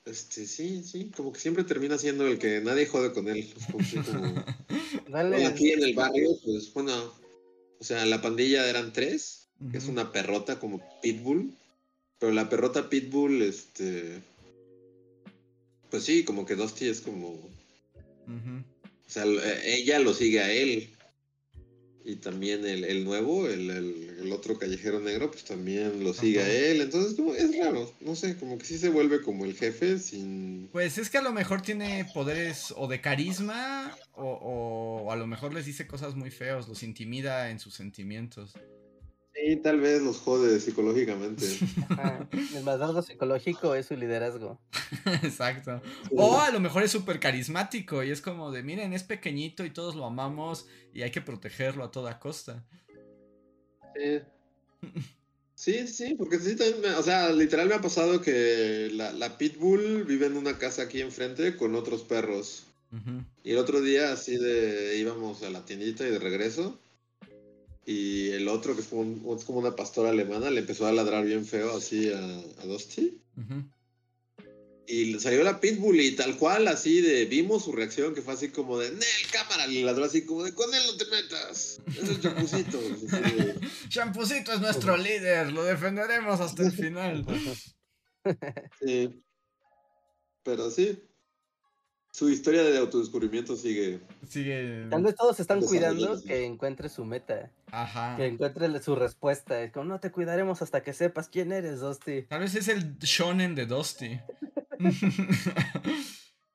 este, 0.03 0.45
sí, 0.45 0.83
sí, 0.83 1.11
como 1.15 1.31
que 1.31 1.39
siempre 1.39 1.63
termina 1.63 1.97
siendo 1.97 2.27
el 2.27 2.37
que 2.37 2.59
nadie 2.59 2.87
jode 2.87 3.13
con 3.13 3.29
él. 3.29 3.53
Como 3.71 3.85
como- 4.03 4.45
Dale. 5.07 5.45
Aquí 5.45 5.71
en 5.71 5.81
el 5.81 5.93
barrio, 5.93 6.37
pues 6.43 6.73
bueno, 6.73 7.13
o 7.79 7.83
sea, 7.85 8.05
la 8.05 8.21
pandilla 8.21 8.69
eran 8.69 8.91
tres, 8.91 9.47
que 9.71 9.77
es 9.77 9.85
una 9.87 10.11
perrota 10.11 10.59
como 10.59 10.81
Pitbull, 11.01 11.55
pero 12.19 12.33
la 12.33 12.49
perrota 12.49 12.89
Pitbull, 12.89 13.43
este... 13.43 14.21
Pues 15.89 16.03
sí, 16.03 16.25
como 16.25 16.45
que 16.45 16.57
Dusty 16.57 16.89
es 16.89 16.99
como... 16.99 17.29
O 17.29 19.07
sea, 19.07 19.23
ella 19.63 19.99
lo 19.99 20.13
sigue 20.13 20.41
a 20.41 20.51
él. 20.51 20.92
Y 22.05 22.17
también 22.17 22.65
el, 22.65 22.83
el 22.83 23.05
nuevo, 23.05 23.47
el, 23.47 23.69
el- 23.69 24.09
el 24.23 24.31
otro 24.31 24.57
callejero 24.57 24.99
negro, 24.99 25.31
pues 25.31 25.43
también 25.45 26.03
lo 26.03 26.13
sigue 26.13 26.39
Ajá. 26.41 26.49
a 26.49 26.53
él. 26.53 26.81
Entonces, 26.81 27.13
como, 27.15 27.33
es 27.33 27.57
raro. 27.57 27.93
No 28.01 28.15
sé, 28.15 28.35
como 28.37 28.57
que 28.57 28.65
sí 28.65 28.77
se 28.77 28.89
vuelve 28.89 29.21
como 29.21 29.45
el 29.45 29.53
jefe 29.55 29.99
sin... 29.99 30.69
Pues 30.71 30.97
es 30.97 31.09
que 31.09 31.17
a 31.17 31.21
lo 31.21 31.31
mejor 31.33 31.61
tiene 31.61 32.05
poderes 32.13 32.73
o 32.75 32.87
de 32.87 32.99
carisma 33.01 33.97
o, 34.13 35.03
o 35.05 35.11
a 35.11 35.15
lo 35.15 35.27
mejor 35.27 35.53
les 35.53 35.65
dice 35.65 35.87
cosas 35.87 36.15
muy 36.15 36.29
feos, 36.31 36.67
los 36.67 36.83
intimida 36.83 37.49
en 37.49 37.59
sus 37.59 37.73
sentimientos. 37.73 38.53
Sí, 39.33 39.55
tal 39.57 39.79
vez 39.79 40.01
los 40.01 40.17
jode 40.19 40.59
psicológicamente. 40.59 41.45
Ajá. 41.89 42.27
El 42.55 42.63
mandato 42.63 43.01
psicológico 43.01 43.73
es 43.75 43.87
su 43.87 43.95
liderazgo. 43.95 44.59
Exacto. 45.23 45.81
O 46.15 46.39
a 46.39 46.51
lo 46.51 46.59
mejor 46.59 46.83
es 46.83 46.91
súper 46.91 47.19
carismático 47.19 48.03
y 48.03 48.11
es 48.11 48.21
como 48.21 48.51
de, 48.51 48.61
miren, 48.61 48.93
es 48.93 49.03
pequeñito 49.03 49.65
y 49.65 49.71
todos 49.71 49.95
lo 49.95 50.05
amamos 50.05 50.67
y 50.93 51.01
hay 51.01 51.11
que 51.11 51.21
protegerlo 51.21 51.83
a 51.83 51.91
toda 51.91 52.19
costa. 52.19 52.63
Sí. 53.95 54.19
Sí, 55.55 55.87
sí, 55.87 56.15
porque 56.15 56.39
sí, 56.39 56.57
también 56.57 56.81
me- 56.81 56.89
o 56.95 57.03
sea, 57.03 57.31
literal 57.31 57.69
me 57.69 57.75
ha 57.75 57.79
pasado 57.81 58.19
que 58.19 58.89
la, 58.91 59.13
la 59.13 59.37
Pitbull 59.37 60.03
vive 60.03 60.25
en 60.25 60.35
una 60.35 60.57
casa 60.57 60.81
aquí 60.81 60.99
enfrente 60.99 61.55
con 61.55 61.75
otros 61.75 62.01
perros. 62.03 62.65
Y 63.43 63.51
el 63.51 63.57
otro 63.57 63.79
día 63.79 64.11
así 64.11 64.35
de 64.35 64.97
íbamos 64.97 65.41
a 65.41 65.49
la 65.49 65.63
tiendita 65.63 66.05
y 66.05 66.11
de 66.11 66.19
regreso. 66.19 66.77
Y 67.85 68.29
el 68.31 68.47
otro, 68.47 68.75
que 68.75 68.81
es 68.81 68.87
como, 68.87 69.01
un- 69.01 69.37
es 69.37 69.43
como 69.43 69.59
una 69.59 69.75
pastora 69.75 70.09
alemana, 70.11 70.49
le 70.49 70.61
empezó 70.61 70.87
a 70.87 70.91
ladrar 70.93 71.25
bien 71.25 71.45
feo 71.45 71.75
así 71.75 72.11
a, 72.11 72.17
a 72.19 72.65
Dusty. 72.65 73.19
Ujú. 73.37 73.63
Y 74.85 75.17
salió 75.19 75.43
la 75.43 75.61
Pitbull 75.61 75.99
y 76.01 76.11
tal 76.15 76.37
cual, 76.37 76.67
así 76.67 76.99
de, 77.01 77.23
vimos 77.25 77.63
su 77.63 77.71
reacción 77.71 78.13
que 78.13 78.21
fue 78.21 78.33
así 78.33 78.49
como 78.49 78.77
de, 78.79 78.91
Nel, 78.91 79.01
cámara, 79.31 79.65
le 79.67 79.81
ladró 79.83 80.03
así 80.05 80.25
como 80.25 80.43
de, 80.43 80.53
con 80.53 80.73
él 80.73 80.81
no 80.85 80.97
te 80.97 81.05
metas. 81.05 81.81
Es 81.87 82.09
el 82.09 82.21
de, 82.21 83.55
Champucito 83.89 84.51
es 84.51 84.59
nuestro 84.59 84.97
líder, 84.97 85.53
lo 85.53 85.63
defenderemos 85.63 86.41
hasta 86.41 86.63
el 86.63 86.71
final. 86.73 87.25
sí. 88.81 89.23
Pero 90.43 90.69
sí. 90.69 90.99
Su 92.15 92.29
historia 92.29 92.61
de 92.63 92.77
autodescubrimiento 92.77 93.55
sigue. 93.55 93.99
Sigue. 94.29 94.85
Tal 94.91 95.01
vez 95.01 95.15
todos 95.15 95.39
están 95.39 95.61
cuidando 95.61 96.21
que 96.21 96.45
encuentre 96.45 96.87
su 96.87 97.05
meta, 97.05 97.49
Ajá. 97.71 98.15
que 98.17 98.27
encuentre 98.27 98.79
su 98.83 98.95
respuesta. 98.95 99.59
Es 99.63 99.71
como, 99.71 99.85
no 99.85 99.99
te 99.99 100.11
cuidaremos 100.11 100.61
hasta 100.61 100.83
que 100.83 100.93
sepas 100.93 101.27
quién 101.27 101.51
eres, 101.51 101.79
Dusty. 101.79 102.21
Tal 102.27 102.41
vez 102.41 102.53
es 102.53 102.67
el 102.67 102.99
shonen 102.99 103.55
de 103.55 103.65
Dusty. 103.65 104.19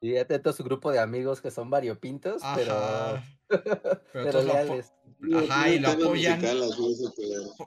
Y 0.01 0.13
ya 0.13 0.25
tiene 0.27 0.41
todo 0.41 0.53
su 0.55 0.63
grupo 0.63 0.93
de 0.93 1.01
amigos 1.01 1.41
que 1.41 1.51
son 1.51 1.71
variopintos, 1.71 2.41
pero, 2.55 2.73
Ajá. 2.73 3.25
Pero, 3.49 3.63
pero 4.13 4.31
todos 4.31 4.45
lo 4.45 4.53
apo- 4.53 4.65
leales. 4.67 4.93
Ajá, 5.35 5.69
y 5.69 5.81
lo 5.81 5.89
apoyan 5.89 6.41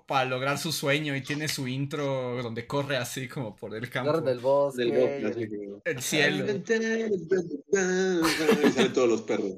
para 0.08 0.26
lograr 0.26 0.58
su 0.58 0.72
sueño 0.72 1.16
y 1.18 1.22
tiene 1.22 1.50
su 1.50 1.68
intro 1.68 2.42
donde 2.42 2.66
corre 2.66 2.96
así 2.98 3.28
como 3.28 3.56
por 3.56 3.76
el 3.76 3.90
campo. 3.90 4.22
Del 4.22 4.40
bosque. 4.40 4.84
Del 4.84 4.92
bosque, 4.92 5.26
así 5.28 5.42
el- 5.44 5.50
como- 5.50 5.82
El 5.84 6.02
cielo. 6.02 6.46
Y 8.68 8.72
salen 8.72 8.94
todos 8.94 9.10
los 9.10 9.22
perros. 9.24 9.52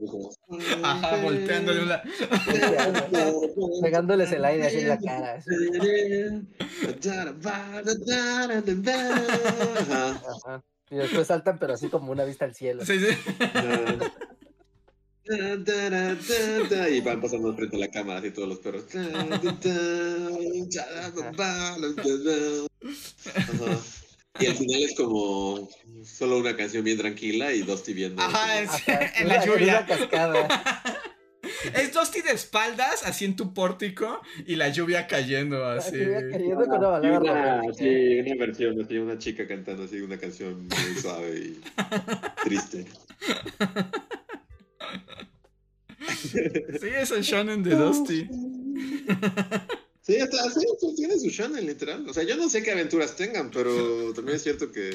Ajá, 0.83 1.17
volteándole 1.21 1.83
una. 1.83 2.01
Pegándoles 3.83 4.31
el 4.31 4.45
aire 4.45 4.67
así 4.67 4.77
en 4.79 4.87
la 4.89 4.99
cara. 4.99 5.33
así. 5.35 5.49
Ajá. 9.79 10.21
Ajá. 10.45 10.63
Y 10.89 10.95
después 10.95 11.27
saltan, 11.27 11.57
pero 11.59 11.73
así 11.73 11.87
como 11.89 12.11
una 12.11 12.23
vista 12.23 12.45
al 12.45 12.53
cielo. 12.53 12.85
Sí, 12.85 12.99
sí. 12.99 13.17
Y 15.25 17.01
van 17.01 17.21
pasando 17.21 17.55
frente 17.55 17.75
a 17.77 17.79
la 17.79 17.87
cámara 17.89 18.19
así 18.19 18.31
todos 18.31 18.49
los 18.49 18.59
perros. 18.59 18.83
Ajá. 23.35 23.79
Y 24.39 24.47
al 24.47 24.55
final 24.55 24.81
es 24.81 24.95
como 24.95 25.69
solo 26.03 26.39
una 26.39 26.57
canción 26.57 26.83
bien 26.83 26.97
tranquila 26.97 27.53
y 27.53 27.61
Dusty 27.61 27.93
viendo. 27.93 28.21
Ajá, 28.21 28.61
es- 28.61 28.69
Ajá, 28.71 29.11
en 29.19 29.27
la 29.27 29.45
lluvia. 29.45 29.85
cascada. 29.85 30.47
Es 31.75 31.93
Dusty 31.93 32.21
de 32.21 32.31
espaldas, 32.31 33.03
así 33.05 33.25
en 33.25 33.35
tu 33.35 33.53
pórtico, 33.53 34.21
y 34.47 34.55
la 34.55 34.69
lluvia 34.69 35.07
cayendo 35.07 35.65
así. 35.65 35.97
Lluvia 35.97 36.29
cayendo 36.31 36.65
con 36.65 36.77
una 36.83 37.19
una, 37.19 37.61
sí, 37.73 38.19
una 38.19 38.35
versión, 38.39 38.81
así, 38.81 38.97
una 38.97 39.17
chica 39.19 39.47
cantando 39.47 39.83
así 39.83 40.01
una 40.01 40.17
canción 40.17 40.67
muy 40.67 41.01
suave 41.01 41.37
y 41.39 41.61
triste. 42.43 42.85
Sí, 46.79 46.87
es 46.89 47.11
el 47.11 47.21
shonen 47.23 47.63
de 47.63 47.75
Dusty. 47.75 48.27
Sí, 50.05 50.17
sí, 50.19 50.95
tiene 50.97 51.17
su 51.17 51.29
shonen, 51.29 51.65
literal. 51.65 52.05
O 52.09 52.13
sea, 52.13 52.23
yo 52.23 52.35
no 52.35 52.49
sé 52.49 52.61
qué 52.61 52.71
aventuras 52.73 53.15
tengan, 53.15 53.49
pero 53.51 54.11
también 54.13 54.35
es 54.35 54.43
cierto 54.43 54.69
que 54.69 54.89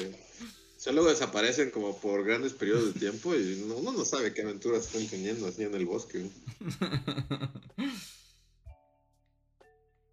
o 0.77 0.79
sea, 0.79 0.93
luego 0.93 1.09
desaparecen 1.09 1.71
como 1.71 1.97
por 1.97 2.23
grandes 2.23 2.53
periodos 2.53 2.93
de 2.93 2.99
tiempo 2.99 3.33
y 3.33 3.63
no- 3.67 3.77
uno 3.77 3.91
no 3.91 4.05
sabe 4.05 4.35
qué 4.35 4.43
aventuras 4.43 4.85
están 4.85 5.07
teniendo 5.07 5.47
así 5.47 5.63
en 5.63 5.73
el 5.73 5.87
bosque. 5.87 6.29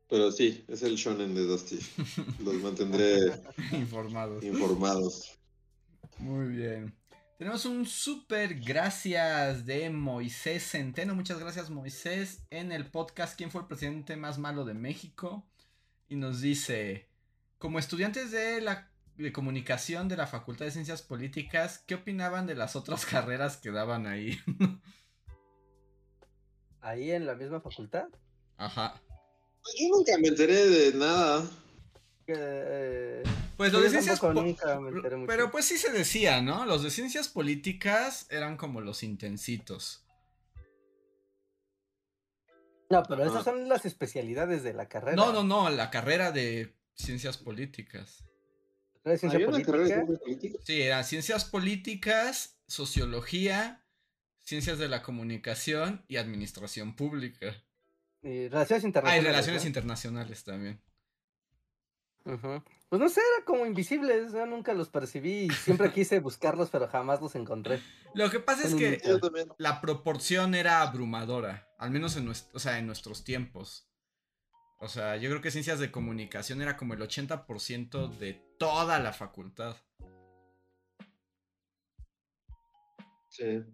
Pero 0.09 0.31
sí, 0.33 0.65
es 0.69 0.83
el 0.83 0.95
shonen 0.97 1.35
de 1.35 1.43
Dusty. 1.47 1.79
Los 2.45 2.55
mantendré 2.55 3.33
Informados. 3.73 4.43
informados. 4.45 5.33
Muy 6.19 6.47
bien. 6.49 6.95
Tenemos 7.39 7.67
un 7.67 7.85
súper 7.85 8.55
gracias 8.61 9.67
de 9.67 9.91
Moisés 9.91 10.71
Centeno. 10.71 11.15
Muchas 11.15 11.39
gracias, 11.39 11.69
Moisés. 11.69 12.41
En 12.49 12.73
el 12.73 12.87
podcast 12.91 13.37
¿Quién 13.37 13.51
fue 13.51 13.61
el 13.61 13.67
presidente 13.67 14.17
más 14.17 14.39
malo 14.39 14.65
de 14.65 14.73
México? 14.73 15.47
Y 16.09 16.17
nos 16.17 16.41
dice: 16.41 17.11
Como 17.59 17.79
estudiantes 17.79 18.31
de 18.31 18.63
la 18.63 18.91
de 19.19 19.33
comunicación 19.35 20.09
de 20.09 20.17
la 20.17 20.27
Facultad 20.27 20.65
de 20.65 20.71
Ciencias 20.71 21.03
Políticas, 21.03 21.85
¿qué 21.87 21.97
opinaban 21.97 22.47
de 22.47 22.55
las 22.55 22.75
otras 22.75 23.05
carreras 23.07 23.59
que 23.59 23.71
daban 23.71 24.07
ahí? 24.07 24.41
Ahí 26.81 27.11
en 27.11 27.27
la 27.27 27.35
misma 27.35 27.61
facultad. 27.61 28.09
Ajá. 28.57 29.03
Yo 29.79 29.89
nunca 29.91 30.17
me 30.19 30.29
enteré 30.29 30.69
de 30.69 30.97
nada. 30.97 31.47
Eh, 32.29 33.23
Pues 33.57 33.73
yo 33.73 33.79
lo 33.79 33.85
de 33.85 33.91
ciencias 33.91 34.23
nunca 34.23 34.81
me. 34.81 35.27
Pero 35.27 35.51
pues 35.51 35.65
sí 35.65 35.79
se 35.79 35.93
decía, 35.93 36.43
¿no? 36.43 36.67
Los 36.67 36.83
de 36.83 36.91
ciencias 36.91 37.29
políticas 37.29 38.27
eran 38.31 38.57
como 38.57 38.81
los 38.81 39.03
intensitos. 39.03 40.03
No, 42.91 43.03
pero 43.03 43.25
esas 43.25 43.41
Ah. 43.41 43.45
son 43.45 43.69
las 43.69 43.85
especialidades 43.85 44.63
de 44.63 44.73
la 44.73 44.89
carrera. 44.89 45.17
No, 45.17 45.33
no, 45.33 45.43
no, 45.43 45.71
la 45.71 45.91
carrera 45.91 46.31
de 46.33 46.75
ciencias 46.95 47.37
políticas. 47.37 48.25
La 49.03 49.13
de 49.13 49.19
ciencia 49.19 49.37
¿Había 49.37 49.49
una 49.49 49.63
carrera 49.65 49.85
de 49.85 49.89
política. 49.91 50.05
ciencias 50.07 50.21
políticas? 50.21 50.61
Sí, 50.67 50.83
eran 50.83 51.05
ciencias 51.05 51.45
políticas, 51.45 52.59
sociología, 52.69 53.85
ciencias 54.41 54.79
de 54.79 54.89
la 54.89 55.03
comunicación 55.03 56.05
y 56.09 56.17
administración 56.17 56.95
pública. 56.95 57.55
Y 58.23 58.49
relaciones 58.49 58.85
Ah, 58.85 58.87
y 58.87 58.89
internacionales. 58.89 59.25
relaciones 59.25 59.63
¿no? 59.63 59.69
internacionales 59.69 60.45
también. 60.45 60.81
Pues 62.89 63.01
no 63.01 63.09
sé, 63.09 63.21
era 63.37 63.45
como 63.45 63.67
invisibles, 63.67 64.33
yo 64.33 64.45
nunca 64.47 64.75
los 64.75 64.89
percibí 64.89 65.45
y 65.47 65.51
siempre 65.51 65.93
quise 65.93 66.19
buscarlos, 66.21 66.71
pero 66.71 66.89
jamás 66.89 67.21
los 67.21 67.35
encontré. 67.37 67.81
Lo 68.15 68.31
que 68.31 68.41
pasa 68.41 68.67
es 68.67 68.75
que 68.75 68.99
la 69.59 69.81
proporción 69.81 70.55
era 70.55 70.83
abrumadora, 70.83 71.69
al 71.79 71.91
menos 71.91 72.17
en, 72.17 72.27
nues- 72.29 72.49
o 72.53 72.59
sea, 72.59 72.79
en 72.79 72.87
nuestros 72.87 73.25
tiempos. 73.25 73.89
O 74.79 74.89
sea, 74.89 75.17
yo 75.17 75.31
creo 75.31 75.41
que 75.41 75.51
ciencias 75.51 75.79
de 75.79 75.91
comunicación 75.91 76.61
era 76.61 76.77
como 76.77 76.95
el 76.95 77.01
80% 77.01 78.09
de 78.19 78.35
toda 78.59 78.99
la 78.99 79.13
facultad. 79.13 79.77
Sí. 83.31 83.65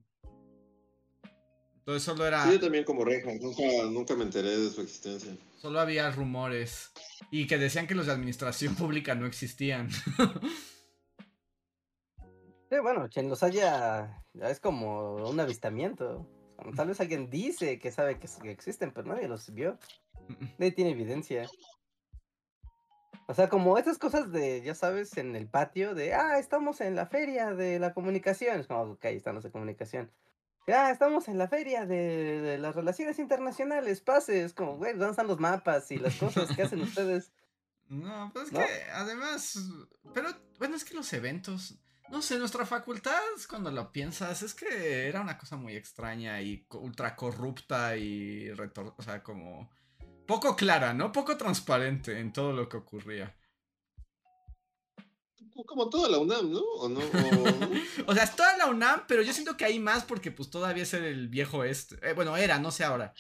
Entonces 1.83 2.05
solo 2.05 2.25
era, 2.25 2.45
Sí, 2.45 2.53
yo 2.53 2.61
también 2.61 2.85
como 2.85 3.05
reja. 3.05 3.29
Nunca, 3.41 3.63
nunca 3.91 4.15
me 4.15 4.23
enteré 4.23 4.57
de 4.57 4.71
su 4.71 4.83
existencia. 4.83 5.37
solo 5.61 5.81
había 5.81 6.09
rumores 6.13 6.93
y 7.33 7.49
que 7.49 7.59
decían 7.59 7.89
que 7.89 7.97
los 7.97 8.07
de 8.07 8.13
administración 8.13 8.75
pública 8.77 9.17
no 9.17 9.27
existían. 9.27 9.89
Sí, 12.73 12.79
bueno, 12.79 13.07
quien 13.13 13.29
los 13.29 13.43
haya, 13.43 14.25
ya 14.33 14.49
es 14.49 14.59
como 14.59 15.17
un 15.17 15.39
avistamiento. 15.39 16.27
Tal 16.75 16.89
vez 16.89 17.03
alguien 17.03 17.29
dice 17.29 17.79
que 17.79 17.93
sabe 17.93 18.19
que, 18.19 18.27
existen, 18.51 18.93
pero 18.93 19.09
nadie 19.09 19.29
los 19.29 19.53
vio. 19.53 19.79
Nadie 20.59 20.73
tiene 20.73 20.93
evidencia. 20.93 21.51
O 23.29 23.35
sea, 23.35 23.51
como 23.51 23.77
estas 23.77 23.99
cosas 23.99 24.33
de, 24.33 24.63
ya 24.63 24.75
sabes, 24.75 25.19
en 25.19 25.37
el 25.37 25.49
patio, 25.49 25.95
de, 25.95 26.15
ah, 26.15 26.39
estamos 26.39 26.81
en 26.81 26.97
la 26.97 27.05
feria 27.05 27.53
de 27.53 27.79
la 27.79 27.93
comunicación. 27.93 28.61
Es 28.61 28.67
como, 28.67 28.93
ok, 28.93 29.05
están 29.05 29.35
los 29.35 29.45
de 29.45 29.51
comunicación. 29.51 30.11
Ah, 30.69 30.91
estamos 30.91 31.29
en 31.29 31.39
la 31.39 31.49
feria 31.49 31.87
de, 31.87 32.41
de 32.41 32.59
las 32.59 32.75
relaciones 32.75 33.19
internacionales, 33.19 34.01
pases. 34.01 34.53
Como, 34.53 34.77
güey, 34.77 34.93
¿dónde 34.93 35.11
están 35.11 35.27
los 35.27 35.41
mapas 35.41 35.91
y 35.91 35.99
las 35.99 36.15
cosas 36.17 36.55
que 36.55 36.63
hacen 36.63 36.83
ustedes? 36.83 37.33
No, 37.89 38.31
pues 38.33 38.47
es 38.47 38.53
¿No? 38.53 38.61
que 38.61 38.91
además, 38.95 39.59
pero 40.15 40.29
bueno, 40.59 40.77
es 40.77 40.85
que 40.85 40.95
los 40.95 41.13
eventos, 41.13 41.75
no 42.11 42.23
sé, 42.23 42.39
nuestra 42.39 42.65
facultad, 42.65 43.21
cuando 43.51 43.71
lo 43.71 43.93
piensas, 43.93 44.43
es 44.43 44.55
que 44.55 45.09
era 45.09 45.21
una 45.21 45.37
cosa 45.37 45.57
muy 45.57 45.77
extraña 45.77 46.41
y 46.41 46.67
ultra 46.71 47.15
corrupta 47.15 47.97
y 47.97 48.51
retor 48.53 48.95
o 48.97 49.03
sea, 49.03 49.23
como 49.23 49.71
poco 50.27 50.57
clara, 50.57 50.95
¿no? 50.95 51.13
Poco 51.13 51.37
transparente 51.37 52.19
en 52.19 52.33
todo 52.33 52.53
lo 52.53 52.69
que 52.69 52.79
ocurría. 52.79 53.37
Como 55.67 55.91
toda 55.91 56.09
la 56.09 56.19
UNAM, 56.19 56.51
¿no? 56.53 56.61
¿O 56.61 56.89
no? 56.89 57.01
O- 57.01 57.03
O 58.11 58.15
sea, 58.15 58.25
es 58.25 58.35
toda 58.35 58.57
la 58.57 58.67
UNAM, 58.67 59.05
pero 59.07 59.23
yo 59.23 59.33
siento 59.33 59.57
que 59.57 59.65
hay 59.65 59.79
más 59.79 60.05
porque 60.05 60.31
pues 60.31 60.51
todavía 60.51 60.83
es 60.83 60.95
el 60.95 61.29
viejo 61.29 61.63
este. 61.65 61.97
Eh, 62.09 62.15
bueno, 62.15 62.37
era, 62.37 62.59
no 62.59 62.71
sé 62.71 62.85
ahora. 62.85 63.13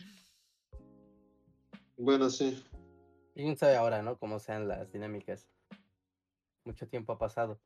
Bueno, 1.96 2.30
sí. 2.30 2.62
Quién 3.34 3.56
sabe 3.56 3.76
ahora, 3.76 4.02
¿no? 4.02 4.18
Cómo 4.18 4.38
sean 4.38 4.66
las 4.68 4.92
dinámicas. 4.92 5.46
Mucho 6.64 6.88
tiempo 6.88 7.12
ha 7.12 7.18
pasado. 7.18 7.60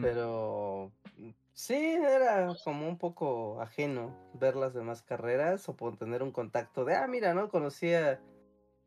Pero 0.00 0.92
sí, 1.52 1.74
era 1.74 2.54
como 2.64 2.88
un 2.88 2.96
poco 2.98 3.60
ajeno 3.60 4.16
ver 4.34 4.56
las 4.56 4.72
demás 4.72 5.02
carreras 5.02 5.68
o 5.68 5.74
tener 5.98 6.22
un 6.22 6.32
contacto 6.32 6.84
de, 6.86 6.94
ah, 6.94 7.06
mira, 7.06 7.34
¿no? 7.34 7.48
Conocía. 7.50 8.20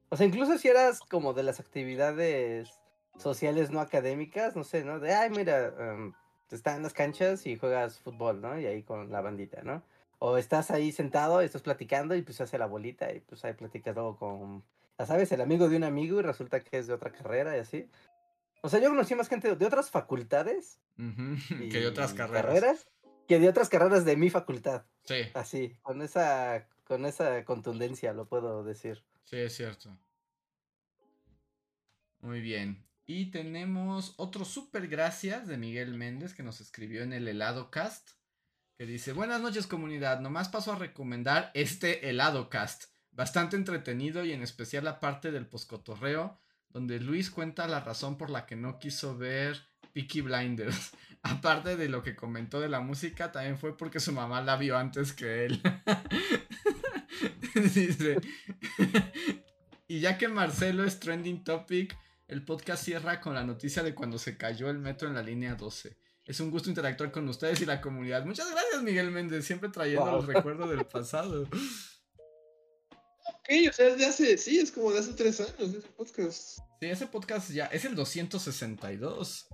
O 0.09 0.17
sea, 0.17 0.25
incluso 0.25 0.57
si 0.57 0.67
eras 0.67 0.99
como 1.01 1.33
de 1.33 1.43
las 1.43 1.59
actividades 1.59 2.80
sociales 3.17 3.71
no 3.71 3.79
académicas, 3.79 4.55
no 4.55 4.63
sé, 4.63 4.83
¿no? 4.83 4.99
De, 4.99 5.13
ay, 5.13 5.29
mira, 5.29 5.73
em, 5.79 6.13
estás 6.51 6.77
en 6.77 6.83
las 6.83 6.93
canchas 6.93 7.45
y 7.45 7.55
juegas 7.57 7.99
fútbol, 7.99 8.41
¿no? 8.41 8.59
Y 8.59 8.65
ahí 8.65 8.83
con 8.83 9.11
la 9.11 9.21
bandita, 9.21 9.61
¿no? 9.63 9.83
O 10.19 10.37
estás 10.37 10.69
ahí 10.71 10.91
sentado, 10.91 11.41
estás 11.41 11.61
platicando 11.61 12.15
y 12.15 12.21
pues 12.21 12.37
se 12.37 12.43
hace 12.43 12.57
la 12.57 12.67
bolita 12.67 13.11
y 13.13 13.21
pues 13.21 13.43
ahí 13.45 13.53
platicas 13.53 13.95
luego 13.95 14.17
con, 14.17 14.63
ya 14.99 15.05
sabes, 15.05 15.31
el 15.31 15.41
amigo 15.41 15.67
de 15.69 15.77
un 15.77 15.83
amigo 15.83 16.19
y 16.19 16.23
resulta 16.23 16.59
que 16.61 16.77
es 16.77 16.87
de 16.87 16.93
otra 16.93 17.11
carrera 17.11 17.55
y 17.57 17.59
así. 17.59 17.89
O 18.61 18.69
sea, 18.69 18.79
yo 18.79 18.89
conocí 18.89 19.15
más 19.15 19.27
gente 19.29 19.55
de 19.55 19.65
otras 19.65 19.89
facultades 19.89 20.79
Que 21.71 21.77
hay 21.77 21.85
otras 21.85 22.13
y 22.13 22.15
carreras. 22.17 22.87
que 23.27 23.39
de 23.39 23.49
otras 23.49 23.69
carreras 23.69 24.05
de 24.05 24.15
mi 24.17 24.29
facultad. 24.29 24.83
Sí, 25.03 25.23
Así, 25.33 25.75
con 25.81 26.01
esa, 26.03 26.67
con 26.83 27.05
esa 27.05 27.43
contundencia 27.45 28.13
lo 28.13 28.25
puedo 28.25 28.63
decir. 28.63 29.03
sí, 29.23 29.37
es 29.37 29.55
cierto. 29.55 29.97
Muy 32.19 32.41
bien. 32.41 32.83
Y 33.13 33.25
tenemos 33.25 34.13
otro 34.15 34.45
super 34.45 34.87
gracias 34.87 35.45
de 35.45 35.57
Miguel 35.57 35.95
Méndez 35.95 36.33
que 36.33 36.43
nos 36.43 36.61
escribió 36.61 37.03
en 37.03 37.11
el 37.11 37.27
helado 37.27 37.69
cast. 37.69 38.11
Que 38.77 38.85
dice, 38.85 39.11
buenas 39.11 39.41
noches 39.41 39.67
comunidad, 39.67 40.21
nomás 40.21 40.47
paso 40.47 40.71
a 40.71 40.77
recomendar 40.77 41.51
este 41.53 42.09
helado 42.09 42.49
cast. 42.49 42.85
Bastante 43.11 43.57
entretenido 43.57 44.23
y 44.23 44.31
en 44.31 44.41
especial 44.41 44.85
la 44.85 45.01
parte 45.01 45.33
del 45.33 45.45
poscotorreo, 45.45 46.39
donde 46.69 47.01
Luis 47.01 47.29
cuenta 47.29 47.67
la 47.67 47.81
razón 47.81 48.17
por 48.17 48.29
la 48.29 48.45
que 48.45 48.55
no 48.55 48.79
quiso 48.79 49.17
ver 49.17 49.59
Peaky 49.91 50.21
Blinders. 50.21 50.91
Aparte 51.21 51.75
de 51.75 51.89
lo 51.89 52.03
que 52.03 52.15
comentó 52.15 52.61
de 52.61 52.69
la 52.69 52.79
música, 52.79 53.33
también 53.33 53.57
fue 53.57 53.77
porque 53.77 53.99
su 53.99 54.13
mamá 54.13 54.41
la 54.41 54.55
vio 54.55 54.77
antes 54.77 55.11
que 55.11 55.47
él. 55.47 55.61
y 59.89 59.99
ya 59.99 60.17
que 60.17 60.29
Marcelo 60.29 60.85
es 60.85 61.01
trending 61.01 61.43
topic, 61.43 61.93
el 62.31 62.43
podcast 62.45 62.85
cierra 62.85 63.19
con 63.19 63.33
la 63.35 63.43
noticia 63.43 63.83
de 63.83 63.93
cuando 63.93 64.17
se 64.17 64.37
cayó 64.37 64.69
el 64.69 64.79
metro 64.79 65.09
en 65.09 65.15
la 65.15 65.21
línea 65.21 65.55
12. 65.55 65.97
Es 66.25 66.39
un 66.39 66.49
gusto 66.49 66.69
interactuar 66.69 67.11
con 67.11 67.27
ustedes 67.27 67.59
y 67.61 67.65
la 67.65 67.81
comunidad. 67.81 68.23
Muchas 68.25 68.49
gracias, 68.49 68.81
Miguel 68.83 69.11
Méndez, 69.11 69.45
siempre 69.45 69.67
trayendo 69.69 70.05
Wow. 70.05 70.15
los 70.15 70.25
recuerdos 70.27 70.69
del 70.69 70.85
pasado. 70.85 71.41
Ok, 71.43 71.49
o 73.69 73.73
sea, 73.73 73.87
es 73.89 73.97
de 73.97 74.05
hace, 74.05 74.37
sí, 74.37 74.59
es 74.59 74.71
como 74.71 74.93
de 74.93 74.99
hace 74.99 75.11
tres 75.13 75.41
años 75.41 75.73
ese 75.75 75.89
podcast. 75.89 76.59
Sí, 76.79 76.85
ese 76.85 77.07
podcast 77.07 77.51
ya 77.51 77.65
es 77.65 77.83
el 77.83 77.95
262. 77.95 79.47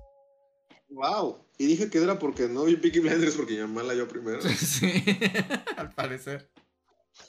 Wow. 0.89 1.47
Y 1.57 1.65
dije 1.65 1.89
que 1.89 1.97
era 1.97 2.19
porque 2.19 2.47
no 2.47 2.63
vi 2.65 2.75
Peaky 2.75 2.99
Blinders 2.99 3.35
porque 3.35 3.53
mi 3.53 3.61
mamá 3.61 3.81
la 3.83 3.93
vio 3.95 4.07
primero. 4.07 4.39
Sí, 4.55 4.93
al 5.77 5.91
parecer. 5.93 6.51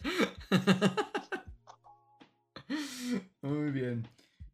Muy 3.40 3.70
bien. 3.70 4.06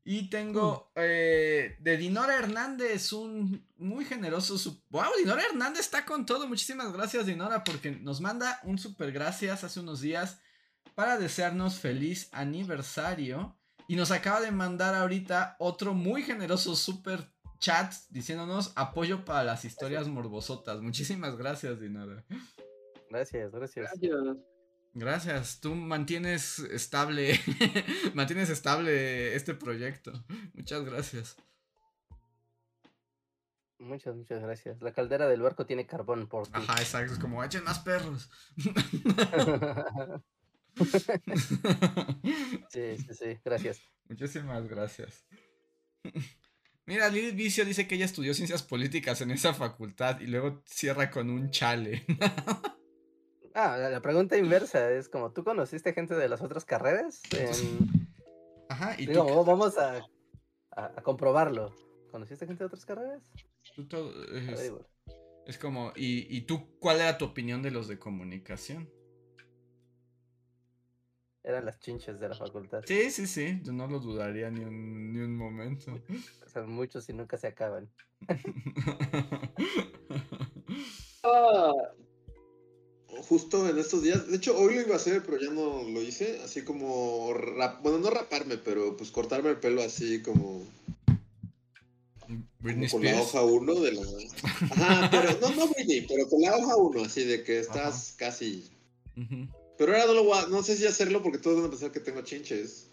Y 0.07 0.29
tengo 0.29 0.93
eh, 0.97 1.77
de 1.81 1.97
Dinora 1.97 2.37
Hernández, 2.37 3.13
un 3.15 3.67
muy 3.79 4.05
generoso. 4.05 4.55
¡Wow! 4.91 5.05
Dinora 5.19 5.43
Hernández 5.43 5.81
está 5.81 6.05
con 6.05 6.27
todo. 6.27 6.47
Muchísimas 6.47 6.93
gracias, 6.93 7.25
Dinora, 7.25 7.65
porque 7.65 7.91
nos 7.91 8.21
manda 8.21 8.61
un 8.65 8.79
super 8.79 9.13
gracias 9.13 9.65
hace 9.65 9.81
unos 9.81 10.03
días 10.03 10.41
para 10.95 11.17
desearnos 11.17 11.79
feliz 11.79 12.29
aniversario. 12.33 13.57
Y 13.89 13.97
nos 13.97 14.11
acaba 14.11 14.41
de 14.41 14.51
mandar 14.51 14.95
ahorita 14.95 15.57
otro 15.59 15.95
muy 15.95 16.23
generoso 16.23 16.77
super 16.77 17.31
chat 17.59 17.95
diciéndonos 18.11 18.73
apoyo 18.77 19.25
para 19.25 19.43
las 19.45 19.65
historias 19.65 20.07
morbosotas. 20.07 20.83
Muchísimas 20.83 21.37
gracias, 21.37 21.81
Dinora. 21.81 22.25
Gracias, 23.09 23.53
gracias. 23.53 23.91
Gracias, 24.01 24.37
tú 25.61 25.75
mantienes 25.75 26.61
estable, 26.61 27.41
mantienes 28.15 28.51
estable 28.51 29.35
este 29.35 29.55
proyecto. 29.55 30.13
Muchas 30.55 30.85
gracias. 30.85 31.37
Muchas, 33.79 34.15
muchas 34.15 34.41
gracias. 34.41 34.81
La 34.81 34.93
caldera 34.93 35.27
del 35.29 35.43
barco 35.43 35.67
tiene 35.67 35.87
carbón 35.87 36.29
por 36.29 36.47
ti. 36.47 36.53
Ajá, 36.55 36.81
exacto, 36.81 37.13
es 37.13 37.19
como 37.19 37.43
echen 37.43 37.65
más 37.65 37.81
perros. 37.81 38.31
sí, 42.71 42.97
sí, 42.97 43.15
sí, 43.15 43.39
gracias. 43.45 43.83
Muchísimas 44.09 44.67
gracias. 44.69 45.27
Mira, 46.87 47.09
Lilith 47.09 47.35
Vicio 47.35 47.65
dice 47.65 47.89
que 47.89 47.97
ella 47.97 48.05
estudió 48.05 48.33
ciencias 48.35 48.63
políticas 48.63 49.21
en 49.23 49.31
esa 49.33 49.55
facultad 49.55 50.21
y 50.21 50.27
luego 50.27 50.63
cierra 50.67 51.11
con 51.11 51.31
un 51.31 51.51
chale. 51.51 52.05
Ah, 53.55 53.77
la, 53.79 54.01
pregunta 54.03 54.37
inversa 54.37 54.91
es 54.91 55.09
como, 55.09 55.31
¿tú 55.33 55.45
conociste 55.45 55.93
gente 55.95 56.15
de 56.17 56.29
las 56.29 56.43
otras 56.43 56.65
carreras? 56.65 57.23
En- 57.31 57.89
Ajá, 58.69 58.95
y 58.99 59.07
tú, 59.07 59.13
Digo, 59.13 59.37
va- 59.37 59.43
vamos 59.45 59.79
a, 59.79 59.99
a- 60.73 60.93
a 60.97 61.03
comprobarlo. 61.03 61.73
¿Conociste 62.11 62.47
gente 62.47 62.65
de 62.65 62.67
otras 62.67 62.85
carreras? 62.85 63.23
tú 63.77 63.87
todo- 63.87 64.13
es, 65.47 65.59
como, 65.59 65.93
¿y, 65.95 66.37
¿y 66.37 66.43
tú 66.43 66.79
cuál 66.81 67.01
era 67.01 67.17
tu 67.19 67.25
opinión 67.27 67.63
de 67.63 67.71
los 67.71 67.87
de 67.89 67.99
comunicación? 67.99 68.91
Eran 71.43 71.67
las 71.67 71.79
chinches 71.79 72.19
de 72.19 72.29
la 72.31 72.35
facultad. 72.35 72.83
Sí, 72.87 73.11
sí, 73.11 73.27
sí, 73.27 73.61
yo 73.63 73.73
no 73.73 73.87
lo 73.87 74.01
dudaría 74.01 74.51
ni 74.51 74.65
un, 74.65 75.13
ni 75.13 75.21
un 75.21 75.37
momento. 75.37 76.01
Son 76.53 76.71
muchos 76.71 77.09
y 77.11 77.13
nunca 77.13 77.37
se 77.37 77.49
acaban. 77.49 77.91
Ah, 81.23 81.73
justo 83.23 83.69
en 83.69 83.79
estos 83.79 84.03
días, 84.03 84.27
de 84.29 84.37
hecho 84.37 84.57
hoy 84.57 84.75
lo 84.75 84.81
iba 84.83 84.95
a 84.95 84.97
hacer, 84.97 85.23
pero 85.25 85.41
ya 85.41 85.51
no 85.51 85.83
lo 85.83 86.03
hice, 86.03 86.41
así 86.45 86.63
como, 86.63 87.33
rap- 87.35 87.83
bueno, 87.83 87.99
no 87.99 88.11
raparme, 88.11 88.59
pero 88.59 88.97
pues 88.97 89.11
cortarme 89.11 89.51
el 89.51 89.57
pelo 89.59 89.83
así 89.83 90.23
como, 90.23 90.63
Britney 92.61 92.89
como 92.89 93.03
con 93.03 93.05
la 93.05 93.21
hoja 93.23 93.43
1 93.43 93.75
de 93.75 93.93
la... 93.93 94.03
Ajá, 94.71 95.09
pero 95.11 95.39
no, 95.41 95.55
no 95.55 95.69
Britney, 95.69 96.07
pero 96.07 96.29
con 96.29 96.41
la 96.41 96.57
hoja 96.57 96.77
1, 96.77 97.05
así 97.05 97.25
de 97.25 97.43
que 97.43 97.59
estás 97.61 98.15
casi... 98.17 98.71
Ujú. 99.17 99.47
Pero 99.77 99.93
ahora 99.93 100.07
no 100.07 100.15
lo 100.15 100.25
voy 100.25 100.39
a, 100.39 100.47
no 100.47 100.63
sé 100.63 100.77
si 100.77 100.87
hacerlo 100.87 101.23
porque 101.23 101.39
todos 101.39 101.57
van 101.57 101.67
a 101.67 101.71
pensar 101.71 101.91
que 101.91 102.01
tengo 102.01 102.23
chinches. 102.23 102.91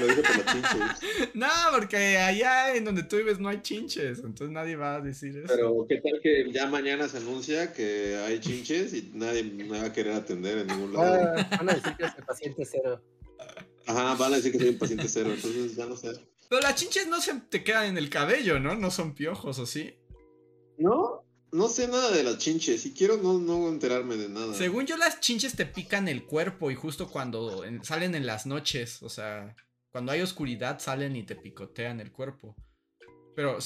Lo 0.00 0.06
dije 0.06 0.22
por 0.22 0.44
las 0.44 0.54
chinches. 0.54 1.30
No, 1.34 1.48
porque 1.72 2.18
allá 2.18 2.74
en 2.74 2.84
donde 2.84 3.04
tú 3.04 3.16
vives 3.16 3.38
no 3.38 3.48
hay 3.48 3.62
chinches, 3.62 4.18
entonces 4.18 4.50
nadie 4.50 4.76
va 4.76 4.96
a 4.96 5.00
decir 5.00 5.36
eso. 5.36 5.46
Pero 5.48 5.86
qué 5.88 5.96
tal 6.00 6.20
que 6.22 6.50
ya 6.52 6.66
mañana 6.66 7.08
se 7.08 7.18
anuncia 7.18 7.72
que 7.72 8.16
hay 8.16 8.40
chinches 8.40 8.92
y 8.92 9.10
nadie 9.14 9.44
me 9.44 9.78
va 9.78 9.86
a 9.86 9.92
querer 9.92 10.14
atender 10.14 10.58
en 10.58 10.66
ningún 10.66 10.92
lado. 10.94 11.32
Ah, 11.36 11.56
van 11.58 11.70
a 11.70 11.74
decir 11.74 11.94
que 11.96 12.04
es 12.04 12.12
el 12.16 12.24
paciente 12.24 12.64
cero. 12.64 13.00
Ajá, 13.86 14.14
van 14.14 14.32
a 14.32 14.36
decir 14.36 14.52
que 14.52 14.58
soy 14.58 14.68
un 14.70 14.78
paciente 14.78 15.08
cero, 15.08 15.30
entonces 15.32 15.76
ya 15.76 15.86
no 15.86 15.96
sé. 15.96 16.12
Pero 16.48 16.60
las 16.60 16.74
chinches 16.74 17.06
no 17.06 17.20
se 17.20 17.34
te 17.48 17.62
quedan 17.62 17.86
en 17.86 17.98
el 17.98 18.10
cabello, 18.10 18.58
¿no? 18.58 18.74
No 18.74 18.90
son 18.90 19.14
piojos, 19.14 19.58
¿o 19.58 19.66
sí? 19.66 19.94
No, 20.78 21.24
no 21.56 21.68
sé 21.68 21.88
nada 21.88 22.10
de 22.10 22.22
las 22.22 22.38
chinches 22.38 22.84
y 22.86 22.92
quiero 22.92 23.16
no, 23.16 23.38
no 23.38 23.68
enterarme 23.68 24.16
de 24.16 24.28
nada. 24.28 24.54
Según 24.54 24.86
yo, 24.86 24.96
las 24.96 25.20
chinches 25.20 25.56
te 25.56 25.64
pican 25.66 26.06
el 26.08 26.24
cuerpo 26.26 26.70
y 26.70 26.74
justo 26.74 27.08
cuando 27.10 27.64
en- 27.64 27.82
salen 27.84 28.14
en 28.14 28.26
las 28.26 28.46
noches, 28.46 29.02
o 29.02 29.08
sea, 29.08 29.56
cuando 29.90 30.12
hay 30.12 30.20
oscuridad 30.20 30.78
salen 30.78 31.16
y 31.16 31.22
te 31.24 31.34
picotean 31.36 32.00
el 32.00 32.12
cuerpo. 32.12 32.54
Pero 33.34 33.58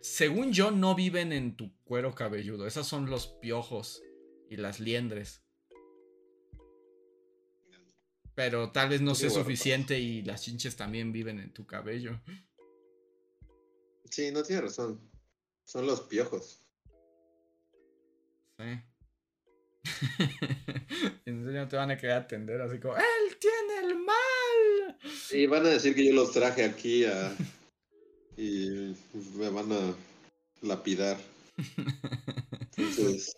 según 0.00 0.52
yo, 0.52 0.70
no 0.70 0.94
viven 0.94 1.32
en 1.32 1.56
tu 1.56 1.72
cuero 1.84 2.14
cabelludo. 2.14 2.66
Esos 2.66 2.86
son 2.86 3.10
los 3.10 3.26
piojos 3.26 4.02
y 4.48 4.56
las 4.56 4.78
liendres. 4.80 5.42
Pero 8.34 8.72
tal 8.72 8.88
vez 8.88 9.00
no 9.00 9.14
sea 9.14 9.30
suficiente 9.30 10.00
y 10.00 10.22
las 10.22 10.42
chinches 10.42 10.76
también 10.76 11.12
viven 11.12 11.38
en 11.38 11.52
tu 11.52 11.66
cabello. 11.66 12.20
Sí, 14.10 14.30
no 14.32 14.42
tiene 14.42 14.62
razón. 14.62 15.00
Son 15.64 15.86
los 15.86 16.00
piojos. 16.02 16.63
Sí. 18.64 18.80
y 21.26 21.30
en 21.30 21.44
serio 21.44 21.60
no 21.60 21.68
te 21.68 21.76
van 21.76 21.90
a 21.90 21.96
querer 21.96 22.16
atender 22.16 22.60
así 22.60 22.78
como, 22.78 22.96
¡Él 22.96 23.36
tiene 23.38 23.86
el 23.86 23.96
mal! 23.96 24.98
Y 25.30 25.46
van 25.46 25.66
a 25.66 25.70
decir 25.70 25.94
que 25.94 26.06
yo 26.06 26.14
los 26.14 26.32
traje 26.32 26.64
aquí 26.64 27.04
a... 27.04 27.34
y 28.36 28.96
me 29.36 29.50
van 29.50 29.72
a 29.72 29.94
lapidar. 30.62 31.18
Entonces... 32.76 33.36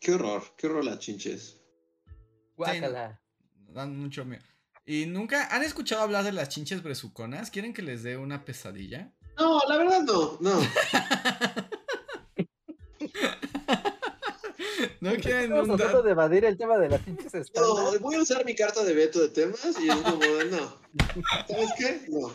Qué 0.00 0.14
horror, 0.14 0.42
qué 0.56 0.66
horror 0.68 0.84
las 0.84 1.00
chinches. 1.00 1.60
Guácala. 2.56 3.20
Dan 3.68 3.96
mucho 3.98 4.24
miedo. 4.24 4.42
¿Y 4.86 5.04
nunca 5.04 5.54
han 5.54 5.62
escuchado 5.62 6.02
hablar 6.02 6.24
de 6.24 6.32
las 6.32 6.48
chinches 6.48 6.82
bresuconas? 6.82 7.50
¿Quieren 7.50 7.74
que 7.74 7.82
les 7.82 8.02
dé 8.02 8.16
una 8.16 8.46
pesadilla? 8.46 9.12
No, 9.36 9.60
la 9.68 9.76
verdad 9.76 10.02
no, 10.02 10.38
no. 10.40 10.60
No 15.00 15.14
quieren 15.14 15.44
Estamos 15.44 15.68
un 15.68 15.76
tratando 15.76 15.98
dato. 15.98 16.02
de 16.02 16.10
evadir 16.12 16.44
el 16.44 16.56
tema 16.56 16.76
de 16.78 16.88
las 16.88 17.00
pinches 17.02 17.32
No, 17.34 17.40
estándar. 17.40 17.98
voy 18.00 18.14
a 18.16 18.22
usar 18.22 18.44
mi 18.44 18.54
carta 18.54 18.82
de 18.84 18.94
veto 18.94 19.20
de 19.20 19.28
temas 19.28 19.64
y 19.80 19.88
es 19.88 19.94
como 19.96 20.16
de 20.18 20.44
no. 20.46 20.78
¿Sabes 21.48 21.70
qué? 21.78 22.00
No. 22.08 22.26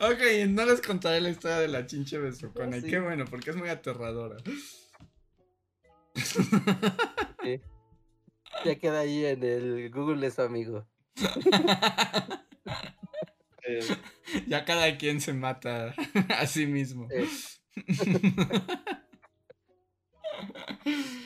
Ok, 0.00 0.48
no 0.48 0.66
les 0.66 0.80
contaré 0.80 1.20
la 1.20 1.30
historia 1.30 1.58
de 1.58 1.68
la 1.68 1.86
chinche 1.86 2.18
besucona. 2.18 2.76
Y 2.78 2.80
Sí. 2.82 2.88
qué 2.88 2.98
bueno, 3.00 3.24
porque 3.26 3.50
es 3.50 3.56
muy 3.56 3.68
aterradora. 3.68 4.36
Sí. 7.42 7.60
Ya 8.64 8.74
queda 8.78 9.00
ahí 9.00 9.24
en 9.26 9.42
el 9.42 9.90
Google 9.90 10.26
es 10.26 10.34
su 10.34 10.42
amigo. 10.42 10.86
Eh, 13.66 13.80
ya 14.48 14.64
cada 14.64 14.96
quien 14.98 15.20
se 15.20 15.32
mata 15.32 15.94
a 16.38 16.46
sí 16.46 16.66
mismo. 16.66 17.08
Sí. 17.10 17.28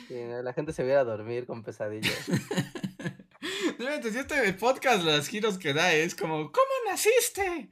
Sí, 0.07 0.15
la 0.43 0.53
gente 0.53 0.73
se 0.73 0.83
viera 0.83 1.01
a 1.01 1.05
dormir 1.05 1.45
con 1.45 1.63
pesadillas. 1.63 2.29
Inventes, 3.79 4.13
si 4.13 4.19
este 4.19 4.53
podcast, 4.53 5.03
los 5.03 5.27
giros 5.27 5.57
que 5.57 5.73
da 5.73 5.93
es 5.93 6.15
como, 6.15 6.51
¿cómo 6.51 6.71
naciste? 6.89 7.69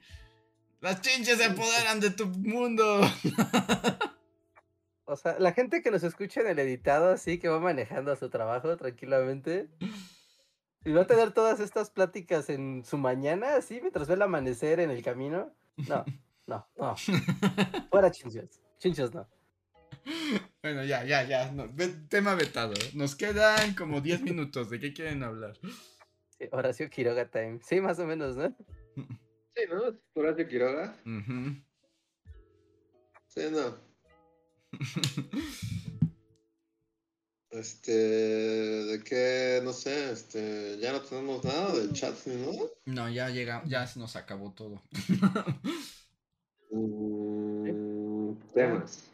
Las 0.80 1.00
chinches 1.00 1.38
se 1.38 1.46
apoderan 1.46 2.00
de 2.00 2.10
tu 2.10 2.26
mundo. 2.26 3.00
O 5.10 5.16
sea, 5.16 5.38
la 5.38 5.52
gente 5.54 5.80
que 5.82 5.90
nos 5.90 6.02
escucha 6.02 6.42
en 6.42 6.48
el 6.48 6.58
editado, 6.58 7.08
así 7.08 7.38
que 7.38 7.48
va 7.48 7.58
manejando 7.58 8.12
a 8.12 8.16
su 8.16 8.28
trabajo 8.28 8.76
tranquilamente. 8.76 9.70
Y 10.84 10.92
va 10.92 11.00
a 11.00 11.06
tener 11.06 11.32
todas 11.32 11.60
estas 11.60 11.88
pláticas 11.88 12.50
en 12.50 12.84
su 12.84 12.98
mañana, 12.98 13.56
así, 13.56 13.80
mientras 13.80 14.06
ve 14.06 14.14
el 14.14 14.22
amanecer 14.22 14.80
en 14.80 14.90
el 14.90 15.02
camino. 15.02 15.50
No, 15.88 16.04
no, 16.46 16.68
no. 16.76 16.94
Fuera 17.90 18.10
chinchos. 18.10 18.60
Chinchos 18.78 19.14
no. 19.14 19.26
Bueno, 20.62 20.84
ya, 20.84 21.04
ya, 21.04 21.22
ya. 21.22 21.52
no, 21.52 21.68
ve- 21.72 21.94
tema 22.08 22.34
vetado. 22.34 22.74
Nos 22.94 23.14
quedan 23.14 23.74
como 23.74 24.00
10 24.00 24.22
minutos. 24.22 24.68
¿De 24.70 24.80
qué 24.80 24.92
quieren 24.92 25.22
hablar? 25.22 25.56
Sí, 26.38 26.48
Horacio 26.50 26.90
Quiroga 26.90 27.30
time. 27.30 27.60
Sí, 27.62 27.80
más 27.80 27.98
o 28.00 28.06
menos, 28.06 28.36
¿no? 28.36 28.54
Sí, 29.54 29.62
¿no? 29.70 29.96
Horacio 30.14 30.48
Quiroga. 30.48 30.96
Sí, 33.28 33.42
no. 33.50 33.76
Este, 37.50 37.90
de 37.92 39.02
qué, 39.02 39.60
no 39.64 39.72
sé, 39.72 40.12
este, 40.12 40.76
ya 40.80 40.92
no 40.92 41.00
tenemos 41.00 41.42
nada 41.44 41.74
de 41.74 41.90
chats 41.94 42.26
ni 42.26 42.36
nada. 42.36 42.58
No, 42.84 43.08
ya 43.08 43.30
llega, 43.30 43.62
ya 43.66 43.86
se 43.86 43.98
nos 43.98 44.16
acabó 44.16 44.52
todo. 44.52 44.82
Mm, 46.70 48.32
temas. 48.54 49.07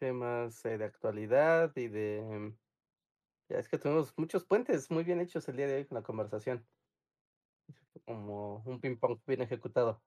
Temas 0.00 0.64
eh, 0.64 0.78
de 0.78 0.84
actualidad 0.84 1.76
y 1.76 1.88
de... 1.88 2.54
Ya 3.50 3.58
es 3.58 3.68
que 3.68 3.78
tuvimos 3.78 4.14
muchos 4.16 4.44
puentes 4.44 4.90
muy 4.90 5.04
bien 5.04 5.20
hechos 5.20 5.46
el 5.48 5.56
día 5.56 5.66
de 5.66 5.76
hoy 5.76 5.84
con 5.84 5.96
la 5.96 6.02
conversación. 6.02 6.66
Como 8.06 8.62
un 8.64 8.80
ping 8.80 8.96
pong 8.96 9.20
bien 9.26 9.42
ejecutado. 9.42 10.02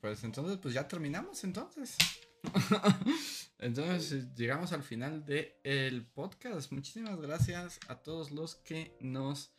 Pues 0.00 0.24
entonces, 0.24 0.58
pues 0.58 0.74
ya 0.74 0.88
terminamos 0.88 1.44
entonces. 1.44 1.96
entonces 3.58 4.12
eh, 4.12 4.28
llegamos 4.34 4.72
al 4.72 4.82
final 4.82 5.24
del 5.24 6.06
podcast. 6.06 6.72
Muchísimas 6.72 7.20
gracias 7.20 7.78
a 7.86 8.02
todos 8.02 8.32
los 8.32 8.56
que 8.56 8.96
nos... 9.00 9.52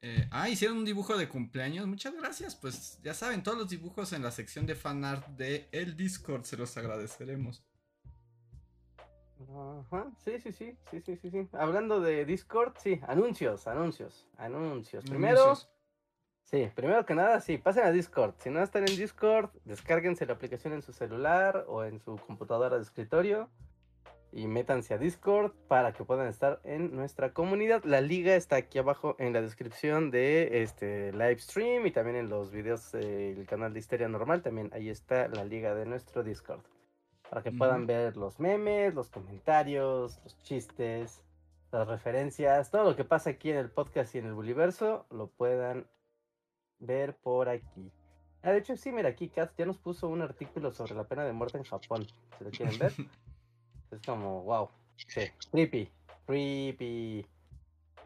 eh, 0.00 0.28
ah, 0.30 0.48
hicieron 0.48 0.78
un 0.78 0.84
dibujo 0.84 1.16
de 1.16 1.28
cumpleaños. 1.28 1.88
Muchas 1.88 2.14
gracias. 2.14 2.54
Pues 2.54 3.00
ya 3.02 3.14
saben, 3.14 3.42
todos 3.42 3.58
los 3.58 3.68
dibujos 3.68 4.12
en 4.12 4.22
la 4.22 4.30
sección 4.30 4.64
de 4.64 4.76
fanart 4.76 5.26
de 5.30 5.68
el 5.72 5.96
Discord 5.96 6.44
se 6.44 6.56
los 6.56 6.76
agradeceremos. 6.76 7.64
Ajá, 9.40 10.10
sí, 10.24 10.40
sí, 10.40 10.52
sí, 10.52 10.76
sí, 10.90 11.00
sí, 11.00 11.16
sí, 11.16 11.30
sí. 11.30 11.48
Hablando 11.52 12.00
de 12.00 12.24
Discord, 12.24 12.74
sí, 12.78 13.00
anuncios, 13.06 13.66
anuncios, 13.66 14.26
anuncios. 14.36 15.04
Primero, 15.04 15.42
Anuncios. 15.42 15.70
sí, 16.42 16.68
primero 16.74 17.06
que 17.06 17.14
nada, 17.14 17.40
sí, 17.40 17.56
pasen 17.58 17.84
a 17.84 17.92
Discord. 17.92 18.34
Si 18.38 18.50
no 18.50 18.60
están 18.62 18.88
en 18.88 18.96
Discord, 18.96 19.50
descárguense 19.64 20.26
la 20.26 20.32
aplicación 20.34 20.72
en 20.72 20.82
su 20.82 20.92
celular 20.92 21.64
o 21.68 21.84
en 21.84 22.00
su 22.00 22.16
computadora 22.16 22.76
de 22.76 22.82
escritorio 22.82 23.48
y 24.32 24.46
métanse 24.46 24.92
a 24.94 24.98
Discord 24.98 25.52
para 25.68 25.92
que 25.92 26.04
puedan 26.04 26.26
estar 26.26 26.60
en 26.64 26.94
nuestra 26.94 27.32
comunidad. 27.32 27.84
La 27.84 28.00
liga 28.00 28.34
está 28.34 28.56
aquí 28.56 28.78
abajo 28.78 29.16
en 29.18 29.32
la 29.32 29.40
descripción 29.40 30.10
de 30.10 30.62
este 30.62 31.12
live 31.12 31.38
stream 31.38 31.86
y 31.86 31.92
también 31.92 32.16
en 32.16 32.28
los 32.28 32.50
videos 32.50 32.92
del 32.92 33.46
canal 33.46 33.72
de 33.72 33.78
Histeria 33.78 34.08
Normal. 34.08 34.42
También 34.42 34.70
ahí 34.74 34.90
está 34.90 35.28
la 35.28 35.44
liga 35.44 35.74
de 35.74 35.86
nuestro 35.86 36.22
Discord. 36.22 36.60
Para 37.28 37.42
que 37.42 37.52
puedan 37.52 37.86
ver 37.86 38.16
los 38.16 38.40
memes, 38.40 38.94
los 38.94 39.10
comentarios, 39.10 40.18
los 40.24 40.38
chistes, 40.42 41.22
las 41.70 41.86
referencias, 41.86 42.70
todo 42.70 42.84
lo 42.84 42.96
que 42.96 43.04
pasa 43.04 43.30
aquí 43.30 43.50
en 43.50 43.58
el 43.58 43.70
podcast 43.70 44.14
y 44.14 44.18
en 44.18 44.26
el 44.26 44.34
Buliverso, 44.34 45.06
lo 45.10 45.28
puedan 45.28 45.86
ver 46.78 47.16
por 47.16 47.48
aquí. 47.48 47.92
Ah, 48.42 48.52
de 48.52 48.58
hecho, 48.58 48.76
sí, 48.76 48.92
mira, 48.92 49.10
aquí 49.10 49.28
Kat 49.28 49.52
ya 49.58 49.66
nos 49.66 49.78
puso 49.78 50.08
un 50.08 50.22
artículo 50.22 50.70
sobre 50.70 50.94
la 50.94 51.04
pena 51.04 51.24
de 51.24 51.32
muerte 51.32 51.58
en 51.58 51.64
Japón. 51.64 52.06
Si 52.38 52.44
lo 52.44 52.50
quieren 52.50 52.78
ver. 52.78 52.92
Es 53.90 54.02
como, 54.02 54.42
wow. 54.42 54.68
Sí, 55.06 55.22
creepy. 55.50 55.90
Creepy. 56.26 57.26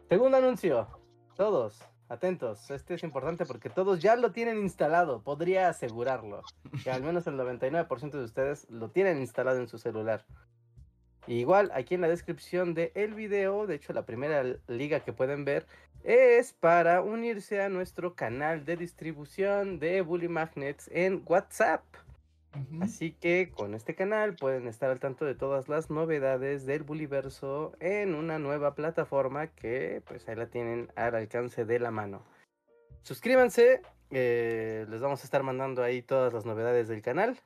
Segundo 0.07 0.37
anuncio. 0.37 0.87
Todos, 1.35 1.81
atentos. 2.13 2.69
Este 2.71 2.93
es 2.93 3.03
importante 3.03 3.45
porque 3.45 3.69
todos 3.69 3.99
ya 3.99 4.15
lo 4.15 4.31
tienen 4.31 4.59
instalado. 4.59 5.21
Podría 5.21 5.67
asegurarlo. 5.67 6.41
Que 6.83 6.91
al 6.91 7.03
menos 7.03 7.27
el 7.27 7.35
99% 7.35 8.11
de 8.11 8.23
ustedes 8.23 8.69
lo 8.69 8.89
tienen 8.89 9.19
instalado 9.19 9.59
en 9.59 9.67
su 9.67 9.77
celular. 9.77 10.23
Igual, 11.27 11.71
aquí 11.73 11.95
en 11.95 12.01
la 12.01 12.09
descripción 12.09 12.73
del 12.73 13.13
video, 13.13 13.65
de 13.65 13.75
hecho 13.75 13.93
la 13.93 14.05
primera 14.05 14.43
liga 14.67 14.99
que 14.99 15.13
pueden 15.13 15.45
ver 15.45 15.65
es 16.03 16.51
para 16.53 17.01
unirse 17.01 17.61
a 17.61 17.69
nuestro 17.69 18.13
canal 18.13 18.65
de 18.65 18.75
distribución 18.75 19.79
de 19.79 20.01
Bully 20.01 20.27
Magnets 20.27 20.89
en 20.91 21.23
WhatsApp. 21.25 21.81
Así 22.81 23.13
que 23.13 23.51
con 23.51 23.73
este 23.73 23.95
canal 23.95 24.35
pueden 24.35 24.67
estar 24.67 24.89
al 24.89 24.99
tanto 24.99 25.25
de 25.25 25.35
todas 25.35 25.69
las 25.69 25.89
novedades 25.89 26.65
del 26.65 26.83
Buliverso 26.83 27.73
en 27.79 28.13
una 28.13 28.39
nueva 28.39 28.75
plataforma 28.75 29.47
que 29.47 30.01
pues 30.05 30.27
ahí 30.27 30.35
la 30.35 30.47
tienen 30.47 30.91
al 30.95 31.15
alcance 31.15 31.65
de 31.65 31.79
la 31.79 31.91
mano. 31.91 32.23
Suscríbanse, 33.01 33.81
eh, 34.11 34.85
les 34.89 35.01
vamos 35.01 35.21
a 35.21 35.25
estar 35.25 35.43
mandando 35.43 35.83
ahí 35.83 36.01
todas 36.01 36.33
las 36.33 36.45
novedades 36.45 36.87
del 36.87 37.01
canal. 37.01 37.39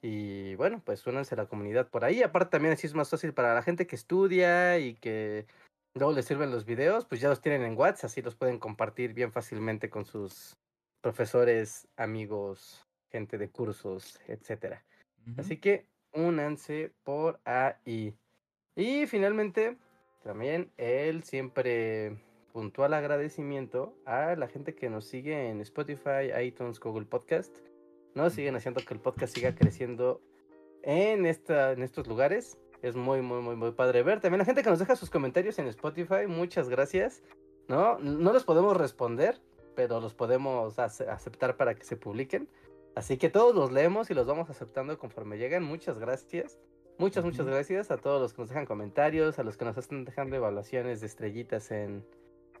Y 0.00 0.56
bueno, 0.56 0.82
pues 0.84 1.06
únanse 1.06 1.34
a 1.34 1.38
la 1.38 1.46
comunidad 1.46 1.88
por 1.88 2.04
ahí. 2.04 2.22
Aparte 2.22 2.50
también 2.50 2.74
así 2.74 2.86
es 2.86 2.94
más 2.94 3.10
fácil 3.10 3.34
para 3.34 3.54
la 3.54 3.62
gente 3.62 3.86
que 3.86 3.96
estudia 3.96 4.78
y 4.78 4.94
que 4.94 5.46
luego 5.94 6.12
les 6.12 6.24
sirven 6.24 6.50
los 6.50 6.64
videos, 6.64 7.04
pues 7.04 7.20
ya 7.20 7.28
los 7.28 7.40
tienen 7.40 7.62
en 7.62 7.76
WhatsApp, 7.76 8.06
así 8.06 8.22
los 8.22 8.34
pueden 8.34 8.58
compartir 8.58 9.12
bien 9.12 9.30
fácilmente 9.30 9.90
con 9.90 10.04
sus 10.04 10.56
profesores, 11.02 11.86
amigos, 11.96 12.86
gente 13.12 13.38
de 13.38 13.50
cursos, 13.50 14.18
etcétera. 14.26 14.84
Ujú. 15.26 15.40
Así 15.40 15.58
que 15.58 15.86
únanse 16.12 16.92
por 17.04 17.38
ahí. 17.44 18.16
Y 18.74 19.06
finalmente, 19.06 19.76
también 20.24 20.72
el 20.78 21.22
siempre 21.24 22.16
puntual 22.52 22.94
agradecimiento 22.94 23.94
a 24.04 24.34
la 24.36 24.48
gente 24.48 24.74
que 24.74 24.90
nos 24.90 25.06
sigue 25.06 25.48
en 25.48 25.60
Spotify, 25.60 26.32
iTunes, 26.42 26.80
Google 26.80 27.06
Podcast. 27.06 27.56
Nos 28.14 28.34
siguen 28.34 28.56
haciendo 28.56 28.82
que 28.84 28.92
el 28.94 29.00
podcast 29.00 29.34
siga 29.34 29.54
creciendo 29.54 30.20
en, 30.82 31.24
esta, 31.26 31.72
en 31.72 31.82
estos 31.82 32.06
lugares. 32.06 32.58
Es 32.82 32.94
muy, 32.96 33.22
muy, 33.22 33.40
muy, 33.40 33.56
muy 33.56 33.72
padre 33.72 34.02
ver. 34.02 34.20
También 34.20 34.38
la 34.40 34.44
gente 34.44 34.62
que 34.62 34.68
nos 34.70 34.78
deja 34.80 34.96
sus 34.96 35.08
comentarios 35.08 35.58
en 35.58 35.66
Spotify, 35.68 36.26
muchas 36.26 36.68
gracias. 36.68 37.22
No, 37.68 37.98
no 38.00 38.32
los 38.32 38.44
podemos 38.44 38.76
responder, 38.76 39.40
pero 39.74 40.00
los 40.00 40.14
podemos 40.14 40.78
ace- 40.78 41.08
aceptar 41.08 41.56
para 41.56 41.74
que 41.74 41.84
se 41.84 41.96
publiquen. 41.96 42.48
Así 42.94 43.16
que 43.16 43.30
todos 43.30 43.54
los 43.54 43.72
leemos 43.72 44.10
y 44.10 44.14
los 44.14 44.26
vamos 44.26 44.50
aceptando 44.50 44.98
conforme 44.98 45.38
llegan. 45.38 45.62
Muchas 45.62 45.98
gracias. 45.98 46.58
Muchas, 46.98 47.24
muchas 47.24 47.46
gracias 47.46 47.90
a 47.90 47.96
todos 47.96 48.20
los 48.20 48.34
que 48.34 48.42
nos 48.42 48.50
dejan 48.50 48.66
comentarios, 48.66 49.38
a 49.38 49.42
los 49.42 49.56
que 49.56 49.64
nos 49.64 49.76
están 49.78 50.04
dejando 50.04 50.36
evaluaciones 50.36 51.00
de 51.00 51.06
estrellitas 51.06 51.70
en, 51.70 52.04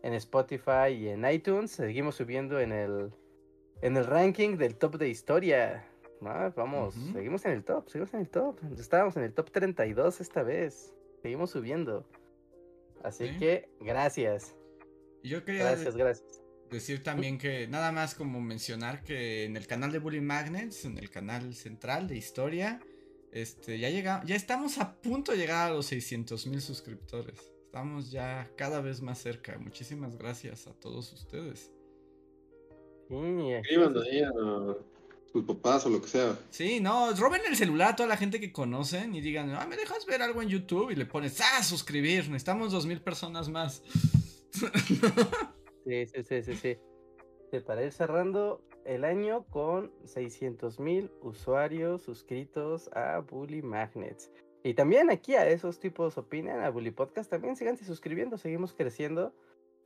en 0.02 0.14
Spotify 0.14 0.88
y 0.96 1.08
en 1.08 1.24
iTunes. 1.30 1.70
Seguimos 1.72 2.14
subiendo 2.16 2.58
en 2.58 2.72
el, 2.72 3.12
en 3.82 3.96
el 3.96 4.06
ranking 4.06 4.56
del 4.56 4.76
top 4.76 4.96
de 4.96 5.08
historia. 5.10 5.86
Ah, 6.24 6.52
vamos, 6.56 6.94
seguimos 7.12 7.44
en 7.44 7.52
el 7.52 7.64
top, 7.64 7.88
seguimos 7.88 8.14
en 8.14 8.20
el 8.20 8.28
top. 8.30 8.58
Estábamos 8.78 9.16
en 9.16 9.24
el 9.24 9.34
top 9.34 9.50
32 9.50 10.20
esta 10.20 10.42
vez. 10.42 10.94
Seguimos 11.20 11.50
subiendo. 11.50 12.04
Así 13.02 13.28
Sí. 13.28 13.38
que 13.38 13.68
gracias, 13.80 14.56
Yo 15.22 15.44
quería 15.44 15.64
gracias, 15.64 15.96
gracias. 15.96 16.41
Decir 16.72 17.02
también 17.02 17.38
que 17.38 17.68
nada 17.68 17.92
más 17.92 18.14
como 18.14 18.40
mencionar 18.40 19.04
que 19.04 19.44
en 19.44 19.56
el 19.56 19.66
canal 19.66 19.92
de 19.92 19.98
Bully 19.98 20.20
Magnets, 20.20 20.84
en 20.84 20.98
el 20.98 21.10
canal 21.10 21.54
central 21.54 22.08
de 22.08 22.16
historia, 22.16 22.80
este 23.30 23.78
ya 23.78 23.90
llega, 23.90 24.22
ya 24.24 24.34
estamos 24.34 24.78
a 24.78 24.94
punto 25.00 25.32
de 25.32 25.38
llegar 25.38 25.70
a 25.70 25.74
los 25.74 25.86
600 25.86 26.46
mil 26.48 26.60
suscriptores. 26.60 27.38
Estamos 27.64 28.10
ya 28.10 28.50
cada 28.56 28.80
vez 28.80 29.00
más 29.00 29.18
cerca. 29.18 29.56
Muchísimas 29.58 30.16
gracias 30.16 30.66
a 30.66 30.72
todos 30.72 31.12
ustedes. 31.12 31.70
Escriban 33.08 33.94
ahí 33.98 34.22
a, 34.22 34.32
sus 35.32 35.44
papás 35.44 35.86
o 35.86 35.90
lo 35.90 36.00
que 36.00 36.08
sea. 36.08 36.38
Sí, 36.50 36.80
no, 36.80 37.12
roben 37.14 37.42
el 37.48 37.56
celular 37.56 37.92
a 37.92 37.96
toda 37.96 38.08
la 38.08 38.16
gente 38.16 38.40
que 38.40 38.52
conocen 38.52 39.14
y 39.14 39.20
digan, 39.20 39.50
ah, 39.54 39.66
¿me 39.66 39.76
dejas 39.76 40.04
ver 40.06 40.22
algo 40.22 40.42
en 40.42 40.48
YouTube? 40.48 40.90
Y 40.90 40.96
le 40.96 41.06
pones, 41.06 41.40
ah, 41.40 41.62
suscribir, 41.62 42.28
necesitamos 42.28 42.72
dos 42.72 42.86
mil 42.86 43.00
personas 43.00 43.48
más. 43.48 43.82
Sí, 45.84 46.06
sí, 46.06 46.22
sí, 46.22 46.42
sí, 46.42 46.54
sí. 46.54 46.78
Para 47.66 47.84
ir 47.84 47.92
cerrando 47.92 48.62
el 48.84 49.04
año 49.04 49.44
con 49.50 49.92
600 50.04 50.80
mil 50.80 51.10
usuarios 51.20 52.02
suscritos 52.02 52.90
a 52.94 53.18
Bully 53.18 53.62
Magnets. 53.62 54.30
Y 54.64 54.74
también 54.74 55.10
aquí 55.10 55.34
a 55.34 55.48
esos 55.48 55.80
tipos 55.80 56.16
opinan, 56.18 56.62
a 56.62 56.70
Bully 56.70 56.92
Podcast, 56.92 57.30
también 57.30 57.56
síganse 57.56 57.84
suscribiendo, 57.84 58.38
seguimos 58.38 58.72
creciendo 58.72 59.34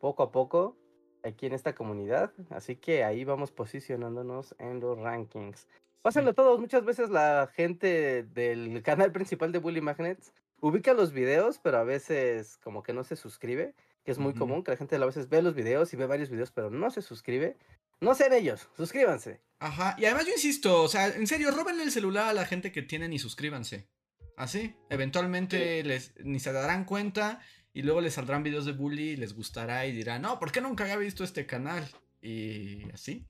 poco 0.00 0.22
a 0.22 0.30
poco 0.30 0.76
aquí 1.24 1.46
en 1.46 1.54
esta 1.54 1.74
comunidad. 1.74 2.32
Así 2.50 2.76
que 2.76 3.02
ahí 3.02 3.24
vamos 3.24 3.50
posicionándonos 3.52 4.54
en 4.58 4.80
los 4.80 4.98
rankings. 4.98 5.66
Pásenlo 6.02 6.34
todos, 6.34 6.60
muchas 6.60 6.84
veces 6.84 7.10
la 7.10 7.48
gente 7.52 8.22
del 8.22 8.82
canal 8.82 9.12
principal 9.12 9.50
de 9.50 9.58
Bully 9.58 9.80
Magnets 9.80 10.32
ubica 10.60 10.94
los 10.94 11.12
videos, 11.12 11.58
pero 11.58 11.78
a 11.78 11.84
veces 11.84 12.58
como 12.58 12.82
que 12.82 12.92
no 12.92 13.02
se 13.02 13.16
suscribe, 13.16 13.74
que 14.06 14.12
es 14.12 14.18
muy 14.18 14.34
común 14.34 14.62
que 14.62 14.70
la 14.70 14.76
gente 14.76 14.94
a 14.94 15.04
veces 15.04 15.28
ve 15.28 15.42
los 15.42 15.56
videos 15.56 15.92
y 15.92 15.96
ve 15.96 16.06
varios 16.06 16.30
videos, 16.30 16.52
pero 16.52 16.70
no 16.70 16.90
se 16.92 17.02
suscribe. 17.02 17.58
No 18.00 18.14
sean 18.14 18.32
ellos, 18.32 18.68
suscríbanse. 18.76 19.42
Ajá, 19.58 19.96
y 19.98 20.04
además 20.04 20.26
yo 20.26 20.32
insisto, 20.32 20.82
o 20.82 20.88
sea, 20.88 21.08
en 21.08 21.26
serio, 21.26 21.50
robenle 21.50 21.82
el 21.82 21.90
celular 21.90 22.28
a 22.28 22.32
la 22.32 22.46
gente 22.46 22.70
que 22.70 22.82
tienen 22.82 23.12
y 23.12 23.18
suscríbanse. 23.18 23.88
Así, 24.36 24.76
eventualmente 24.90 25.82
les 25.82 26.14
ni 26.24 26.38
se 26.38 26.52
darán 26.52 26.84
cuenta 26.84 27.40
y 27.72 27.82
luego 27.82 28.00
les 28.00 28.14
saldrán 28.14 28.44
videos 28.44 28.64
de 28.64 28.72
bully 28.72 29.10
y 29.10 29.16
les 29.16 29.34
gustará 29.34 29.86
y 29.86 29.92
dirán, 29.92 30.22
no, 30.22 30.38
¿por 30.38 30.52
qué 30.52 30.60
nunca 30.60 30.84
había 30.84 30.96
visto 30.98 31.24
este 31.24 31.44
canal? 31.44 31.84
Y 32.22 32.88
así. 32.92 33.26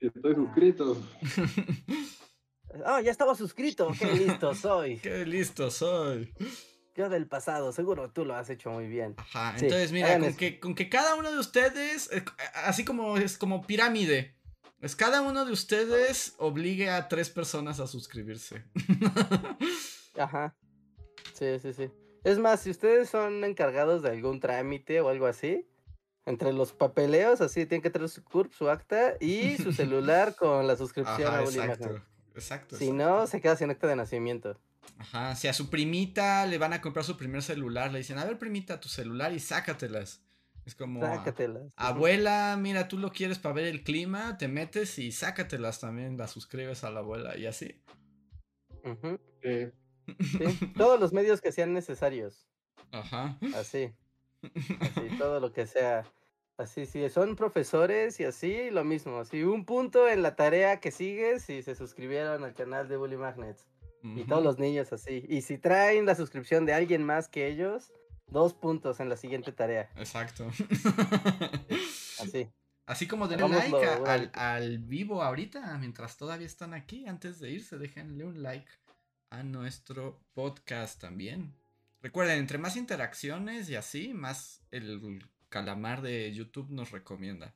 Estoy 0.00 0.34
suscrito. 0.34 0.96
Oh, 2.86 3.00
ya 3.04 3.10
estaba 3.10 3.34
suscrito, 3.34 3.92
qué 3.98 4.10
listo 4.14 4.54
soy. 4.54 4.98
qué 5.00 5.26
listo 5.26 5.70
soy. 5.70 6.32
Yo 6.94 7.08
del 7.08 7.26
pasado, 7.26 7.72
seguro 7.72 8.10
tú 8.10 8.24
lo 8.24 8.36
has 8.36 8.48
hecho 8.50 8.70
muy 8.70 8.86
bien. 8.86 9.14
Ajá, 9.16 9.58
Sí, 9.58 9.64
entonces 9.64 9.90
mira, 9.90 10.18
con 10.18 10.34
que, 10.34 10.60
con 10.60 10.74
que 10.74 10.88
cada 10.88 11.16
uno 11.16 11.32
de 11.32 11.38
ustedes, 11.38 12.08
eh, 12.12 12.24
así 12.54 12.84
como 12.84 13.16
es 13.16 13.36
como 13.36 13.66
pirámide, 13.66 14.36
es 14.80 14.94
cada 14.94 15.22
uno 15.22 15.44
de 15.44 15.52
ustedes 15.52 16.34
obligue 16.38 16.90
a 16.90 17.08
tres 17.08 17.30
personas 17.30 17.80
a 17.80 17.86
suscribirse. 17.86 18.64
Ajá. 20.18 20.54
Sí, 21.32 21.58
sí, 21.58 21.72
sí. 21.72 21.90
Es 22.22 22.38
más, 22.38 22.60
si 22.60 22.70
ustedes 22.70 23.10
son 23.10 23.44
encargados 23.44 24.02
de 24.02 24.10
algún 24.10 24.40
trámite 24.40 25.00
o 25.00 25.08
algo 25.08 25.26
así, 25.26 25.66
entre 26.26 26.52
los 26.52 26.72
papeleos, 26.72 27.40
así 27.40 27.66
tienen 27.66 27.82
que 27.82 27.90
traer 27.90 28.08
su 28.08 28.24
CURP, 28.24 28.52
su 28.52 28.70
acta 28.70 29.14
y 29.20 29.56
su 29.56 29.72
celular 29.72 30.36
con 30.36 30.66
la 30.66 30.76
suscripción 30.76 31.28
Ajá, 31.28 31.38
a 31.40 31.42
exacto. 31.42 32.02
Exacto. 32.34 32.76
Si 32.76 32.92
no, 32.92 33.26
se 33.26 33.40
queda 33.40 33.56
sin 33.56 33.70
acta 33.70 33.86
de 33.86 33.96
nacimiento. 33.96 34.58
Ajá, 34.98 35.34
si 35.36 35.48
a 35.48 35.52
su 35.52 35.70
primita 35.70 36.46
le 36.46 36.58
van 36.58 36.72
a 36.72 36.80
comprar 36.80 37.04
su 37.04 37.16
primer 37.16 37.42
celular, 37.42 37.92
le 37.92 37.98
dicen, 37.98 38.18
a 38.18 38.24
ver 38.24 38.38
primita, 38.38 38.80
tu 38.80 38.88
celular 38.88 39.32
y 39.32 39.40
sácatelas. 39.40 40.22
Es 40.64 40.74
como, 40.74 41.04
"Ah, 41.04 41.16
Sácatelas. 41.16 41.72
abuela, 41.76 42.56
mira, 42.58 42.88
tú 42.88 42.98
lo 42.98 43.12
quieres 43.12 43.38
para 43.38 43.54
ver 43.54 43.66
el 43.66 43.82
clima, 43.84 44.38
te 44.38 44.48
metes 44.48 44.98
y 44.98 45.12
sácatelas 45.12 45.80
también, 45.80 46.16
las 46.16 46.30
suscribes 46.30 46.84
a 46.84 46.90
la 46.90 47.00
abuela 47.00 47.36
y 47.36 47.46
así. 47.46 47.82
Eh, 49.42 49.72
sí. 50.06 50.08
Todos 50.76 51.00
los 51.00 51.12
medios 51.12 51.40
que 51.40 51.52
sean 51.52 51.72
necesarios. 51.74 52.46
Ajá. 52.92 53.38
Así. 53.54 53.92
Así, 54.80 55.08
todo 55.18 55.40
lo 55.40 55.52
que 55.52 55.66
sea. 55.66 56.04
Así, 56.56 56.86
si 56.86 57.08
son 57.10 57.34
profesores 57.34 58.20
y 58.20 58.24
así, 58.24 58.70
lo 58.70 58.84
mismo. 58.84 59.18
Así, 59.18 59.42
un 59.42 59.64
punto 59.64 60.08
en 60.08 60.22
la 60.22 60.36
tarea 60.36 60.80
que 60.80 60.90
sigue 60.92 61.40
si 61.40 61.62
se 61.62 61.74
suscribieron 61.74 62.44
al 62.44 62.54
canal 62.54 62.88
de 62.88 62.96
Bully 62.96 63.16
Magnets. 63.16 63.66
Y 64.04 64.24
todos 64.24 64.44
los 64.44 64.58
niños 64.58 64.92
así. 64.92 65.24
Y 65.28 65.40
si 65.40 65.56
traen 65.56 66.04
la 66.04 66.14
suscripción 66.14 66.66
de 66.66 66.74
alguien 66.74 67.02
más 67.02 67.26
que 67.26 67.48
ellos, 67.48 67.90
dos 68.26 68.52
puntos 68.52 69.00
en 69.00 69.08
la 69.08 69.16
siguiente 69.16 69.50
tarea. 69.50 69.90
Exacto. 69.96 70.46
Así. 72.20 72.50
Así 72.86 73.06
como 73.06 73.28
denle 73.28 73.48
like 73.48 73.86
al, 74.06 74.30
al 74.34 74.78
vivo 74.78 75.22
ahorita, 75.22 75.78
mientras 75.78 76.18
todavía 76.18 76.46
están 76.46 76.74
aquí, 76.74 77.06
antes 77.06 77.40
de 77.40 77.50
irse, 77.50 77.78
déjenle 77.78 78.24
un 78.24 78.42
like 78.42 78.70
a 79.30 79.42
nuestro 79.42 80.20
podcast 80.34 81.00
también. 81.00 81.54
Recuerden, 82.02 82.38
entre 82.38 82.58
más 82.58 82.76
interacciones 82.76 83.70
y 83.70 83.76
así, 83.76 84.12
más 84.12 84.62
el 84.70 85.26
calamar 85.48 86.02
de 86.02 86.30
YouTube 86.34 86.68
nos 86.68 86.90
recomienda. 86.90 87.54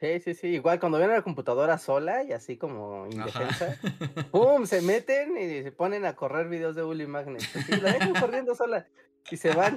Sí, 0.00 0.20
sí, 0.20 0.34
sí. 0.34 0.46
Igual 0.48 0.78
cuando 0.78 0.98
ven 0.98 1.10
a 1.10 1.14
la 1.14 1.22
computadora 1.22 1.76
sola 1.78 2.22
y 2.22 2.32
así 2.32 2.56
como 2.56 3.06
indefensa, 3.10 3.76
Ajá. 3.82 4.28
¡pum! 4.30 4.64
Se 4.64 4.80
meten 4.80 5.36
y 5.36 5.62
se 5.62 5.72
ponen 5.72 6.04
a 6.04 6.14
correr 6.14 6.48
videos 6.48 6.76
de 6.76 6.82
Bully 6.82 7.06
Magnets. 7.06 7.56
Así, 7.56 7.80
la 7.80 7.92
dejan 7.92 8.14
corriendo 8.14 8.54
sola 8.54 8.86
y 9.30 9.36
se 9.36 9.52
van. 9.54 9.76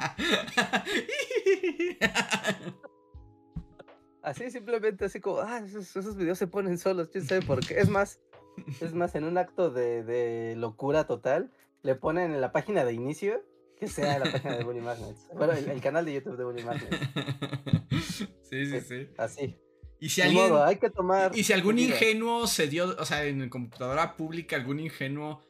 Así 4.22 4.52
simplemente, 4.52 5.06
así 5.06 5.20
como, 5.20 5.40
ah, 5.40 5.62
esos, 5.66 5.96
esos 5.96 6.16
videos 6.16 6.38
se 6.38 6.46
ponen 6.46 6.78
solos, 6.78 7.10
quién 7.10 7.26
sabe 7.26 7.42
por 7.42 7.66
qué. 7.66 7.80
Es 7.80 7.90
más, 7.90 8.20
es 8.80 8.94
más, 8.94 9.16
en 9.16 9.24
un 9.24 9.40
acto 9.40 9.72
de, 9.72 10.04
de 10.04 10.56
locura 10.56 11.06
total, 11.08 11.52
le 11.82 11.96
ponen 11.96 12.32
en 12.32 12.42
la 12.42 12.52
página 12.52 12.86
de 12.86 12.94
inicio 12.94 13.44
que 13.78 13.88
sea 13.88 14.20
la 14.20 14.32
página 14.32 14.58
de 14.58 14.64
Bully 14.64 14.82
Magnets. 14.82 15.28
Bueno, 15.34 15.54
el, 15.54 15.68
el 15.68 15.82
canal 15.82 16.06
de 16.06 16.14
YouTube 16.14 16.38
de 16.38 16.44
Bully 16.44 16.64
Magnets. 16.64 16.98
Sí, 18.52 18.66
sí, 18.66 18.82
sí. 18.82 19.08
Así. 19.18 19.58
Y 20.02 20.10
si 20.10 20.24
alguien. 20.24 20.50
modo, 20.50 20.66
hay 20.66 20.78
que 20.78 20.90
tomar. 20.90 21.32
Y 21.38 21.44
si 21.44 21.54
algún 21.54 21.78
ingenuo 21.78 22.48
se 22.48 22.68
dio, 22.68 22.96
o 22.98 23.06
sea, 23.06 23.24
en 23.24 23.48
computadora 23.50 24.18
pública, 24.18 24.56
algún 24.56 24.80
ingenuo 24.80 25.44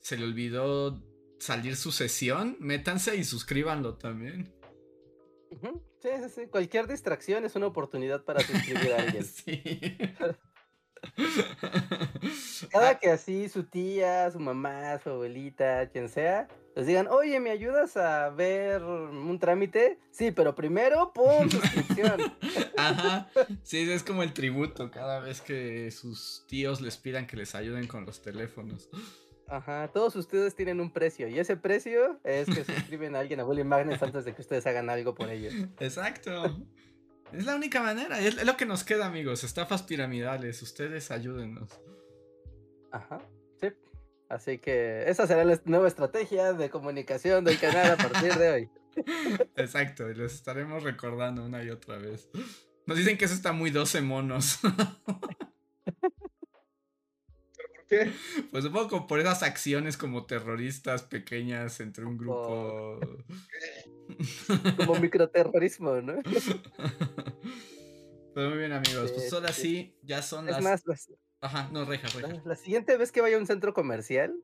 se 0.00 0.16
le 0.16 0.24
olvidó 0.24 1.02
salir 1.40 1.74
su 1.74 1.90
sesión, 1.90 2.56
métanse 2.60 3.16
y 3.16 3.24
suscríbanlo 3.24 3.96
también. 3.96 4.54
Sí, 6.00 6.08
sí, 6.22 6.28
sí. 6.32 6.46
Cualquier 6.46 6.86
distracción 6.86 7.44
es 7.44 7.56
una 7.56 7.66
oportunidad 7.66 8.24
para 8.24 8.40
suscribir 8.40 8.92
a 8.92 8.96
alguien. 9.02 9.24
Sí. 9.24 9.60
Cada 12.70 12.98
que 12.98 13.10
así 13.10 13.48
su 13.48 13.64
tía, 13.64 14.30
su 14.30 14.38
mamá, 14.40 14.98
su 15.02 15.10
abuelita, 15.10 15.88
quien 15.90 16.08
sea, 16.08 16.48
les 16.74 16.86
digan, 16.86 17.08
oye, 17.08 17.40
¿me 17.40 17.50
ayudas 17.50 17.96
a 17.96 18.28
ver 18.30 18.82
un 18.84 19.38
trámite? 19.38 19.98
Sí, 20.10 20.30
pero 20.30 20.54
primero, 20.54 21.12
¡pum! 21.14 21.48
suscripción. 21.50 22.20
Ajá. 22.76 23.30
Sí, 23.62 23.90
es 23.90 24.02
como 24.02 24.22
el 24.22 24.34
tributo 24.34 24.90
cada 24.90 25.20
vez 25.20 25.40
que 25.40 25.90
sus 25.90 26.44
tíos 26.46 26.80
les 26.80 26.98
pidan 26.98 27.26
que 27.26 27.36
les 27.36 27.54
ayuden 27.54 27.86
con 27.86 28.04
los 28.04 28.20
teléfonos. 28.20 28.90
Ajá, 29.48 29.88
todos 29.92 30.16
ustedes 30.16 30.54
tienen 30.54 30.80
un 30.80 30.90
precio 30.90 31.28
y 31.28 31.38
ese 31.38 31.56
precio 31.56 32.18
es 32.24 32.46
que 32.46 32.64
suscriben 32.64 33.14
a 33.14 33.20
alguien 33.20 33.38
a 33.40 33.44
Bully 33.44 33.62
Magnets 33.62 34.02
antes 34.02 34.24
de 34.24 34.34
que 34.34 34.42
ustedes 34.42 34.66
hagan 34.66 34.90
algo 34.90 35.14
por 35.14 35.30
ellos. 35.30 35.54
Exacto. 35.80 36.56
Es 37.32 37.44
la 37.44 37.56
única 37.56 37.82
manera, 37.82 38.20
es 38.20 38.44
lo 38.44 38.56
que 38.56 38.66
nos 38.66 38.84
queda, 38.84 39.06
amigos. 39.06 39.44
Estafas 39.44 39.82
piramidales, 39.82 40.62
ustedes 40.62 41.10
ayúdennos. 41.10 41.70
Ajá, 42.92 43.18
sí. 43.60 43.68
Así 44.28 44.58
que 44.58 45.08
esa 45.08 45.26
será 45.26 45.44
la 45.44 45.60
nueva 45.64 45.88
estrategia 45.88 46.52
de 46.52 46.70
comunicación 46.70 47.44
del 47.44 47.58
canal 47.58 47.92
a 47.92 47.96
partir 47.96 48.34
de 48.34 48.50
hoy. 48.50 48.70
Exacto, 49.56 50.08
y 50.08 50.14
los 50.14 50.34
estaremos 50.34 50.82
recordando 50.82 51.44
una 51.44 51.62
y 51.62 51.70
otra 51.70 51.98
vez. 51.98 52.28
Nos 52.86 52.96
dicen 52.96 53.18
que 53.18 53.24
eso 53.24 53.34
está 53.34 53.52
muy 53.52 53.70
12 53.70 54.00
monos. 54.02 54.60
Pues 58.50 58.64
supongo 58.64 58.88
como 58.88 59.06
por 59.06 59.20
esas 59.20 59.42
acciones 59.42 59.96
como 59.96 60.26
terroristas 60.26 61.02
pequeñas 61.02 61.80
entre 61.80 62.04
un 62.04 62.16
grupo. 62.18 62.98
Como 64.76 64.94
microterrorismo, 65.00 66.00
¿no? 66.00 66.14
Pero 68.34 68.50
muy 68.50 68.58
bien, 68.58 68.72
amigos. 68.72 69.12
Pues 69.12 69.32
ahora 69.32 69.52
sí. 69.52 69.96
ya 70.02 70.22
son 70.22 70.48
Es 70.48 70.56
las. 70.56 70.62
más, 70.62 70.86
las- 70.86 71.10
Ajá, 71.40 71.68
no, 71.72 71.84
reja, 71.84 72.08
reja. 72.08 72.42
la, 72.44 72.56
siguiente 72.56 72.96
vez 72.96 73.12
que 73.12 73.20
vaya 73.20 73.36
a 73.36 73.40
un 73.40 73.46
centro 73.46 73.74
comercial, 73.74 74.34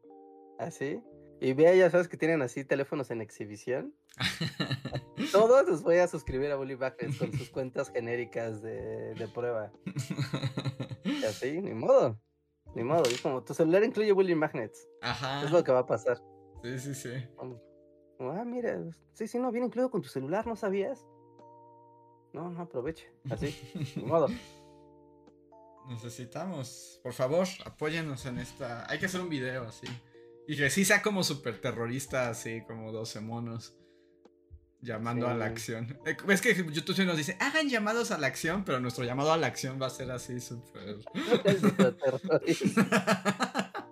así, 0.59 1.01
y 1.41 1.53
vea, 1.55 1.75
ya 1.75 1.91
sabes 1.91 2.09
que 2.09 2.17
tienen 2.17 2.43
así 2.43 2.65
teléfonos 2.65 3.11
en 3.11 3.21
exhibición, 3.23 3.95
todos 5.33 5.67
los 5.67 5.83
voy 5.83 5.97
a 5.99 6.07
suscribir 6.07 6.51
a 6.51 6.57
Bully 6.57 6.77
con 7.19 7.33
sus 7.33 7.51
cuentas 7.51 7.91
genéricas 7.91 8.63
de, 8.63 9.15
de 9.15 9.29
prueba. 9.29 9.73
Y 11.05 11.25
así, 11.25 11.61
ni 11.61 11.73
modo. 11.73 12.21
Ni 12.75 12.85
modo, 12.85 13.03
es 13.05 13.21
como 13.21 13.43
tu 13.43 13.55
celular 13.55 13.85
incluye 13.85 14.13
Bully 14.13 14.35
Magnets. 14.35 14.89
Ajá. 15.03 15.45
Es 15.45 15.51
lo 15.51 15.63
que 15.63 15.73
va 15.73 15.81
a 15.81 15.87
pasar. 15.87 16.23
Sí, 16.63 16.79
sí, 16.79 16.95
sí. 16.95 17.11
Como, 17.37 17.61
ah, 18.21 18.45
mira, 18.45 18.79
sí, 19.15 19.27
sí, 19.27 19.39
no, 19.39 19.51
viene 19.51 19.67
incluido 19.67 19.91
con 19.91 20.01
tu 20.01 20.09
celular, 20.09 20.47
¿no 20.47 20.57
sabías? 20.57 21.07
No, 22.33 22.51
no 22.51 22.63
aproveche. 22.63 23.13
Así, 23.31 23.55
ni 23.97 24.05
modo. 24.05 24.29
Necesitamos, 25.89 27.01
por 27.03 27.13
favor, 27.13 27.47
apóyennos 27.65 28.25
en 28.27 28.39
esta. 28.39 28.91
Hay 28.91 28.99
que 28.99 29.07
hacer 29.07 29.21
un 29.21 29.29
video 29.29 29.65
así. 29.65 29.87
Y 30.47 30.57
que 30.57 30.71
sí 30.71 30.85
sea 30.85 31.03
como 31.03 31.23
super 31.25 31.61
terrorista, 31.61 32.29
así 32.29 32.63
como 32.63 32.93
12 32.93 33.21
monos. 33.21 33.77
Llamando 34.83 35.29
a 35.29 35.35
la 35.35 35.47
acción. 35.47 35.99
Eh, 36.05 36.17
Es 36.29 36.43
que 36.43 36.55
YouTube 36.55 37.07
nos 37.07 37.17
dice, 37.17 37.37
hagan 37.41 37.69
llamados 37.69 38.11
a 38.11 38.19
la 38.19 38.27
acción, 38.27 38.65
pero 38.65 38.81
nuestro 38.81 39.05
llamado 39.05 39.33
a 39.33 39.37
la 39.37 39.47
acción 39.47 39.81
va 39.81 39.87
a 39.87 39.91
ser 39.91 40.11
así 40.11 40.41
súper. 40.41 40.99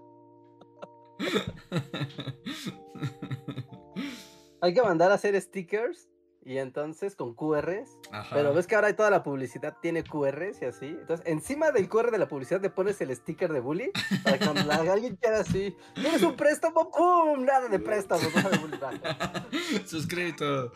Hay 4.62 4.74
que 4.74 4.82
mandar 4.82 5.10
a 5.10 5.14
hacer 5.14 5.40
stickers 5.40 6.09
y 6.42 6.58
entonces 6.58 7.16
con 7.16 7.34
QRs. 7.34 7.98
Ajá. 8.10 8.34
Pero 8.34 8.54
ves 8.54 8.66
que 8.66 8.74
ahora 8.74 8.94
toda 8.94 9.10
la 9.10 9.22
publicidad 9.22 9.76
tiene 9.80 10.02
QRs 10.02 10.62
y 10.62 10.64
así. 10.64 10.86
Entonces, 10.86 11.26
encima 11.26 11.70
del 11.70 11.88
QR 11.88 12.10
de 12.10 12.18
la 12.18 12.28
publicidad 12.28 12.60
le 12.60 12.70
pones 12.70 13.00
el 13.00 13.14
sticker 13.14 13.52
de 13.52 13.60
bully. 13.60 13.90
Para 14.24 14.38
que 14.38 14.44
cuando 14.44 14.72
alguien 14.72 15.16
quiera 15.16 15.40
así, 15.40 15.76
¿tienes 15.94 16.22
un 16.22 16.36
préstamo? 16.36 16.90
¡Pum! 16.90 17.44
Nada 17.44 17.68
de 17.68 17.78
préstamo. 17.78 18.22
nada 18.34 18.50
de 18.50 18.58
bully. 18.58 18.78
Suscrito. 19.86 20.72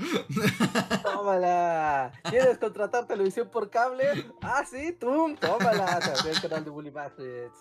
Tómala. 1.03 2.13
¿Quieres 2.29 2.59
contratar 2.59 3.07
televisión 3.07 3.49
por 3.51 3.71
cable? 3.71 4.05
Ah, 4.43 4.65
sí, 4.69 4.93
tú. 4.93 5.35
Tómala. 5.41 5.99
Te 6.01 6.11
abrió 6.11 6.33
el 6.33 6.41
canal 6.41 6.65
de 6.65 6.71
Bully 6.71 6.91
Magnets. 6.91 7.59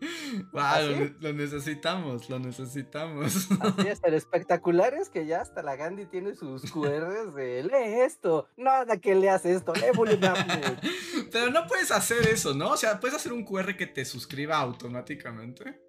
Wow, 0.52 0.62
¿Así? 0.62 0.94
lo, 1.20 1.28
lo 1.28 1.32
necesitamos, 1.32 2.28
lo 2.28 2.38
necesitamos. 2.38 3.48
Así 3.60 3.88
es, 3.88 4.00
pero 4.00 4.16
espectacular 4.16 4.94
es 4.94 5.08
que 5.08 5.26
ya 5.26 5.40
hasta 5.40 5.62
la 5.62 5.76
Gandhi 5.76 6.06
tiene 6.06 6.34
sus 6.34 6.70
QRs 6.70 7.34
de 7.34 7.62
lee 7.62 8.00
esto. 8.00 8.48
Nada 8.56 8.98
que 8.98 9.14
leas 9.14 9.44
esto, 9.46 9.72
lee 9.74 9.94
Bully 9.94 10.18
Magnets. 10.18 10.80
Pero 11.32 11.50
no 11.50 11.66
puedes 11.66 11.90
hacer 11.90 12.26
eso, 12.28 12.54
¿no? 12.54 12.70
O 12.70 12.76
sea, 12.76 13.00
puedes 13.00 13.16
hacer 13.16 13.32
un 13.32 13.44
QR 13.44 13.76
que 13.76 13.86
te 13.86 14.04
suscriba 14.04 14.58
automáticamente. 14.58 15.80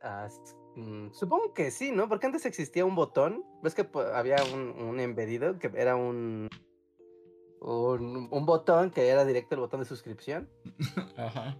Ah, 0.00 0.28
mm, 0.76 1.12
supongo 1.12 1.52
que 1.52 1.70
sí, 1.70 1.92
¿no? 1.92 2.08
Porque 2.08 2.26
antes 2.26 2.46
existía 2.46 2.84
un 2.84 2.94
botón. 2.94 3.44
¿Ves 3.62 3.74
que 3.74 3.88
había 4.14 4.36
un, 4.52 4.70
un 4.82 5.00
embedido 5.00 5.58
que 5.58 5.70
era 5.74 5.96
un, 5.96 6.48
un. 7.60 8.28
un 8.30 8.46
botón 8.46 8.90
que 8.90 9.08
era 9.08 9.24
directo 9.24 9.54
el 9.54 9.60
botón 9.60 9.80
de 9.80 9.86
suscripción? 9.86 10.48
Ajá. 11.16 11.56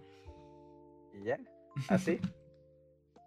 Y 1.13 1.23
ya, 1.25 1.39
así. 1.89 2.19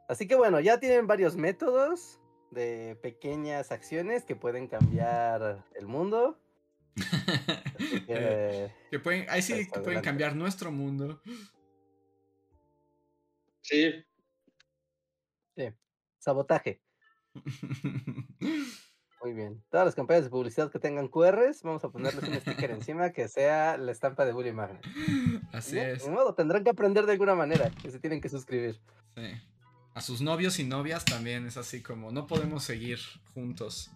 Así 0.07 0.29
que 0.29 0.35
bueno, 0.35 0.61
ya 0.61 0.79
tienen 0.79 1.07
varios 1.07 1.35
métodos 1.35 2.21
de 2.51 2.95
pequeñas 3.03 3.73
acciones 3.73 4.27
que 4.27 4.37
pueden 4.37 4.69
cambiar 4.69 5.65
el 5.75 5.87
mundo. 5.87 6.39
Eh, 8.07 8.71
que, 8.87 8.91
que 8.91 8.99
pueden, 9.01 9.27
ahí 9.29 9.43
sí 9.43 9.53
Pues, 9.53 9.65
que 9.65 9.71
pueden 9.73 9.85
adelante. 9.87 10.07
cambiar 10.07 10.37
nuestro 10.37 10.71
mundo. 10.71 11.21
Sí, 13.63 14.05
sabotaje. 16.25 16.81
Muy 19.25 19.33
bien. 19.33 19.65
Todas 19.71 19.87
las 19.87 19.95
campañas 19.95 20.25
de 20.25 20.29
publicidad 20.29 20.71
que 20.71 20.79
tengan 20.79 21.09
QRs, 21.09 21.63
vamos 21.63 21.83
a 21.83 21.89
ponerles 21.89 22.29
un 22.29 22.35
sticker 22.35 22.71
encima 22.73 23.11
que 23.11 23.27
sea 23.27 23.79
la 23.79 23.91
estampa 23.91 24.27
de 24.27 24.35
Bully 24.35 24.53
Magnet. 24.53 24.85
Así 25.51 25.79
es. 25.79 26.07
Ni 26.07 26.15
modo, 26.15 26.35
tendrán 26.35 26.63
que 26.63 26.69
aprender 26.69 27.07
de 27.07 27.13
alguna 27.13 27.35
manera, 27.35 27.71
que 27.71 27.91
se 27.91 27.99
tienen 27.99 28.21
que 28.21 28.29
suscribir. 28.29 28.79
Sí. 29.15 29.23
A 29.95 30.03
sus 30.03 30.21
novios 30.21 30.59
y 30.59 30.65
novias 30.65 31.07
también 31.07 31.47
es 31.47 31.57
así 31.57 31.81
como 31.81 32.13
no 32.13 32.27
podemos 32.27 32.65
seguir 32.65 32.99
juntos 33.33 33.91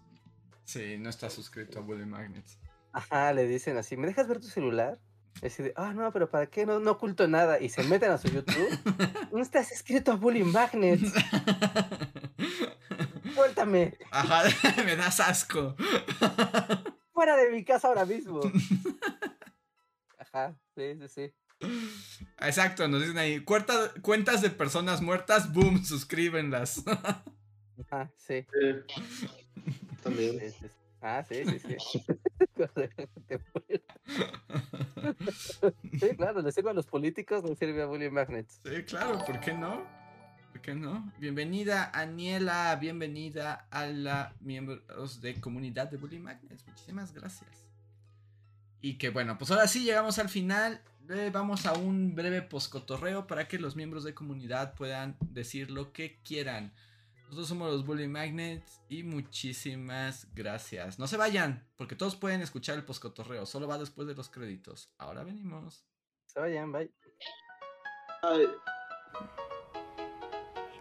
si 0.63 0.97
no 0.97 1.11
estás 1.11 1.33
suscrito 1.33 1.77
a 1.77 1.83
Bully 1.83 2.07
Magnets. 2.07 2.57
Ajá, 2.91 3.31
le 3.31 3.45
dicen 3.45 3.77
así, 3.77 3.97
¿me 3.97 4.07
dejas 4.07 4.27
ver 4.27 4.39
tu 4.39 4.47
celular? 4.47 4.97
Y 5.43 5.45
así 5.45 5.61
de, 5.61 5.73
ah, 5.75 5.93
no, 5.93 6.11
pero 6.11 6.27
¿para 6.31 6.47
qué? 6.47 6.65
No, 6.65 6.79
no 6.79 6.91
oculto 6.91 7.27
nada. 7.27 7.59
Y 7.59 7.69
se 7.69 7.83
meten 7.83 8.09
a 8.09 8.17
su 8.17 8.29
YouTube. 8.29 8.69
No 9.31 9.43
estás 9.43 9.71
escrito 9.71 10.11
a 10.11 10.15
Bully 10.15 10.43
Magnets. 10.43 11.13
Suéltame. 13.39 13.97
Ajá, 14.11 14.43
me 14.85 14.95
das 14.95 15.19
asco. 15.19 15.75
Fuera 17.13 17.37
de 17.37 17.49
mi 17.51 17.63
casa 17.63 17.87
ahora 17.87 18.05
mismo. 18.05 18.41
Ajá, 20.17 20.55
sí, 20.75 20.97
sí, 20.99 21.07
sí. 21.07 21.33
Exacto, 22.39 22.87
nos 22.87 23.01
dicen 23.01 23.17
ahí, 23.17 23.39
cuentas 23.41 24.41
de 24.41 24.49
personas 24.49 25.01
muertas, 25.01 25.51
boom, 25.53 25.83
suscríbenlas. 25.83 26.83
Ajá, 27.89 28.11
sí. 28.17 28.45
sí. 28.51 29.27
También. 30.03 30.53
Ah, 31.01 31.23
sí, 31.27 31.43
sí, 31.45 31.59
sí. 31.59 31.77
Sí, 35.99 36.15
claro, 36.15 36.41
le 36.41 36.51
sirve 36.51 36.71
a 36.71 36.73
los 36.73 36.85
políticos, 36.85 37.43
le 37.43 37.55
sirve 37.55 37.81
a 37.81 37.85
Bully 37.85 38.09
Magnets. 38.09 38.59
Sí, 38.63 38.83
claro, 38.83 39.17
¿por 39.25 39.39
qué 39.39 39.53
no? 39.53 39.98
¿Por 40.59 40.65
qué 40.65 40.75
no? 40.75 41.09
Bienvenida, 41.17 41.89
Aniela, 41.93 42.75
bienvenida 42.75 43.65
a 43.71 43.85
la 43.85 44.35
miembros 44.41 45.21
de 45.21 45.39
comunidad 45.39 45.89
de 45.89 45.95
Bully 45.95 46.19
Magnets. 46.19 46.67
Muchísimas 46.67 47.13
gracias. 47.13 47.65
Y 48.81 48.97
que 48.97 49.09
bueno, 49.09 49.37
pues 49.37 49.51
ahora 49.51 49.67
sí 49.67 49.85
llegamos 49.85 50.19
al 50.19 50.27
final. 50.27 50.81
Eh, 51.07 51.29
vamos 51.31 51.65
a 51.65 51.75
un 51.75 52.13
breve 52.13 52.41
poscotorreo 52.41 53.25
para 53.25 53.47
que 53.47 53.57
los 53.57 53.77
miembros 53.77 54.03
de 54.03 54.13
comunidad 54.13 54.73
puedan 54.73 55.15
decir 55.21 55.71
lo 55.71 55.93
que 55.93 56.19
quieran. 56.23 56.73
Nosotros 57.23 57.47
somos 57.47 57.71
los 57.71 57.85
Bully 57.85 58.09
Magnets 58.09 58.81
y 58.89 59.03
muchísimas 59.03 60.27
gracias. 60.35 60.99
No 60.99 61.07
se 61.07 61.15
vayan, 61.15 61.65
porque 61.77 61.95
todos 61.95 62.17
pueden 62.17 62.41
escuchar 62.41 62.75
el 62.75 62.83
poscotorreo. 62.83 63.45
Solo 63.45 63.65
va 63.65 63.77
después 63.77 64.09
de 64.09 64.15
los 64.15 64.27
créditos. 64.27 64.91
Ahora 64.97 65.23
venimos. 65.23 65.85
Se 66.25 66.37
vayan, 66.41 66.73
bye. 66.73 66.91
Ay, 68.23 68.45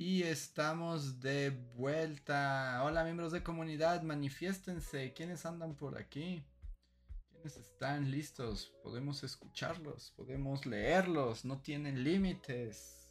Y 0.00 0.22
estamos 0.22 1.18
de 1.18 1.50
vuelta. 1.74 2.82
Hola 2.84 3.02
miembros 3.02 3.32
de 3.32 3.42
comunidad, 3.42 4.02
manifiéstense. 4.02 5.12
¿Quiénes 5.12 5.44
andan 5.44 5.74
por 5.74 5.98
aquí? 5.98 6.44
¿Quiénes 7.32 7.56
están 7.56 8.08
listos? 8.08 8.72
Podemos 8.84 9.24
escucharlos, 9.24 10.12
podemos 10.16 10.66
leerlos, 10.66 11.44
no 11.44 11.60
tienen 11.60 12.04
límites. 12.04 13.10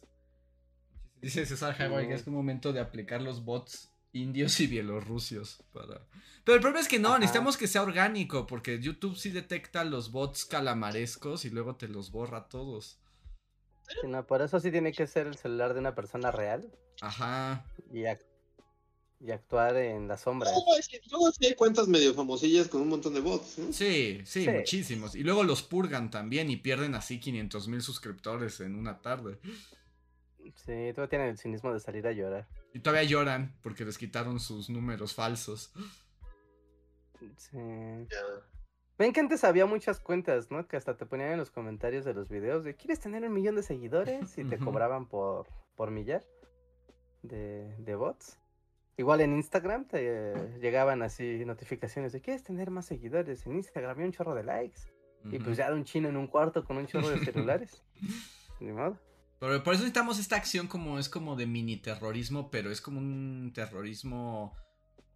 Dice 1.20 1.44
César 1.44 1.74
Jaguar 1.74 2.08
que 2.08 2.14
es 2.14 2.26
un 2.26 2.32
momento 2.32 2.72
de 2.72 2.80
aplicar 2.80 3.20
los 3.20 3.44
bots 3.44 3.92
indios 4.14 4.58
y 4.58 4.66
bielorrusios 4.66 5.62
para... 5.74 6.00
Pero 6.42 6.56
el 6.56 6.62
problema 6.62 6.80
es 6.80 6.88
que 6.88 6.98
no, 6.98 7.10
Ajá. 7.10 7.18
necesitamos 7.18 7.58
que 7.58 7.66
sea 7.66 7.82
orgánico, 7.82 8.46
porque 8.46 8.80
YouTube 8.80 9.14
sí 9.14 9.28
detecta 9.28 9.84
los 9.84 10.10
bots 10.10 10.46
calamarescos 10.46 11.44
y 11.44 11.50
luego 11.50 11.76
te 11.76 11.86
los 11.86 12.10
borra 12.10 12.48
todos. 12.48 12.98
Sí, 13.88 14.06
no, 14.06 14.26
por 14.26 14.42
eso 14.42 14.60
sí 14.60 14.70
tiene 14.70 14.92
que 14.92 15.06
ser 15.06 15.26
el 15.26 15.36
celular 15.36 15.72
de 15.74 15.80
una 15.80 15.94
persona 15.94 16.30
real 16.30 16.70
Ajá. 17.00 17.64
y, 17.92 18.02
y 19.20 19.30
actuar 19.30 19.76
en 19.76 20.06
la 20.08 20.16
sombra. 20.16 20.50
luego 20.50 20.74
sí- 20.82 21.00
luego 21.10 21.32
sí 21.32 21.46
hay 21.46 21.54
cuentas 21.54 21.88
medio 21.88 22.12
famosillas 22.14 22.68
con 22.68 22.82
un 22.82 22.88
montón 22.88 23.14
de 23.14 23.20
bots, 23.20 23.58
¿no? 23.58 23.72
Sí, 23.72 24.20
sí, 24.24 24.44
Sí. 24.44 24.50
muchísimos. 24.50 25.14
Y 25.14 25.22
luego 25.24 25.42
los 25.42 25.62
purgan 25.62 26.10
también 26.10 26.50
y 26.50 26.56
pierden 26.56 26.94
así 26.94 27.18
500 27.18 27.66
mil 27.68 27.82
suscriptores 27.82 28.60
en 28.60 28.74
una 28.76 29.00
tarde. 29.00 29.38
Sí, 30.54 30.92
todavía 30.94 31.08
tienen 31.08 31.28
el 31.28 31.38
cinismo 31.38 31.72
de 31.74 31.80
salir 31.80 32.06
a 32.06 32.12
llorar. 32.12 32.46
Y 32.72 32.80
todavía 32.80 33.08
lloran 33.08 33.58
porque 33.62 33.84
les 33.84 33.98
quitaron 33.98 34.38
sus 34.40 34.70
números 34.70 35.14
falsos. 35.14 35.72
Sí. 37.36 37.58
Ven 38.98 39.12
que 39.12 39.20
antes 39.20 39.44
había 39.44 39.64
muchas 39.64 40.00
cuentas, 40.00 40.50
¿no? 40.50 40.66
Que 40.66 40.76
hasta 40.76 40.96
te 40.96 41.06
ponían 41.06 41.30
en 41.30 41.38
los 41.38 41.52
comentarios 41.52 42.04
de 42.04 42.14
los 42.14 42.28
videos 42.28 42.64
de 42.64 42.74
¿quieres 42.74 42.98
tener 42.98 43.22
un 43.24 43.32
millón 43.32 43.54
de 43.54 43.62
seguidores? 43.62 44.36
Y 44.36 44.44
te 44.44 44.58
cobraban 44.58 45.06
por, 45.06 45.46
por 45.76 45.92
millar 45.92 46.24
de, 47.22 47.76
de 47.78 47.94
bots. 47.94 48.38
Igual 48.96 49.20
en 49.20 49.36
Instagram 49.36 49.86
te 49.86 50.34
llegaban 50.60 51.02
así 51.02 51.44
notificaciones 51.44 52.12
de 52.12 52.20
¿quieres 52.20 52.42
tener 52.42 52.72
más 52.72 52.86
seguidores? 52.86 53.46
En 53.46 53.54
Instagram 53.54 54.00
y 54.00 54.04
un 54.04 54.12
chorro 54.12 54.34
de 54.34 54.42
likes. 54.42 54.80
Y 55.30 55.38
pues 55.38 55.56
ya 55.56 55.66
era 55.66 55.74
un 55.74 55.84
chino 55.84 56.08
en 56.08 56.16
un 56.16 56.26
cuarto 56.26 56.64
con 56.64 56.76
un 56.76 56.86
chorro 56.86 57.08
de 57.08 57.24
celulares. 57.24 57.82
Ni 58.60 58.72
modo. 58.72 58.98
Pero 59.38 59.62
por 59.62 59.74
eso 59.74 59.82
necesitamos 59.82 60.18
esta 60.18 60.34
acción 60.34 60.66
como 60.66 60.98
es 60.98 61.08
como 61.08 61.36
de 61.36 61.46
mini 61.46 61.76
terrorismo, 61.76 62.50
pero 62.50 62.72
es 62.72 62.80
como 62.80 62.98
un 62.98 63.52
terrorismo 63.54 64.56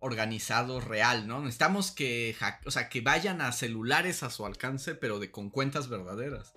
organizado 0.02 0.80
real, 0.80 1.28
¿no? 1.28 1.40
Necesitamos 1.40 1.92
que, 1.92 2.36
o 2.66 2.70
sea, 2.72 2.88
que 2.88 3.00
vayan 3.00 3.40
a 3.40 3.52
celulares 3.52 4.24
a 4.24 4.30
su 4.30 4.44
alcance, 4.44 4.96
pero 4.96 5.20
de 5.20 5.30
con 5.30 5.48
cuentas 5.48 5.88
verdaderas. 5.88 6.54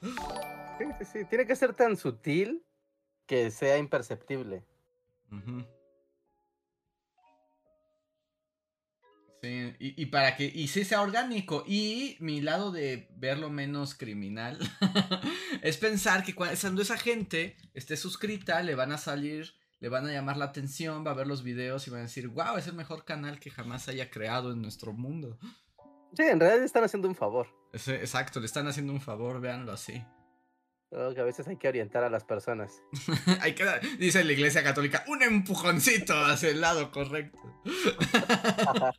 Sí, 0.78 0.86
sí, 0.98 1.06
sí. 1.06 1.26
Tiene 1.30 1.46
que 1.46 1.56
ser 1.56 1.74
tan 1.74 1.96
sutil 1.96 2.66
que 3.28 3.52
sea 3.52 3.78
imperceptible. 3.78 4.66
Sí, 9.44 9.76
y, 9.78 10.02
y, 10.02 10.06
para 10.08 10.36
que, 10.36 10.46
y 10.46 10.68
sí 10.68 10.84
sea 10.84 11.02
orgánico. 11.02 11.64
Y 11.68 12.18
mi 12.20 12.42
lado 12.42 12.72
de 12.72 13.08
verlo 13.16 13.52
menos 13.52 13.94
criminal 13.94 14.58
es 15.62 15.78
pensar 15.78 16.24
que 16.24 16.34
cuando 16.34 16.82
esa 16.82 16.98
gente 16.98 17.58
esté 17.76 17.96
suscrita, 17.96 18.64
le 18.64 18.74
van 18.74 18.92
a 18.92 18.98
salir, 18.98 19.54
le 19.80 19.90
van 19.90 20.06
a 20.08 20.12
llamar 20.12 20.38
la 20.38 20.46
atención, 20.46 21.06
va 21.06 21.12
a 21.12 21.16
ver 21.16 21.28
los 21.28 21.44
videos 21.44 21.88
y 21.88 21.92
van 21.92 22.00
a 22.02 22.04
decir, 22.04 22.28
wow, 22.28 22.58
es 22.58 22.68
el 22.68 22.74
mejor 22.74 23.06
canal 23.06 23.40
que 23.40 23.50
jamás 23.50 23.88
haya 23.88 24.10
creado 24.10 24.52
en 24.52 24.62
nuestro 24.62 24.94
mundo. 24.94 25.38
Sí, 26.16 26.24
en 26.24 26.40
realidad 26.40 26.60
le 26.60 26.66
están 26.66 26.84
haciendo 26.84 27.08
un 27.08 27.16
favor. 27.16 27.48
exacto, 27.74 28.40
le 28.40 28.46
están 28.46 28.68
haciendo 28.68 28.94
un 28.94 29.02
favor, 29.02 29.42
véanlo 29.42 29.74
así. 29.74 30.04
que 30.90 31.20
a 31.20 31.24
veces 31.24 31.48
hay 31.48 31.58
que 31.58 31.68
orientar 31.68 32.04
a 32.04 32.10
las 32.10 32.24
personas. 32.24 32.82
hay 33.42 33.54
que 33.54 33.66
dice 34.00 34.24
la 34.24 34.32
iglesia 34.32 34.64
católica, 34.64 35.04
un 35.08 35.22
empujoncito 35.22 36.16
hacia 36.26 36.50
el 36.50 36.62
lado 36.62 36.90
correcto. 36.92 37.40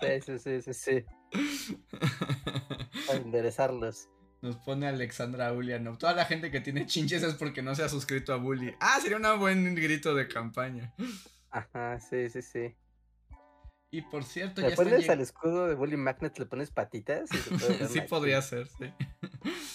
sí, 0.00 0.20
sí, 0.24 0.38
sí, 0.38 0.62
sí, 0.62 0.74
sí. 0.74 1.04
Para 3.06 3.18
enderezarlos. 3.18 4.08
Nos 4.40 4.56
pone 4.56 4.86
Alexandra 4.86 5.52
Ulianov. 5.52 5.98
Toda 5.98 6.14
la 6.14 6.24
gente 6.24 6.50
que 6.50 6.60
tiene 6.60 6.86
chinches 6.86 7.22
es 7.22 7.34
porque 7.34 7.62
no 7.62 7.74
se 7.74 7.82
ha 7.82 7.88
suscrito 7.88 8.32
a 8.32 8.36
Bully. 8.36 8.74
Ah, 8.80 8.98
sería 9.02 9.16
un 9.16 9.40
buen 9.40 9.74
grito 9.74 10.14
de 10.14 10.28
campaña. 10.28 10.94
Ajá, 11.50 11.98
sí, 11.98 12.28
sí, 12.28 12.42
sí. 12.42 12.76
Y 13.90 14.02
por 14.02 14.22
cierto, 14.22 14.60
¿Le 14.60 14.72
pones 14.72 15.08
al 15.08 15.20
escudo 15.20 15.66
de 15.66 15.74
Bully 15.74 15.96
Magnet, 15.96 16.38
le 16.38 16.44
pones 16.44 16.70
patitas? 16.70 17.28
sí, 17.90 18.00
podría 18.02 18.42
ser, 18.42 18.68
sí. 18.68 18.92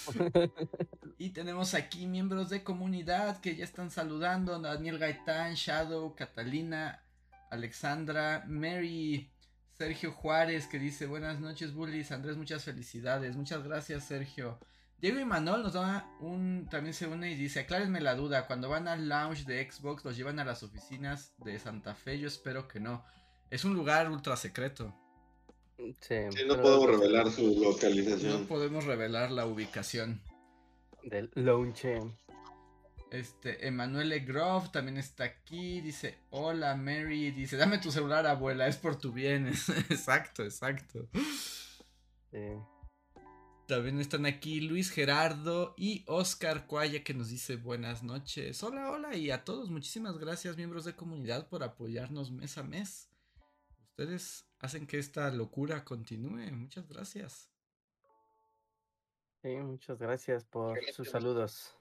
y 1.17 1.31
tenemos 1.31 1.73
aquí 1.73 2.05
miembros 2.05 2.49
de 2.49 2.63
comunidad 2.63 3.41
que 3.41 3.55
ya 3.55 3.63
están 3.63 3.89
saludando: 3.89 4.59
Daniel 4.59 4.99
Gaitán, 4.99 5.55
Shadow, 5.55 6.13
Catalina, 6.15 7.03
Alexandra, 7.49 8.43
Mary, 8.47 9.32
Sergio 9.83 10.13
Juárez 10.13 10.67
que 10.67 10.79
dice: 10.79 11.07
Buenas 11.07 11.41
noches, 11.41 11.73
Bullies. 11.73 12.13
Andrés, 12.13 12.37
muchas 12.37 12.63
felicidades. 12.63 13.35
Muchas 13.35 13.65
gracias, 13.65 14.05
Sergio. 14.05 14.57
Diego 15.01 15.19
y 15.19 15.25
Manuel 15.25 15.61
nos 15.61 15.73
da 15.73 16.07
un. 16.21 16.69
También 16.71 16.93
se 16.93 17.05
une 17.05 17.29
y 17.29 17.35
dice: 17.35 17.59
Aclárenme 17.59 17.99
la 17.99 18.15
duda. 18.15 18.47
Cuando 18.47 18.69
van 18.69 18.87
al 18.87 19.09
lounge 19.09 19.43
de 19.43 19.69
Xbox, 19.69 20.05
¿los 20.05 20.15
llevan 20.15 20.39
a 20.39 20.45
las 20.45 20.63
oficinas 20.63 21.33
de 21.39 21.59
Santa 21.59 21.95
Fe? 21.95 22.17
Yo 22.17 22.29
espero 22.29 22.69
que 22.69 22.79
no. 22.79 23.03
Es 23.49 23.65
un 23.65 23.73
lugar 23.73 24.09
ultra 24.09 24.37
secreto. 24.37 24.95
Sí, 25.99 26.15
no 26.47 26.61
podemos 26.61 26.87
revelar 26.87 27.29
su 27.29 27.61
localización. 27.61 28.41
No 28.41 28.47
podemos 28.47 28.85
revelar 28.85 29.31
la 29.31 29.45
ubicación. 29.45 30.21
Del 31.03 31.29
launch. 31.35 31.85
Este, 33.13 33.67
Emanuele 33.67 34.21
Grove 34.21 34.69
también 34.69 34.97
está 34.97 35.25
aquí. 35.25 35.81
Dice: 35.81 36.17
Hola, 36.31 36.75
Mary. 36.75 37.29
Dice: 37.29 37.57
Dame 37.57 37.77
tu 37.77 37.91
celular, 37.91 38.25
abuela, 38.25 38.67
es 38.67 38.77
por 38.77 38.95
tu 38.97 39.11
bien. 39.11 39.47
exacto, 39.89 40.43
exacto. 40.43 41.07
También 43.67 43.99
están 43.99 44.25
aquí 44.25 44.61
Luis 44.61 44.89
Gerardo 44.89 45.75
y 45.77 46.03
Oscar 46.07 46.65
Cuaya 46.65 47.03
que 47.03 47.13
nos 47.13 47.29
dice 47.29 47.55
buenas 47.55 48.01
noches. 48.01 48.63
Hola, 48.63 48.89
hola 48.89 49.15
y 49.15 49.29
a 49.29 49.43
todos 49.43 49.69
muchísimas 49.69 50.17
gracias 50.17 50.57
miembros 50.57 50.83
de 50.83 50.95
comunidad 50.95 51.47
por 51.49 51.61
apoyarnos 51.61 52.31
mes 52.31 52.57
a 52.57 52.63
mes. 52.63 53.11
Ustedes 53.89 54.47
hacen 54.57 54.87
que 54.87 54.97
esta 54.97 55.29
locura 55.29 55.85
continúe. 55.85 56.51
Muchas 56.51 56.87
gracias. 56.87 57.51
Sí, 59.43 59.49
muchas 59.57 59.99
gracias 59.99 60.43
por 60.45 60.79
sus 60.91 61.09
saludos. 61.09 61.77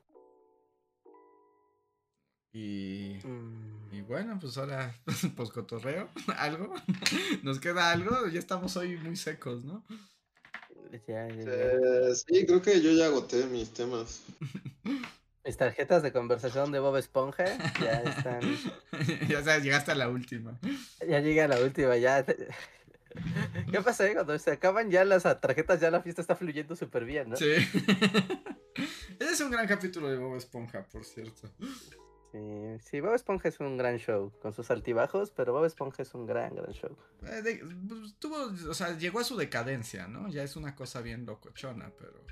Y, 2.53 3.19
mm. 3.25 3.95
y 3.95 4.01
bueno, 4.03 4.39
pues 4.39 4.59
ahora, 4.59 4.95
pues 5.37 5.51
cotorreo, 5.51 6.11
algo. 6.37 6.75
¿Nos 7.43 7.61
queda 7.61 7.91
algo? 7.91 8.27
Ya 8.29 8.39
estamos 8.39 8.77
hoy 8.77 8.97
muy 8.99 9.17
secos, 9.17 9.65
¿no? 9.65 9.85
Eh, 11.09 12.13
sí, 12.15 12.45
creo 12.45 12.61
que 12.61 12.83
yo 12.83 12.93
ya 12.93 13.07
agoté 13.07 13.47
mis 13.47 13.73
temas. 13.73 14.25
Mis 15.43 15.57
tarjetas 15.57 16.03
de 16.03 16.13
conversación 16.13 16.71
de 16.71 16.81
Bob 16.81 16.99
Esponja 16.99 17.47
ya 17.81 18.03
están. 18.03 18.43
ya 19.27 19.43
sabes, 19.43 19.63
llegaste 19.63 19.93
a 19.93 19.95
la 19.95 20.11
última. 20.11 20.61
Ya 21.09 21.21
llegué 21.21 21.41
a 21.41 21.49
la 21.49 21.59
última, 21.61 21.97
ya. 21.97 22.27
¿Qué 22.27 23.81
pasa 23.83 24.07
eh? 24.07 24.13
cuando 24.13 24.39
se 24.39 24.51
acaban 24.51 24.91
ya 24.91 25.07
las 25.07 25.23
tarjetas? 25.23 25.81
Ya 25.81 25.91
la 25.91 26.03
fiesta 26.03 26.21
está 26.21 26.37
fluyendo 26.37 26.77
súper 26.77 27.07
bien, 27.07 27.31
¿no? 27.31 27.37
Sí. 27.37 27.53
Ese 29.19 29.33
es 29.33 29.41
un 29.41 29.51
gran 29.51 29.67
capítulo 29.67 30.11
de 30.11 30.19
Bob 30.19 30.37
Esponja, 30.37 30.85
por 30.85 31.07
cierto. 31.07 31.51
Sí, 32.33 32.79
sí, 32.81 33.01
Bob 33.01 33.15
Esponja 33.15 33.51
es 33.51 33.61
un 33.61 33.77
gran 33.77 33.99
show, 33.99 34.33
con 34.41 34.55
sus 34.55 34.71
altibajos, 34.71 35.31
pero 35.31 35.53
Bob 35.53 35.67
Esponja 35.67 36.03
es 36.03 36.15
un 36.15 36.25
gran, 36.25 36.55
gran 36.55 36.73
show. 36.73 36.97
Eh, 37.27 37.61
pues, 37.87 38.19
tuvo, 38.19 38.37
o 38.71 38.75
sea, 38.75 38.97
llegó 38.97 39.21
a 39.21 39.25
su 39.25 39.37
decadencia, 39.37 40.09
¿no? 40.09 40.29
Ya 40.29 40.43
es 40.43 40.57
una 40.57 40.75
cosa 40.75 41.03
bien 41.03 41.27
locochona, 41.27 41.93
pero. 41.99 42.25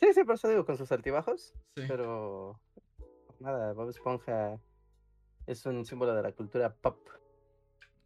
Sí, 0.00 0.12
sí, 0.14 0.22
por 0.22 0.36
eso 0.36 0.48
digo, 0.48 0.64
con 0.64 0.78
sus 0.78 0.92
altibajos. 0.92 1.54
Pero 1.74 2.60
nada, 3.40 3.72
Bob 3.72 3.90
Esponja 3.90 4.60
es 5.46 5.66
un 5.66 5.84
símbolo 5.84 6.14
de 6.14 6.22
la 6.22 6.30
cultura 6.30 6.72
pop. 6.72 7.08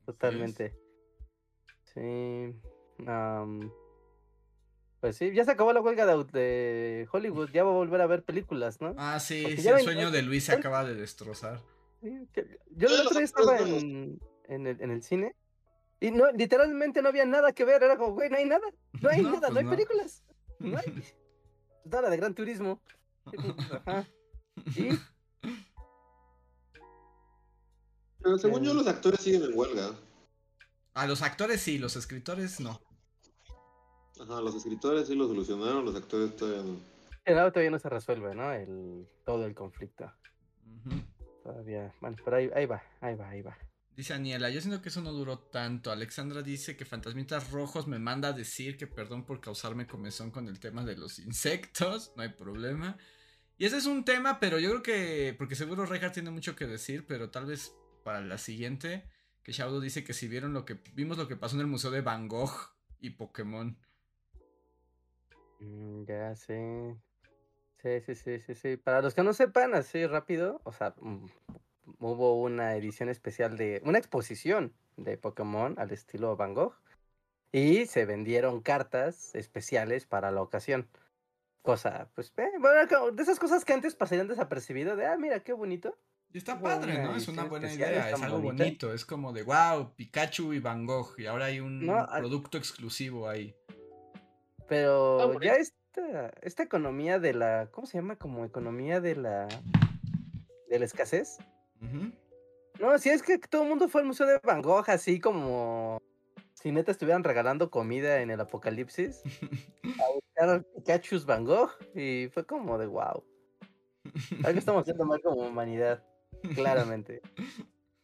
Totalmente. 0.07 0.75
Sí. 1.85 2.55
Pues 5.01 5.17
sí, 5.17 5.33
ya 5.33 5.45
se 5.45 5.53
acabó 5.53 5.73
la 5.73 5.81
huelga 5.81 6.07
de, 6.07 7.09
Hollywood, 7.11 7.51
ya 7.51 7.65
va 7.65 7.71
a 7.71 7.75
volver 7.75 8.01
a 8.01 8.07
ver 8.07 8.25
películas, 8.25 8.81
¿no? 8.81 8.95
Ah, 8.99 9.21
sí, 9.21 9.57
sí 9.57 9.69
el 9.69 9.81
sueño 9.81 10.11
de 10.11 10.23
Luis 10.23 10.45
se 10.45 10.53
acaba 10.53 10.85
de 10.85 10.95
destrozar. 10.95 11.61
yo 12.03 12.89
el 12.89 13.01
otro 13.01 13.19
día 13.19 13.25
estaba 13.25 13.59
en, 13.59 14.19
en, 14.49 14.67
el, 14.67 14.81
en 14.81 14.91
el 14.91 15.03
cine 15.03 15.35
y 16.01 16.11
no, 16.11 16.31
literalmente 16.33 17.03
no 17.03 17.09
había 17.09 17.25
nada 17.25 17.53
que 17.53 17.65
ver, 17.65 17.83
era 17.83 17.97
como, 17.97 18.15
güey, 18.15 18.31
no 18.31 18.37
hay 18.37 18.45
nada, 18.45 18.67
no 19.01 19.09
hay 19.11 19.23
nada, 19.23 19.49
no 19.49 19.55
pues 19.55 19.65
hay 19.65 19.71
películas, 19.71 20.23
no 20.59 20.79
hay. 20.79 21.03
la 21.91 22.11
de 22.11 22.17
Gran 22.17 22.35
Turismo. 22.35 22.81
Ajá. 23.87 24.07
Pero 28.21 28.39
según 28.39 28.65
yo, 28.65 28.75
los 28.75 28.87
actores 28.87 29.21
siguen 29.21 29.45
en 29.45 29.57
huelga. 29.57 29.95
A 30.95 31.07
los 31.07 31.23
actores 31.23 31.61
sí, 31.61 31.79
los 31.79 31.97
escritores 31.97 32.61
no. 32.61 32.81
Ajá, 34.21 34.41
los 34.41 34.55
escritores 34.55 35.07
sí 35.07 35.15
lo 35.15 35.27
solucionaron, 35.27 35.85
los 35.85 35.95
actores 35.95 36.35
todavía 36.37 36.63
no. 36.63 36.79
El 37.25 37.37
lado 37.37 37.53
todavía 37.53 37.71
no 37.71 37.79
se 37.79 37.89
resuelve, 37.89 38.35
¿no? 38.35 38.53
El, 38.53 39.07
todo 39.25 39.45
el 39.45 39.55
conflicto. 39.55 40.11
Todavía. 41.43 41.95
Bueno, 42.01 42.17
pero 42.25 42.37
ahí, 42.37 42.51
ahí 42.55 42.67
va, 42.67 42.83
ahí 43.01 43.15
va, 43.15 43.29
ahí 43.29 43.43
va. 43.43 43.57
Dice 43.99 44.15
Aniela, 44.15 44.49
yo 44.49 44.61
siento 44.61 44.81
que 44.81 44.91
eso 44.91 45.03
no 45.03 45.13
duró 45.13 45.41
tanto. 45.41 45.91
Alexandra 45.91 46.41
dice 46.41 46.77
que 46.77 46.85
Fantasmitas 46.85 47.51
Rojos 47.51 47.89
me 47.89 47.99
manda 47.99 48.29
a 48.29 48.33
decir 48.33 48.77
que 48.77 48.87
perdón 48.87 49.27
por 49.27 49.41
causarme 49.41 49.89
comezón 49.89 50.31
con 50.31 50.47
el 50.47 50.61
tema 50.61 50.85
de 50.85 50.97
los 50.97 51.19
insectos. 51.19 52.13
No 52.17 52.23
hay 52.23 52.29
problema. 52.29 52.97
Y 53.59 53.67
ese 53.67 53.77
es 53.77 53.87
un 53.87 54.05
tema, 54.05 54.39
pero 54.39 54.61
yo 54.61 54.71
creo 54.71 54.83
que. 54.85 55.35
Porque 55.37 55.57
seguro 55.57 55.85
Reinhardt 55.85 56.15
tiene 56.15 56.31
mucho 56.31 56.55
que 56.55 56.67
decir, 56.69 57.07
pero 57.09 57.31
tal 57.31 57.47
vez 57.47 57.75
para 58.05 58.21
la 58.21 58.39
siguiente. 58.39 59.11
Que 59.43 59.51
Shadow 59.51 59.81
dice 59.81 60.05
que 60.05 60.13
si 60.13 60.29
vieron 60.29 60.53
lo 60.53 60.65
que. 60.65 60.81
Vimos 60.95 61.19
lo 61.19 61.27
que 61.27 61.35
pasó 61.35 61.57
en 61.57 61.63
el 61.63 61.67
Museo 61.67 61.91
de 61.91 62.01
Van 62.01 62.29
Gogh 62.29 62.71
y 63.01 63.11
Pokémon. 63.11 63.77
Mm, 65.61 66.05
ya 66.05 66.35
sé. 66.37 66.97
Sí, 67.83 68.01
sí, 68.01 68.15
sí, 68.15 68.41
sí, 68.41 68.55
sí. 68.55 68.77
Para 68.77 69.03
los 69.03 69.15
que 69.15 69.23
no 69.23 69.33
sepan, 69.33 69.75
así 69.75 70.07
rápido, 70.07 70.61
o 70.65 70.73
sea, 70.73 70.95
mm, 71.01 71.27
hubo 72.01 72.41
una 72.41 72.75
edición 72.75 73.09
especial 73.09 73.57
de 73.57 73.81
una 73.85 73.99
exposición 73.99 74.73
de 74.97 75.17
Pokémon 75.17 75.79
al 75.79 75.93
estilo 75.93 76.37
Van 76.37 76.55
Gogh 76.55 76.75
y 77.53 77.87
se 77.87 78.05
vendieron 78.05 78.61
cartas 78.63 79.35
especiales 79.35 80.07
para 80.07 80.31
la 80.31 80.43
ocasión. 80.43 80.89
Cosa, 81.63 82.11
pues, 82.15 82.33
eh, 82.37 82.51
bueno, 82.61 83.11
de 83.13 83.23
esas 83.23 83.39
cosas 83.39 83.65
que 83.65 83.73
antes 83.73 83.95
pasarían 83.95 84.29
desapercibido, 84.29 84.97
de, 84.97 85.07
ah, 85.07 85.17
mira, 85.17 85.41
qué 85.41 85.53
bonito. 85.53 85.99
Y 86.33 86.39
está 86.39 86.61
padre, 86.61 87.03
¿no? 87.03 87.17
Es 87.17 87.27
una 87.29 87.45
buena 87.45 87.73
idea, 87.73 88.11
es 88.11 88.23
algo 88.23 88.41
bonito, 88.41 88.93
es 88.93 89.05
como 89.05 89.33
de, 89.33 89.43
wow, 89.43 89.95
Pikachu 89.97 90.53
y 90.53 90.61
Van 90.61 90.87
Gogh, 90.87 91.15
y 91.19 91.27
ahora 91.27 91.47
hay 91.47 91.61
un 91.61 91.87
producto 92.17 92.59
exclusivo 92.59 93.29
ahí. 93.29 93.55
Pero 94.69 95.41
ya 95.41 95.55
esta, 95.55 96.31
esta 96.43 96.63
economía 96.63 97.19
de 97.19 97.35
la, 97.35 97.69
¿cómo 97.71 97.87
se 97.87 97.99
llama? 97.99 98.17
Como 98.17 98.45
economía 98.45 99.01
de 99.01 99.17
la, 99.17 99.49
de 100.69 100.79
la 100.79 100.85
escasez, 100.85 101.39
no, 102.81 102.99
si 102.99 103.09
es 103.09 103.23
que 103.23 103.39
todo 103.39 103.63
el 103.63 103.69
mundo 103.69 103.89
fue 103.89 104.03
al 104.03 104.07
Museo 104.07 104.27
de 104.27 104.41
Van 104.43 104.63
Gogh, 104.63 104.89
así 104.89 105.19
como 105.19 106.01
si 106.55 106.71
neta 106.71 106.93
estuvieran 106.93 107.25
regalando 107.25 107.71
comida 107.71 108.21
en 108.21 108.31
el 108.31 108.41
apocalipsis. 108.41 109.23
a 109.25 109.25
buscar 110.15 110.65
Pikachu 110.77 111.25
Van 111.25 111.45
Gogh 111.45 111.71
y 111.95 112.29
fue 112.33 112.45
como 112.47 112.79
de 112.79 112.87
wow. 112.87 113.25
Algo 114.45 114.59
estamos 114.59 114.83
haciendo 114.83 115.05
mal 115.05 115.21
como 115.21 115.47
humanidad, 115.47 116.05
claramente. 116.55 117.21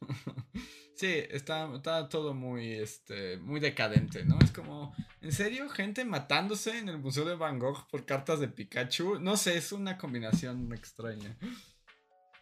Sí, 1.04 1.22
está, 1.28 1.70
está, 1.74 2.08
todo 2.08 2.32
muy, 2.32 2.72
este, 2.72 3.36
muy 3.36 3.60
decadente, 3.60 4.24
¿no? 4.24 4.38
Es 4.42 4.50
como, 4.50 4.94
¿en 5.20 5.32
serio? 5.32 5.68
Gente 5.68 6.02
matándose 6.06 6.78
en 6.78 6.88
el 6.88 6.96
Museo 6.96 7.26
de 7.26 7.34
Van 7.34 7.58
Gogh 7.58 7.86
por 7.90 8.06
cartas 8.06 8.40
de 8.40 8.48
Pikachu. 8.48 9.18
No 9.20 9.36
sé, 9.36 9.58
es 9.58 9.70
una 9.72 9.98
combinación 9.98 10.72
extraña. 10.72 11.36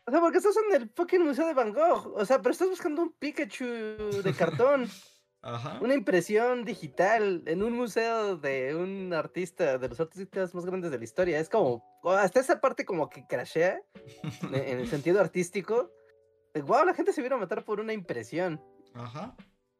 O 0.06 0.12
sea, 0.12 0.20
porque 0.20 0.38
estás 0.38 0.54
en 0.58 0.80
el 0.80 0.88
fucking 0.94 1.24
museo 1.24 1.44
de 1.44 1.54
Van 1.54 1.72
Gogh. 1.72 2.14
O 2.14 2.24
sea, 2.24 2.40
pero 2.40 2.52
estás 2.52 2.68
buscando 2.68 3.02
un 3.02 3.12
Pikachu 3.18 3.64
de 4.22 4.32
cartón. 4.38 4.88
Ajá. 5.40 5.80
Una 5.80 5.94
impresión 5.94 6.64
digital 6.64 7.42
en 7.46 7.64
un 7.64 7.72
museo 7.72 8.36
de 8.36 8.76
un 8.76 9.12
artista, 9.12 9.76
de 9.76 9.88
los 9.88 9.98
artistas 9.98 10.54
más 10.54 10.64
grandes 10.64 10.92
de 10.92 10.98
la 10.98 11.04
historia. 11.04 11.40
Es 11.40 11.48
como, 11.48 11.84
hasta 12.16 12.38
esa 12.38 12.60
parte 12.60 12.84
como 12.84 13.10
que 13.10 13.26
crashea 13.26 13.82
en 14.52 14.78
el 14.78 14.86
sentido 14.86 15.20
artístico. 15.20 15.90
Wow, 16.54 16.84
la 16.84 16.94
gente 16.94 17.12
se 17.12 17.22
vino 17.22 17.36
a 17.36 17.38
matar 17.38 17.64
por 17.64 17.80
una 17.80 17.92
impresión. 17.92 18.60
Ajá. 18.94 19.34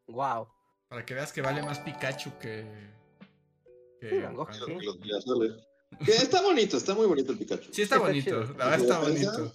Wow. 0.07 0.49
Para 0.89 1.05
que 1.05 1.15
veas 1.15 1.33
que 1.33 1.43
vale 1.43 1.63
más 1.63 1.79
Pikachu 1.81 2.39
que. 2.39 2.67
que 4.01 4.11
Sí, 4.11 4.19
Van 4.21 4.35
Gogh. 4.35 4.49
Que 6.05 6.13
está 6.13 6.41
bonito, 6.43 6.77
está 6.79 6.95
muy 6.95 7.07
bonito 7.07 7.33
el 7.33 7.39
Pikachu. 7.39 7.73
Sí, 7.73 7.83
está 7.83 7.97
Está 7.97 8.07
bonito. 8.07 8.25
chido. 8.45 8.55
La 8.59 8.65
verdad 8.71 8.81
está 8.81 8.95
¿Sí, 9.05 9.11
bonito. 9.11 9.53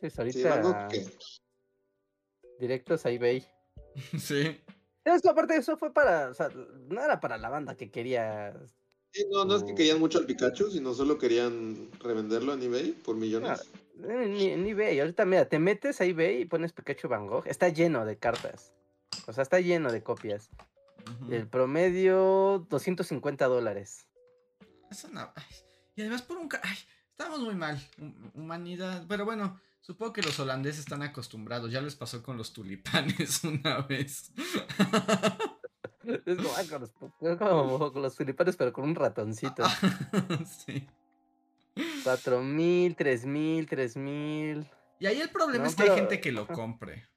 Sí, 0.00 0.06
es 0.06 0.14
Sí, 0.34 0.42
Van 0.42 0.62
Gogh, 0.62 0.74
ahorita 0.74 0.88
¿qué? 0.88 1.06
directos 2.58 3.06
a 3.06 3.10
eBay. 3.10 3.46
sí. 4.18 4.60
Es 5.04 5.22
que 5.22 5.28
aparte 5.28 5.56
eso 5.56 5.76
fue 5.78 5.92
para, 5.94 6.28
o 6.28 6.34
sea, 6.34 6.48
no 6.50 7.02
era 7.02 7.20
para 7.20 7.38
la 7.38 7.48
banda 7.48 7.76
que 7.76 7.90
quería. 7.90 8.52
Sí, 9.12 9.24
no, 9.30 9.44
no 9.44 9.56
es 9.56 9.64
que 9.64 9.74
querían 9.74 9.98
mucho 9.98 10.18
al 10.18 10.26
Pikachu, 10.26 10.70
sino 10.70 10.94
solo 10.94 11.18
querían 11.18 11.90
revenderlo 12.00 12.54
en 12.54 12.62
eBay 12.62 12.92
por 12.92 13.16
millones. 13.16 13.68
En, 14.02 14.36
en 14.36 14.66
eBay, 14.66 15.00
ahorita 15.00 15.24
mira, 15.24 15.48
te 15.48 15.58
metes 15.58 16.00
a 16.00 16.04
eBay 16.04 16.42
y 16.42 16.44
pones 16.44 16.72
Pikachu 16.72 17.08
Van 17.08 17.26
Gogh, 17.26 17.46
está 17.46 17.68
lleno 17.68 18.04
de 18.06 18.16
cartas. 18.18 18.72
O 19.26 19.32
sea, 19.32 19.42
está 19.42 19.60
lleno 19.60 19.90
de 19.92 20.02
copias. 20.02 20.48
El 21.30 21.48
promedio, 21.48 22.66
250 22.70 23.46
dólares. 23.46 24.06
Eso 24.90 25.08
no- 25.08 25.30
ay, 25.34 25.44
Y 25.96 26.02
además 26.02 26.22
por 26.22 26.36
un... 26.38 26.48
ca- 26.48 26.60
Ay, 26.62 26.76
estamos 27.10 27.40
muy 27.40 27.54
mal. 27.54 27.80
hum- 27.98 28.30
Humanidad. 28.34 29.04
Pero 29.08 29.24
bueno, 29.24 29.60
supongo 29.80 30.12
que 30.12 30.22
los 30.22 30.38
holandeses 30.38 30.80
están 30.80 31.02
acostumbrados. 31.02 31.72
Ya 31.72 31.80
les 31.80 31.96
pasó 31.96 32.22
con 32.22 32.36
los 32.36 32.52
tulipanes 32.52 33.42
una 33.44 33.80
vez. 33.82 34.30
Es 36.26 36.36
como, 36.36 36.50
ah, 36.56 36.62
con, 36.68 36.80
los, 36.80 37.38
como 37.38 37.92
con 37.92 38.02
los 38.02 38.16
tulipanes, 38.16 38.56
pero 38.56 38.72
con 38.72 38.84
un 38.84 38.94
ratoncito. 38.94 39.62
sí. 40.66 40.86
4000, 42.04 42.96
3000, 42.96 43.66
3000. 43.68 44.70
Y 44.98 45.06
ahí 45.06 45.20
el 45.20 45.30
problema 45.30 45.64
No, 45.64 45.70
es 45.70 45.76
que 45.76 45.84
hay 45.84 45.90
gente 45.90 46.20
que 46.20 46.32
lo 46.32 46.46
compre. 46.46 47.08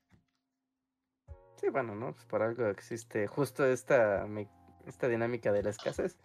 Sí, 1.58 1.70
bueno, 1.70 1.96
¿no? 1.96 2.14
Pues 2.14 2.26
por 2.26 2.42
algo 2.42 2.68
existe 2.68 3.28
justo 3.28 3.66
esta, 3.66 4.28
esta 4.86 5.08
dinámica 5.08 5.52
de 5.52 5.64
la 5.64 5.70
escasez. 5.70 6.18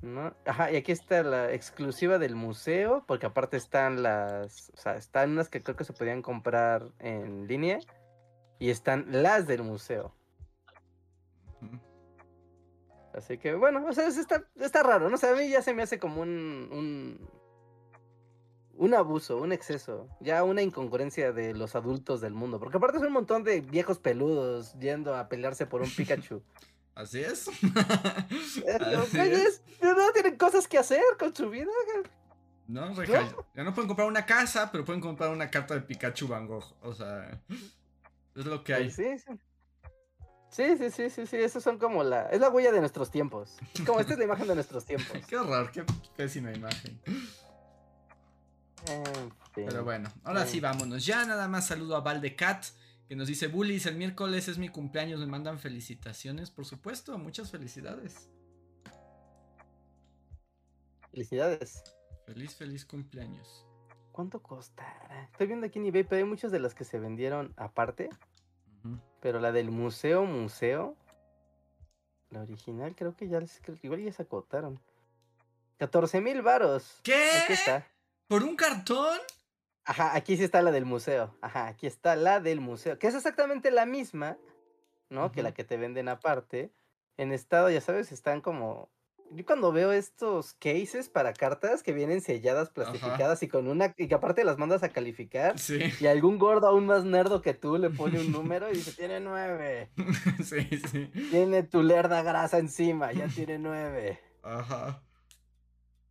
¿No? 0.00 0.34
Ajá, 0.46 0.70
y 0.70 0.76
aquí 0.76 0.92
está 0.92 1.24
la 1.24 1.52
exclusiva 1.52 2.18
del 2.18 2.36
museo, 2.36 3.04
porque 3.06 3.26
aparte 3.26 3.56
están 3.56 4.02
las, 4.02 4.70
o 4.70 4.76
sea, 4.76 4.96
están 4.96 5.32
unas 5.32 5.48
que 5.48 5.60
creo 5.60 5.76
que 5.76 5.82
se 5.82 5.92
podían 5.92 6.22
comprar 6.22 6.92
en 7.00 7.48
línea 7.48 7.80
y 8.60 8.70
están 8.70 9.06
las 9.08 9.48
del 9.48 9.62
museo. 9.62 10.14
Así 13.18 13.36
que 13.38 13.54
bueno, 13.54 13.84
o 13.86 13.92
sea, 13.92 14.06
es- 14.06 14.16
está, 14.16 14.44
está 14.60 14.82
raro, 14.82 15.08
¿no? 15.08 15.16
O 15.16 15.18
sea, 15.18 15.32
a 15.32 15.36
mí 15.36 15.48
ya 15.50 15.60
se 15.62 15.74
me 15.74 15.82
hace 15.82 15.98
como 15.98 16.22
un, 16.22 16.68
un, 16.72 17.28
un 18.74 18.94
abuso, 18.94 19.36
un 19.38 19.52
exceso, 19.52 20.08
ya 20.20 20.44
una 20.44 20.62
incongruencia 20.62 21.32
de 21.32 21.52
los 21.54 21.74
adultos 21.74 22.20
del 22.20 22.32
mundo, 22.34 22.58
porque 22.60 22.76
aparte 22.76 22.98
es 22.98 23.02
un 23.04 23.12
montón 23.12 23.42
de 23.44 23.60
viejos 23.60 23.98
peludos 23.98 24.74
yendo 24.78 25.16
a 25.16 25.28
pelearse 25.28 25.66
por 25.66 25.82
un 25.82 25.90
Pikachu. 25.90 26.42
Así 26.94 27.20
es. 27.20 27.48
Eh, 28.64 28.78
Así 28.96 29.18
es. 29.18 29.62
no 29.82 30.10
tienen 30.12 30.36
cosas 30.36 30.66
que 30.66 30.78
hacer 30.78 31.02
con 31.18 31.34
su 31.34 31.48
vida. 31.50 31.70
No, 32.66 32.92
Reja, 32.94 33.34
ya 33.54 33.64
no 33.64 33.72
pueden 33.72 33.88
comprar 33.88 34.06
una 34.08 34.26
casa, 34.26 34.70
pero 34.70 34.84
pueden 34.84 35.00
comprar 35.00 35.30
una 35.30 35.50
carta 35.50 35.74
de 35.74 35.80
Pikachu 35.80 36.28
Van 36.28 36.46
Gogh. 36.46 36.64
O 36.82 36.92
sea, 36.92 37.40
es 38.34 38.44
lo 38.44 38.62
que 38.64 38.74
hay. 38.74 38.84
Pues 38.90 38.96
Sí, 38.96 39.18
sí. 39.18 39.38
Sí, 40.50 40.76
sí, 40.78 40.90
sí, 40.90 41.10
sí, 41.10 41.26
sí, 41.26 41.36
esos 41.36 41.62
son 41.62 41.78
como 41.78 42.02
la... 42.02 42.28
Es 42.30 42.40
la 42.40 42.48
huella 42.48 42.72
de 42.72 42.80
nuestros 42.80 43.10
tiempos. 43.10 43.56
Como 43.86 44.00
esta 44.00 44.14
es 44.14 44.18
la 44.18 44.24
imagen 44.24 44.48
de 44.48 44.54
nuestros 44.54 44.84
tiempos. 44.84 45.18
Qué 45.28 45.36
horror, 45.36 45.70
qué 45.70 45.84
pésima 46.16 46.52
imagen. 46.52 47.00
En 48.86 49.04
fin. 49.52 49.66
Pero 49.66 49.84
bueno, 49.84 50.10
ahora 50.24 50.44
sí 50.46 50.52
Sí. 50.52 50.60
vámonos. 50.60 51.04
Ya 51.04 51.24
nada 51.26 51.48
más 51.48 51.66
saludo 51.66 51.96
a 51.96 52.00
Valdecat, 52.00 52.64
que 53.08 53.16
nos 53.16 53.28
dice, 53.28 53.48
Bullies, 53.48 53.86
el 53.86 53.96
miércoles 53.96 54.48
es 54.48 54.58
mi 54.58 54.68
cumpleaños, 54.68 55.20
me 55.20 55.26
mandan 55.26 55.58
felicitaciones, 55.58 56.50
por 56.50 56.64
supuesto, 56.64 57.16
muchas 57.18 57.50
felicidades. 57.50 58.30
Felicidades. 61.10 61.82
Feliz, 62.26 62.54
feliz 62.54 62.84
cumpleaños. 62.84 63.64
¿Cuánto 64.12 64.42
costará? 64.42 65.24
Estoy 65.32 65.46
viendo 65.46 65.66
aquí 65.66 65.78
en 65.78 65.86
eBay, 65.86 66.04
pero 66.04 66.18
hay 66.18 66.28
muchas 66.28 66.52
de 66.52 66.60
las 66.60 66.74
que 66.74 66.84
se 66.84 66.98
vendieron 66.98 67.54
aparte. 67.56 68.10
Pero 69.20 69.40
la 69.40 69.52
del 69.52 69.70
museo, 69.70 70.24
museo. 70.24 70.96
La 72.30 72.42
original 72.42 72.94
creo 72.94 73.16
que 73.16 73.28
ya 73.28 73.40
igual 73.82 74.02
ya 74.02 74.12
se 74.12 74.22
acotaron. 74.22 74.80
14 75.78 76.20
mil 76.20 76.42
varos. 76.42 77.00
¿Qué? 77.02 77.30
Aquí 77.42 77.52
está. 77.52 77.86
¿Por 78.26 78.42
un 78.42 78.56
cartón? 78.56 79.18
Ajá, 79.84 80.14
aquí 80.14 80.36
sí 80.36 80.44
está 80.44 80.60
la 80.60 80.70
del 80.70 80.84
museo. 80.84 81.34
Ajá, 81.40 81.66
aquí 81.68 81.86
está 81.86 82.14
la 82.14 82.40
del 82.40 82.60
museo. 82.60 82.98
Que 82.98 83.06
es 83.06 83.14
exactamente 83.14 83.70
la 83.70 83.86
misma, 83.86 84.36
¿no? 85.08 85.32
Que 85.32 85.42
la 85.42 85.52
que 85.52 85.64
te 85.64 85.78
venden 85.78 86.08
aparte. 86.08 86.70
En 87.16 87.32
estado, 87.32 87.70
ya 87.70 87.80
sabes, 87.80 88.12
están 88.12 88.42
como. 88.42 88.90
Yo 89.30 89.44
cuando 89.44 89.72
veo 89.72 89.92
estos 89.92 90.54
cases 90.54 91.08
para 91.08 91.34
cartas 91.34 91.82
que 91.82 91.92
vienen 91.92 92.22
selladas, 92.22 92.70
plastificadas 92.70 93.42
y 93.42 93.48
con 93.48 93.68
una. 93.68 93.94
y 93.98 94.08
que 94.08 94.14
aparte 94.14 94.44
las 94.44 94.56
mandas 94.58 94.82
a 94.82 94.88
calificar. 94.88 95.58
Sí, 95.58 95.78
Y 96.00 96.06
algún 96.06 96.38
gordo 96.38 96.66
aún 96.66 96.86
más 96.86 97.04
nerdo 97.04 97.42
que 97.42 97.52
tú 97.54 97.76
le 97.76 97.90
pone 97.90 98.20
un 98.20 98.32
número 98.32 98.70
y 98.70 98.74
dice, 98.74 98.92
tiene 98.92 99.20
nueve. 99.20 99.90
sí, 100.42 100.66
sí. 100.90 101.06
Tiene 101.30 101.62
tu 101.62 101.82
lerda 101.82 102.22
grasa 102.22 102.58
encima, 102.58 103.12
ya 103.12 103.28
tiene 103.28 103.58
nueve. 103.58 104.18
Ajá. 104.42 105.02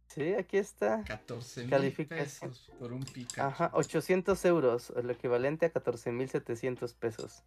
Sí, 0.07 0.34
aquí 0.34 0.57
está. 0.57 1.03
14 1.03 1.65
mil 1.68 2.07
pesos 2.07 2.72
por 2.80 2.91
un 2.91 3.03
Pikachu. 3.03 3.41
Ajá, 3.41 3.72
800 3.73 4.45
euros, 4.45 4.94
el 4.95 5.10
equivalente 5.10 5.68
a 5.68 5.73
14.700 5.73 6.95
pesos. 6.98 7.44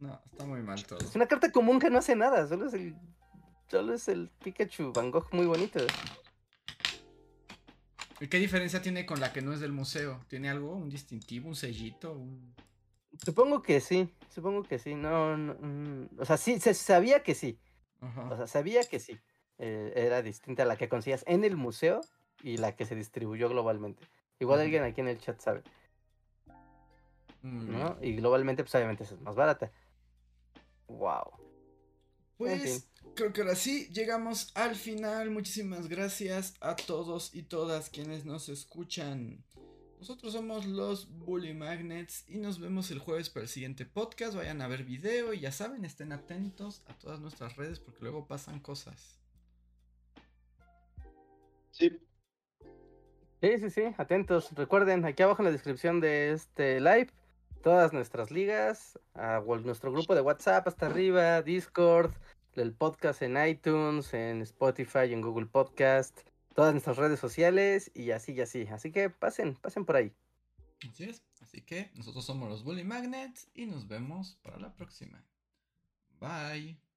No, 0.00 0.20
está 0.30 0.44
muy 0.44 0.62
mal 0.62 0.84
todo. 0.86 0.98
Es 1.00 1.14
una 1.16 1.26
carta 1.26 1.50
común 1.50 1.80
que 1.80 1.90
no 1.90 1.98
hace 1.98 2.14
nada, 2.14 2.46
solo 2.46 2.66
es 2.66 2.74
el, 2.74 2.94
solo 3.68 3.94
es 3.94 4.08
el 4.08 4.28
Pikachu 4.42 4.92
Van 4.92 5.10
Gogh 5.10 5.28
muy 5.32 5.46
bonito. 5.46 5.80
¿Y 8.20 8.26
qué 8.28 8.38
diferencia 8.38 8.82
tiene 8.82 9.06
con 9.06 9.20
la 9.20 9.32
que 9.32 9.42
no 9.42 9.52
es 9.52 9.60
del 9.60 9.72
museo? 9.72 10.20
¿Tiene 10.28 10.50
algo? 10.50 10.74
¿Un 10.74 10.88
distintivo? 10.88 11.48
¿Un 11.48 11.54
sellito? 11.54 12.12
Un... 12.12 12.54
Supongo 13.24 13.62
que 13.62 13.80
sí, 13.80 14.12
supongo 14.28 14.64
que 14.64 14.78
sí, 14.78 14.94
no, 14.94 15.36
no, 15.36 15.54
mm, 15.54 16.20
o 16.20 16.24
sea, 16.24 16.36
sí, 16.36 16.58
se 16.60 16.74
sabía 16.74 17.22
que 17.22 17.34
sí, 17.34 17.58
Ajá. 18.00 18.28
o 18.30 18.36
sea, 18.36 18.46
sabía 18.46 18.82
que 18.84 19.00
sí. 19.00 19.18
eh, 19.58 19.92
era 19.96 20.22
distinta 20.22 20.62
a 20.62 20.66
la 20.66 20.76
que 20.76 20.88
conseguías 20.88 21.24
en 21.26 21.44
el 21.44 21.56
museo 21.56 22.00
y 22.42 22.56
la 22.58 22.76
que 22.76 22.86
se 22.86 22.94
distribuyó 22.94 23.48
globalmente. 23.48 24.06
Igual 24.40 24.60
alguien 24.60 24.84
aquí 24.84 25.00
en 25.00 25.08
el 25.08 25.18
chat 25.18 25.40
sabe, 25.40 25.62
¿no? 27.42 27.96
Y 28.00 28.14
globalmente, 28.16 28.62
pues 28.62 28.74
obviamente 28.74 29.04
es 29.04 29.20
más 29.20 29.34
barata. 29.34 29.72
Wow. 30.86 31.32
Pues 32.38 32.62
fin. 32.62 33.12
creo 33.14 33.32
que 33.32 33.42
ahora 33.42 33.56
sí 33.56 33.88
llegamos 33.92 34.52
al 34.54 34.76
final. 34.76 35.30
Muchísimas 35.30 35.88
gracias 35.88 36.54
a 36.60 36.76
todos 36.76 37.34
y 37.34 37.42
todas 37.42 37.90
quienes 37.90 38.24
nos 38.24 38.48
escuchan. 38.48 39.44
Nosotros 39.98 40.32
somos 40.32 40.64
los 40.64 41.10
Bully 41.18 41.54
Magnets 41.54 42.24
y 42.28 42.38
nos 42.38 42.60
vemos 42.60 42.92
el 42.92 43.00
jueves 43.00 43.30
para 43.30 43.42
el 43.42 43.48
siguiente 43.48 43.84
podcast. 43.84 44.36
Vayan 44.36 44.62
a 44.62 44.68
ver 44.68 44.84
video 44.84 45.34
y 45.34 45.40
ya 45.40 45.50
saben, 45.50 45.84
estén 45.84 46.12
atentos 46.12 46.82
a 46.86 46.94
todas 46.94 47.18
nuestras 47.18 47.56
redes 47.56 47.80
porque 47.80 48.02
luego 48.02 48.28
pasan 48.28 48.60
cosas. 48.60 49.18
Sí. 51.72 51.98
Sí, 53.40 53.58
sí, 53.58 53.70
sí, 53.70 53.82
atentos. 53.98 54.52
Recuerden, 54.52 55.04
aquí 55.04 55.24
abajo 55.24 55.42
en 55.42 55.46
la 55.46 55.52
descripción 55.52 56.00
de 56.00 56.32
este 56.32 56.80
live, 56.80 57.08
todas 57.68 57.92
nuestras 57.92 58.30
ligas, 58.30 58.98
a 59.12 59.42
nuestro 59.62 59.92
grupo 59.92 60.14
de 60.14 60.22
WhatsApp 60.22 60.66
hasta 60.66 60.86
arriba, 60.86 61.42
Discord, 61.42 62.10
el 62.54 62.72
podcast 62.72 63.20
en 63.20 63.36
iTunes, 63.46 64.14
en 64.14 64.40
Spotify, 64.40 65.12
en 65.12 65.20
Google 65.20 65.44
Podcast, 65.44 66.18
todas 66.54 66.72
nuestras 66.72 66.96
redes 66.96 67.20
sociales 67.20 67.90
y 67.94 68.12
así 68.12 68.32
y 68.32 68.40
así. 68.40 68.66
Así 68.68 68.90
que 68.90 69.10
pasen, 69.10 69.54
pasen 69.56 69.84
por 69.84 69.96
ahí. 69.96 70.14
Así 70.90 71.10
es. 71.10 71.22
Así 71.42 71.60
que 71.60 71.90
nosotros 71.94 72.24
somos 72.24 72.48
los 72.48 72.64
Bully 72.64 72.84
Magnets 72.84 73.50
y 73.52 73.66
nos 73.66 73.86
vemos 73.86 74.38
para 74.42 74.58
la 74.58 74.74
próxima. 74.74 75.22
Bye. 76.18 76.87